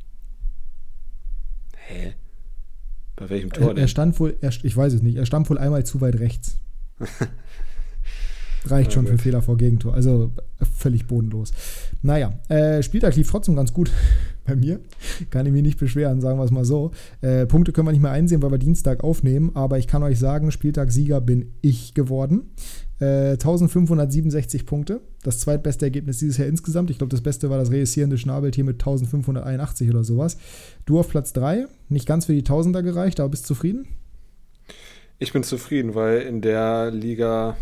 Hä? 1.77 2.13
Bei 3.19 3.29
welchem 3.29 3.51
Tor 3.51 3.67
Er, 3.69 3.73
denn? 3.73 3.83
er 3.83 3.87
stand 3.87 4.19
wohl, 4.19 4.35
er, 4.39 4.51
ich 4.63 4.75
weiß 4.75 4.93
es 4.93 5.01
nicht, 5.01 5.17
er 5.17 5.25
stand 5.25 5.49
wohl 5.49 5.57
einmal 5.57 5.85
zu 5.85 5.99
weit 6.01 6.19
rechts. 6.19 6.59
Reicht 8.65 8.93
schon 8.93 9.07
für. 9.07 9.17
Fehler 9.17 9.41
vor 9.41 9.57
Gegentor. 9.57 9.93
Also 9.93 10.31
völlig 10.77 11.07
bodenlos. 11.07 11.53
Naja, 12.01 12.33
äh, 12.49 12.83
Spieltag 12.83 13.15
lief 13.15 13.29
trotzdem 13.29 13.55
ganz 13.55 13.73
gut 13.73 13.91
bei 14.49 14.55
mir. 14.55 14.79
Kann 15.29 15.45
ich 15.45 15.51
mich 15.51 15.61
nicht 15.61 15.79
beschweren, 15.79 16.21
sagen 16.21 16.39
wir 16.39 16.43
es 16.43 16.51
mal 16.51 16.65
so. 16.65 16.91
Äh, 17.21 17.45
Punkte 17.45 17.71
können 17.71 17.87
wir 17.87 17.91
nicht 17.91 18.01
mehr 18.01 18.11
einsehen, 18.11 18.41
weil 18.41 18.51
wir 18.51 18.57
Dienstag 18.57 19.03
aufnehmen. 19.03 19.51
Aber 19.53 19.77
ich 19.77 19.87
kann 19.87 20.03
euch 20.03 20.19
sagen, 20.19 20.51
Spieltagssieger 20.51 21.21
bin 21.21 21.53
ich 21.61 21.93
geworden. 21.93 22.51
Äh, 22.99 23.31
1567 23.33 24.65
Punkte. 24.65 25.01
Das 25.23 25.39
zweitbeste 25.39 25.85
Ergebnis 25.85 26.19
dieses 26.19 26.37
Jahr 26.37 26.47
insgesamt. 26.47 26.89
Ich 26.89 26.97
glaube, 26.97 27.11
das 27.11 27.21
Beste 27.21 27.49
war 27.49 27.57
das 27.57 27.71
reüssierende 27.71 28.17
Schnabeltier 28.17 28.63
mit 28.63 28.75
1581 28.75 29.89
oder 29.89 30.03
sowas. 30.03 30.37
Du 30.85 30.99
auf 30.99 31.09
Platz 31.09 31.33
3. 31.33 31.67
Nicht 31.87 32.05
ganz 32.05 32.25
für 32.25 32.33
die 32.33 32.43
Tausender 32.43 32.83
gereicht, 32.83 33.19
aber 33.19 33.29
bist 33.29 33.47
zufrieden? 33.47 33.87
Ich 35.17 35.33
bin 35.33 35.43
zufrieden, 35.43 35.95
weil 35.95 36.21
in 36.21 36.41
der 36.41 36.91
Liga 36.91 37.57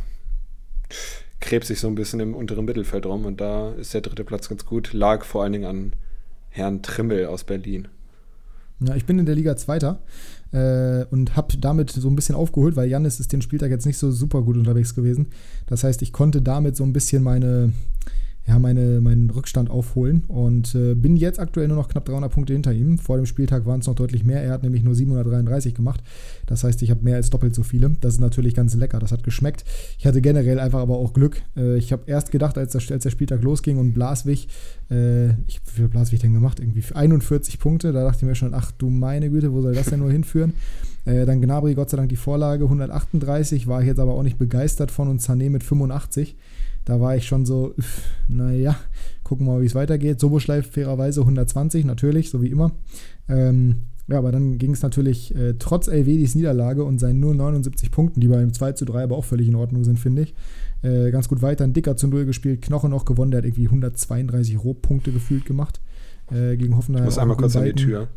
krebs 1.40 1.70
ich 1.70 1.80
so 1.80 1.88
ein 1.88 1.96
bisschen 1.96 2.20
im 2.20 2.36
unteren 2.36 2.66
Mittelfeld 2.66 3.06
rum 3.06 3.26
und 3.26 3.40
da 3.42 3.72
ist 3.74 3.94
der 3.94 4.02
dritte 4.02 4.24
Platz 4.24 4.50
ganz 4.50 4.66
gut. 4.66 4.94
Lag 4.94 5.24
vor 5.24 5.44
allen 5.44 5.54
Dingen 5.54 5.66
an 5.66 5.94
Herrn 6.58 6.82
Trimmel 6.82 7.28
aus 7.28 7.43
Berlin. 7.43 7.88
Ja, 8.80 8.95
ich 8.95 9.05
bin 9.05 9.18
in 9.18 9.26
der 9.26 9.36
Liga 9.36 9.55
Zweiter 9.55 9.99
äh, 10.51 11.05
und 11.05 11.36
habe 11.36 11.58
damit 11.58 11.91
so 11.91 12.10
ein 12.10 12.16
bisschen 12.16 12.36
aufgeholt, 12.36 12.76
weil 12.76 12.89
Jannis 12.89 13.20
ist 13.20 13.32
den 13.34 13.41
Spieltag 13.41 13.72
jetzt 13.72 13.86
nicht 13.86 13.97
so 13.97 14.12
super 14.12 14.41
gut 14.41 14.58
unterwegs 14.58 14.93
gewesen. 14.93 15.28
Das 15.68 15.84
heißt, 15.84 16.01
ich 16.01 16.14
konnte 16.14 16.41
damit 16.41 16.76
so 16.76 16.84
ein 16.84 16.93
bisschen 16.93 17.24
meine, 17.24 17.74
ja, 18.48 18.60
meine, 18.60 19.02
meinen 19.02 19.30
Rückstand 19.30 19.70
aufholen 19.70 20.24
und 20.30 20.74
äh, 20.74 20.95
bin 20.95 21.18
jetzt 21.18 21.38
aktuell 21.38 21.68
nur 21.68 21.76
noch 21.76 21.89
knapp 21.89 22.06
300 22.06 22.32
Punkte 22.32 22.54
hinter 22.54 22.72
ihm. 22.72 22.98
Vor 22.98 23.18
dem 23.18 23.26
Spieltag 23.26 23.66
waren 23.66 23.82
es 23.82 23.88
noch 23.88 23.95
deutlich 23.95 24.24
mehr. 24.24 24.41
Er 24.41 24.52
hat 24.52 24.64
nämlich 24.64 24.84
nur 24.84 24.95
733 24.95 25.76
gemacht. 25.76 26.02
Das 26.45 26.64
heißt, 26.64 26.82
ich 26.82 26.89
habe 26.89 27.04
mehr 27.04 27.18
als 27.18 27.30
doppelt 27.30 27.54
so 27.54 27.64
viele. 27.64 27.91
Das 28.00 28.14
ist 28.14 28.20
natürlich 28.22 28.56
ganz 28.56 28.74
lecker. 28.74 29.00
Das 29.00 29.12
hat 29.12 29.26
geschmeckt. 29.26 29.66
Ich 30.00 30.08
hatte 30.08 30.22
generell 30.22 30.62
einfach 30.62 30.80
aber 30.80 30.95
auch 30.95 31.12
Glück. 31.12 31.41
Äh, 31.58 31.78
ich 31.78 31.91
habe 31.91 32.04
erst 32.06 32.32
gedacht, 32.32 32.58
als 32.58 32.72
der, 32.72 32.82
als 32.89 33.04
der 33.04 33.10
Spieltag 33.10 33.43
losging 33.43 33.78
und 33.80 33.91
Blaswig, 33.93 34.48
äh, 34.89 35.28
ich, 35.48 35.60
wie 35.66 35.72
viel 35.76 35.88
Blaswig 35.89 36.22
denn 36.22 36.34
gemacht? 36.34 36.62
Irgendwie 36.62 36.84
41 36.93 37.60
Punkte. 37.60 37.91
Da 37.91 38.06
dachte 38.06 38.20
ich 38.20 38.30
mir 38.30 38.36
schon, 38.36 38.54
ach 38.54 38.72
du 38.72 38.89
meine 38.89 39.30
Güte, 39.30 39.52
wo 39.52 39.62
soll 39.62 39.76
das 39.76 39.88
denn 39.88 40.00
nur 40.00 40.12
hinführen? 40.12 40.54
Äh, 41.04 41.26
dann 41.26 41.41
Gnabry, 41.41 41.74
Gott 41.74 41.89
sei 41.89 41.98
Dank 41.98 42.08
die 42.08 42.16
Vorlage, 42.16 42.64
138, 42.64 43.68
war 43.68 43.82
ich 43.82 43.88
jetzt 43.88 44.00
aber 44.00 44.14
auch 44.14 44.24
nicht 44.24 44.38
begeistert 44.38 44.89
von 44.89 45.10
und 45.10 45.22
Sané 45.22 45.50
mit 45.50 45.64
85. 45.64 46.38
Da 46.88 47.02
war 47.02 47.18
ich 47.18 47.28
schon 47.28 47.46
so, 47.46 47.76
naja, 48.30 48.78
gucken 49.24 49.46
wir 49.46 49.56
mal, 49.56 49.62
wie 49.62 49.66
es 49.66 49.76
weitergeht. 49.76 50.22
Soboschleif 50.22 50.72
fairerweise 50.72 51.20
120, 51.20 51.84
natürlich, 51.84 52.30
so 52.30 52.42
wie 52.42 52.48
immer. 52.48 52.72
Ähm, 53.28 53.88
ja, 54.08 54.18
aber 54.18 54.32
dann 54.32 54.58
ging 54.58 54.72
es 54.72 54.82
natürlich 54.82 55.36
äh, 55.36 55.56
trotz 55.60 55.90
Elvedis 55.90 56.34
Niederlage 56.34 56.86
und 56.86 57.00
seinen 57.00 57.20
nur 57.20 57.36
79 57.36 57.92
Punkten, 57.92 58.22
die 58.22 58.30
bei 58.30 58.38
einem 58.38 58.54
2 58.54 58.72
zu 58.72 58.86
3 58.86 59.04
aber 59.04 59.18
auch 59.18 59.26
völlig 59.26 59.50
in 59.50 59.56
Ordnung 59.56 59.84
sind, 59.84 60.00
finde 60.00 60.22
ich, 60.22 60.34
äh, 60.82 61.12
ganz 61.12 61.28
gut 61.28 61.42
weiter. 61.42 61.66
Ein 61.66 61.74
Dicker 61.74 61.98
zu 61.98 62.08
Null 62.08 62.26
gespielt, 62.26 62.62
Knoche 62.62 62.88
noch 62.88 63.04
gewonnen, 63.04 63.32
der 63.32 63.40
hat 63.40 63.46
irgendwie 63.46 63.66
132 63.66 64.64
Rohpunkte 64.64 65.12
gefühlt 65.12 65.44
gemacht 65.44 65.82
äh, 66.32 66.56
gegen 66.56 66.78
Hoffenheim. 66.78 67.04
Ich 67.04 67.08
muss 67.08 67.18
auch 67.18 67.24
einmal 67.24 67.36
kurz 67.36 67.58
an 67.58 67.66
die. 67.66 67.74
Tür. 67.74 68.08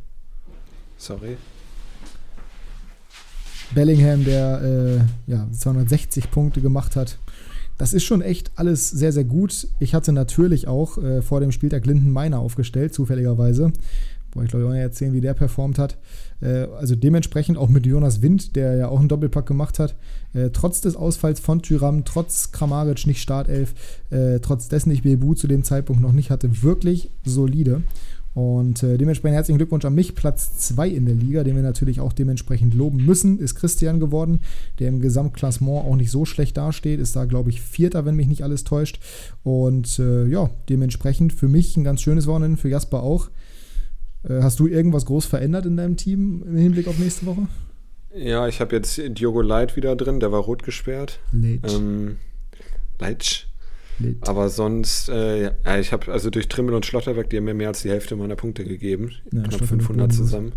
Sorry. 0.97 1.37
Bellingham, 3.75 4.25
der 4.25 4.63
äh, 5.27 5.31
ja, 5.31 5.49
260 5.51 6.31
Punkte 6.31 6.61
gemacht 6.61 6.95
hat. 6.95 7.19
Das 7.81 7.95
ist 7.95 8.05
schon 8.05 8.21
echt 8.21 8.51
alles 8.57 8.91
sehr, 8.91 9.11
sehr 9.11 9.25
gut. 9.25 9.67
Ich 9.79 9.95
hatte 9.95 10.13
natürlich 10.13 10.69
auch 10.69 10.99
äh, 10.99 11.23
vor 11.23 11.41
dem 11.41 11.51
Spieltag 11.51 11.87
Linden 11.87 12.11
Meiner 12.11 12.39
aufgestellt, 12.39 12.93
zufälligerweise. 12.93 13.73
Wollte 14.35 14.45
ich 14.45 14.51
glaube 14.51 14.65
ich 14.65 14.69
auch 14.69 14.75
nicht 14.75 14.83
erzählen, 14.83 15.15
wie 15.15 15.23
der 15.23 15.33
performt 15.33 15.79
hat. 15.79 15.97
Äh, 16.43 16.67
also 16.79 16.95
dementsprechend 16.95 17.57
auch 17.57 17.71
mit 17.71 17.87
Jonas 17.87 18.21
Wind, 18.21 18.55
der 18.55 18.77
ja 18.77 18.89
auch 18.89 18.99
einen 18.99 19.09
Doppelpack 19.09 19.47
gemacht 19.47 19.79
hat. 19.79 19.95
Äh, 20.35 20.51
trotz 20.51 20.83
des 20.83 20.95
Ausfalls 20.95 21.41
von 21.41 21.63
Tyram, 21.63 22.05
trotz 22.05 22.53
Kramaric 22.53 23.07
nicht 23.07 23.23
Startelf, 23.23 23.73
äh, 24.11 24.41
trotz 24.41 24.69
dessen 24.69 24.91
ich 24.91 25.03
Bebu 25.03 25.33
zu 25.33 25.47
dem 25.47 25.65
Zeitpunkt 25.65 26.03
noch 26.03 26.13
nicht 26.13 26.31
hatte, 26.31 26.63
wirklich 26.63 27.11
solide. 27.25 27.81
Und 28.41 28.83
äh, 28.83 28.97
dementsprechend 28.97 29.35
herzlichen 29.35 29.59
Glückwunsch 29.59 29.85
an 29.85 29.95
mich. 29.95 30.15
Platz 30.15 30.57
2 30.57 30.89
in 30.89 31.05
der 31.05 31.15
Liga, 31.15 31.45
den 31.45 31.57
wir 31.57 31.63
natürlich 31.63 32.01
auch 32.01 32.15
dementsprechend 32.15 32.73
loben 32.73 33.05
müssen, 33.05 33.39
ist 33.39 33.55
Christian 33.55 34.01
geworden, 34.01 34.41
der 34.79 34.89
im 34.89 35.03
Gesamtklassement 35.03 35.85
auch 35.85 35.97
nicht 35.97 36.11
so 36.11 36.25
schlecht 36.25 36.57
dasteht. 36.57 37.01
Ist 37.01 37.17
da, 37.17 37.27
glaube 37.27 37.51
ich, 37.51 37.61
Vierter, 37.61 38.07
wenn 38.07 38.17
mich 38.17 38.29
nicht 38.29 38.43
alles 38.43 38.65
täuscht. 38.65 38.99
Und 39.43 39.99
äh, 39.99 40.27
ja, 40.27 40.49
dementsprechend 40.71 41.35
für 41.35 41.49
mich 41.49 41.77
ein 41.77 41.85
ganz 41.85 42.01
schönes 42.01 42.27
Wochenende, 42.27 42.57
für 42.57 42.71
Jasper 42.71 43.03
auch. 43.03 43.29
Äh, 44.27 44.41
hast 44.41 44.59
du 44.59 44.67
irgendwas 44.67 45.05
groß 45.05 45.27
verändert 45.27 45.67
in 45.67 45.77
deinem 45.77 45.99
Team 45.99 46.43
im 46.47 46.57
Hinblick 46.57 46.89
auf 46.89 46.99
nächste 46.99 47.27
Woche? 47.27 47.47
Ja, 48.17 48.49
ich 48.49 48.63
habe 48.63 48.75
jetzt 48.75 48.99
Diogo 49.19 49.43
Light 49.43 49.77
wieder 49.77 49.97
drin, 49.97 50.19
der 50.19 50.33
war 50.33 50.41
rot 50.41 50.63
gesperrt. 50.63 51.21
Late. 51.33 51.75
Ähm, 51.77 52.17
Leitsch. 52.99 53.50
Late. 54.01 54.17
Aber 54.23 54.49
sonst, 54.49 55.09
äh, 55.09 55.43
ja, 55.43 55.79
ich 55.79 55.93
habe 55.93 56.11
also 56.13 56.31
durch 56.31 56.49
Trimmel 56.49 56.75
und 56.75 56.87
Schlotterbeck, 56.87 57.31
die 57.31 57.37
haben 57.37 57.45
mir 57.45 57.55
mehr 57.55 57.69
als 57.69 57.83
die 57.83 57.91
Hälfte 57.91 58.17
meiner 58.17 58.37
Punkte 58.37 58.65
gegeben. 58.65 59.13
Ja, 59.25 59.41
Knapp 59.41 59.55
Schlotterbeck 59.55 59.69
500 59.69 60.09
bodenlos. 60.09 60.17
zusammen. 60.17 60.53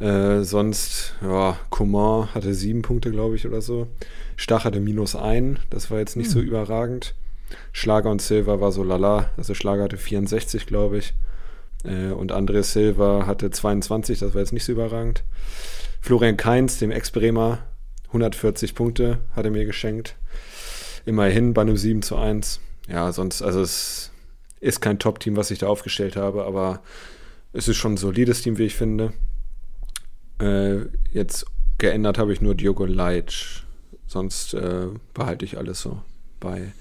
Äh, 0.00 0.44
sonst, 0.44 1.14
ja, 1.20 1.58
Coman 1.68 2.34
hatte 2.34 2.54
sieben 2.54 2.82
Punkte, 2.82 3.10
glaube 3.10 3.36
ich, 3.36 3.46
oder 3.46 3.60
so. 3.60 3.86
Stach 4.36 4.64
hatte 4.64 4.80
minus 4.80 5.14
ein, 5.14 5.58
das 5.68 5.90
war 5.90 5.98
jetzt 5.98 6.16
nicht 6.16 6.30
so 6.30 6.40
überragend. 6.40 7.14
Schlager 7.72 8.10
und 8.10 8.22
Silva 8.22 8.60
war 8.60 8.72
so 8.72 8.82
lala, 8.82 9.30
also 9.36 9.54
Schlager 9.54 9.84
hatte 9.84 9.98
64, 9.98 10.66
glaube 10.66 10.98
ich. 10.98 11.14
Äh, 11.84 12.12
und 12.12 12.32
André 12.32 12.62
Silva 12.62 13.26
hatte 13.26 13.50
22, 13.50 14.20
das 14.20 14.34
war 14.34 14.40
jetzt 14.40 14.52
nicht 14.52 14.64
so 14.64 14.72
überragend. 14.72 15.24
Florian 16.00 16.38
Kainz, 16.38 16.78
dem 16.78 16.90
Ex-Bremer, 16.90 17.58
140 18.08 18.74
Punkte 18.74 19.18
hat 19.36 19.44
er 19.44 19.50
mir 19.50 19.66
geschenkt. 19.66 20.16
Immerhin 21.04 21.54
bei 21.54 21.62
einem 21.62 21.76
7 21.76 22.02
zu 22.02 22.16
1. 22.16 22.60
Ja, 22.88 23.12
sonst, 23.12 23.42
also 23.42 23.60
es 23.60 24.10
ist 24.60 24.80
kein 24.80 24.98
Top-Team, 24.98 25.36
was 25.36 25.50
ich 25.50 25.58
da 25.58 25.68
aufgestellt 25.68 26.16
habe, 26.16 26.44
aber 26.44 26.82
es 27.52 27.68
ist 27.68 27.76
schon 27.76 27.94
ein 27.94 27.98
solides 27.98 28.42
Team, 28.42 28.58
wie 28.58 28.64
ich 28.64 28.74
finde. 28.74 29.12
Äh, 30.40 30.86
jetzt 31.12 31.46
geändert 31.78 32.18
habe 32.18 32.32
ich 32.32 32.40
nur 32.40 32.54
Diogo 32.54 32.84
Leitsch. 32.84 33.62
Sonst 34.06 34.54
äh, 34.54 34.88
behalte 35.14 35.44
ich 35.44 35.56
alles 35.56 35.80
so 35.80 36.02
bei. 36.40 36.72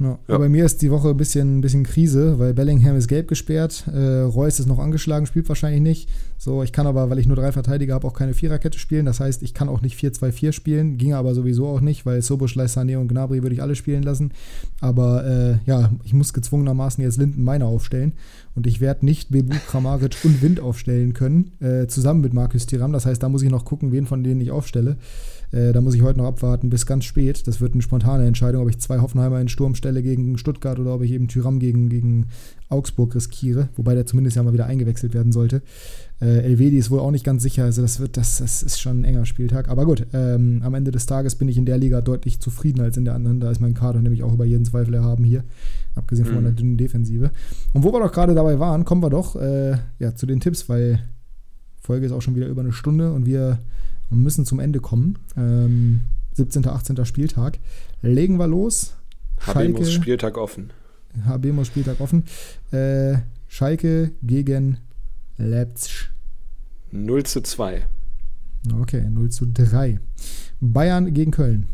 Ja. 0.00 0.18
Ja. 0.28 0.38
Bei 0.38 0.48
mir 0.48 0.64
ist 0.64 0.80
die 0.82 0.90
Woche 0.90 1.10
ein 1.10 1.16
bisschen, 1.16 1.58
ein 1.58 1.60
bisschen 1.60 1.82
Krise, 1.82 2.38
weil 2.38 2.54
Bellingham 2.54 2.96
ist 2.96 3.08
gelb 3.08 3.26
gesperrt, 3.26 3.84
äh, 3.92 4.20
Reus 4.20 4.60
ist 4.60 4.66
noch 4.66 4.78
angeschlagen, 4.78 5.26
spielt 5.26 5.48
wahrscheinlich 5.48 5.80
nicht. 5.80 6.08
So, 6.36 6.62
ich 6.62 6.72
kann 6.72 6.86
aber, 6.86 7.10
weil 7.10 7.18
ich 7.18 7.26
nur 7.26 7.34
drei 7.34 7.50
Verteidiger 7.50 7.94
habe, 7.94 8.06
auch 8.06 8.14
keine 8.14 8.32
Viererkette 8.32 8.78
spielen. 8.78 9.06
Das 9.06 9.18
heißt, 9.18 9.42
ich 9.42 9.54
kann 9.54 9.68
auch 9.68 9.80
nicht 9.80 9.98
4-2-4 9.98 10.52
spielen, 10.52 10.98
ging 10.98 11.14
aber 11.14 11.34
sowieso 11.34 11.66
auch 11.66 11.80
nicht, 11.80 12.06
weil 12.06 12.22
Soboschlei, 12.22 12.66
Sané 12.66 12.96
und 12.96 13.08
Gnabry 13.08 13.42
würde 13.42 13.54
ich 13.54 13.62
alle 13.62 13.74
spielen 13.74 14.04
lassen. 14.04 14.30
Aber 14.80 15.26
äh, 15.26 15.58
ja, 15.68 15.90
ich 16.04 16.14
muss 16.14 16.32
gezwungenermaßen 16.32 17.02
jetzt 17.02 17.18
Linden 17.18 17.42
Meiner 17.42 17.66
aufstellen 17.66 18.12
und 18.54 18.68
ich 18.68 18.80
werde 18.80 19.04
nicht 19.04 19.30
Bebu, 19.30 19.56
Kramaric 19.66 20.16
und 20.22 20.42
Wind 20.42 20.60
aufstellen 20.60 21.12
können, 21.12 21.50
äh, 21.60 21.88
zusammen 21.88 22.20
mit 22.20 22.34
Markus 22.34 22.66
Tiram. 22.66 22.92
Das 22.92 23.04
heißt, 23.04 23.20
da 23.20 23.28
muss 23.28 23.42
ich 23.42 23.50
noch 23.50 23.64
gucken, 23.64 23.90
wen 23.90 24.06
von 24.06 24.22
denen 24.22 24.40
ich 24.40 24.52
aufstelle. 24.52 24.96
Äh, 25.50 25.72
da 25.72 25.80
muss 25.80 25.94
ich 25.94 26.02
heute 26.02 26.18
noch 26.18 26.26
abwarten 26.26 26.68
bis 26.70 26.84
ganz 26.86 27.04
spät. 27.04 27.46
Das 27.46 27.60
wird 27.60 27.72
eine 27.72 27.82
spontane 27.82 28.26
Entscheidung, 28.26 28.62
ob 28.62 28.68
ich 28.68 28.78
zwei 28.78 28.98
Hoffenheimer 28.98 29.40
in 29.40 29.48
Sturm 29.48 29.74
stelle 29.74 30.02
gegen 30.02 30.36
Stuttgart 30.38 30.78
oder 30.78 30.94
ob 30.94 31.02
ich 31.02 31.10
eben 31.12 31.28
Tyram 31.28 31.58
gegen, 31.58 31.88
gegen 31.88 32.26
Augsburg 32.68 33.14
riskiere, 33.14 33.70
wobei 33.76 33.94
der 33.94 34.04
zumindest 34.04 34.36
ja 34.36 34.42
mal 34.42 34.52
wieder 34.52 34.66
eingewechselt 34.66 35.14
werden 35.14 35.32
sollte. 35.32 35.62
Äh, 36.20 36.40
Elvedi 36.42 36.76
ist 36.76 36.90
wohl 36.90 37.00
auch 37.00 37.10
nicht 37.10 37.24
ganz 37.24 37.42
sicher, 37.42 37.64
also 37.64 37.80
das 37.80 37.98
wird, 38.00 38.16
das, 38.16 38.38
das 38.38 38.62
ist 38.62 38.78
schon 38.80 39.00
ein 39.00 39.04
enger 39.04 39.24
Spieltag. 39.24 39.68
Aber 39.70 39.86
gut, 39.86 40.06
ähm, 40.12 40.60
am 40.64 40.74
Ende 40.74 40.90
des 40.90 41.06
Tages 41.06 41.34
bin 41.36 41.48
ich 41.48 41.56
in 41.56 41.64
der 41.64 41.78
Liga 41.78 42.00
deutlich 42.02 42.40
zufriedener 42.40 42.84
als 42.84 42.96
in 42.96 43.04
der 43.06 43.14
anderen. 43.14 43.40
Da 43.40 43.50
ist 43.50 43.60
mein 43.60 43.74
Kader 43.74 44.02
nämlich 44.02 44.22
auch 44.22 44.34
über 44.34 44.44
jeden 44.44 44.64
Zweifel 44.66 44.92
erhaben 44.94 45.24
hier, 45.24 45.44
abgesehen 45.94 46.26
von 46.26 46.36
Mhm. 46.36 46.42
meiner 46.42 46.54
dünnen 46.54 46.76
Defensive. 46.76 47.30
Und 47.72 47.84
wo 47.84 47.92
wir 47.92 48.00
doch 48.00 48.12
gerade 48.12 48.34
dabei 48.34 48.58
waren, 48.58 48.84
kommen 48.84 49.02
wir 49.02 49.10
doch 49.10 49.36
äh, 49.36 49.76
ja, 49.98 50.14
zu 50.14 50.26
den 50.26 50.40
Tipps, 50.40 50.68
weil 50.68 51.00
Folge 51.80 52.04
ist 52.04 52.12
auch 52.12 52.20
schon 52.22 52.34
wieder 52.34 52.48
über 52.48 52.60
eine 52.60 52.72
Stunde 52.72 53.12
und 53.12 53.24
wir 53.24 53.60
müssen 54.10 54.44
zum 54.46 54.58
Ende 54.60 54.80
kommen. 54.80 55.18
Ähm, 55.36 56.00
17. 56.34 56.66
18. 56.66 57.04
Spieltag. 57.04 57.58
Legen 58.02 58.38
wir 58.38 58.46
los. 58.46 58.94
HB 59.40 59.52
Schalke- 59.52 59.86
Spieltag 59.90 60.38
offen. 60.38 60.70
HB 61.26 61.52
muss 61.52 61.66
Spieltag 61.68 62.00
offen. 62.00 62.24
Äh, 62.70 63.18
Schalke 63.48 64.12
gegen 64.22 64.78
Leipzig. 65.36 66.10
0 66.90 67.22
zu 67.24 67.40
2. 67.42 67.86
Okay, 68.80 69.04
0 69.08 69.30
zu 69.30 69.46
3. 69.46 70.00
Bayern 70.60 71.12
gegen 71.14 71.30
Köln. 71.30 71.68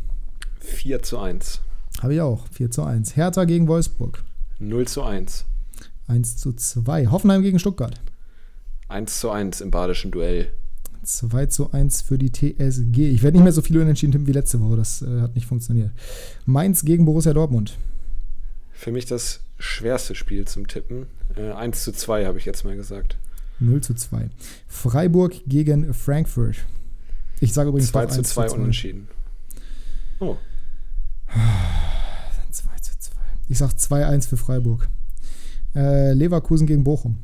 4 0.60 1.02
zu 1.02 1.18
1. 1.18 1.60
Habe 2.02 2.14
ich 2.14 2.20
auch. 2.20 2.46
4 2.48 2.70
zu 2.70 2.82
1. 2.84 3.16
Hertha 3.16 3.44
gegen 3.44 3.68
Wolfsburg. 3.68 4.24
0 4.58 4.86
zu 4.86 5.02
1. 5.02 5.44
1 6.06 6.36
zu 6.36 6.52
2. 6.52 7.06
Hoffenheim 7.08 7.42
gegen 7.42 7.58
Stuttgart. 7.58 8.00
1 8.88 9.20
zu 9.20 9.30
1 9.30 9.60
im 9.60 9.70
badischen 9.70 10.10
Duell. 10.10 10.52
2 11.04 11.46
zu 11.46 11.72
1 11.72 12.02
für 12.02 12.18
die 12.18 12.30
TSG. 12.30 13.10
Ich 13.10 13.22
werde 13.22 13.36
nicht 13.36 13.44
mehr 13.44 13.52
so 13.52 13.62
viele 13.62 13.80
Unentschieden 13.80 14.12
tippen 14.12 14.26
wie 14.26 14.32
letzte 14.32 14.60
Woche. 14.60 14.76
Das 14.76 15.02
äh, 15.02 15.20
hat 15.20 15.34
nicht 15.34 15.46
funktioniert. 15.46 15.90
Mainz 16.46 16.84
gegen 16.84 17.04
Borussia 17.04 17.32
Dortmund. 17.32 17.78
Für 18.72 18.90
mich 18.90 19.06
das 19.06 19.40
schwerste 19.58 20.14
Spiel 20.14 20.46
zum 20.46 20.66
Tippen. 20.66 21.06
Äh, 21.36 21.52
1 21.52 21.84
zu 21.84 21.92
2 21.92 22.26
habe 22.26 22.38
ich 22.38 22.44
jetzt 22.44 22.64
mal 22.64 22.76
gesagt. 22.76 23.16
0 23.60 23.80
zu 23.82 23.94
2. 23.94 24.30
Freiburg 24.66 25.34
gegen 25.46 25.94
Frankfurt. 25.94 26.56
Ich 27.40 27.52
sage 27.52 27.68
übrigens 27.68 27.90
2 27.90 28.06
zu 28.06 28.22
2 28.22 28.50
unentschieden. 28.50 29.08
Oh. 30.20 30.36
2 32.50 32.78
zu 32.80 32.98
2. 32.98 33.16
Ich 33.48 33.58
sage 33.58 33.74
2-1 33.74 34.28
für 34.28 34.36
Freiburg. 34.36 34.88
Äh, 35.74 36.12
Leverkusen 36.12 36.66
gegen 36.66 36.84
Bochum. 36.84 37.18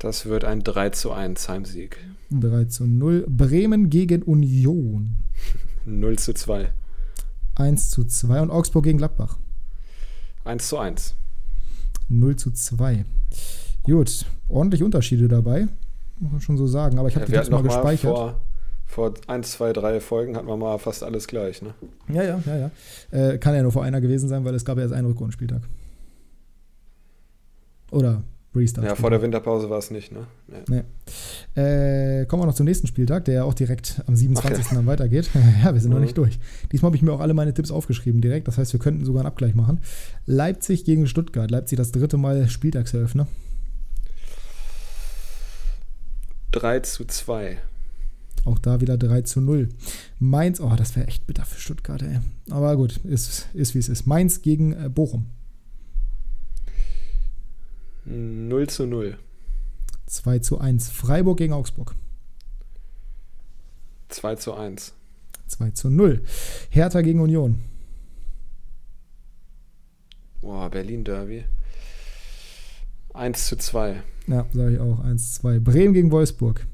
Das 0.00 0.26
wird 0.26 0.44
ein 0.44 0.62
3 0.64 0.90
zu 0.90 1.12
1 1.12 1.48
Heimsieg. 1.48 1.98
3 2.30 2.64
zu 2.64 2.86
0. 2.86 3.26
Bremen 3.28 3.90
gegen 3.90 4.22
Union. 4.22 5.16
0 5.84 6.18
zu 6.18 6.34
2. 6.34 6.72
1 7.56 7.90
zu 7.90 8.04
2. 8.04 8.40
Und 8.40 8.50
Augsburg 8.50 8.84
gegen 8.84 8.98
Gladbach. 8.98 9.38
1 10.44 10.68
zu 10.68 10.78
1. 10.78 11.14
0 12.08 12.36
zu 12.36 12.50
2. 12.50 13.04
Gut, 13.82 14.24
ordentlich 14.48 14.82
Unterschiede 14.82 15.28
dabei, 15.28 15.68
muss 16.18 16.32
man 16.32 16.40
schon 16.40 16.56
so 16.56 16.66
sagen. 16.66 16.98
Aber 16.98 17.08
ich 17.08 17.14
habe 17.14 17.26
Ja, 17.26 17.30
die 17.32 17.38
hatten 17.38 17.50
mal 17.52 17.58
noch 17.58 17.64
mal 17.64 17.74
gespeichert. 17.74 18.10
vor, 18.16 18.40
vor 18.86 19.14
1, 19.26 19.52
2, 19.52 19.72
3 19.74 20.00
Folgen 20.00 20.36
hatten 20.36 20.48
wir 20.48 20.56
mal 20.56 20.78
fast 20.78 21.02
alles 21.02 21.26
gleich, 21.26 21.62
ne? 21.62 21.74
Ja, 22.08 22.22
ja, 22.22 22.42
ja, 22.46 22.56
ja. 22.56 22.70
Äh, 23.10 23.38
kann 23.38 23.54
ja 23.54 23.62
nur 23.62 23.72
vor 23.72 23.84
einer 23.84 24.00
gewesen 24.00 24.28
sein, 24.28 24.44
weil 24.44 24.54
es 24.54 24.64
gab 24.64 24.76
ja 24.78 24.82
erst 24.84 24.94
einen 24.94 25.06
Rückrundenspieltag. 25.06 25.62
Oder 27.90 28.22
Restart. 28.54 28.84
Ja, 28.86 28.94
vor 28.96 29.10
der 29.10 29.22
Winterpause 29.22 29.70
war 29.70 29.78
es 29.78 29.90
nicht, 29.92 30.10
ne? 30.10 30.26
Nee. 30.68 30.82
Äh, 31.60 32.26
kommen 32.26 32.42
wir 32.42 32.46
noch 32.46 32.54
zum 32.54 32.66
nächsten 32.66 32.88
Spieltag, 32.88 33.24
der 33.26 33.34
ja 33.34 33.44
auch 33.44 33.54
direkt 33.54 34.02
am 34.06 34.16
27. 34.16 34.64
Ach 34.66 34.70
ja. 34.70 34.76
dann 34.76 34.86
weitergeht. 34.86 35.30
ja, 35.64 35.72
wir 35.72 35.80
sind 35.80 35.90
noch 35.90 35.98
Mhm. 35.98 36.04
nicht 36.04 36.18
durch. 36.18 36.38
Diesmal 36.72 36.88
habe 36.88 36.96
ich 36.96 37.02
mir 37.02 37.12
auch 37.12 37.20
alle 37.20 37.34
meine 37.34 37.54
Tipps 37.54 37.70
aufgeschrieben 37.70 38.20
direkt. 38.20 38.48
Das 38.48 38.58
heißt, 38.58 38.72
wir 38.72 38.80
könnten 38.80 39.04
sogar 39.04 39.20
einen 39.20 39.28
Abgleich 39.28 39.54
machen. 39.54 39.80
Leipzig 40.26 40.84
gegen 40.84 41.06
Stuttgart. 41.06 41.50
Leipzig 41.50 41.76
das 41.76 41.92
dritte 41.92 42.16
Mal 42.16 42.48
Spieltagseröffner. 42.48 43.28
3 46.52 46.80
zu 46.80 47.04
2. 47.04 47.58
Auch 48.44 48.58
da 48.58 48.80
wieder 48.80 48.96
3 48.98 49.22
zu 49.22 49.40
0. 49.40 49.68
Mainz, 50.18 50.60
oh, 50.60 50.72
das 50.76 50.96
wäre 50.96 51.06
echt 51.06 51.26
bitter 51.26 51.44
für 51.44 51.60
Stuttgart, 51.60 52.02
ey. 52.02 52.18
Aber 52.50 52.74
gut, 52.76 52.96
ist, 53.04 53.48
ist 53.54 53.74
wie 53.74 53.78
es 53.78 53.88
ist. 53.88 54.06
Mainz 54.06 54.42
gegen 54.42 54.72
äh, 54.72 54.88
Bochum. 54.88 55.26
0 58.04 58.68
zu 58.68 58.86
0. 58.86 59.18
2 60.06 60.38
zu 60.40 60.58
1. 60.58 60.90
Freiburg 60.90 61.38
gegen 61.38 61.52
Augsburg. 61.52 61.94
2 64.08 64.36
zu 64.36 64.54
1. 64.54 64.92
2 65.46 65.70
zu 65.70 65.90
0. 65.90 66.22
Hertha 66.70 67.00
gegen 67.00 67.20
Union. 67.20 67.60
Boah, 70.40 70.70
Berlin 70.70 71.04
Derby. 71.04 71.44
1 73.14 73.46
zu 73.46 73.56
2. 73.56 74.02
Ja, 74.26 74.46
sage 74.52 74.74
ich 74.74 74.80
auch. 74.80 75.00
1 75.00 75.34
zu 75.34 75.40
2. 75.42 75.58
Bremen 75.58 75.94
gegen 75.94 76.10
Wolfsburg. 76.10 76.66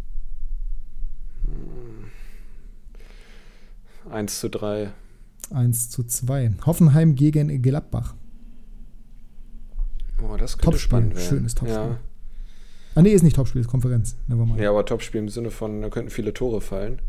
1 4.11 4.41
zu 4.41 4.49
3. 4.49 4.93
1 5.51 5.91
zu 5.91 6.05
2. 6.05 6.53
Hoffenheim 6.65 7.15
gegen 7.15 7.61
Gladbach. 7.63 8.15
Oh, 10.23 10.37
das 10.37 10.57
könnte 10.57 10.65
Topspiel, 10.65 10.79
spannend 10.79 11.17
werden. 11.17 11.29
schönes 11.29 11.55
Topspiel. 11.55 11.79
Ja. 11.81 11.99
Ah, 12.95 13.03
nee, 13.03 13.11
ist 13.11 13.23
nicht 13.23 13.37
Topspiel, 13.37 13.61
ist 13.61 13.69
Konferenz. 13.69 14.17
Nevermind. 14.27 14.59
ja, 14.59 14.71
aber 14.71 14.85
Topspiel 14.85 15.21
im 15.21 15.29
Sinne 15.29 15.51
von, 15.51 15.83
da 15.83 15.91
könnten 15.91 16.11
viele 16.11 16.33
Tore 16.33 16.61
fallen. 16.61 17.01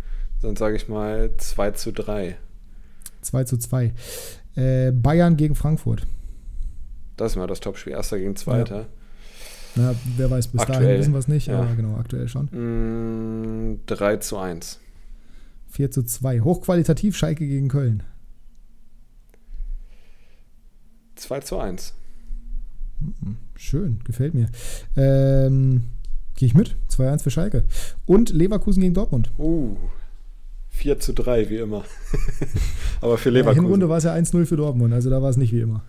Dann 0.41 0.55
sage 0.55 0.75
ich 0.75 0.87
mal 0.87 1.31
2 1.37 1.71
zu 1.71 1.91
3. 1.93 2.37
2 3.21 3.43
zu 3.45 3.57
2. 3.57 3.93
Äh, 4.55 4.91
Bayern 4.91 5.37
gegen 5.37 5.55
Frankfurt. 5.55 6.05
Das 7.15 7.31
ist 7.31 7.35
mal 7.37 7.47
das 7.47 7.59
Topspiel. 7.59 7.93
Erster 7.93 8.19
gegen 8.19 8.35
Zweiter. 8.35 8.87
Na, 9.75 9.95
wer 10.17 10.29
weiß, 10.29 10.47
bis 10.49 10.61
dahin 10.61 10.75
Aktuell, 10.75 10.99
wissen 10.99 11.13
wir 11.13 11.19
es 11.19 11.27
nicht, 11.27 11.47
ja. 11.47 11.59
aber 11.59 11.75
genau, 11.75 11.97
aktuell 11.97 12.27
schon. 12.27 12.45
Mm, 13.71 13.79
3 13.85 14.17
zu 14.17 14.37
1. 14.37 14.79
4 15.69 15.91
zu 15.91 16.03
2. 16.03 16.41
Hochqualitativ 16.41 17.15
Schalke 17.15 17.47
gegen 17.47 17.69
Köln. 17.69 18.03
2 21.15 21.39
zu 21.41 21.57
1. 21.57 21.93
Schön, 23.55 23.99
gefällt 24.03 24.33
mir. 24.33 24.49
Ähm, 24.95 25.83
Gehe 26.35 26.47
ich 26.47 26.53
mit. 26.53 26.75
2-1 26.91 27.23
für 27.23 27.31
Schalke. 27.31 27.63
Und 28.05 28.29
Leverkusen 28.29 28.81
gegen 28.81 28.93
Dortmund. 28.93 29.31
Uh, 29.39 29.75
4 30.69 30.99
zu 30.99 31.13
3, 31.13 31.49
wie 31.49 31.57
immer. 31.57 31.83
aber 33.01 33.17
für 33.17 33.29
In 33.29 33.33
der 33.33 33.41
Leverkusen. 33.43 33.63
Hinrunde 33.63 33.89
war 33.89 33.97
es 33.97 34.03
ja 34.03 34.13
1-0 34.13 34.45
für 34.45 34.55
Dortmund, 34.57 34.93
also 34.93 35.09
da 35.09 35.21
war 35.21 35.31
es 35.31 35.37
nicht 35.37 35.51
wie 35.51 35.61
immer. 35.61 35.83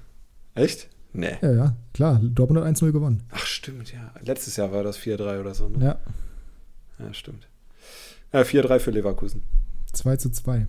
Echt? 0.55 0.89
Nee. 1.13 1.37
Ja, 1.43 1.53
ja, 1.53 1.77
klar. 1.93 2.21
Dortmund 2.23 2.65
hat 2.65 2.75
1-0 2.77 2.93
gewonnen. 2.93 3.23
Ach, 3.31 3.45
stimmt, 3.45 3.93
ja. 3.93 4.11
Letztes 4.23 4.57
Jahr 4.57 4.73
war 4.73 4.83
das 4.83 4.99
4-3 4.99 5.41
oder 5.41 5.55
so, 5.55 5.69
ne? 5.69 5.85
Ja, 5.85 7.05
Ja, 7.05 7.13
stimmt. 7.13 7.47
Ja, 8.33 8.41
4-3 8.41 8.79
für 8.79 8.91
Leverkusen. 8.91 9.43
2 9.93 10.17
zu 10.17 10.31
2. 10.31 10.67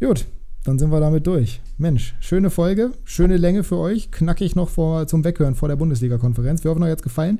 Gut, 0.00 0.26
dann 0.66 0.78
sind 0.78 0.90
wir 0.90 0.98
damit 0.98 1.26
durch. 1.26 1.60
Mensch, 1.78 2.14
schöne 2.18 2.50
Folge, 2.50 2.90
schöne 3.04 3.36
Länge 3.36 3.62
für 3.62 3.76
euch. 3.76 4.10
Knackig 4.10 4.56
noch 4.56 4.68
vor, 4.68 5.06
zum 5.06 5.24
Weghören 5.24 5.54
vor 5.54 5.68
der 5.68 5.76
Bundesliga-Konferenz. 5.76 6.64
Wir 6.64 6.72
hoffen, 6.72 6.82
euch 6.82 6.90
hat 6.90 6.98
es 6.98 7.04
gefallen. 7.04 7.38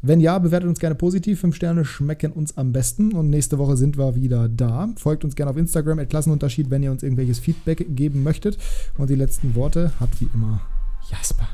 Wenn 0.00 0.20
ja, 0.20 0.38
bewertet 0.38 0.68
uns 0.68 0.80
gerne 0.80 0.94
positiv. 0.94 1.40
Fünf 1.40 1.56
Sterne 1.56 1.84
schmecken 1.84 2.32
uns 2.32 2.56
am 2.56 2.72
besten. 2.72 3.12
Und 3.12 3.28
nächste 3.28 3.58
Woche 3.58 3.76
sind 3.76 3.98
wir 3.98 4.14
wieder 4.14 4.48
da. 4.48 4.88
Folgt 4.96 5.24
uns 5.24 5.36
gerne 5.36 5.50
auf 5.50 5.56
Instagram, 5.56 6.08
Klassenunterschied, 6.08 6.70
wenn 6.70 6.82
ihr 6.82 6.90
uns 6.90 7.02
irgendwelches 7.02 7.38
Feedback 7.38 7.86
geben 7.90 8.22
möchtet. 8.22 8.56
Und 8.96 9.10
die 9.10 9.14
letzten 9.14 9.54
Worte 9.54 9.92
hat 10.00 10.10
wie 10.20 10.28
immer 10.32 10.62
Jasper. 11.10 11.48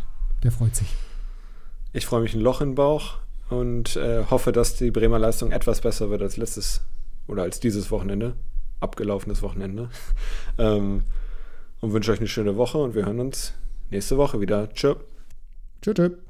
Der 0.44 0.52
freut 0.52 0.76
sich. 0.76 0.88
Ich 1.92 2.06
freue 2.06 2.22
mich 2.22 2.34
ein 2.34 2.40
Loch 2.40 2.61
im 2.61 2.76
Bauch 2.76 3.18
und 3.48 3.96
äh, 3.96 4.24
hoffe, 4.30 4.52
dass 4.52 4.76
die 4.76 4.92
Bremer 4.92 5.18
Leistung 5.18 5.50
etwas 5.50 5.80
besser 5.80 6.11
wird 6.11 6.22
als 6.22 6.36
letztes 6.36 6.82
oder 7.26 7.42
als 7.42 7.58
dieses 7.58 7.90
Wochenende. 7.90 8.34
Abgelaufenes 8.81 9.43
Wochenende. 9.43 9.91
ähm, 10.59 11.03
und 11.81 11.93
wünsche 11.93 12.12
euch 12.12 12.18
eine 12.18 12.28
schöne 12.28 12.57
Woche 12.57 12.78
und 12.78 12.95
wir 12.95 13.07
hören 13.07 13.20
uns 13.20 13.55
nächste 13.91 14.16
Woche 14.16 14.41
wieder. 14.41 14.72
Tschö. 14.72 14.95
Tschüss. 15.83 15.95
tschüss. 15.95 16.30